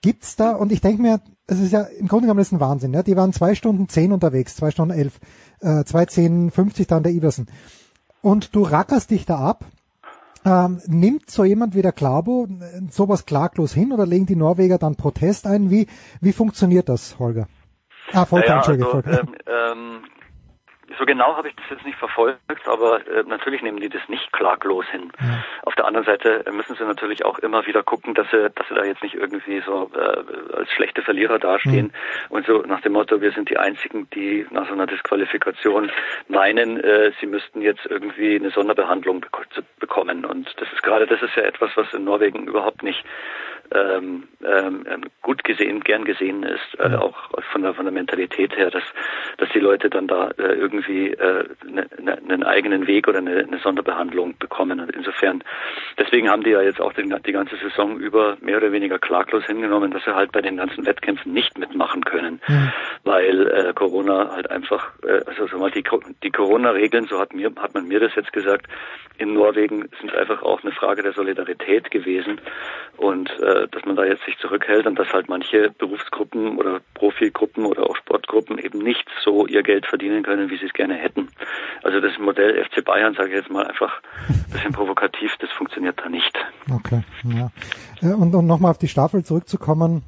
[0.02, 2.92] Gibt's da, und ich denke mir, es ist ja im Grunde genommen ist ein Wahnsinn,
[2.92, 3.02] ja.
[3.02, 5.20] Die waren zwei Stunden zehn unterwegs, zwei Stunden elf,
[5.60, 7.46] äh, zwei zehn fünfzig dann der Iversen.
[8.20, 9.64] Und du rackerst dich da ab.
[10.44, 12.48] Ähm, nimmt so jemand wie der Klabo
[12.90, 15.70] sowas klaglos hin oder legen die Norweger dann Protest ein?
[15.70, 15.86] Wie,
[16.20, 17.46] wie funktioniert das, Holger?
[18.12, 19.20] Ah, Volker, naja, Entschuldige, also, Volker.
[19.20, 20.00] Ähm, ähm,
[20.98, 24.32] so genau habe ich das jetzt nicht verfolgt, aber äh, natürlich nehmen die das nicht
[24.32, 25.12] klaglos hin.
[25.20, 25.44] Ja.
[25.62, 28.74] Auf der anderen Seite müssen sie natürlich auch immer wieder gucken, dass sie, dass sie
[28.74, 31.92] da jetzt nicht irgendwie so äh, als schlechte Verlierer dastehen
[32.28, 32.36] mhm.
[32.36, 35.90] und so nach dem Motto, wir sind die Einzigen, die nach so einer Disqualifikation
[36.28, 39.32] meinen, äh, sie müssten jetzt irgendwie eine Sonderbehandlung bek
[39.78, 40.24] bekommen.
[40.24, 43.04] Und das ist gerade, das ist ja etwas, was in Norwegen überhaupt nicht
[43.74, 47.16] ähm, ähm, gut gesehen, gern gesehen ist, äh, auch
[47.52, 48.82] von der von der Mentalität her, dass
[49.38, 53.38] dass die Leute dann da äh, irgendwie äh, ne, ne, einen eigenen Weg oder eine,
[53.38, 54.80] eine Sonderbehandlung bekommen.
[54.80, 55.42] Und insofern,
[55.98, 59.44] deswegen haben die ja jetzt auch den, die ganze Saison über mehr oder weniger klaglos
[59.44, 62.72] hingenommen, dass sie halt bei den ganzen Wettkämpfen nicht mitmachen können, mhm.
[63.04, 65.84] weil äh, Corona halt einfach, äh, also so mal die,
[66.22, 68.66] die Corona-Regeln, so hat mir hat man mir das jetzt gesagt,
[69.18, 72.40] in Norwegen sind einfach auch eine Frage der Solidarität gewesen
[72.96, 77.66] und äh, dass man da jetzt sich zurückhält und dass halt manche Berufsgruppen oder Profigruppen
[77.66, 81.28] oder auch Sportgruppen eben nicht so ihr Geld verdienen können, wie sie es gerne hätten.
[81.82, 85.98] Also das Modell FC Bayern, sage ich jetzt mal einfach ein bisschen provokativ, das funktioniert
[86.02, 86.32] da nicht.
[86.70, 87.50] Okay, ja.
[88.00, 90.02] Äh, und um nochmal auf die Staffel zurückzukommen,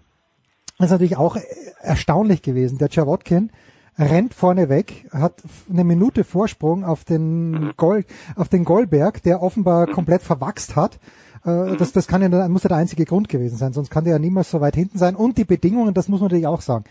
[0.78, 1.36] ist natürlich auch
[1.80, 2.78] erstaunlich gewesen.
[2.78, 3.50] Der Czawotkin,
[3.98, 9.86] rennt vorne weg, hat eine Minute Vorsprung auf den Gold, auf den Goldberg, der offenbar
[9.86, 10.98] komplett verwachst hat.
[11.44, 14.14] Äh, das, das kann ja, muss ja der einzige Grund gewesen sein, sonst kann der
[14.14, 15.14] ja niemals so weit hinten sein.
[15.16, 16.84] Und die Bedingungen, das muss man natürlich auch sagen.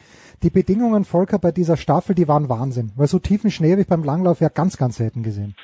[0.43, 3.87] Die Bedingungen, Volker, bei dieser Staffel, die waren Wahnsinn, weil so tiefen Schnee habe ich
[3.87, 5.55] beim Langlauf ja ganz, ganz selten gesehen.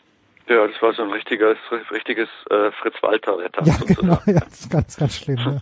[0.47, 1.57] Ja, das war so ein richtiges,
[1.91, 3.63] richtiges äh, Fritz-Walter-Wetter.
[3.65, 5.37] Ja, genau, ja, das ist ganz, ganz schlimm.
[5.37, 5.61] Ja.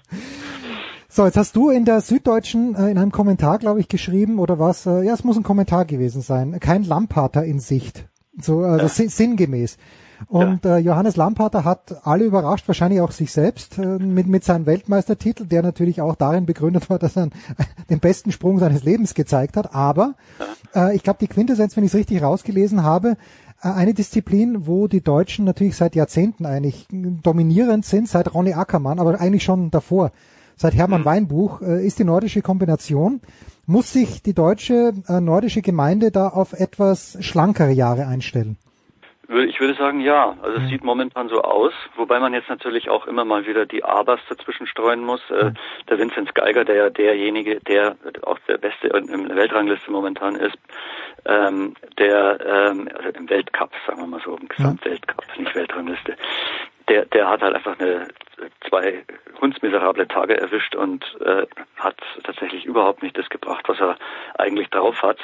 [1.09, 4.59] So, jetzt hast du in der Süddeutschen äh, in einem Kommentar, glaube ich, geschrieben oder
[4.59, 4.85] was?
[4.85, 6.59] Äh, ja, es muss ein Kommentar gewesen sein.
[6.61, 8.05] Kein Lampater in Sicht.
[8.39, 9.09] So also ja.
[9.09, 9.77] sinngemäß.
[10.27, 10.77] Und ja.
[10.77, 15.45] äh, Johannes Lampater hat alle überrascht, wahrscheinlich auch sich selbst, äh, mit, mit seinem Weltmeistertitel,
[15.45, 17.29] der natürlich auch darin begründet war, dass er
[17.89, 19.73] den besten Sprung seines Lebens gezeigt hat.
[19.73, 20.15] Aber
[20.75, 23.17] äh, ich glaube, die Quintessenz, wenn ich es richtig rausgelesen habe,
[23.61, 28.99] äh, eine Disziplin, wo die Deutschen natürlich seit Jahrzehnten eigentlich dominierend sind, seit Ronny Ackermann,
[28.99, 30.11] aber eigentlich schon davor
[30.57, 31.05] seit Hermann mhm.
[31.05, 33.21] Weinbuch, äh, ist die nordische Kombination.
[33.65, 38.57] muss sich die deutsche äh, nordische Gemeinde da auf etwas schlankere Jahre einstellen?
[39.29, 40.37] Ich würde sagen, ja.
[40.41, 43.83] Also es sieht momentan so aus, wobei man jetzt natürlich auch immer mal wieder die
[43.83, 45.21] Abers dazwischen streuen muss.
[45.29, 45.51] Äh,
[45.89, 50.57] der Vinzenz Geiger, der ja derjenige, der auch der Beste in der Weltrangliste momentan ist,
[51.25, 56.15] ähm, der ähm, also im Weltcup, sagen wir mal so, im Gesamtweltcup, nicht Weltrangliste,
[56.87, 58.07] der, der hat halt einfach eine
[58.69, 59.03] zwei
[59.41, 61.45] hundsmiserable Tage erwischt und äh,
[61.75, 63.97] hat tatsächlich überhaupt nicht das gebracht, was er
[64.37, 65.19] eigentlich drauf hat.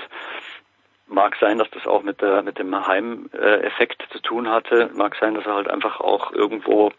[1.07, 4.89] Mag sein, dass das auch mit der mit dem Heimeffekt zu tun hatte.
[4.95, 6.91] Mag sein, dass er halt einfach auch irgendwo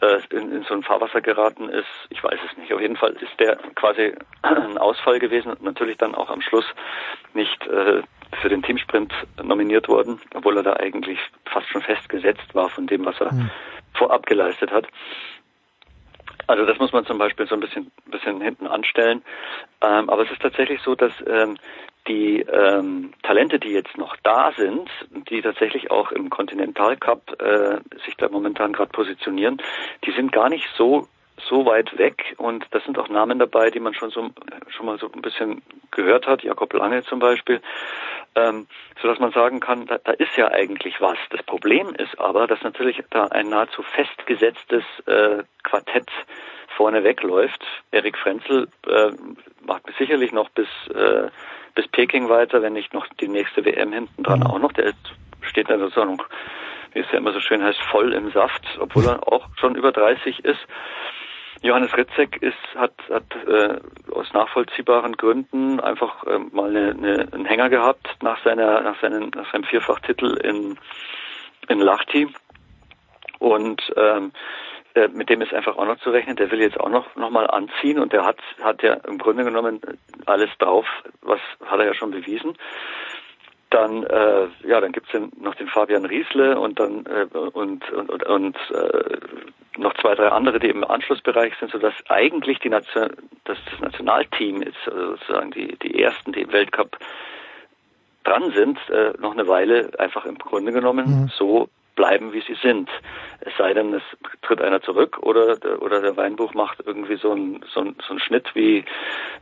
[0.00, 1.86] äh, in, in so ein Fahrwasser geraten ist.
[2.10, 2.72] Ich weiß es nicht.
[2.72, 6.66] Auf jeden Fall ist der quasi ein Ausfall gewesen und natürlich dann auch am Schluss
[7.34, 8.02] nicht äh,
[8.40, 9.12] für den Teamsprint
[9.42, 13.50] nominiert worden, obwohl er da eigentlich fast schon festgesetzt war von dem, was er mhm.
[13.94, 14.86] vorab geleistet hat.
[16.48, 19.22] Also das muss man zum Beispiel so ein bisschen, bisschen hinten anstellen.
[19.82, 21.58] Ähm, aber es ist tatsächlich so, dass ähm,
[22.08, 24.90] die ähm, Talente, die jetzt noch da sind,
[25.30, 29.58] die tatsächlich auch im Continental Cup äh, sich da momentan gerade positionieren,
[30.06, 31.06] die sind gar nicht so
[31.48, 34.30] so weit weg und das sind auch Namen dabei, die man schon so
[34.68, 37.60] schon mal so ein bisschen gehört hat, Jakob Lange zum Beispiel,
[38.34, 38.66] ähm,
[39.00, 41.18] so dass man sagen kann, da, da ist ja eigentlich was.
[41.30, 46.10] Das Problem ist aber, dass natürlich da ein nahezu festgesetztes äh, Quartett
[46.76, 47.64] vorne wegläuft.
[47.90, 49.10] Erik Frenzel äh,
[49.64, 51.28] macht sicherlich noch bis äh,
[51.78, 54.72] bis Peking weiter, wenn nicht noch die nächste WM hinten dran auch noch.
[54.72, 54.94] Der
[55.42, 56.18] steht dann sozusagen,
[56.92, 59.92] wie es ja immer so schön heißt, voll im Saft, obwohl er auch schon über
[59.92, 60.58] 30 ist.
[61.62, 63.80] Johannes Ritzek ist, hat, hat äh,
[64.12, 69.30] aus nachvollziehbaren Gründen einfach äh, mal eine, eine, einen Hänger gehabt nach seiner nach seinen
[69.30, 70.78] nach seinem Vierfachtitel in
[71.68, 72.28] in Lahti
[73.38, 74.32] und ähm,
[74.94, 76.36] äh, mit dem ist einfach auch noch zu rechnen.
[76.36, 79.44] Der will jetzt auch noch noch mal anziehen und der hat hat ja im Grunde
[79.44, 79.80] genommen
[80.26, 80.86] alles drauf,
[81.22, 82.56] was hat er ja schon bewiesen.
[83.70, 88.10] Dann äh, ja, dann gibt's den, noch den Fabian Riesle und dann äh, und und
[88.10, 89.18] und, und äh,
[89.76, 93.10] noch zwei drei andere, die im Anschlussbereich sind, sodass eigentlich die Nation,
[93.44, 96.96] dass das Nationalteam ist also sozusagen die die ersten, die im Weltcup
[98.24, 101.30] dran sind, äh, noch eine Weile einfach im Grunde genommen mhm.
[101.36, 101.68] so
[101.98, 102.88] bleiben, wie sie sind.
[103.40, 104.02] Es sei denn, es
[104.42, 108.14] tritt einer zurück oder der, oder der Weinbuch macht irgendwie so einen so ein, so
[108.14, 108.84] ein Schnitt wie,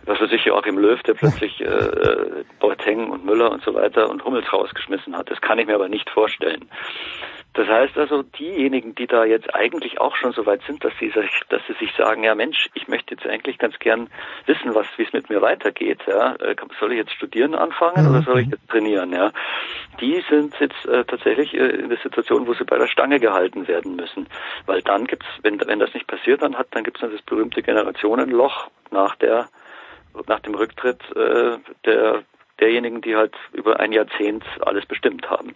[0.06, 4.24] was weiß ich, Joachim Löw, der plötzlich äh, Boateng und Müller und so weiter und
[4.24, 5.30] Hummels rausgeschmissen hat.
[5.30, 6.64] Das kann ich mir aber nicht vorstellen.
[7.56, 11.08] Das heißt also, diejenigen, die da jetzt eigentlich auch schon so weit sind, dass sie
[11.08, 14.10] sich, dass sie sich sagen, ja Mensch, ich möchte jetzt eigentlich ganz gern
[14.44, 16.34] wissen, was, wie es mit mir weitergeht, ja.
[16.34, 18.10] Äh, soll ich jetzt studieren anfangen mhm.
[18.10, 19.32] oder soll ich jetzt trainieren, ja.
[20.02, 23.66] Die sind jetzt äh, tatsächlich äh, in der Situation, wo sie bei der Stange gehalten
[23.66, 24.28] werden müssen.
[24.66, 27.62] Weil dann gibt's, wenn, wenn das nicht passiert, dann hat, dann gibt's dann das berühmte
[27.62, 29.48] Generationenloch nach der,
[30.26, 31.56] nach dem Rücktritt äh,
[31.86, 32.22] der,
[32.60, 35.54] derjenigen, die halt über ein Jahrzehnt alles bestimmt haben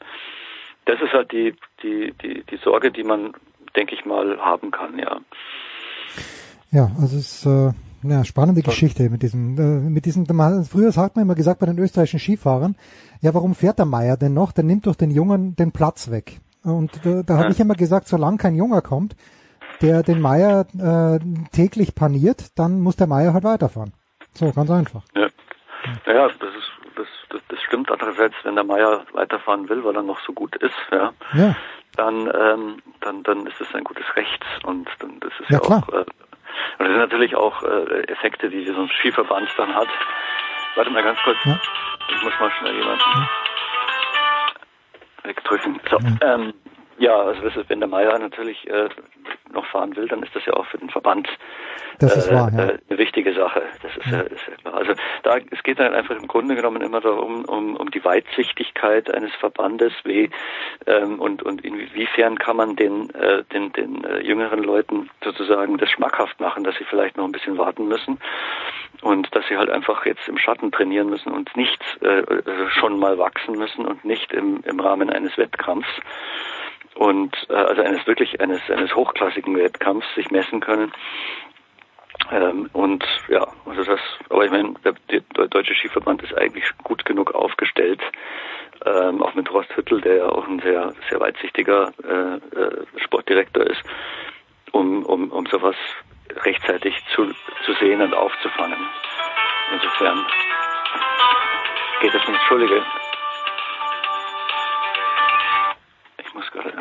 [0.90, 3.32] das ist halt die, die, die, die Sorge, die man,
[3.76, 5.20] denke ich mal, haben kann, ja.
[6.72, 7.72] Ja, also es ist äh,
[8.02, 10.26] eine spannende Geschichte mit diesem, äh, mit diesem,
[10.64, 12.76] früher hat man immer gesagt bei den österreichischen Skifahrern,
[13.20, 14.52] ja, warum fährt der Meier denn noch?
[14.52, 16.40] Der nimmt doch den Jungen den Platz weg.
[16.64, 17.50] Und äh, da habe ja.
[17.50, 19.14] ich immer gesagt, solange kein Junger kommt,
[19.82, 21.18] der den Meier äh,
[21.52, 23.92] täglich paniert, dann muss der Meier halt weiterfahren.
[24.32, 25.02] So, ganz einfach.
[25.14, 25.28] Ja,
[26.06, 27.90] ja das ist das, das, das stimmt.
[27.90, 31.56] Andererseits, wenn der Meier weiterfahren will, weil er noch so gut ist, ja, ja.
[31.96, 35.62] dann ähm, dann dann ist es ein gutes Recht und dann das ist ja, ja
[35.62, 36.04] auch äh,
[36.78, 39.88] und das sind natürlich auch äh, Effekte, die so ein Skiverband dann hat.
[40.74, 41.38] Warte mal ganz kurz.
[41.44, 41.60] Ja.
[42.08, 43.28] Ich muss mal schnell jemanden ja.
[45.24, 45.80] wegdrücken.
[45.90, 46.54] So, ähm,
[47.00, 48.90] ja, also wenn der Meier natürlich äh,
[49.50, 51.28] noch fahren will, dann ist das ja auch für den Verband
[51.98, 52.58] äh, wahr, ja.
[52.58, 53.62] eine wichtige Sache.
[53.82, 54.74] Das ist ja, ja, ist ja klar.
[54.74, 59.12] Also da es geht dann einfach im Grunde genommen immer darum, um, um die Weitsichtigkeit
[59.12, 60.28] eines Verbandes, wie
[60.86, 65.88] ähm, und und inwiefern kann man den äh, den den äh, jüngeren Leuten sozusagen das
[65.88, 68.18] schmackhaft machen, dass sie vielleicht noch ein bisschen warten müssen
[69.02, 72.22] und dass sie halt einfach jetzt im Schatten trainieren müssen und nicht äh,
[72.78, 75.88] schon mal wachsen müssen und nicht im im Rahmen eines Wettkampfs
[76.94, 80.92] und äh, also eines wirklich eines eines hochklassigen Wettkampfs sich messen können.
[82.30, 87.04] Ähm, und ja, also das, aber ich meine, der, der Deutsche Skiverband ist eigentlich gut
[87.04, 88.00] genug aufgestellt,
[88.84, 93.64] ähm, auch mit Horst Hüttel, der ja auch ein sehr, sehr weitsichtiger äh, äh, Sportdirektor
[93.64, 93.82] ist,
[94.72, 95.76] um, um, um sowas
[96.44, 97.26] rechtzeitig zu,
[97.64, 98.78] zu sehen und aufzufangen.
[99.72, 100.26] Insofern
[102.00, 102.82] geht es nicht, Entschuldige,
[106.18, 106.72] ich muss gerade.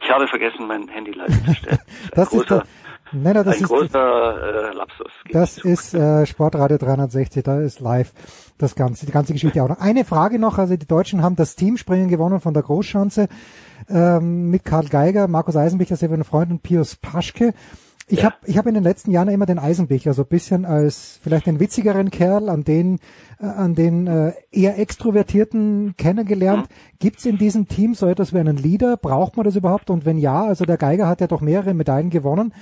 [0.00, 1.78] Ich habe vergessen, mein Handy leise zu stellen.
[2.14, 2.62] das, ist der,
[3.12, 5.12] Nein, nein, das ein ist, großer äh, Lapsus.
[5.30, 8.12] Das ist äh, Sportradio 360, da ist live
[8.58, 9.80] das ganze, die ganze Geschichte auch noch.
[9.80, 13.28] Eine Frage noch, also die Deutschen haben das Teamspringen gewonnen von der Großschanze
[13.88, 17.54] ähm, mit Karl Geiger, Markus Eisenbichler, sehr Freund und Pius Paschke.
[18.08, 18.26] Ich ja.
[18.26, 21.46] habe ich hab in den letzten Jahren immer den Eisenbichler so ein bisschen als vielleicht
[21.46, 23.00] den witzigeren Kerl, an den,
[23.40, 26.68] äh, an den äh, eher Extrovertierten kennengelernt.
[26.70, 26.98] Mhm.
[27.00, 28.96] Gibt es in diesem Team so etwas wie einen Leader?
[28.96, 29.90] Braucht man das überhaupt?
[29.90, 32.54] Und wenn ja, also der Geiger hat ja doch mehrere Medaillen gewonnen.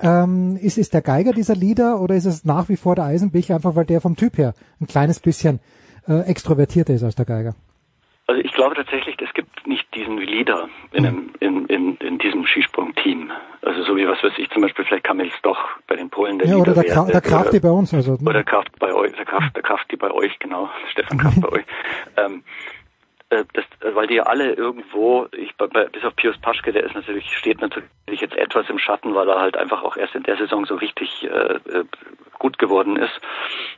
[0.00, 3.56] Ähm, ist, ist der Geiger dieser Leader oder ist es nach wie vor der Eisenbichler,
[3.56, 5.60] einfach weil der vom Typ her ein kleines bisschen
[6.08, 7.54] äh, extrovertierter ist als der Geiger?
[8.26, 9.55] Also ich glaube tatsächlich, es gibt
[9.96, 13.30] diesen Leader in, einem, in, in, in diesem Skisprung-Team.
[13.62, 15.58] Also so wie was weiß ich zum Beispiel, vielleicht Kamil Stoch
[15.88, 17.92] bei den Polen der Ja, Leader oder der, Kra der Krafti bei uns.
[17.92, 21.48] Also, oder Kraft bei euch, der Kraft, der Krafti bei euch, genau, Stefan Kraft bei
[21.48, 21.64] euch.
[22.16, 22.75] Ähm, äh,
[23.28, 27.60] das, weil die ja alle irgendwo, ich, bis auf Pius Paschke, der ist natürlich, steht
[27.60, 27.90] natürlich
[28.20, 31.24] jetzt etwas im Schatten, weil er halt einfach auch erst in der Saison so richtig
[31.24, 31.84] äh, äh
[32.38, 33.18] gut geworden ist,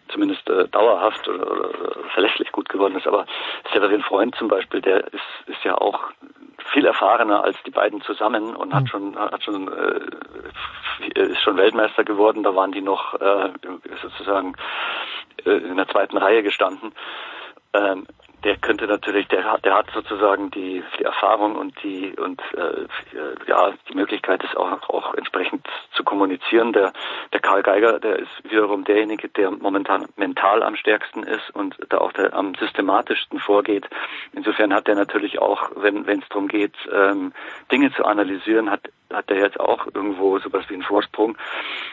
[0.09, 1.71] zumindest äh, dauerhaft oder, oder
[2.13, 3.07] verlässlich gut geworden ist.
[3.07, 3.25] Aber
[3.73, 6.11] Severin Freund zum Beispiel, der ist, ist ja auch
[6.73, 8.87] viel erfahrener als die beiden zusammen und hat hm.
[8.89, 12.43] schon hat schon äh, ist schon Weltmeister geworden.
[12.43, 13.51] Da waren die noch äh,
[14.03, 14.55] sozusagen
[15.45, 16.93] äh, in der zweiten Reihe gestanden.
[17.73, 18.07] Ähm,
[18.45, 22.87] der könnte natürlich, der hat, der hat sozusagen die, die Erfahrung und die und äh,
[23.47, 26.73] ja die Möglichkeit, es auch, auch entsprechend zu kommunizieren.
[26.73, 26.93] Der
[27.33, 31.99] der Karl Geiger, der ist wiederum derjenige, der momentan mental am stärksten ist und da
[31.99, 33.89] auch der am systematischsten vorgeht.
[34.33, 37.33] Insofern hat er natürlich auch, wenn wenn es darum geht, ähm,
[37.73, 41.37] Dinge zu analysieren, hat hat er jetzt auch irgendwo sowas wie einen Vorsprung.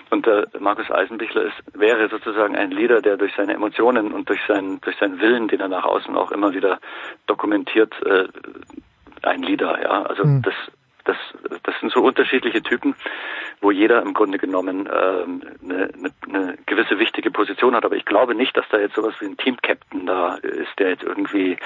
[0.10, 4.42] Und der Markus Eisenbichler ist, wäre sozusagen ein Leader, der durch seine Emotionen und durch
[4.48, 6.80] seinen, durch seinen Willen, den er nach außen auch immer wieder
[7.28, 8.28] dokumentiert, äh,
[9.24, 10.04] ein Leader, ja.
[10.04, 10.42] Also mhm.
[10.42, 10.54] das,
[11.06, 11.18] das,
[11.64, 12.96] das sind so unterschiedliche Typen,
[13.62, 17.86] wo jeder im Grunde genommen ähm, eine, eine, eine gewisse wichtige Position hat.
[17.86, 21.04] Aber ich glaube nicht, dass da jetzt sowas wie ein Team-Captain da ist, der jetzt
[21.04, 21.58] irgendwie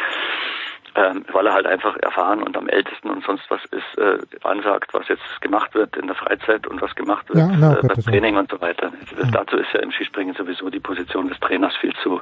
[1.00, 4.94] ähm, weil er halt einfach erfahren und am ältesten und sonst was ist, äh, ansagt,
[4.94, 8.04] was jetzt gemacht wird in der Freizeit und was gemacht wird ja, no, äh, beim
[8.04, 8.92] Training und so weiter.
[9.18, 12.22] Das, dazu ist ja im Skispringen sowieso die Position des Trainers viel zu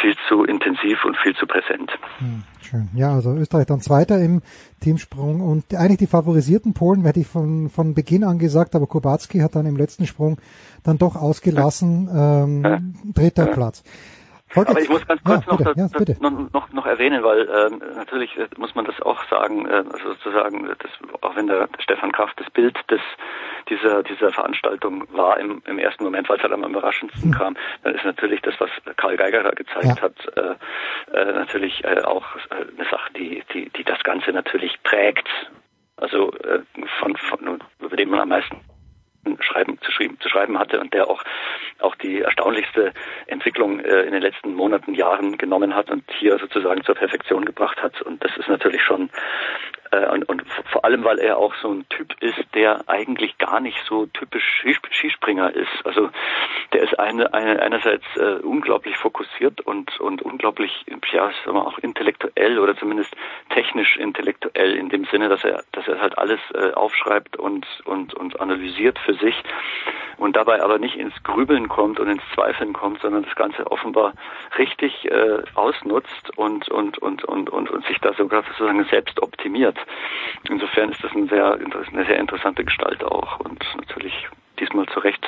[0.00, 1.90] viel zu intensiv und viel zu präsent.
[2.18, 2.88] Hm, schön.
[2.94, 4.40] Ja, also Österreich dann Zweiter im
[4.80, 9.40] Teamsprung und eigentlich die favorisierten Polen, hätte ich von, von Beginn an gesagt, aber Kubacki
[9.40, 10.38] hat dann im letzten Sprung
[10.84, 12.78] dann doch ausgelassen, ähm, ja.
[13.14, 13.52] dritter ja.
[13.52, 13.82] Platz.
[14.52, 17.80] Volker, Aber ich muss ganz kurz ja, noch, ja, noch, noch, noch, erwähnen, weil ähm,
[17.94, 22.10] natürlich äh, muss man das auch sagen, äh, also sozusagen, das, auch wenn der Stefan
[22.10, 23.00] Kraft das Bild des,
[23.68, 27.38] dieser, dieser Veranstaltung war im, im ersten Moment, weil es halt am überraschendsten hm.
[27.38, 30.00] kam, dann ist natürlich das, was Karl Geiger da gezeigt ja.
[30.00, 34.82] hat, äh, äh, natürlich äh, auch äh, eine Sache, die, die, die das Ganze natürlich
[34.82, 35.28] prägt.
[35.96, 36.60] Also äh,
[36.98, 38.56] von, von über den man am meisten
[39.40, 41.22] schreiben, zu, schreiben, zu schreiben hatte und der auch,
[41.80, 42.92] auch die erstaunlichste
[43.26, 47.82] Entwicklung äh, in den letzten Monaten, Jahren genommen hat und hier sozusagen zur Perfektion gebracht
[47.82, 48.00] hat.
[48.02, 49.10] Und das ist natürlich schon
[49.92, 53.78] und, und vor allem, weil er auch so ein Typ ist, der eigentlich gar nicht
[53.88, 55.84] so typisch Skispringer ist.
[55.84, 56.10] Also
[56.72, 61.78] der ist eine, eine einerseits äh, unglaublich fokussiert und und unglaublich ja sagen wir auch
[61.78, 63.14] intellektuell oder zumindest
[63.50, 68.14] technisch intellektuell in dem Sinne, dass er dass er halt alles äh, aufschreibt und und
[68.14, 69.42] und analysiert für sich
[70.18, 74.12] und dabei aber nicht ins Grübeln kommt und ins Zweifeln kommt, sondern das Ganze offenbar
[74.58, 79.79] richtig äh, ausnutzt und und und und und und sich da sogar sozusagen selbst optimiert.
[80.48, 84.28] Insofern ist das ein sehr, eine sehr interessante Gestalt auch und natürlich
[84.58, 85.26] diesmal zu Recht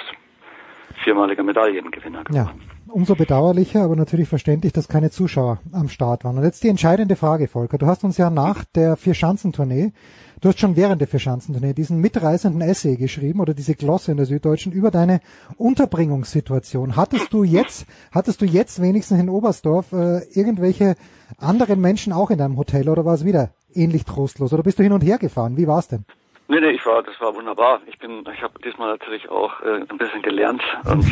[1.03, 2.59] viermaliger Medaillengewinner geworden.
[2.59, 2.73] Ja.
[2.89, 6.37] Umso bedauerlicher, aber natürlich verständlich, dass keine Zuschauer am Start waren.
[6.37, 7.79] Und jetzt die entscheidende Frage, Volker.
[7.79, 9.93] Du hast uns ja nach der Vier-Schanzentournee,
[10.41, 14.27] du hast schon während der Vier-Schanzentournee diesen mitreißenden Essay geschrieben oder diese Glosse in der
[14.27, 15.21] Süddeutschen über deine
[15.57, 16.95] Unterbringungssituation.
[16.97, 20.97] Hattest du jetzt, hattest du jetzt wenigstens in Oberstdorf äh, irgendwelche
[21.39, 24.53] anderen Menschen auch in deinem Hotel oder war es wieder ähnlich trostlos?
[24.53, 25.57] Oder bist du hin und her gefahren?
[25.57, 26.05] Wie war's denn?
[26.49, 27.81] Nee, nee, ich war, das war wunderbar.
[27.87, 31.05] Ich bin, ich habe diesmal natürlich auch äh, ein bisschen gelernt und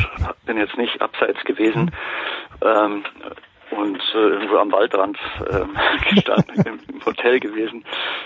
[0.45, 1.91] bin jetzt nicht abseits gewesen.
[2.61, 3.03] Ähm,
[3.71, 5.17] und äh, irgendwo am Waldrand
[5.49, 7.83] äh, gestanden, im, Hotel gewesen,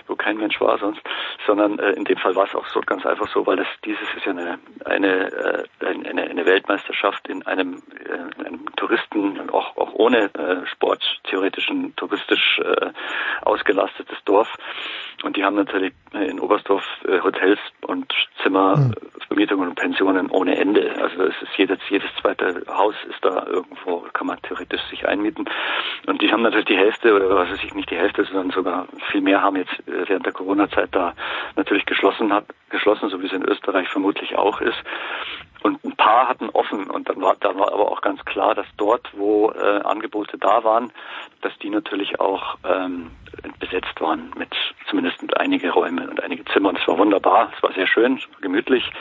[0.08, 1.00] wo kein Mensch war sonst,
[1.48, 4.04] sondern äh, in dem Fall war es auch so ganz einfach so, weil das dieses
[4.18, 9.78] ist ja eine eine äh, eine, eine Weltmeisterschaft in einem, äh, in einem Touristen auch
[9.78, 12.92] auch ohne äh, Sport theoretischen touristisch äh,
[13.44, 14.50] ausgelastetes Dorf
[15.24, 18.94] Und die haben natürlich in Oberstdorf äh, Hotels und Zimmer, mhm.
[19.28, 20.96] Vermietungen und Pensionen ohne Ende.
[21.02, 25.35] Also es ist jedes, jedes zweite Haus ist da irgendwo, kann man theoretisch sich einmieten.
[26.08, 28.88] Und die haben natürlich die Hälfte, oder was weiß ich, nicht die Hälfte, sondern sogar
[29.12, 31.14] viel mehr haben jetzt äh, während der Corona-Zeit da
[31.56, 34.78] natürlich geschlossen hat, geschlossen, so wie es in Österreich vermutlich auch ist.
[35.64, 38.68] Und ein paar hatten offen und dann war, da war aber auch ganz klar, dass
[38.78, 40.92] dort, wo äh, Angebote da waren,
[41.42, 43.10] dass die natürlich auch ähm,
[43.60, 44.54] besetzt waren mit
[44.88, 46.70] zumindest einige Räume und einige Zimmer.
[46.70, 48.92] Und es war wunderbar, es war sehr schön, gemütlich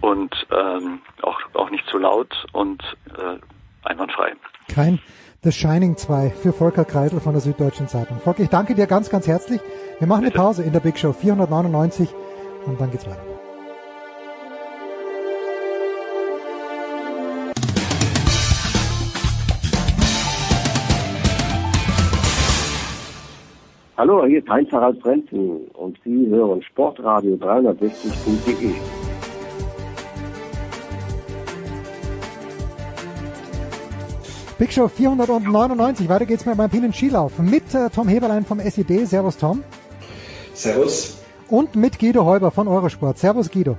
[0.00, 2.82] und ähm, auch auch nicht zu laut und
[3.18, 3.38] äh,
[3.86, 4.32] einwandfrei.
[4.74, 5.00] Kein
[5.46, 8.18] The Shining 2 für Volker Kreisel von der Süddeutschen Zeitung.
[8.18, 9.60] Volker, ich danke dir ganz, ganz herzlich.
[10.00, 12.08] Wir machen eine Pause in der Big Show 499
[12.66, 13.22] und dann geht's weiter.
[23.96, 29.05] Hallo, hier ist Heinz-Harald Frenzen und Sie hören Sportradio 360.de.
[34.58, 39.04] Big Show 499, weiter geht's mit meinem Pinen Skilauf mit äh, Tom Heberlein vom SED.
[39.04, 39.62] Servus Tom.
[40.54, 41.22] Servus.
[41.48, 43.18] Und mit Guido Heuber von Eurosport.
[43.18, 43.76] Servus Guido.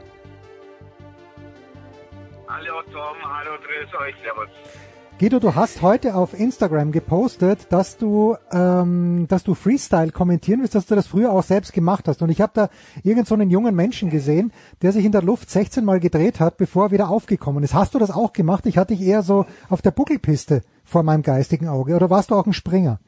[2.47, 4.49] Hallo Tom, hallo, grüß euch, servus.
[5.19, 10.75] Guido, du hast heute auf Instagram gepostet, dass du, ähm, dass du Freestyle kommentieren willst,
[10.75, 12.21] dass du das früher auch selbst gemacht hast.
[12.21, 15.49] Und ich habe da irgendeinen so einen jungen Menschen gesehen, der sich in der Luft
[15.49, 17.73] 16 Mal gedreht hat, bevor er wieder aufgekommen ist.
[17.73, 18.67] Hast du das auch gemacht?
[18.67, 21.95] Ich hatte dich eher so auf der Buckelpiste vor meinem geistigen Auge.
[21.95, 22.99] Oder warst du auch ein Springer?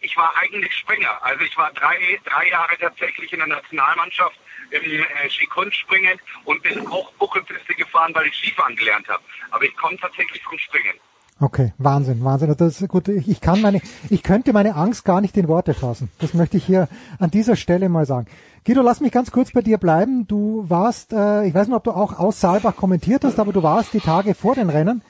[0.00, 1.16] Ich war eigentlich Springer.
[1.22, 4.36] Also ich war drei, drei Jahre tatsächlich in der Nationalmannschaft
[4.82, 9.22] im Skikunstspringen und bin auch Buckelpiste gefahren, weil ich Skifahren gelernt habe.
[9.50, 10.94] Aber ich komme tatsächlich vom Springen.
[11.40, 12.54] Okay, Wahnsinn, Wahnsinn.
[12.56, 13.08] Das ist gut.
[13.08, 16.08] Ich kann meine, ich könnte meine Angst gar nicht in Worte fassen.
[16.20, 16.88] Das möchte ich hier
[17.18, 18.28] an dieser Stelle mal sagen.
[18.64, 20.28] Guido, lass mich ganz kurz bei dir bleiben.
[20.28, 23.62] Du warst, äh, ich weiß nicht, ob du auch aus Saalbach kommentiert hast, aber du
[23.62, 25.02] warst die Tage vor den Rennen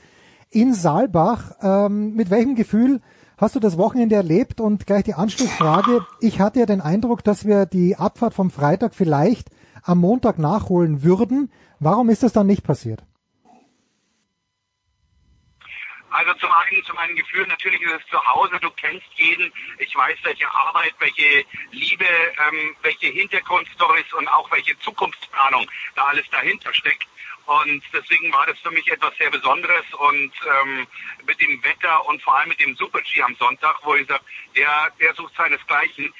[0.50, 1.52] in Saalbach.
[1.60, 3.02] Ähm, mit welchem Gefühl
[3.36, 4.62] hast du das Wochenende erlebt?
[4.62, 6.06] Und gleich die Anschlussfrage.
[6.20, 9.50] Ich hatte ja den Eindruck, dass wir die Abfahrt vom Freitag vielleicht
[9.84, 11.52] am Montag nachholen würden.
[11.78, 13.02] Warum ist das dann nicht passiert?
[16.10, 19.96] Also zum einen zu meinem Gefühl, natürlich ist es zu Hause, du kennst jeden, ich
[19.96, 26.72] weiß, welche Arbeit, welche Liebe, ähm, welche Hintergrundstories und auch welche Zukunftsplanung da alles dahinter
[26.72, 27.08] steckt.
[27.46, 30.32] Und deswegen war das für mich etwas sehr Besonderes und
[30.62, 30.86] ähm,
[31.26, 34.24] mit dem Wetter und vor allem mit dem Super-G am Sonntag, wo ich sage,
[34.56, 36.14] der, der sucht seinesgleichen,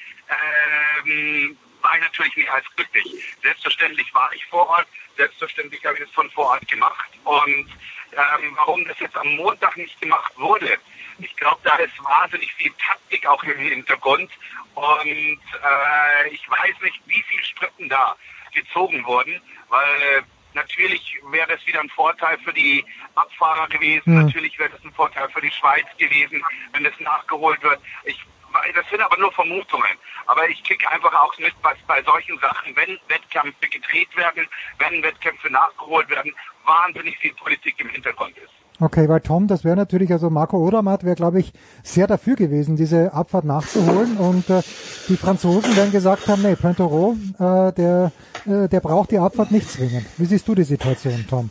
[1.07, 3.35] ähm, war ich natürlich mehr als glücklich.
[3.43, 7.09] Selbstverständlich war ich vor Ort, selbstverständlich habe ich das von vor Ort gemacht.
[7.23, 7.69] Und
[8.11, 10.77] ähm, warum das jetzt am Montag nicht gemacht wurde,
[11.19, 14.31] ich glaube, da ist wahnsinnig viel Taktik auch im Hintergrund.
[14.73, 18.15] Und äh, ich weiß nicht, wie viele Strippen da
[18.53, 19.39] gezogen wurden,
[19.69, 20.23] weil
[20.53, 22.83] natürlich wäre es wieder ein Vorteil für die
[23.13, 24.13] Abfahrer gewesen.
[24.13, 24.25] Mhm.
[24.25, 27.79] Natürlich wäre es ein Vorteil für die Schweiz gewesen, wenn es nachgeholt wird.
[28.05, 28.25] Ich
[28.75, 29.97] das sind aber nur Vermutungen.
[30.27, 34.47] Aber ich kriege einfach auch mit, was bei solchen Sachen, wenn Wettkämpfe gedreht werden,
[34.79, 36.33] wenn Wettkämpfe nachgeholt werden,
[36.65, 38.51] wahnsinnig viel Politik im Hintergrund ist.
[38.81, 42.75] Okay, weil Tom, das wäre natürlich, also Marco Odermatt wäre, glaube ich, sehr dafür gewesen,
[42.75, 44.17] diese Abfahrt nachzuholen.
[44.17, 44.61] Und äh,
[45.07, 48.11] die Franzosen werden gesagt haben, nee, Pointerot, äh, der,
[48.45, 50.05] äh, der braucht die Abfahrt nicht zwingend.
[50.17, 51.49] Wie siehst du die Situation, Tom?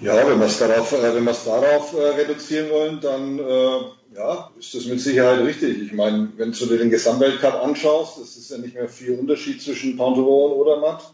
[0.00, 4.03] Ja, wenn wir es darauf, äh, wenn wir es darauf äh, reduzieren wollen, dann äh,
[4.16, 5.82] ja, ist das mit Sicherheit richtig.
[5.82, 9.60] Ich meine, wenn du dir den Gesamtweltcup anschaust, es ist ja nicht mehr viel Unterschied
[9.60, 11.12] zwischen Panteron und Odermatt.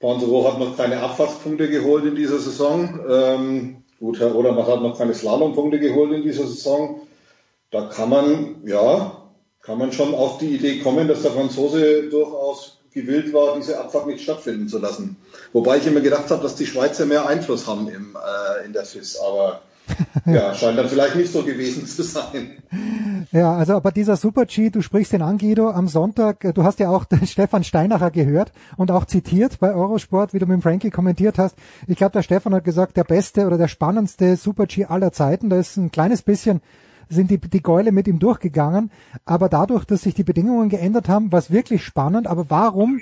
[0.00, 3.00] Panteron hat noch keine Abfahrtspunkte geholt in dieser Saison.
[3.08, 7.02] Ähm, gut, Herr Odermatt hat noch keine Slalompunkte geholt in dieser Saison.
[7.70, 9.30] Da kann man, ja,
[9.62, 14.08] kann man schon auf die Idee kommen, dass der Franzose durchaus gewillt war, diese Abfahrt
[14.08, 15.16] nicht stattfinden zu lassen.
[15.52, 18.84] Wobei ich immer gedacht habe, dass die Schweizer mehr Einfluss haben im, äh, in der
[18.84, 19.16] FIS.
[19.18, 19.62] Aber
[20.26, 22.62] ja, scheint dann vielleicht nicht so gewesen zu sein.
[23.32, 26.78] Ja, also aber dieser Super-G, du sprichst den an, Guido, am Sonntag, äh, du hast
[26.78, 31.38] ja auch Stefan Steinacher gehört und auch zitiert bei Eurosport, wie du mit Frankie kommentiert
[31.38, 31.56] hast.
[31.86, 35.50] Ich glaube, der Stefan hat gesagt, der beste oder der spannendste Super-G aller Zeiten.
[35.50, 36.60] Da ist ein kleines bisschen
[37.10, 38.90] sind die, die Gäule mit ihm durchgegangen.
[39.24, 42.26] Aber dadurch, dass sich die Bedingungen geändert haben, war es wirklich spannend.
[42.26, 43.00] Aber warum,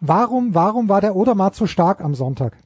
[0.00, 2.56] warum, warum war der Odermatt so stark am Sonntag?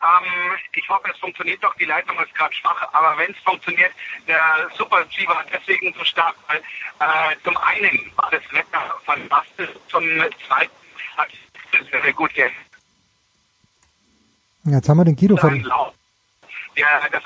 [0.00, 1.74] Ähm, ich hoffe, es funktioniert doch.
[1.74, 3.92] Die Leitung ist gerade schwach, aber wenn es funktioniert,
[4.26, 9.70] der Super G war deswegen so stark, weil äh, zum einen war das Wetter fantastisch,
[9.88, 10.04] zum
[10.46, 10.72] zweiten
[11.16, 11.28] hat
[11.72, 12.56] es sehr, sehr gut gehandelt.
[14.64, 15.62] Jetzt haben wir den Guido von.
[16.76, 17.24] Der, das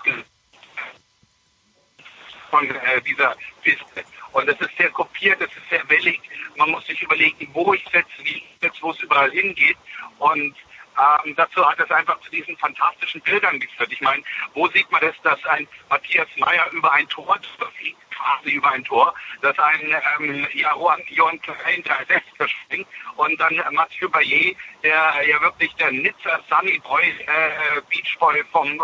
[2.52, 4.04] von äh, dieser Piste.
[4.32, 6.20] Und es ist sehr kopiert, es ist sehr wellig.
[6.56, 9.76] Man muss sich überlegen, wo ich setze, wie ich setze, wo es überall hingeht.
[10.18, 10.54] Und
[10.98, 13.92] ähm, dazu hat es einfach zu diesen fantastischen Bildern geführt.
[13.92, 14.22] Ich meine,
[14.54, 17.38] wo sieht man das, dass ein Matthias Meyer über ein Tor
[17.76, 23.40] fliegt, quasi über ein Tor, dass ein ähm, Johann, Johann Klein der Sechster springt und
[23.40, 28.80] dann Mathieu Bayer, der ja wirklich der Nizza Sunny Boy, äh, Beach Boy vom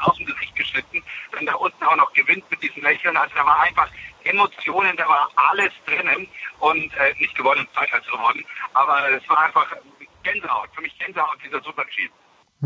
[0.00, 3.16] Außengesicht geschnitten, dann da unten auch noch gewinnt mit diesen Lächeln.
[3.16, 3.88] Also da war einfach
[4.24, 6.28] Emotionen, da war alles drinnen
[6.60, 8.44] und äh, nicht gewonnen, Zeit geworden.
[8.74, 9.74] Aber es war einfach
[10.32, 12.10] Gänsehaut, für mich Gänsehaut, dieser Super-G.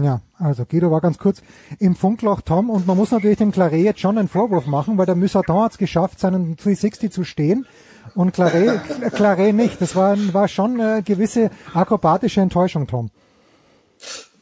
[0.03, 1.43] Ja, also Guido war ganz kurz
[1.79, 5.07] im Funkloch Tom und man muss natürlich dem Claret jetzt schon einen Vorwurf machen, weil
[5.07, 7.67] der Musadon hat es geschafft, seinen 360 zu stehen
[8.15, 8.81] und Claret,
[9.15, 9.81] Claret nicht.
[9.81, 13.11] Das war, war schon eine gewisse akrobatische Enttäuschung, Tom.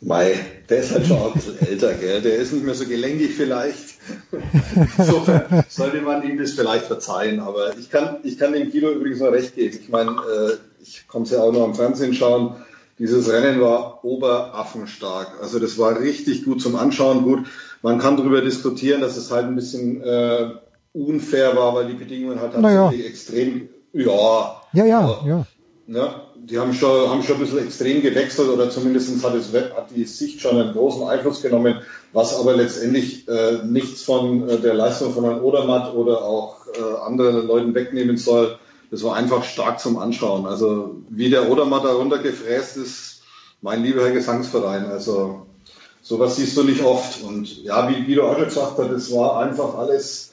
[0.02, 0.34] Mei,
[0.68, 2.22] der ist halt schon auch ein bisschen älter, gell?
[2.22, 3.98] Der ist nicht mehr so gelenkig vielleicht.
[4.96, 7.40] Insofern sollte man ihm das vielleicht verzeihen.
[7.40, 9.78] Aber ich kann, ich kann dem Guido übrigens noch recht geben.
[9.78, 12.56] Ich meine, äh, ich konnte es ja auch noch am Fernsehen schauen
[13.00, 15.38] dieses Rennen war oberaffenstark.
[15.40, 17.24] Also das war richtig gut zum Anschauen.
[17.24, 17.46] Gut,
[17.80, 20.50] man kann darüber diskutieren, dass es halt ein bisschen äh,
[20.92, 23.08] unfair war, weil die Bedingungen halt tatsächlich naja.
[23.08, 24.62] extrem, ja.
[24.74, 25.46] Ja, ja, ja.
[25.86, 29.88] Ne, die haben schon, haben schon ein bisschen extrem gewechselt oder zumindest hat, es, hat
[29.96, 31.80] die Sicht schon einen großen Einfluss genommen,
[32.12, 37.00] was aber letztendlich äh, nichts von äh, der Leistung von Herrn Odermatt oder auch äh,
[37.04, 38.58] anderen Leuten wegnehmen soll
[38.90, 40.46] das war einfach stark zum Anschauen.
[40.46, 43.22] Also wie der Odermatt da runtergefräst ist,
[43.62, 44.86] mein lieber Herr Gesangsverein.
[44.86, 45.46] Also
[46.02, 47.22] sowas siehst du nicht oft.
[47.22, 50.32] Und ja, wie Guido auch schon gesagt hat, das war einfach alles,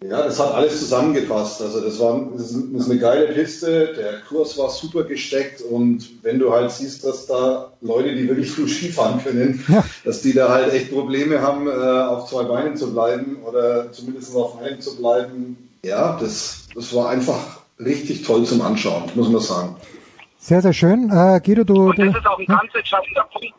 [0.00, 1.60] ja, das hat alles zusammengepasst.
[1.60, 6.38] Also das war das ist eine geile Piste, der Kurs war super gesteckt und wenn
[6.38, 9.84] du halt siehst, dass da Leute, die wirklich gut Skifahren können, ja.
[10.04, 14.36] dass die da halt echt Probleme haben, äh, auf zwei Beinen zu bleiben oder zumindest
[14.36, 19.40] auf einem zu bleiben, ja, das, das war einfach richtig toll zum Anschauen, muss man
[19.40, 19.76] sagen.
[20.38, 21.10] Sehr, sehr schön.
[21.10, 21.90] Äh, Guido, du...
[21.90, 23.54] Und das ist auch ein ganz entscheidender Punkt.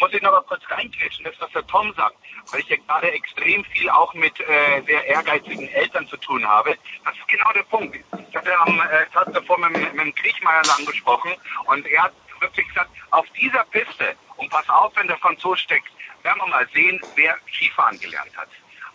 [0.00, 2.16] Muss ich noch mal kurz reinkretschen, das, was der Tom sagt,
[2.52, 6.76] weil ich ja gerade extrem viel auch mit äh, sehr ehrgeizigen Eltern zu tun habe.
[7.04, 7.96] Das ist genau der Punkt.
[8.30, 11.32] Ich hatte am äh, Tag davor mit, mit dem Kriechmeier lang gesprochen
[11.66, 15.88] und er hat wirklich gesagt, auf dieser Piste, und pass auf, wenn der Franzose steckt,
[16.22, 18.48] werden wir mal sehen, wer Skifahren gelernt hat.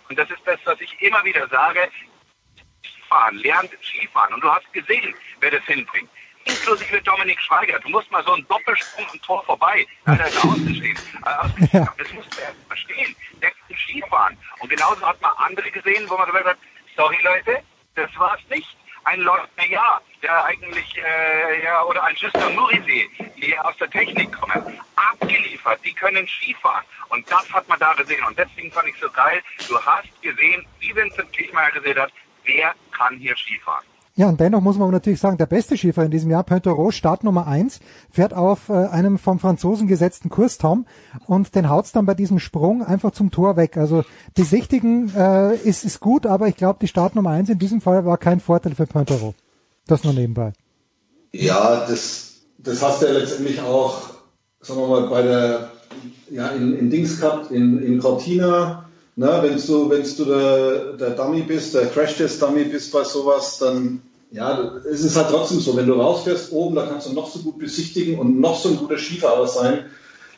[0.09, 1.89] Und das ist das, was ich immer wieder sage.
[3.13, 4.33] Skifahren, lernt Skifahren.
[4.33, 6.09] Und du hast gesehen, wer das hinbringt.
[6.45, 7.79] Inklusive Dominik Schweiger.
[7.79, 9.85] Du musst mal so einen Doppelsprung am Tor vorbei.
[10.05, 10.97] Einer ist außen stehen.
[11.71, 11.93] Ja.
[11.97, 13.15] Das musst du erst verstehen.
[13.39, 14.37] Kann Skifahren.
[14.59, 16.57] Und genauso hat man andere gesehen, wo man gesagt hat,
[16.97, 17.63] sorry Leute,
[17.95, 18.75] das war's nicht.
[19.05, 24.31] Ein Leutner ja, der eigentlich, äh, ja, oder ein Justin Murisee, die aus der Technik
[24.31, 26.85] kommen, abgeliefert, die können Skifahren.
[27.09, 28.23] Und das hat man da gesehen.
[28.25, 29.41] Und deswegen fand ich so geil.
[29.67, 32.13] Du hast gesehen, wie Vincent Kirchmeier gesehen hat,
[32.45, 33.85] wer kann hier Skifahren.
[34.15, 37.23] Ja, und dennoch muss man natürlich sagen, der beste Skifahrer in diesem Jahr, Pointerot, Start
[37.23, 37.79] Nummer eins,
[38.11, 40.85] fährt auf äh, einem vom Franzosen gesetzten Kurs, Tom,
[41.25, 43.75] und den haut's dann bei diesem Sprung einfach zum Tor weg.
[43.75, 44.03] Also
[44.35, 48.05] besichtigen äh, ist, ist gut, aber ich glaube, die Start Nummer eins in diesem Fall
[48.05, 49.33] war kein Vorteil für Pointerot.
[49.87, 50.53] Das nur nebenbei.
[51.31, 54.11] Ja, das, das hast du ja letztendlich auch,
[54.61, 55.71] sagen wir mal, bei der,
[56.29, 61.09] ja, in, in Dings gehabt, in, in Cortina, na, wenn du, wenn du der, der
[61.11, 64.01] Dummy bist, der Crash-Test-Dummy bist bei sowas, dann
[64.33, 67.39] ja, es ist halt trotzdem so, wenn du rausfährst oben, da kannst du noch so
[67.39, 69.85] gut besichtigen und noch so ein guter Skifahrer sein.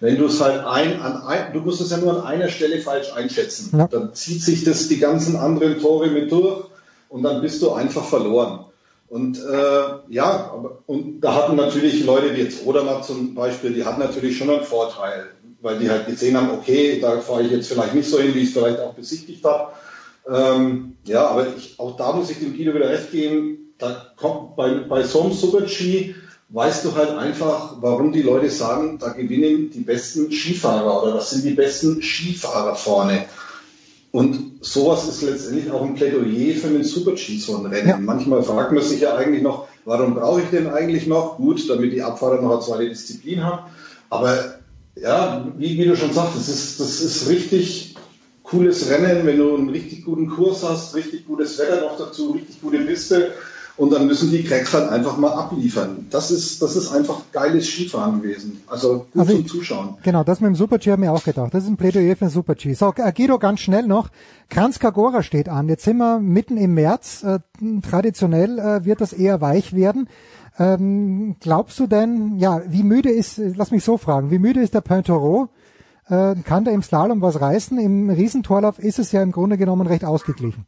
[0.02, 2.82] Wenn du es halt ein, an ein, du musst es ja nur an einer Stelle
[2.82, 3.78] falsch einschätzen.
[3.78, 3.88] Ja.
[3.88, 6.66] Dann zieht sich das die ganzen anderen Tore mit durch
[7.08, 8.66] und dann bist du einfach verloren.
[9.08, 10.54] Und äh, ja,
[10.88, 14.66] und da hatten natürlich Leute wie jetzt Odermatt zum Beispiel, die hatten natürlich schon einen
[14.66, 15.28] Vorteil
[15.66, 18.42] weil die halt gesehen haben, okay, da fahre ich jetzt vielleicht nicht so hin, wie
[18.42, 19.72] ich es vielleicht auch besichtigt habe.
[20.32, 24.56] Ähm, ja, aber ich, auch da muss ich dem Guido wieder recht geben, da kommt
[24.56, 26.14] bei, bei so einem Super-G
[26.50, 31.32] weißt du halt einfach, warum die Leute sagen, da gewinnen die besten Skifahrer oder das
[31.32, 33.26] sind die besten Skifahrer vorne.
[34.12, 37.90] Und sowas ist letztendlich auch ein Plädoyer für einen Super-G, so ein Rennen.
[37.90, 37.98] Ja.
[37.98, 41.38] Manchmal fragt man sich ja eigentlich noch, warum brauche ich den eigentlich noch?
[41.38, 43.72] Gut, damit die Abfahrer noch eine zweite Disziplin haben.
[44.12, 44.60] Aber
[44.96, 47.96] ja, wie, wie du schon sagst, das ist, das ist richtig
[48.44, 52.62] cooles Rennen, wenn du einen richtig guten Kurs hast, richtig gutes Wetter noch dazu, richtig
[52.62, 53.32] gute Piste.
[53.78, 56.08] Und dann müssen die Cracks halt einfach mal abliefern.
[56.10, 58.62] Das ist, das ist einfach geiles Skifahren gewesen.
[58.68, 59.98] Also gut also zum Zuschauen.
[60.02, 61.54] Genau, das mit dem Super-G haben wir auch gedacht.
[61.54, 62.74] Das ist ein Plädoyer für den Super-G.
[62.74, 64.10] So, Guido, ganz schnell noch.
[64.50, 65.68] Kranz Kagora steht an.
[65.68, 67.24] Jetzt sind wir mitten im März.
[67.24, 67.40] Äh,
[67.82, 70.08] traditionell äh, wird das eher weich werden.
[70.58, 74.74] Ähm, glaubst du denn, ja, wie müde ist, lass mich so fragen, wie müde ist
[74.74, 75.50] der Pointerot?
[76.08, 77.78] Äh, kann der im Slalom was reißen?
[77.80, 80.66] Im Riesentorlauf ist es ja im Grunde genommen recht ausgeglichen.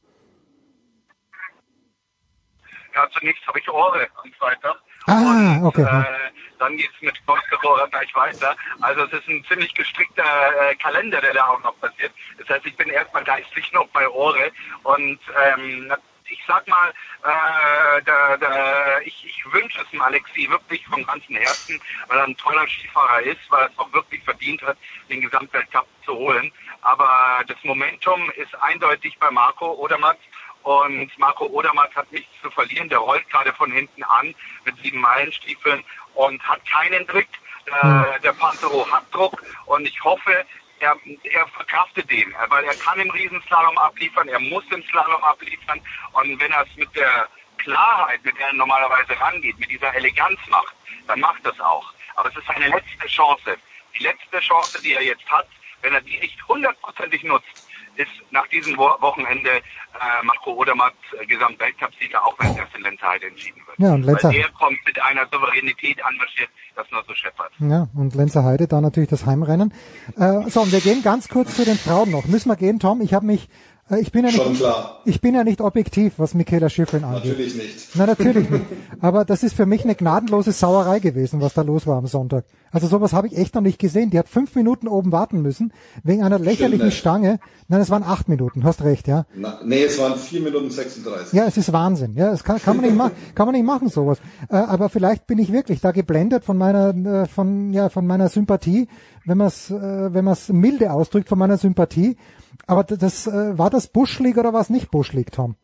[2.96, 4.76] Ja, zunächst habe ich Ohre am Freitag.
[5.06, 5.84] Ah, okay.
[5.84, 8.56] Äh, dann geht's mit Volksgeborger gleich weiter.
[8.82, 12.12] Also es ist ein ziemlich gestrickter äh, Kalender, der da auch noch passiert.
[12.40, 14.52] Das heißt, ich bin erstmal geistlich noch bei Ohre
[14.84, 15.94] und ähm,
[16.30, 16.90] ich sag mal,
[17.24, 22.26] äh, da, da, ich, ich wünsche es dem Alexi wirklich vom ganzen Herzen, weil er
[22.26, 24.78] ein toller Skifahrer ist, weil er es auch wirklich verdient hat,
[25.10, 26.52] den Gesamtweltcup zu holen.
[26.82, 30.20] Aber das Momentum ist eindeutig bei Marco Odermatt
[30.64, 32.90] und Marco Odermatt hat nichts zu verlieren.
[32.90, 35.84] Der rollt gerade von hinten an mit sieben Meilenstiefeln
[36.14, 37.30] und hat keinen Trick.
[37.66, 40.46] Äh, der Pantero hat Druck und ich hoffe,
[40.80, 45.82] er, er verkraftet den, weil er kann im Riesenslalom abliefern, er muss im Slalom abliefern
[46.14, 50.40] und wenn er es mit der Klarheit, mit der er normalerweise rangeht, mit dieser Eleganz
[50.50, 50.76] macht,
[51.08, 51.94] dann macht das auch.
[52.16, 53.58] Aber es ist seine letzte Chance.
[53.98, 55.48] Die letzte Chance, die er jetzt hat,
[55.82, 57.67] wenn er die nicht hundertprozentig nutzt,
[57.98, 62.84] ist nach diesem Wo Wochenende äh, Marco Odermatt äh, Gesamtweltcupsieger, auch wenn es erst in
[62.84, 63.80] Lenzerheide entschieden wird.
[63.80, 67.52] Ja, und Lenzer, Weil der kommt mit einer Souveränität anmarschiert, das nur so scheppert.
[67.60, 69.74] ja, und Lenzer Heide da natürlich das Heimrennen.
[70.18, 72.26] Äh, so, und wir gehen ganz kurz zu den Frauen noch.
[72.26, 73.02] Müssen wir gehen, Tom?
[73.02, 73.50] Ich habe mich
[73.96, 75.02] ich bin ja Schon nicht, klar.
[75.06, 77.26] ich bin ja nicht objektiv, was Michaela Schiffrin angeht.
[77.32, 77.90] Natürlich nicht.
[77.96, 78.66] Na, natürlich nicht.
[79.00, 82.46] Aber das ist für mich eine gnadenlose Sauerei gewesen, was da los war am Sonntag.
[82.72, 84.10] Also sowas habe ich echt noch nicht gesehen.
[84.10, 85.72] Die hat fünf Minuten oben warten müssen,
[86.04, 86.98] wegen einer lächerlichen nicht.
[86.98, 87.40] Stange.
[87.70, 89.26] Nein, es waren acht Minuten, hast recht, ja.
[89.36, 91.34] Na, nee, es waren 4 Minuten 36.
[91.34, 92.16] Ja, es ist Wahnsinn.
[92.16, 94.20] Ja, das kann, kann man nicht machen, kann man nicht machen sowas.
[94.50, 98.28] Äh, aber vielleicht bin ich wirklich da geblendet von meiner, äh, von ja, von meiner
[98.30, 98.88] Sympathie,
[99.26, 102.18] wenn man es, äh, wenn man es milde ausdrückt, von meiner Sympathie.
[102.66, 105.56] Aber das äh, war das Buschlig oder war es nicht Buschlig, Tom?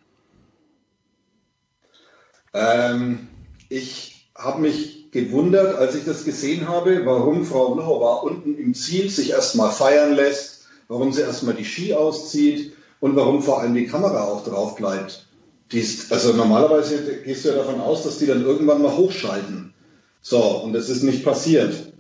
[2.54, 3.28] Ähm,
[3.70, 9.10] ich habe mich gewundert, als ich das gesehen habe, warum Frau Vlhova unten im Ziel
[9.10, 13.86] sich erstmal feiern lässt, warum sie erstmal die Ski auszieht und warum vor allem die
[13.86, 15.28] Kamera auch drauf bleibt.
[15.72, 19.74] Ist, also normalerweise gehst du ja davon aus, dass die dann irgendwann mal hochschalten.
[20.22, 21.93] So, und das ist nicht passiert.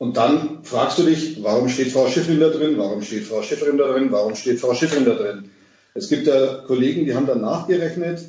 [0.00, 3.76] Und dann fragst du dich, warum steht Frau Schiffrin da drin, warum steht Frau Schiffrin
[3.76, 5.50] da drin, warum steht Frau Schiffrin da drin.
[5.92, 8.20] Es gibt ja Kollegen, die haben dann nachgerechnet,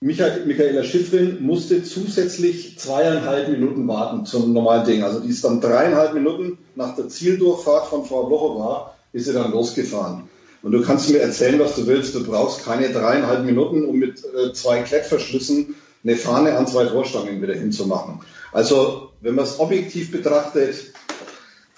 [0.00, 5.04] Michael, Michaela Schiffrin musste zusätzlich zweieinhalb Minuten warten zum normalen Ding.
[5.04, 9.52] Also die ist dann dreieinhalb Minuten nach der Zieldurchfahrt von Frau Blochowa ist sie dann
[9.52, 10.24] losgefahren.
[10.64, 12.16] Und du kannst mir erzählen, was du willst.
[12.16, 17.40] Du brauchst keine dreieinhalb Minuten, um mit äh, zwei Klettverschlüssen eine Fahne an zwei Torstangen
[17.40, 18.22] wieder hinzumachen.
[18.50, 20.92] Also, wenn man es objektiv betrachtet,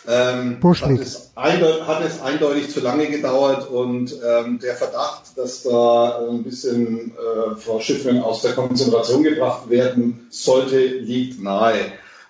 [0.07, 5.63] ähm, hat, es eindeutig, hat es eindeutig zu lange gedauert und ähm, der Verdacht, dass
[5.63, 11.79] da ein bisschen äh, Frau Schiffrin aus der Konzentration gebracht werden sollte, liegt nahe.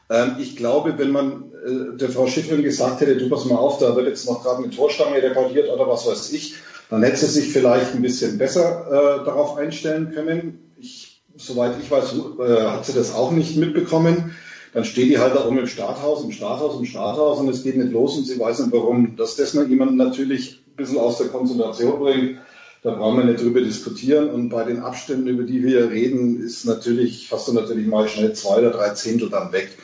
[0.09, 3.79] Ähm, ich glaube, wenn man äh, der Frau Schiffrin gesagt hätte, du pass mal auf,
[3.79, 6.55] da wird jetzt noch gerade eine Torstange repariert oder was weiß ich,
[6.91, 10.73] dann hätte sie sich vielleicht ein bisschen besser äh, darauf einstellen können.
[10.79, 14.37] Ich, soweit ich weiß, äh, hat sie das auch nicht mitbekommen.
[14.75, 17.77] Dann steht die halt da oben im Starthaus, im Starthaus, im Starthaus und es geht
[17.77, 19.17] nicht los und sie weiß nicht warum.
[19.17, 22.39] Dass das noch jemanden natürlich ein bisschen aus der Konzentration bringt,
[22.83, 24.29] da brauchen wir nicht drüber diskutieren.
[24.31, 28.09] Und bei den Abständen, über die wir hier reden, ist natürlich, hast du natürlich mal
[28.09, 29.79] schnell zwei oder drei Zehntel dann weg.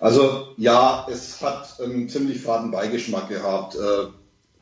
[0.00, 3.76] Also ja, es hat einen ziemlich faden Beigeschmack gehabt.
[3.76, 4.08] Äh,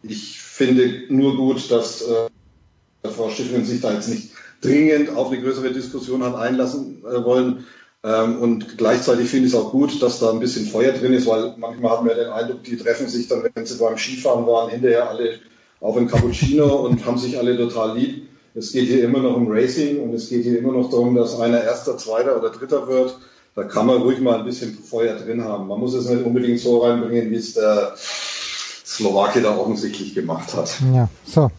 [0.02, 5.40] Ich finde nur gut, dass äh, Frau Schiffrin sich da jetzt nicht dringend auf eine
[5.40, 7.66] größere Diskussion hat einlassen äh, wollen.
[8.02, 11.26] Ähm, und gleichzeitig finde ich es auch gut, dass da ein bisschen Feuer drin ist,
[11.26, 14.46] weil manchmal hat man ja den Eindruck, die treffen sich dann, wenn sie beim Skifahren
[14.46, 15.38] waren, hinterher alle
[15.80, 18.28] auf ein Cappuccino und haben sich alle total lieb.
[18.54, 21.38] Es geht hier immer noch um Racing und es geht hier immer noch darum, dass
[21.38, 23.18] einer Erster, Zweiter oder Dritter wird.
[23.54, 25.68] Da kann man ruhig mal ein bisschen Feuer drin haben.
[25.68, 30.72] Man muss es nicht unbedingt so reinbringen, wie es der Slowake da offensichtlich gemacht hat.
[30.94, 31.50] Ja, so.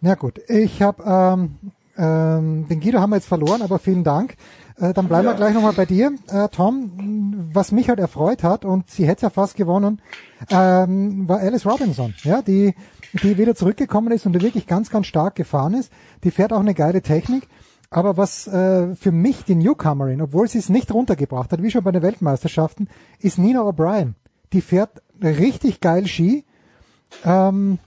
[0.00, 1.54] Na gut, ich habe ähm,
[1.96, 4.36] ähm, den Guido haben wir jetzt verloren, aber vielen Dank.
[4.78, 7.50] Äh, dann bleiben wir gleich nochmal bei dir, äh, Tom.
[7.52, 10.00] Was mich halt erfreut hat und sie hätte ja fast gewonnen,
[10.50, 12.74] ähm, war Alice Robinson, ja, die
[13.12, 15.92] die wieder zurückgekommen ist und die wirklich ganz, ganz stark gefahren ist.
[16.24, 17.48] Die fährt auch eine geile Technik.
[17.90, 21.84] Aber was äh, für mich die Newcomerin, obwohl sie es nicht runtergebracht hat, wie schon
[21.84, 22.88] bei den Weltmeisterschaften,
[23.20, 24.14] ist Nina O'Brien.
[24.54, 26.46] Die fährt richtig geil Ski.
[27.22, 27.78] Ähm,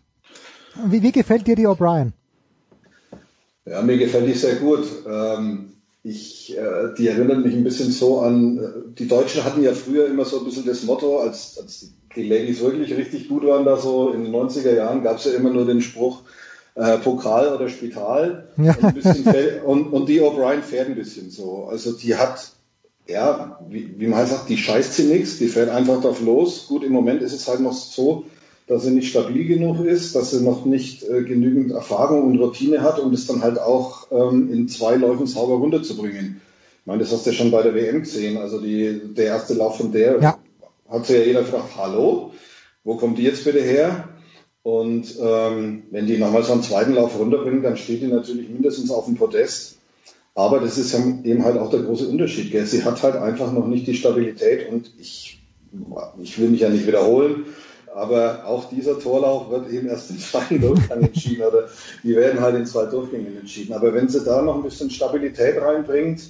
[0.85, 2.11] wie, wie gefällt dir die O'Brien?
[3.65, 4.85] Ja, mir gefällt die sehr gut.
[5.09, 5.74] Ähm,
[6.05, 8.61] ich, äh, die erinnert mich ein bisschen so an, äh,
[8.99, 12.29] die Deutschen hatten ja früher immer so ein bisschen das Motto, als, als die, die
[12.29, 15.49] Ladies wirklich richtig gut waren, da so in den 90er Jahren gab es ja immer
[15.49, 16.21] nur den Spruch,
[16.75, 18.49] äh, Pokal oder Spital.
[18.57, 18.75] Ja.
[18.77, 21.65] Und, und, und die O'Brien fährt ein bisschen so.
[21.65, 22.51] Also die hat,
[23.07, 26.67] ja, wie, wie man halt sagt, die scheißt sie nichts, die fährt einfach drauf los.
[26.67, 28.25] Gut, im Moment ist es halt noch so,
[28.67, 32.81] dass sie nicht stabil genug ist, dass sie noch nicht äh, genügend Erfahrung und Routine
[32.81, 36.41] hat, um das dann halt auch ähm, in zwei Läufen sauber runterzubringen.
[36.79, 38.37] Ich meine, das hast du ja schon bei der WM gesehen.
[38.37, 40.39] Also die, der erste Lauf von der ja.
[40.89, 42.31] hat sich ja jeder gefragt, hallo,
[42.83, 44.09] wo kommt die jetzt bitte her?
[44.63, 48.89] Und ähm, wenn die nochmal so einen zweiten Lauf runterbringen, dann steht die natürlich mindestens
[48.89, 49.77] auf dem Podest.
[50.33, 52.51] Aber das ist ja eben halt auch der große Unterschied.
[52.51, 52.65] Gell?
[52.65, 55.39] Sie hat halt einfach noch nicht die Stabilität und ich,
[56.21, 57.45] ich will mich ja nicht wiederholen,
[57.95, 61.69] aber auch dieser Torlauf wird eben erst in zwei Durchgängen entschieden oder
[62.03, 63.73] die werden halt in zwei Durchgängen entschieden.
[63.73, 66.21] Aber wenn sie da noch ein bisschen Stabilität reinbringt,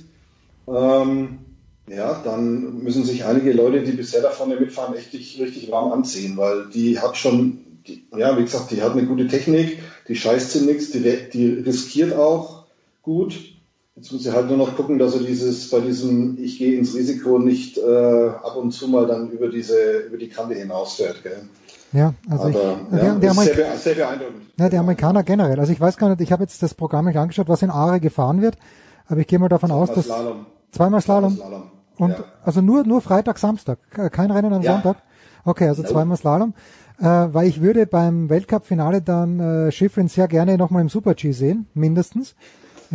[0.67, 1.39] ähm,
[1.87, 6.37] ja, dann müssen sich einige Leute, die bisher da vorne mitfahren, echt richtig warm anziehen,
[6.37, 10.51] weil die hat schon, die, ja, wie gesagt, die hat eine gute Technik, die scheißt
[10.51, 11.01] sie nichts, die,
[11.33, 12.65] die riskiert auch
[13.01, 13.54] gut.
[13.95, 16.93] Jetzt muss sie halt nur noch gucken, dass er dieses, bei diesem Ich gehe ins
[16.95, 21.23] Risiko nicht äh, ab und zu mal dann über diese, über die Kante hinausfährt.
[21.23, 21.47] Gell?
[21.93, 22.55] Ja, also Aber, ich,
[22.91, 24.41] ja, der, der, Amerik sehr, sehr beeindruckend.
[24.59, 25.59] ja, der Amerikaner generell.
[25.61, 28.01] Also ich weiß gar nicht, ich habe jetzt das Programm nicht angeschaut, was in Aare
[28.01, 28.57] gefahren wird,
[29.07, 30.45] aber ich gehe mal davon aus, dass Slalom.
[30.71, 31.35] zweimal Slalom.
[31.37, 31.63] Slalom.
[31.97, 32.25] Und Ja.
[32.43, 33.79] also nur nur Freitag, Samstag,
[34.11, 34.73] kein Rennen am Ja.
[34.73, 34.97] Sonntag.
[35.45, 35.93] Okay, also Nope.
[35.93, 36.53] zweimal Slalom.
[36.99, 41.67] Äh, weil ich würde beim Weltcup-Finale dann äh, Schifrin sehr gerne nochmal im Super-G sehen,
[41.73, 42.35] mindestens.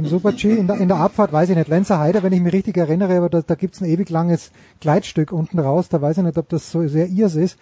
[0.00, 2.54] Im Super-G, in der, in der Abfahrt weiß ich nicht, Lenzer Heider, wenn ich mich
[2.54, 6.24] richtig erinnere, aber da, da gibt's ein ewig langes Gleitstück unten raus, da weiß ich
[6.24, 7.58] nicht, ob das so sehr ihrs ist.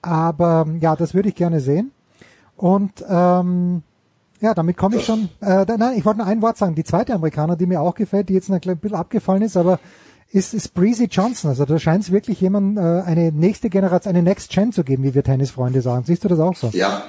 [0.00, 1.90] Aber ja, das würde ich gerne sehen.
[2.56, 3.82] Und ähm,
[4.40, 5.28] ja, damit komme ich schon.
[5.42, 6.74] Äh, nein, ich wollte nur ein Wort sagen.
[6.74, 9.78] Die zweite Amerikaner, die mir auch gefällt, die jetzt ein bisschen abgefallen ist, aber
[10.30, 11.50] ist, ist Breezy Johnson.
[11.50, 15.02] Also da scheint es wirklich jemand, äh, eine nächste Generation, eine Next Gen zu geben,
[15.04, 16.04] wie wir Tennisfreunde sagen.
[16.06, 16.70] Siehst du das auch so?
[16.72, 17.02] Ja,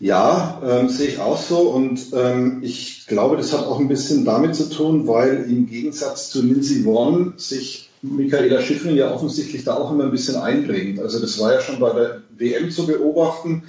[0.00, 4.24] ja, ähm, sehe ich auch so und ähm, ich glaube, das hat auch ein bisschen
[4.24, 9.74] damit zu tun, weil im Gegensatz zu Lindsey Vonn sich Michaela Schifrin ja offensichtlich da
[9.74, 11.00] auch immer ein bisschen einbringt.
[11.00, 13.64] Also das war ja schon bei der WM zu beobachten,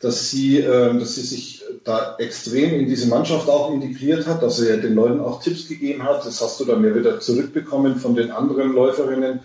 [0.00, 4.56] dass sie, ähm, dass sie sich da extrem in diese Mannschaft auch integriert hat, dass
[4.56, 6.26] sie ja den Leuten auch Tipps gegeben hat.
[6.26, 9.40] Das hast du dann ja wieder zurückbekommen von den anderen Läuferinnen,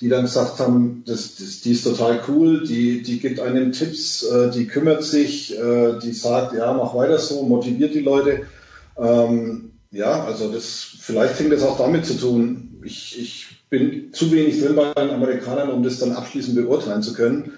[0.00, 4.22] die dann gesagt haben, das, das, die ist total cool, die, die gibt einem Tipps,
[4.22, 8.46] äh, die kümmert sich, äh, die sagt, ja, mach weiter so, motiviert die Leute.
[8.98, 12.80] Ähm, ja, also das, vielleicht hängt das auch damit zu tun.
[12.84, 17.12] Ich, ich bin zu wenig drin bei den Amerikanern, um das dann abschließend beurteilen zu
[17.12, 17.52] können.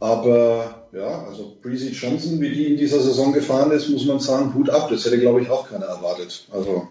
[0.00, 4.54] Aber ja, also Breezy Johnson, wie die in dieser Saison gefahren ist, muss man sagen,
[4.54, 4.88] Hut ab.
[4.90, 6.46] Das hätte, glaube ich, auch keiner erwartet.
[6.50, 6.88] Also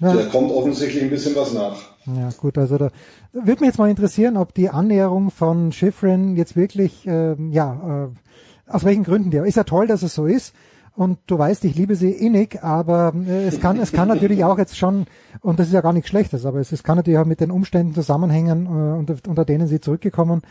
[0.00, 0.12] Ja.
[0.14, 1.76] da kommt offensichtlich ein bisschen was nach.
[2.06, 2.90] Ja, gut, also da
[3.32, 8.08] würde mich jetzt mal interessieren, ob die Annäherung von Schifrin jetzt wirklich, ähm, ja,
[8.66, 9.44] äh, aus welchen Gründen der.
[9.44, 10.54] Ist ja toll, dass es so ist.
[10.96, 14.58] Und du weißt, ich liebe sie innig, aber äh, es kann, es kann natürlich auch
[14.58, 15.06] jetzt schon,
[15.40, 17.50] und das ist ja gar nichts Schlechtes, aber es, es kann natürlich auch mit den
[17.50, 20.42] Umständen zusammenhängen, äh, unter, unter denen sie zurückgekommen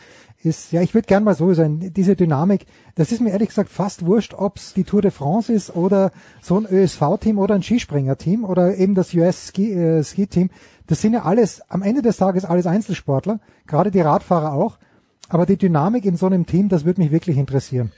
[0.41, 0.73] ist.
[0.73, 2.65] Ja, ich würde gern mal so sein, diese Dynamik,
[2.95, 6.11] das ist mir ehrlich gesagt fast wurscht, ob es die Tour de France ist oder
[6.41, 10.47] so ein ÖSV-Team oder ein Skispringerteam oder eben das US-Ski-Team.
[10.47, 10.49] Äh,
[10.87, 14.77] das sind ja alles, am Ende des Tages alles Einzelsportler, gerade die Radfahrer auch.
[15.29, 17.93] Aber die Dynamik in so einem Team, das würde mich wirklich interessieren.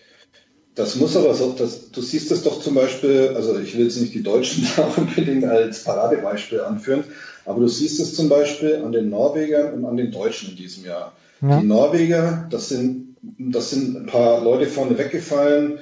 [0.75, 3.99] Das muss aber so, das, du siehst es doch zum Beispiel, also ich will jetzt
[3.99, 7.05] nicht die Deutschen da unbedingt als Paradebeispiel anführen,
[7.45, 10.85] aber du siehst es zum Beispiel an den Norwegern und an den Deutschen in diesem
[10.85, 11.13] Jahr.
[11.41, 11.59] Ja.
[11.59, 15.79] Die Norweger, das sind, das sind ein paar Leute vorne weggefallen,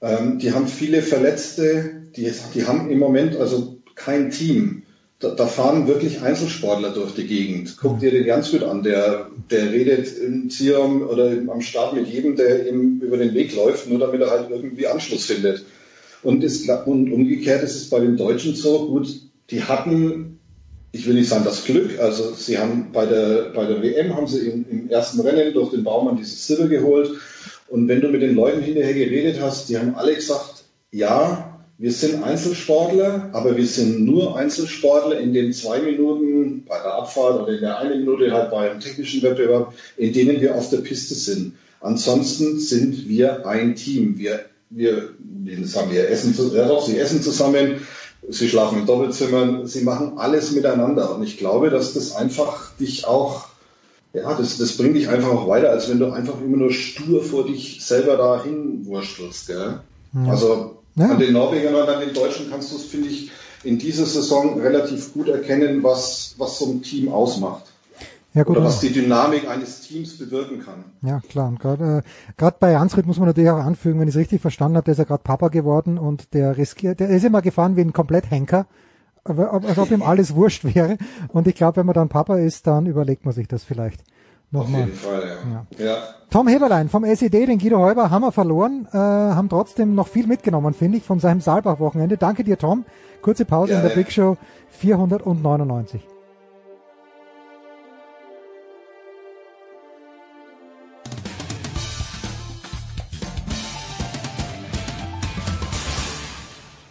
[0.00, 4.84] ähm, die haben viele Verletzte, die, die haben im Moment also kein Team.
[5.20, 7.76] Da, da fahren wirklich Einzelsportler durch die Gegend.
[7.78, 12.36] Guck dir den Jansgut an, der, der redet im Zion oder am Start mit jedem,
[12.36, 15.66] der ihm über den Weg läuft, nur damit er halt irgendwie Anschluss findet.
[16.22, 19.08] Und, ist, und umgekehrt ist es bei den Deutschen so, gut,
[19.50, 20.38] die hatten,
[20.92, 24.26] ich will nicht sagen das Glück, also sie haben bei der, bei der WM haben
[24.26, 27.10] sie im, im ersten Rennen durch den Baumann dieses Silber geholt.
[27.68, 31.49] Und wenn du mit den Leuten hinterher geredet hast, die haben alle gesagt, ja,
[31.80, 37.40] wir sind Einzelsportler, aber wir sind nur Einzelsportler in den zwei Minuten bei der Abfahrt
[37.40, 40.78] oder in der einen Minute halt bei einem technischen Wettbewerb, in denen wir auf der
[40.78, 41.54] Piste sind.
[41.80, 44.18] Ansonsten sind wir ein Team.
[44.18, 47.80] Wir, wir, wie sagen wir, essen, ja doch, sie essen zusammen,
[48.28, 51.14] sie schlafen in Doppelzimmern, sie machen alles miteinander.
[51.14, 53.48] Und ich glaube, dass das einfach dich auch
[54.12, 57.22] ja, das, das bringt dich einfach auch weiter, als wenn du einfach immer nur stur
[57.22, 59.46] vor dich selber da hinwurstelst.
[59.46, 59.80] Gell?
[60.12, 60.30] Ja.
[60.30, 61.10] Also Ja.
[61.10, 63.30] an den Norwegern und an den Deutschen kannst du es, finde ich,
[63.64, 67.64] in dieser Saison relativ gut erkennen, was, was so ein Team ausmacht.
[68.32, 70.84] Ja, gut, Oder was die Dynamik eines Teams bewirken kann.
[71.02, 71.48] Ja, klar.
[71.48, 72.02] Und gerade äh,
[72.36, 74.92] gerade bei Ansrit muss man natürlich auch anfügen, wenn ich es richtig verstanden habe, der
[74.92, 78.66] ist ja gerade Papa geworden und der riskiert, der ist immer gefahren wie ein Kompletthenker,
[79.24, 80.96] aber ob- als ob ihm alles wurscht wäre.
[81.28, 84.00] Und ich glaube, wenn man dann Papa ist, dann überlegt man sich das vielleicht.
[84.52, 84.82] Nochmal.
[84.82, 85.38] Auf jeden Fall,
[85.78, 85.84] ja.
[85.84, 85.96] ja.
[86.28, 90.26] Tom Heberlein vom SED, den Guido Heuber, haben wir verloren, äh, haben trotzdem noch viel
[90.26, 92.16] mitgenommen, finde ich, von seinem Saalbach-Wochenende.
[92.16, 92.84] Danke dir, Tom.
[93.22, 94.36] Kurze Pause in der Big Show
[94.70, 96.02] 499.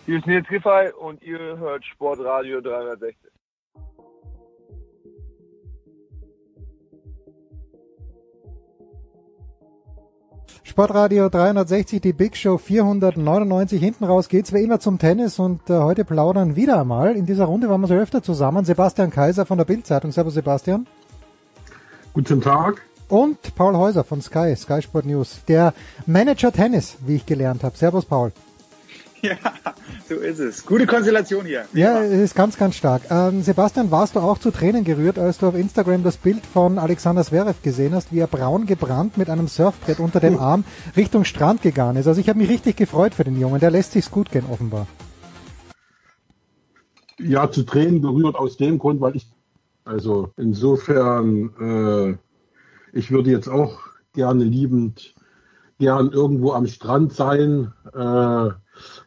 [0.06, 3.29] Hier ist Nils Giffey und ihr hört Sportradio 360.
[10.80, 13.82] Sportradio 360, die Big Show 499.
[13.82, 17.18] Hinten raus geht's wie immer zum Tennis und äh, heute plaudern wieder einmal.
[17.18, 18.64] In dieser Runde waren wir so öfter zusammen.
[18.64, 20.14] Sebastian Kaiser von der Bildzeitung.
[20.14, 20.88] Servus Sebastian.
[22.14, 22.82] Guten Tag.
[23.10, 25.42] Und Paul Häuser von Sky, Sky Sport News.
[25.50, 25.74] Der
[26.06, 27.76] Manager Tennis, wie ich gelernt habe.
[27.76, 28.32] Servus Paul.
[29.22, 29.36] Ja,
[30.08, 30.66] so ist es.
[30.66, 31.66] Gute Konstellation hier.
[31.74, 33.04] Ja, es ist ganz, ganz stark.
[33.10, 36.80] Ähm, Sebastian, warst du auch zu Tränen gerührt, als du auf Instagram das Bild von
[36.80, 40.64] Alexander Zverev gesehen hast, wie er braun gebrannt mit einem Surfbrett unter dem Arm
[40.96, 42.08] Richtung Strand gegangen ist?
[42.08, 43.60] Also ich habe mich richtig gefreut für den Jungen.
[43.60, 44.88] Der lässt sich's gut gehen, offenbar.
[47.20, 49.28] Ja, zu Tränen gerührt aus dem Grund, weil ich,
[49.84, 52.18] also insofern,
[52.94, 53.80] äh, ich würde jetzt auch
[54.14, 55.14] gerne liebend
[55.80, 57.74] gern irgendwo am Strand sein.
[57.94, 58.50] Äh,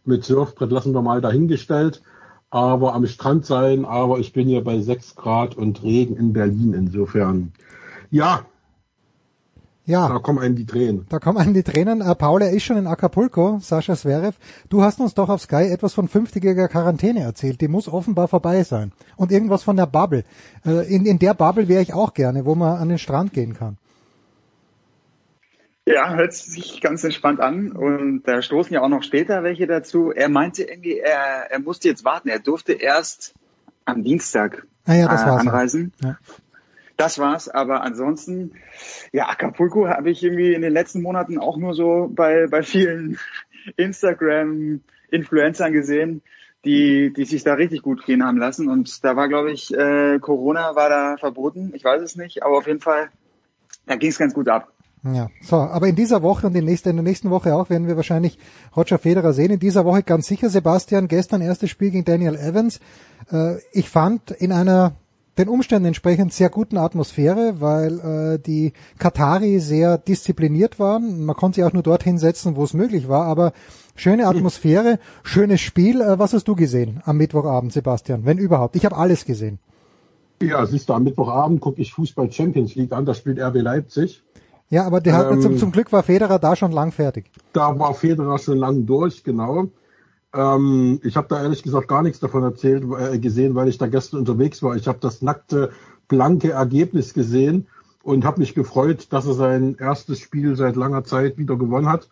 [0.04, 2.02] mit Surfbrett lassen wir mal dahingestellt.
[2.50, 6.74] Aber am Strand sein, aber ich bin hier bei 6 Grad und Regen in Berlin.
[6.74, 7.52] Insofern,
[8.10, 8.44] ja.
[9.84, 10.08] Ja.
[10.08, 11.06] Da kommen einem die Tränen.
[11.08, 12.02] Da kommen einem die Tränen.
[12.02, 14.36] Äh, Paul, er ist schon in Acapulco, Sascha Zverev.
[14.68, 17.60] Du hast uns doch auf Sky etwas von fünftägiger Quarantäne erzählt.
[17.60, 18.92] Die muss offenbar vorbei sein.
[19.16, 20.24] Und irgendwas von der Bubble.
[20.64, 23.54] Äh, in, in der Bubble wäre ich auch gerne, wo man an den Strand gehen
[23.54, 23.76] kann.
[25.84, 30.12] Ja, hört sich ganz entspannt an und da stoßen ja auch noch später welche dazu.
[30.12, 32.28] Er meinte irgendwie, er, er musste jetzt warten.
[32.28, 33.34] Er durfte erst
[33.84, 35.40] am Dienstag ah ja, das äh, war's.
[35.40, 35.92] anreisen.
[36.02, 36.18] Ja.
[36.96, 38.52] Das war's, aber ansonsten,
[39.12, 43.18] ja, Acapulco habe ich irgendwie in den letzten Monaten auch nur so bei, bei vielen
[43.76, 46.22] Instagram-Influencern gesehen,
[46.64, 48.68] die, die sich da richtig gut gehen haben lassen.
[48.68, 51.72] Und da war, glaube ich, äh, Corona war da verboten.
[51.74, 53.08] Ich weiß es nicht, aber auf jeden Fall,
[53.86, 54.71] da ging es ganz gut ab.
[55.04, 57.88] Ja, so, aber in dieser Woche und in, nächster, in der nächsten Woche auch werden
[57.88, 58.38] wir wahrscheinlich
[58.76, 59.50] Roger Federer sehen.
[59.50, 62.78] In dieser Woche ganz sicher Sebastian, gestern erstes Spiel gegen Daniel Evans.
[63.32, 64.92] Äh, ich fand in einer
[65.38, 67.98] den Umständen entsprechend sehr guten Atmosphäre, weil
[68.34, 71.24] äh, die Katari sehr diszipliniert waren.
[71.24, 73.52] Man konnte sie auch nur dorthin setzen, wo es möglich war, aber
[73.96, 76.00] schöne Atmosphäre, schönes Spiel.
[76.00, 78.24] Äh, was hast du gesehen am Mittwochabend, Sebastian?
[78.24, 78.76] Wenn überhaupt.
[78.76, 79.58] Ich habe alles gesehen.
[80.42, 84.22] Ja, siehst du, am Mittwochabend gucke ich Fußball Champions League an, da spielt RB Leipzig.
[84.72, 87.30] Ja, aber der hat, Ähm, zum, zum Glück war Federer da schon lang fertig.
[87.52, 89.66] Da war Federer schon lang durch, genau.
[90.32, 93.86] Ähm, ich habe da ehrlich gesagt gar nichts davon erzählt, äh, gesehen, weil ich da
[93.86, 94.74] gestern unterwegs war.
[94.74, 95.72] Ich habe das nackte,
[96.08, 97.66] blanke Ergebnis gesehen
[98.02, 102.08] und habe mich gefreut, dass er sein erstes Spiel seit langer Zeit wieder gewonnen hat.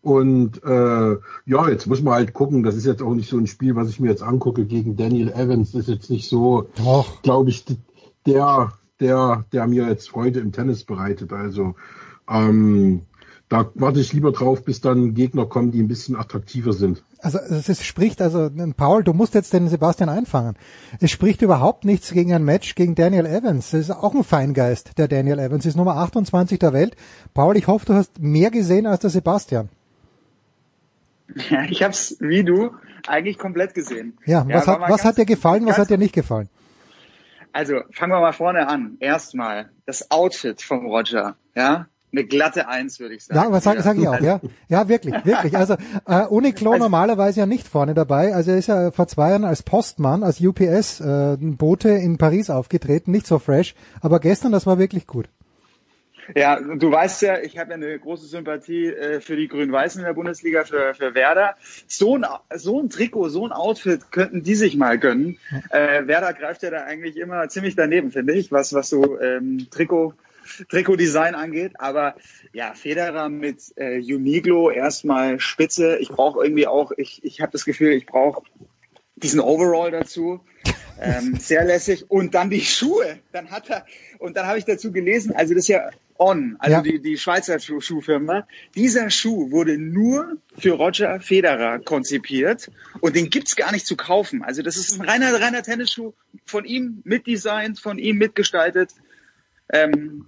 [0.00, 2.62] Und äh, ja, jetzt muss man halt gucken.
[2.62, 5.32] Das ist jetzt auch nicht so ein Spiel, was ich mir jetzt angucke gegen Daniel
[5.32, 5.72] Evans.
[5.72, 6.68] Das ist jetzt nicht so,
[7.24, 7.64] glaube ich,
[8.26, 11.32] der, der, der mir jetzt Freude im Tennis bereitet.
[11.32, 11.74] Also
[12.28, 13.02] ähm,
[13.48, 17.04] da warte ich lieber drauf, bis dann Gegner kommen, die ein bisschen attraktiver sind.
[17.20, 20.54] Also es spricht, also Paul, du musst jetzt den Sebastian einfangen.
[21.00, 23.70] Es spricht überhaupt nichts gegen ein Match gegen Daniel Evans.
[23.70, 26.96] Das ist auch ein Feingeist, der Daniel Evans ist Nummer 28 der Welt.
[27.34, 29.68] Paul, ich hoffe, du hast mehr gesehen als der Sebastian.
[31.50, 32.70] Ja, ich habe es wie du
[33.06, 34.16] eigentlich komplett gesehen.
[34.26, 36.48] Ja, was, war hat, was ganz- hat dir gefallen, was hat dir nicht gefallen?
[37.56, 38.98] Also fangen wir mal vorne an.
[39.00, 41.36] Erstmal das Outfit vom Roger.
[41.54, 43.40] Ja, eine glatte Eins würde ich sagen.
[43.40, 44.40] Ja, was sage sag ich auch, ja.
[44.68, 45.56] Ja, wirklich, wirklich.
[45.56, 45.76] Also
[46.06, 48.34] äh, Uniqlo normalerweise ja nicht vorne dabei.
[48.34, 53.26] Also er ist ja vor zwei Jahren als Postmann, als UPS-Bote in Paris aufgetreten, nicht
[53.26, 53.74] so fresh.
[54.02, 55.30] Aber gestern, das war wirklich gut.
[56.34, 60.06] Ja, du weißt ja, ich habe ja eine große Sympathie äh, für die Grün-Weißen in
[60.06, 61.56] der Bundesliga, für, für Werder.
[61.86, 65.38] So ein, so ein Trikot, so ein Outfit könnten die sich mal gönnen.
[65.70, 69.68] Äh, Werder greift ja da eigentlich immer ziemlich daneben, finde ich, was, was so ähm,
[69.70, 70.14] Trikot,
[70.68, 71.72] Trikotdesign angeht.
[71.78, 72.16] Aber
[72.52, 75.98] ja, Federer mit äh, Uniglo erstmal spitze.
[75.98, 78.42] Ich brauche irgendwie auch, ich, ich habe das Gefühl, ich brauche
[79.16, 80.40] diesen Overall dazu.
[81.00, 82.10] Ähm, sehr lässig.
[82.10, 83.18] Und dann die Schuhe.
[83.32, 83.84] Dann hat er,
[84.18, 86.82] und dann habe ich dazu gelesen, also das ist ja On, also Ja.
[86.82, 88.46] die, die Schweizer Schuh Schuhfirma.
[88.74, 94.42] Dieser Schuh wurde nur für Roger Federer konzipiert und den gibt's gar nicht zu kaufen.
[94.42, 96.14] Also das ist ein reiner, reiner Tennisschuh
[96.46, 98.92] von ihm mitdesignt, von ihm mitgestaltet.
[99.70, 100.26] Ähm,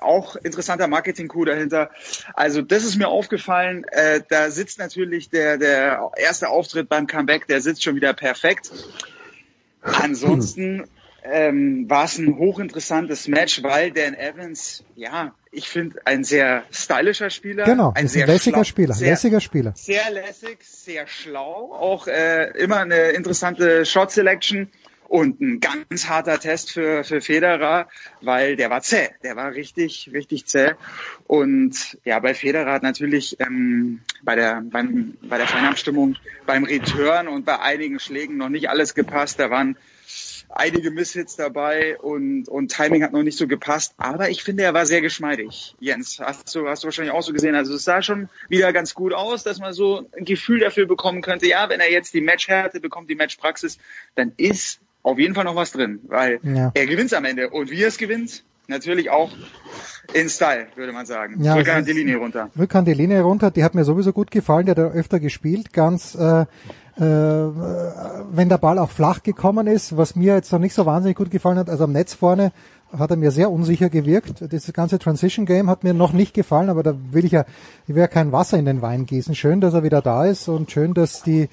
[0.00, 1.90] auch interessanter Marketing-Coup dahinter.
[2.34, 3.84] Also das ist mir aufgefallen.
[3.92, 8.70] Äh, da sitzt natürlich der, der erste Auftritt beim Comeback, der sitzt schon wieder perfekt.
[9.82, 10.84] Ansonsten
[11.22, 17.30] ähm, war es ein hochinteressantes Match, weil Dan Evans, ja, ich finde, ein sehr stylischer
[17.30, 17.64] Spieler.
[17.64, 19.72] Genau, ein ist ein lässiger schlau- Spieler, sehr, lässiger Spieler.
[19.76, 24.70] Sehr lässig, sehr schlau, auch äh, immer eine interessante Shot Selection
[25.10, 27.88] und ein ganz harter Test für, für Federer,
[28.20, 30.74] weil der war zäh, der war richtig, richtig zäh.
[31.26, 36.14] Und ja, bei Federer hat natürlich ähm, bei der beim, bei der Feinabstimmung
[36.46, 39.40] beim Return und bei einigen Schlägen noch nicht alles gepasst.
[39.40, 39.76] Da waren
[40.48, 43.94] einige Misshits dabei und, und Timing hat noch nicht so gepasst.
[43.96, 45.74] Aber ich finde, er war sehr geschmeidig.
[45.80, 47.56] Jens, hast du, hast du wahrscheinlich auch so gesehen.
[47.56, 51.20] Also es sah schon wieder ganz gut aus, dass man so ein Gefühl dafür bekommen
[51.20, 53.78] könnte, ja, wenn er jetzt die Matchhärte bekommt, die Matchpraxis,
[54.14, 56.70] dann ist auf jeden Fall noch was drin, weil Ja.
[56.74, 57.50] er gewinnt am Ende.
[57.50, 59.30] Und wie er es gewinnt, natürlich auch
[60.14, 61.42] in Style, würde man sagen.
[61.42, 62.50] Ja, Rückhand die Linie runter.
[62.58, 65.72] Rückhand die Linie runter, die hat mir sowieso gut gefallen, der hat er öfter gespielt,
[65.72, 66.42] ganz äh,
[66.96, 67.04] äh,
[68.32, 71.30] wenn der Ball auch flach gekommen ist, was mir jetzt noch nicht so wahnsinnig gut
[71.30, 72.52] gefallen hat, also am Netz vorne
[72.96, 74.42] hat er mir sehr unsicher gewirkt.
[74.52, 77.44] Das ganze Transition Game hat mir noch nicht gefallen, aber da will ich ja,
[77.86, 79.34] ich will ja kein Wasser in den Wein gießen.
[79.36, 81.48] Schön, dass er wieder da ist und schön, dass die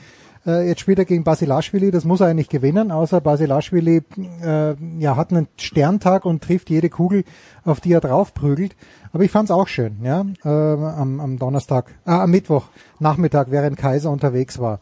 [0.47, 4.01] äh, jetzt spielt er gegen Basilashvili, das muss er eigentlich gewinnen, außer Basilashvili
[4.41, 7.25] äh, ja, hat einen Sterntag und trifft jede Kugel,
[7.65, 8.75] auf die er drauf prügelt.
[9.11, 12.65] Aber ich fand's auch schön, ja, äh, am, am Donnerstag, äh, am Mittwoch
[12.99, 14.79] Nachmittag, während Kaiser unterwegs war.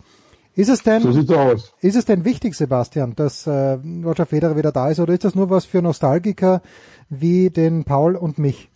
[0.53, 1.10] Ist es denn, So
[1.82, 5.35] ist es denn wichtig, Sebastian, dass äh, Roger Federer wieder da ist, oder ist das
[5.35, 6.61] nur was für Nostalgiker
[7.10, 8.69] wie den Paul und mich?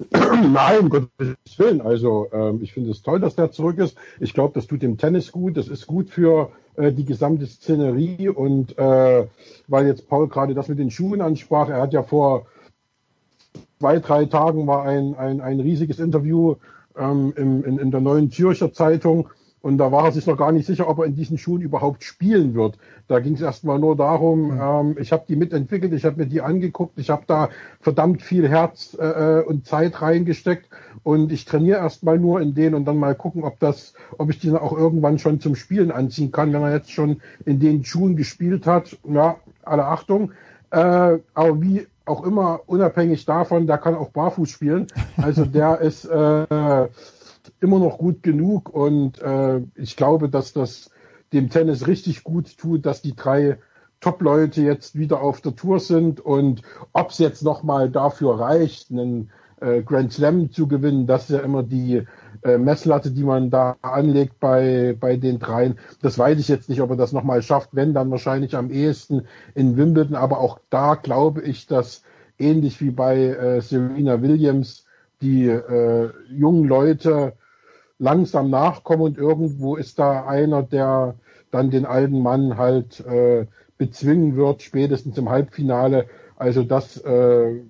[0.10, 1.80] Nein, um Gottes Willen.
[1.80, 3.96] Also ähm, ich finde es toll, dass der zurück ist.
[4.20, 5.56] Ich glaube, das tut dem Tennis gut.
[5.56, 8.28] Das ist gut für äh, die gesamte Szenerie.
[8.28, 9.26] Und äh,
[9.68, 12.46] weil jetzt Paul gerade das mit den Schuhen ansprach, er hat ja vor
[13.78, 16.56] zwei, drei Tagen war ein, ein, ein riesiges Interview
[16.96, 19.28] ähm, im, in, in der neuen Zürcher Zeitung.
[19.66, 22.04] Und da war er sich noch gar nicht sicher, ob er in diesen Schuhen überhaupt
[22.04, 22.78] spielen wird.
[23.08, 26.40] Da ging es erstmal nur darum, ähm, ich habe die mitentwickelt, ich habe mir die
[26.40, 27.48] angeguckt, ich habe da
[27.80, 30.68] verdammt viel Herz äh, und Zeit reingesteckt
[31.02, 34.38] und ich trainiere erstmal nur in denen und dann mal gucken, ob das, ob ich
[34.38, 37.84] die dann auch irgendwann schon zum Spielen anziehen kann, wenn er jetzt schon in den
[37.84, 38.96] Schuhen gespielt hat.
[39.02, 40.30] Ja, alle Achtung.
[40.70, 44.86] Äh, aber wie auch immer, unabhängig davon, der kann auch barfuß spielen.
[45.16, 46.86] Also der ist äh,
[47.60, 50.90] immer noch gut genug und äh, ich glaube, dass das
[51.32, 53.58] dem Tennis richtig gut tut, dass die drei
[54.00, 59.30] Top-Leute jetzt wieder auf der Tour sind und ob es jetzt nochmal dafür reicht, einen
[59.60, 62.02] äh, Grand Slam zu gewinnen, das ist ja immer die
[62.42, 65.78] äh, Messlatte, die man da anlegt bei, bei den dreien.
[66.02, 69.26] Das weiß ich jetzt nicht, ob er das nochmal schafft, wenn dann wahrscheinlich am ehesten
[69.54, 72.02] in Wimbledon, aber auch da glaube ich, dass
[72.38, 74.85] ähnlich wie bei äh, Serena Williams
[75.22, 77.34] die äh, jungen Leute
[77.98, 81.14] langsam nachkommen und irgendwo ist da einer, der
[81.50, 83.46] dann den alten Mann halt äh,
[83.78, 86.06] bezwingen wird, spätestens im Halbfinale.
[86.36, 87.60] Also das äh,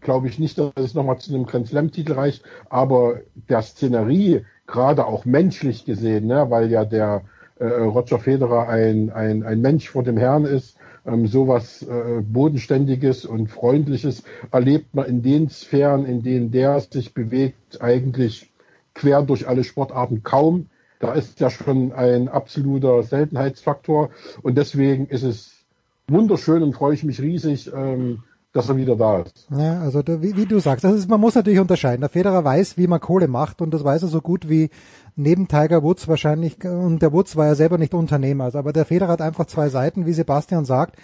[0.00, 5.06] glaube ich nicht, dass es nochmal zu einem Grand Slam-Titel reicht, aber der Szenerie, gerade
[5.06, 7.22] auch menschlich gesehen, ne, weil ja der
[7.58, 13.24] äh, Roger Federer ein, ein, ein Mensch vor dem Herrn ist, ähm, sowas äh, Bodenständiges
[13.24, 18.50] und Freundliches erlebt man in den Sphären, in denen der sich bewegt, eigentlich
[18.94, 20.66] quer durch alle Sportarten kaum.
[20.98, 24.10] Da ist ja schon ein absoluter Seltenheitsfaktor
[24.42, 25.64] und deswegen ist es
[26.08, 28.22] wunderschön und freue ich mich riesig, ähm,
[28.52, 29.46] dass er wieder da ist.
[29.50, 32.00] Ja, also da, wie, wie du sagst, das ist, man muss natürlich unterscheiden.
[32.00, 34.70] Der Federer weiß, wie man Kohle macht und das weiß er so gut wie
[35.14, 38.84] neben Tiger Woods wahrscheinlich, und der Woods war ja selber nicht Unternehmer, also, aber der
[38.84, 40.96] Federer hat einfach zwei Seiten, wie Sebastian sagt.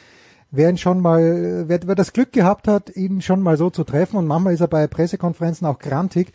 [0.51, 3.85] Wer ihn schon mal, wer, wer das Glück gehabt hat, ihn schon mal so zu
[3.85, 6.33] treffen und manchmal ist er bei Pressekonferenzen auch grantig,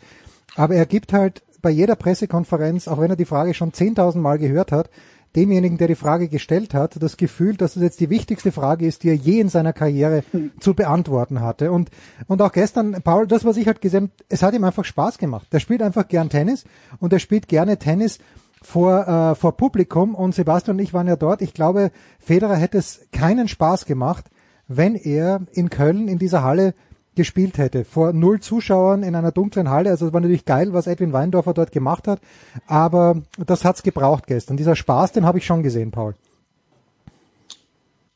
[0.54, 4.38] aber er gibt halt bei jeder Pressekonferenz, auch wenn er die Frage schon 10.000 Mal
[4.38, 4.90] gehört hat,
[5.36, 9.02] demjenigen, der die Frage gestellt hat, das Gefühl, dass es jetzt die wichtigste Frage ist,
[9.02, 10.24] die er je in seiner Karriere
[10.60, 11.72] zu beantworten hatte.
[11.72, 11.90] Und,
[12.26, 15.48] und auch gestern, Paul, das, was ich halt gesehen es hat ihm einfach Spaß gemacht.
[15.52, 16.64] Der spielt einfach gern Tennis
[16.98, 18.18] und er spielt gerne Tennis
[18.62, 21.42] vor, äh, vor Publikum und Sebastian und ich waren ja dort.
[21.42, 24.26] Ich glaube, Federer hätte es keinen Spaß gemacht,
[24.68, 26.74] wenn er in Köln in dieser Halle
[27.14, 27.84] gespielt hätte.
[27.84, 29.90] Vor null Zuschauern in einer dunklen Halle.
[29.90, 32.20] Also es war natürlich geil, was Edwin Weindorfer dort gemacht hat.
[32.66, 34.56] Aber das hat's gebraucht gestern.
[34.56, 36.14] Dieser Spaß, den habe ich schon gesehen, Paul.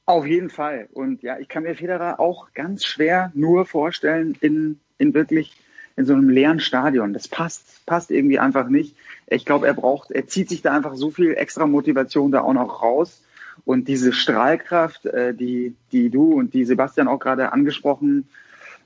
[0.06, 0.88] Auf jeden Fall.
[0.92, 5.52] Und ja, ich kann mir Federer auch ganz schwer nur vorstellen in, in wirklich
[5.96, 7.12] in so einem leeren Stadion.
[7.12, 8.94] Das passt, passt irgendwie einfach nicht.
[9.26, 12.52] Ich glaube, er braucht, er zieht sich da einfach so viel extra Motivation da auch
[12.52, 13.22] noch raus.
[13.64, 18.28] Und diese Strahlkraft, äh, die, die du und die Sebastian auch gerade angesprochen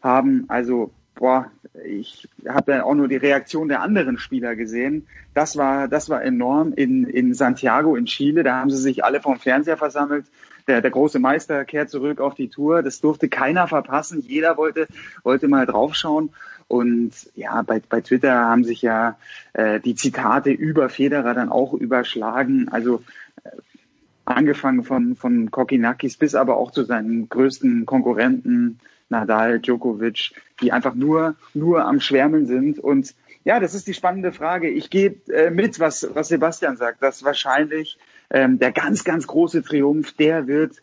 [0.03, 1.51] haben, also boah,
[1.85, 5.07] ich habe dann auch nur die Reaktion der anderen Spieler gesehen.
[5.35, 8.43] Das war, das war enorm in, in Santiago in Chile.
[8.43, 10.27] Da haben sie sich alle vom Fernseher versammelt.
[10.67, 12.83] Der, der große Meister kehrt zurück auf die Tour.
[12.83, 14.23] Das durfte keiner verpassen.
[14.27, 14.89] Jeder wollte,
[15.23, 16.31] wollte mal draufschauen.
[16.69, 19.19] Und ja, bei, bei Twitter haben sich ja
[19.53, 22.69] äh, die Zitate über Federer dann auch überschlagen.
[22.71, 23.03] Also
[23.45, 23.51] äh,
[24.25, 28.79] angefangen von, von Kokinakis bis aber auch zu seinen größten Konkurrenten,
[29.11, 32.79] Nadal, Djokovic, die einfach nur, nur am Schwärmen sind.
[32.79, 33.15] Und
[33.45, 34.69] ja, das ist die spannende Frage.
[34.69, 37.99] Ich gehe äh, mit, was, was Sebastian sagt, dass wahrscheinlich
[38.31, 40.77] ähm, der ganz, ganz große Triumph, der wird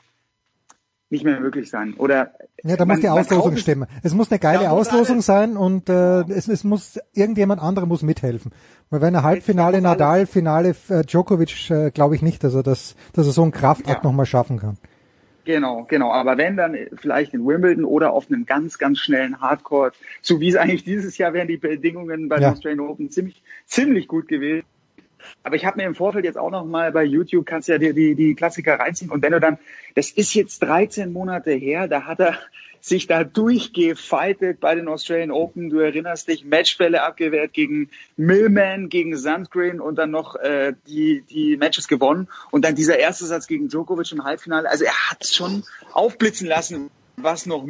[1.10, 1.94] nicht mehr möglich sein.
[1.94, 2.34] Oder
[2.64, 3.88] ja, da muss die Auslosung stimmen.
[4.04, 8.52] Es muss eine geile Auslosung sein und äh, es, es muss irgendjemand anderer muss mithelfen.
[8.90, 12.96] Weil wenn er Halbfinale Nadal, Finale äh, Djokovic, äh, glaube ich nicht, dass er das,
[13.14, 14.10] dass er so einen Kraftakt ja.
[14.10, 14.78] nochmal schaffen kann.
[15.48, 16.12] Genau, genau.
[16.12, 20.50] Aber wenn dann vielleicht in Wimbledon oder auf einem ganz, ganz schnellen Hardcore, so wie
[20.50, 22.50] es eigentlich dieses Jahr wären die Bedingungen bei ja.
[22.50, 24.66] den Australian Open ziemlich, ziemlich gut gewesen.
[25.44, 27.94] Aber ich habe mir im Vorfeld jetzt auch noch mal bei YouTube kannst ja die,
[27.94, 29.58] die, die Klassiker reinziehen und wenn du dann,
[29.96, 32.38] das ist jetzt 13 Monate her, da hat er
[32.82, 35.70] sich da durchgefightet bei den Australian Open.
[35.70, 41.58] Du erinnerst dich, Matchbälle abgewehrt gegen Millman, gegen Sandgren und dann noch äh, die, die
[41.58, 42.28] Matches gewonnen.
[42.52, 44.70] Und dann dieser erste Satz gegen Djokovic im Halbfinale.
[44.70, 47.66] Also er hat schon aufblitzen lassen, was noch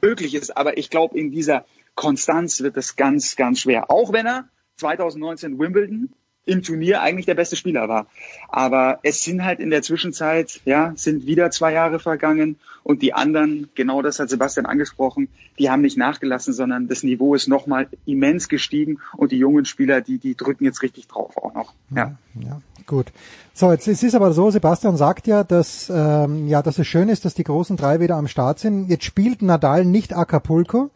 [0.00, 0.56] möglich ist.
[0.56, 1.64] Aber ich glaube, in dieser
[1.94, 3.90] Konstanz wird es ganz, ganz schwer.
[3.90, 6.12] Auch wenn er 2019 Wimbledon
[6.46, 8.06] im Turnier eigentlich der beste Spieler war.
[8.48, 13.14] Aber es sind halt in der Zwischenzeit, ja, sind wieder zwei Jahre vergangen und die
[13.14, 17.88] anderen, genau das hat Sebastian angesprochen, die haben nicht nachgelassen, sondern das Niveau ist nochmal
[18.04, 21.72] immens gestiegen und die jungen Spieler, die, die drücken jetzt richtig drauf auch noch.
[21.90, 22.16] Ja.
[22.34, 22.60] ja.
[22.86, 23.06] Gut.
[23.54, 27.08] So, jetzt es ist aber so, Sebastian sagt ja, dass ähm, ja, dass es schön
[27.08, 28.90] ist, dass die großen drei wieder am Start sind.
[28.90, 30.90] Jetzt spielt Nadal nicht Acapulco.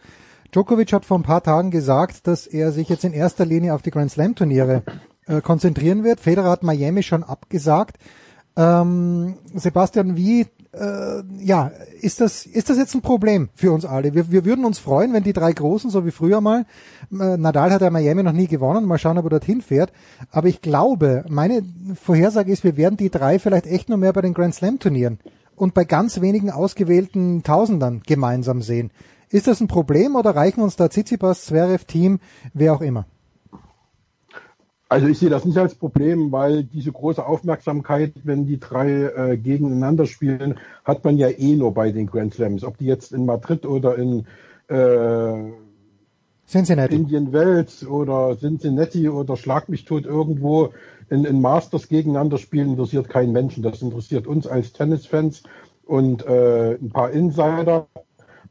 [0.53, 3.83] Djokovic hat vor ein paar Tagen gesagt, dass er sich jetzt in erster Linie auf
[3.83, 4.83] die Grand Slam Turniere
[5.29, 6.21] äh, konzentrieren wird.
[6.21, 7.99] Federer hat Miami schon abgesagt.
[8.57, 14.15] Ähm, Sebastian, wie äh, ja, ist das, ist das jetzt ein Problem für uns alle?
[14.15, 16.67] Wir, wir würden uns freuen, wenn die drei Großen, so wie früher mal,
[17.11, 19.93] äh, Nadal hat ja Miami noch nie gewonnen, mal schauen, ob er dorthin fährt.
[20.31, 21.63] Aber ich glaube, meine
[21.95, 25.19] Vorhersage ist, wir werden die drei vielleicht echt nur mehr bei den Grand Slam Turnieren
[25.57, 28.91] und bei ganz wenigen ausgewählten Tausendern gemeinsam sehen.
[29.31, 32.21] Ist das ein Problem oder reichen uns da Tsitsipas, Zverev, Team,
[32.55, 33.07] wer auch immer?
[34.91, 39.37] Also ich sehe das nicht als Problem, weil diese große Aufmerksamkeit, wenn die drei äh,
[39.37, 42.65] gegeneinander spielen, hat man ja eh nur bei den Grand Slams.
[42.65, 44.27] Ob die jetzt in Madrid oder in
[44.69, 45.53] äh,
[46.47, 46.95] Cincinnati.
[46.95, 50.73] Indian Wells oder Cincinnati oder Schlag mich tot irgendwo
[51.11, 53.63] in, in Masters gegeneinander spielen, interessiert keinen Menschen.
[53.63, 55.43] Das interessiert uns als Tennisfans
[55.85, 57.87] und äh, ein paar Insider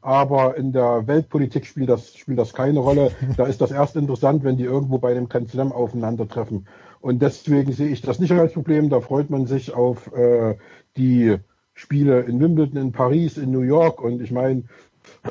[0.08, 3.10] aber in der Weltpolitik spielt das, spielt das keine Rolle.
[3.36, 6.66] Da ist das erst interessant, wenn die irgendwo bei dem Grand Slam aufeinandertreffen.
[7.02, 8.88] Und deswegen sehe ich das nicht als Problem.
[8.88, 10.56] Da freut man sich auf äh,
[10.96, 11.36] die
[11.74, 14.00] Spiele in Wimbledon, in Paris, in New York.
[14.02, 14.62] Und ich meine,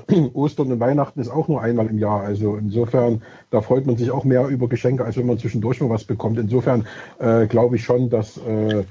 [0.34, 2.22] Ostern und Weihnachten ist auch nur einmal im Jahr.
[2.22, 5.90] Also insofern, da freut man sich auch mehr über Geschenke, als wenn man zwischendurch mal
[5.90, 6.38] was bekommt.
[6.38, 6.86] Insofern
[7.18, 8.84] äh, glaube ich schon, dass äh,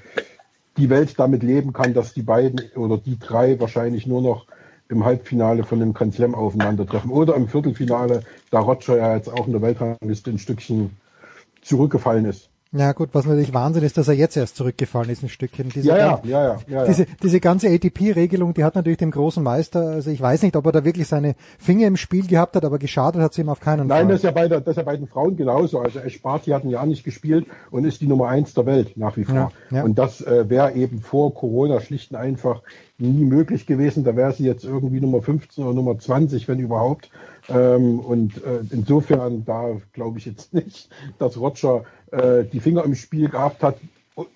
[0.78, 4.46] die Welt damit leben kann, dass die beiden oder die drei wahrscheinlich nur noch
[4.88, 7.10] im Halbfinale von dem Grand Slam aufeinandertreffen.
[7.10, 10.96] Oder im Viertelfinale, da Roger ja jetzt auch in der Weltrangliste ein Stückchen
[11.62, 12.50] zurückgefallen ist.
[12.76, 15.70] Ja gut, was natürlich Wahnsinn ist, dass er jetzt erst zurückgefallen ist, ein Stückchen.
[15.70, 19.42] Diese, ja, ja, ja, ja, ja, diese, diese ganze ATP-Regelung, die hat natürlich dem großen
[19.42, 22.64] Meister, also ich weiß nicht, ob er da wirklich seine Finger im Spiel gehabt hat,
[22.64, 23.98] aber geschadet hat sie ihm auf keinen Fall.
[23.98, 25.80] Nein, das ist ja bei, der, das ist ja bei den Frauen genauso.
[25.80, 29.16] Also Esparti hat ein Jahr nicht gespielt und ist die Nummer eins der Welt nach
[29.16, 29.34] wie vor.
[29.70, 29.82] Ja, ja.
[29.84, 32.62] Und das äh, wäre eben vor Corona schlicht und einfach
[32.98, 34.04] nie möglich gewesen.
[34.04, 37.10] Da wäre sie jetzt irgendwie Nummer 15 oder Nummer 20, wenn überhaupt.
[37.48, 42.94] Ähm, und äh, insofern, da glaube ich jetzt nicht, dass Roger äh, die Finger im
[42.94, 43.76] Spiel gehabt hat.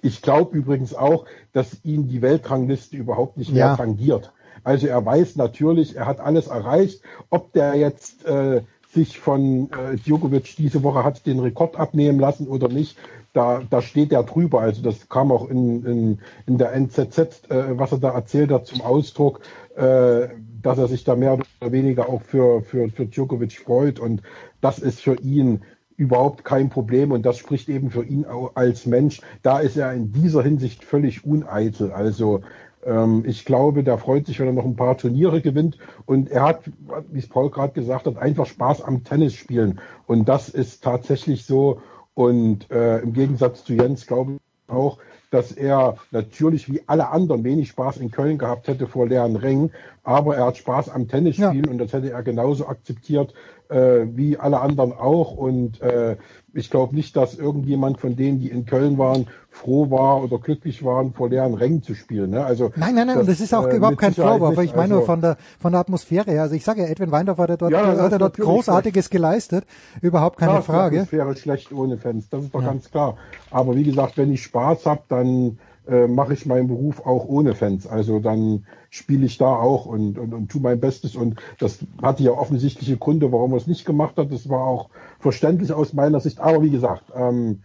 [0.03, 3.77] Ich glaube übrigens auch, dass ihn die Weltrangliste überhaupt nicht mehr ja.
[3.77, 4.33] tangiert.
[4.63, 7.03] Also er weiß natürlich, er hat alles erreicht.
[7.31, 8.61] Ob der jetzt äh,
[8.93, 12.99] sich von äh, Djokovic diese Woche hat den Rekord abnehmen lassen oder nicht,
[13.33, 14.61] da, da steht er drüber.
[14.61, 18.67] Also das kam auch in, in, in der NZZ, äh, was er da erzählt hat,
[18.67, 19.41] zum Ausdruck,
[19.77, 20.29] äh,
[20.63, 23.99] dass er sich da mehr oder weniger auch für, für, für Djokovic freut.
[23.99, 24.23] Und
[24.61, 25.63] das ist für ihn
[25.97, 29.21] überhaupt kein Problem und das spricht eben für ihn auch als Mensch.
[29.43, 31.93] Da ist er in dieser Hinsicht völlig uneitel.
[31.93, 32.41] Also
[32.85, 36.45] ähm, ich glaube, der freut sich, wenn er noch ein paar Turniere gewinnt und er
[36.45, 36.63] hat,
[37.11, 41.45] wie es Paul gerade gesagt hat, einfach Spaß am Tennis spielen und das ist tatsächlich
[41.45, 41.83] so
[42.15, 44.99] und äh, im Gegensatz zu Jens glaube ich auch,
[45.31, 49.73] dass er natürlich wie alle anderen wenig Spaß in Köln gehabt hätte vor leeren Rängen,
[50.03, 51.71] aber er hat Spaß am Tennisspielen ja.
[51.71, 53.33] und das hätte er genauso akzeptiert,
[53.71, 55.33] äh, wie alle anderen auch.
[55.33, 56.17] Und äh,
[56.53, 60.85] ich glaube nicht, dass irgendjemand von denen, die in Köln waren, froh war oder glücklich
[60.85, 62.31] waren, vor leeren Rängen zu spielen.
[62.31, 62.45] Ne?
[62.45, 64.59] Also nein, nein, nein, das, das ist auch äh, überhaupt kein Vorwurf.
[64.59, 66.43] Ich meine also, nur von der von der Atmosphäre her.
[66.43, 69.13] Also ich sage ja, Edwin Weindorf hat dort, ja, hat er dort Großartiges schlecht.
[69.13, 69.65] geleistet,
[70.01, 70.97] überhaupt keine ja, Frage.
[70.97, 72.69] Die Atmosphäre schlecht ohne Fans, das ist doch ja.
[72.69, 73.17] ganz klar.
[73.51, 77.55] Aber wie gesagt, wenn ich Spaß habe, dann äh, mache ich meinen Beruf auch ohne
[77.55, 77.87] Fans.
[77.87, 81.17] Also dann spiele ich da auch und, und, und tue mein Bestes.
[81.17, 84.33] Und das hatte ja offensichtliche Gründe, warum er es nicht gemacht hat.
[84.33, 86.41] Das war auch verständlich aus meiner Sicht.
[86.41, 87.63] Aber wie gesagt, ähm,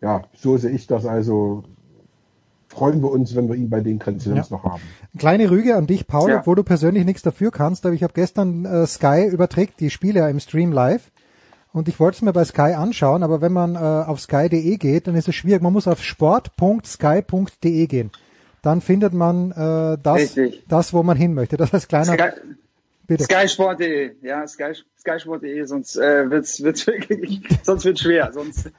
[0.00, 1.06] ja, so sehe ich das.
[1.06, 1.64] Also
[2.68, 4.44] freuen wir uns, wenn wir ihn bei den Grenzen ja.
[4.50, 4.82] noch haben.
[5.16, 6.40] Kleine Rüge an dich, Paul, ja.
[6.40, 10.20] obwohl du persönlich nichts dafür kannst, aber ich habe gestern äh, Sky überträgt die Spiele
[10.20, 11.10] ja im Stream live
[11.74, 15.06] und ich wollte es mir bei Sky anschauen, aber wenn man äh, auf sky.de geht,
[15.06, 15.60] dann ist es schwierig.
[15.60, 18.10] Man muss auf sport.sky.de gehen
[18.64, 20.34] dann findet man äh, das,
[20.68, 21.56] das, wo man hin möchte.
[21.56, 22.14] Das heißt kleiner.
[22.14, 22.30] Sky,
[23.06, 23.24] Bitte.
[23.24, 28.70] Skysport.de, ja, Sky, Skysport.de, sonst äh, wird's wird's wirklich, sonst wird's schwer, sonst.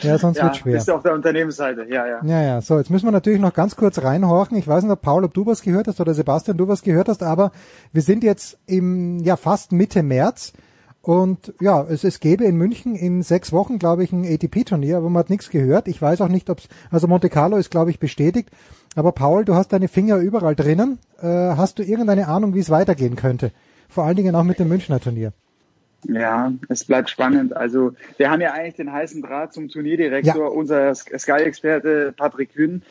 [0.00, 0.72] ja, sonst ja, wird's schwer.
[0.72, 2.24] Bist du auf der Unternehmensseite, ja, ja.
[2.24, 2.60] Ja, ja.
[2.62, 4.56] So, jetzt müssen wir natürlich noch ganz kurz reinhorchen.
[4.56, 7.08] Ich weiß nicht, ob Paul, ob du was gehört hast oder Sebastian, du was gehört
[7.08, 7.52] hast, aber
[7.92, 10.54] wir sind jetzt im ja fast Mitte März.
[11.04, 15.10] Und ja, es, es gäbe in München in sechs Wochen, glaube ich, ein ATP-Turnier, aber
[15.10, 15.86] man hat nichts gehört.
[15.86, 18.48] Ich weiß auch nicht, ob es, also Monte Carlo ist, glaube ich, bestätigt.
[18.96, 20.98] Aber Paul, du hast deine Finger überall drinnen.
[21.20, 23.52] Äh, hast du irgendeine Ahnung, wie es weitergehen könnte?
[23.86, 25.34] Vor allen Dingen auch mit dem Münchner Turnier.
[26.04, 27.54] Ja, es bleibt spannend.
[27.54, 30.48] Also wir haben ja eigentlich den heißen Draht zum Turnierdirektor, ja.
[30.48, 32.82] unser Sky-Experte Patrick Kühn.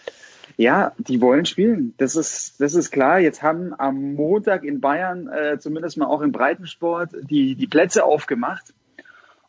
[0.56, 1.94] Ja, die wollen spielen.
[1.98, 3.20] Das ist, das ist klar.
[3.20, 8.04] Jetzt haben am Montag in Bayern, äh, zumindest mal auch im Breitensport, die, die Plätze
[8.04, 8.74] aufgemacht.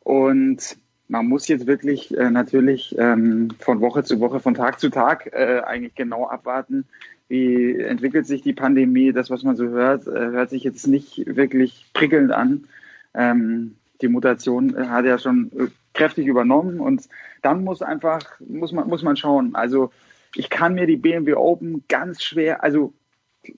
[0.02, 0.76] Und
[1.08, 5.31] man muss jetzt wirklich äh, natürlich ähm, von Woche zu Woche, von Tag zu Tag
[5.33, 6.86] äh, eigentlich genau abwarten,
[7.28, 9.12] wie entwickelt sich die Pandemie.
[9.12, 12.65] Das, was man so hört, äh, hört sich jetzt nicht wirklich prickelnd an.
[13.12, 17.08] Ähm, die Mutation äh, hat ja schon äh, kräftig übernommen und
[17.42, 19.55] dann muss einfach, muss man, muss man schauen.
[19.55, 19.91] Also
[20.36, 22.92] ich kann mir die BMW Open ganz schwer, also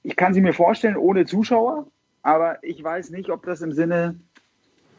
[0.02, 1.86] ich kann sie mir vorstellen ohne Zuschauer,
[2.22, 4.16] aber ich weiß nicht, ob das im Sinne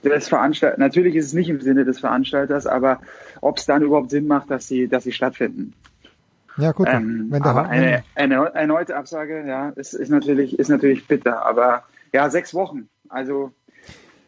[0.04, 3.02] des Veranstalters, natürlich ist es nicht im Sinne des Veranstalters, aber
[3.42, 5.74] ob es dann überhaupt Sinn macht, dass sie, dass sie stattfinden.
[6.58, 11.06] Ja gut, ähm, wenn aber eine, eine erneute Absage, ja, ist, ist natürlich, ist natürlich
[11.06, 11.84] bitter, aber
[12.14, 13.52] ja, sechs Wochen, also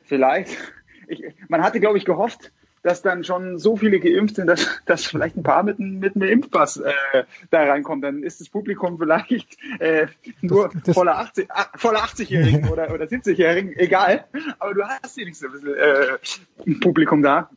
[0.03, 0.55] vielleicht,
[1.07, 2.51] ich, man hatte glaube ich gehofft,
[2.82, 6.30] dass dann schon so viele geimpft sind, dass, dass vielleicht ein paar mit, mit einem
[6.30, 8.01] Impfpass äh, da reinkommen.
[8.01, 10.08] Dann ist das Publikum vielleicht äh,
[10.41, 14.25] nur das, das voller 80, ah, voller 80-Jährigen oder, oder 70-Jährigen, egal.
[14.59, 17.49] Aber du hast hier nicht so ein bisschen äh, Publikum da.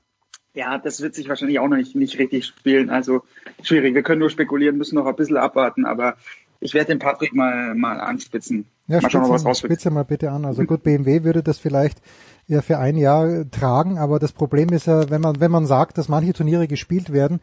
[0.55, 2.91] Ja, das wird sich wahrscheinlich auch noch nicht, nicht richtig spielen.
[2.91, 3.23] Also
[3.63, 3.95] schwierig.
[3.95, 6.17] Wir können nur spekulieren, müssen noch ein bisschen abwarten, aber
[6.63, 8.67] ich werde den Patrick mal, mal anspitzen.
[8.87, 10.45] Ja, mal schauen, spitze, was spitze mal bitte an.
[10.45, 12.01] Also gut, BMW würde das vielleicht
[12.47, 15.99] ja für ein Jahr tragen, aber das Problem ist ja, wenn man, wenn man sagt,
[15.99, 17.41] dass manche Turniere gespielt werden,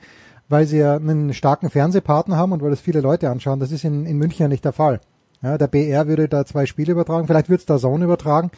[0.47, 3.83] weil sie ja einen starken Fernsehpartner haben und weil das viele Leute anschauen, das ist
[3.83, 5.01] in, in München ja nicht der Fall.
[5.41, 8.51] Ja, der BR würde da zwei Spiele übertragen, vielleicht wird es da Zone übertragen,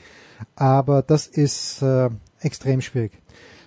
[0.55, 2.09] aber das ist äh,
[2.39, 3.11] extrem schwierig.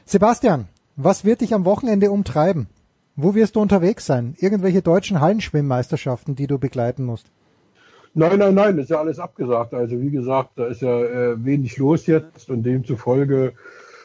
[0.05, 2.69] Sebastian, was wird dich am Wochenende umtreiben?
[3.17, 4.35] Wo wirst du unterwegs sein?
[4.39, 7.27] Irgendwelche deutschen Hallenschwimmmeisterschaften, die du begleiten musst?
[8.15, 9.75] Nein, nein, nein, ist ja alles abgesagt.
[9.75, 13.53] Also wie gesagt, da ist ja äh, wenig los jetzt und demzufolge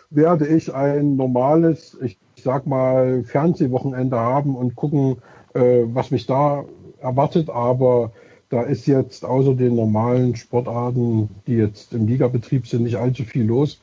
[0.09, 5.17] werde ich ein normales, ich sag mal, Fernsehwochenende haben und gucken,
[5.53, 6.65] äh, was mich da
[6.99, 7.49] erwartet.
[7.49, 8.11] Aber
[8.49, 13.45] da ist jetzt außer den normalen Sportarten, die jetzt im Ligabetrieb sind, nicht allzu viel
[13.45, 13.79] los.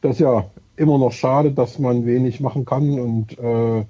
[0.00, 0.46] Das ist ja
[0.76, 3.84] immer noch schade, dass man wenig machen kann und äh,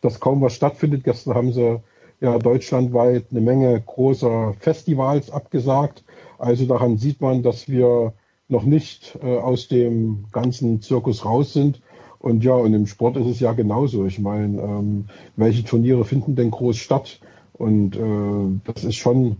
[0.00, 1.04] dass kaum was stattfindet.
[1.04, 1.80] Gestern haben sie
[2.20, 6.04] ja deutschlandweit eine Menge großer Festivals abgesagt.
[6.38, 8.12] Also daran sieht man, dass wir
[8.48, 11.80] noch nicht äh, aus dem ganzen Zirkus raus sind.
[12.18, 14.06] Und ja, und im Sport ist es ja genauso.
[14.06, 17.20] Ich meine, ähm, welche Turniere finden denn groß statt?
[17.52, 19.36] Und äh, das ist schon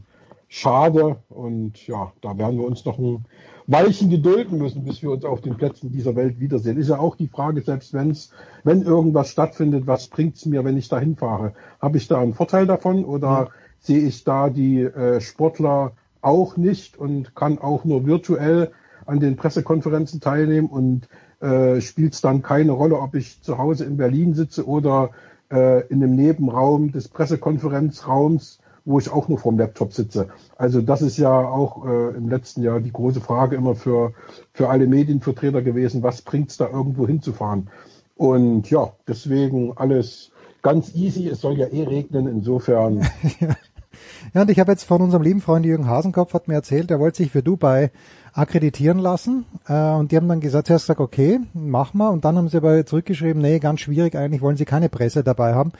[0.48, 1.16] schade.
[1.28, 3.24] Und ja, da werden wir uns noch ein
[3.70, 6.78] Weichen gedulden müssen, bis wir uns auf den Plätzen dieser Welt wiedersehen.
[6.78, 8.30] Ist ja auch die Frage, selbst wenn's,
[8.64, 11.52] wenn irgendwas stattfindet, was bringt's mir, wenn ich da hinfahre?
[11.78, 13.48] Habe ich da einen Vorteil davon oder ja.
[13.78, 18.70] sehe ich da die äh, Sportler auch nicht und kann auch nur virtuell
[19.04, 21.06] an den Pressekonferenzen teilnehmen und
[21.40, 25.10] äh, spielt es dann keine Rolle, ob ich zu Hause in Berlin sitze oder
[25.52, 30.28] äh, in einem Nebenraum des Pressekonferenzraums wo ich auch nur vorm Laptop sitze.
[30.56, 34.14] Also das ist ja auch äh, im letzten Jahr die große Frage immer für,
[34.54, 37.68] für alle Medienvertreter gewesen, was bringt's da irgendwo hinzufahren?
[38.16, 41.28] Und ja, deswegen alles ganz easy.
[41.28, 43.06] Es soll ja eh regnen, insofern
[44.34, 47.00] Ja, und ich habe jetzt von unserem lieben Freund Jürgen Hasenkopf hat mir erzählt, er
[47.00, 47.90] wollte sich für Dubai
[48.32, 49.44] akkreditieren lassen.
[49.66, 52.08] Äh, und die haben dann gesagt, zuerst gesagt, okay, mach mal.
[52.08, 55.54] Und dann haben sie aber zurückgeschrieben, nee, ganz schwierig, eigentlich wollen sie keine Presse dabei
[55.54, 55.72] haben.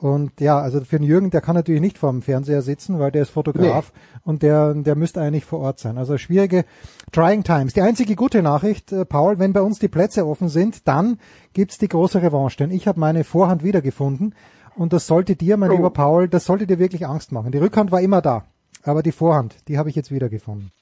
[0.00, 3.12] Und ja, also für den Jürgen, der kann natürlich nicht vor dem Fernseher sitzen, weil
[3.12, 4.20] der ist Fotograf nee.
[4.24, 5.98] und der, der müsste eigentlich vor Ort sein.
[5.98, 6.64] Also schwierige
[7.12, 7.74] Trying Times.
[7.74, 11.18] Die einzige gute Nachricht, äh, Paul, wenn bei uns die Plätze offen sind, dann
[11.52, 12.56] gibt's die große Revanche.
[12.58, 14.34] Denn ich habe meine Vorhand wiedergefunden
[14.76, 15.76] und das sollte dir, mein oh.
[15.76, 17.52] lieber Paul, das sollte dir wirklich Angst machen.
[17.52, 18.44] Die Rückhand war immer da,
[18.82, 20.72] aber die Vorhand, die habe ich jetzt wiedergefunden.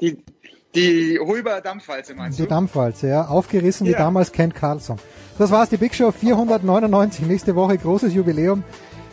[0.00, 0.16] Die,
[0.74, 2.48] die Huber Dampfwalze meinst die du?
[2.48, 3.26] Die Dampfwalze, ja.
[3.26, 3.92] Aufgerissen ja.
[3.92, 4.96] wie damals Kent Carlson.
[5.38, 7.26] Das war's, die Big Show 499.
[7.26, 8.64] Nächste Woche großes Jubiläum.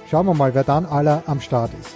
[0.10, 1.96] Schauen wir mal, wer dann aller am Start ist.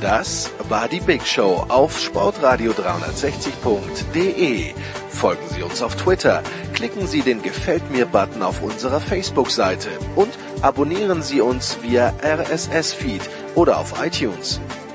[0.00, 4.74] Das war die Big Show auf sportradio360.de.
[5.08, 6.42] Folgen Sie uns auf Twitter,
[6.74, 10.28] klicken Sie den Gefällt mir-Button auf unserer Facebook-Seite und
[10.60, 13.22] abonnieren Sie uns via RSS-Feed
[13.54, 14.60] oder auf iTunes.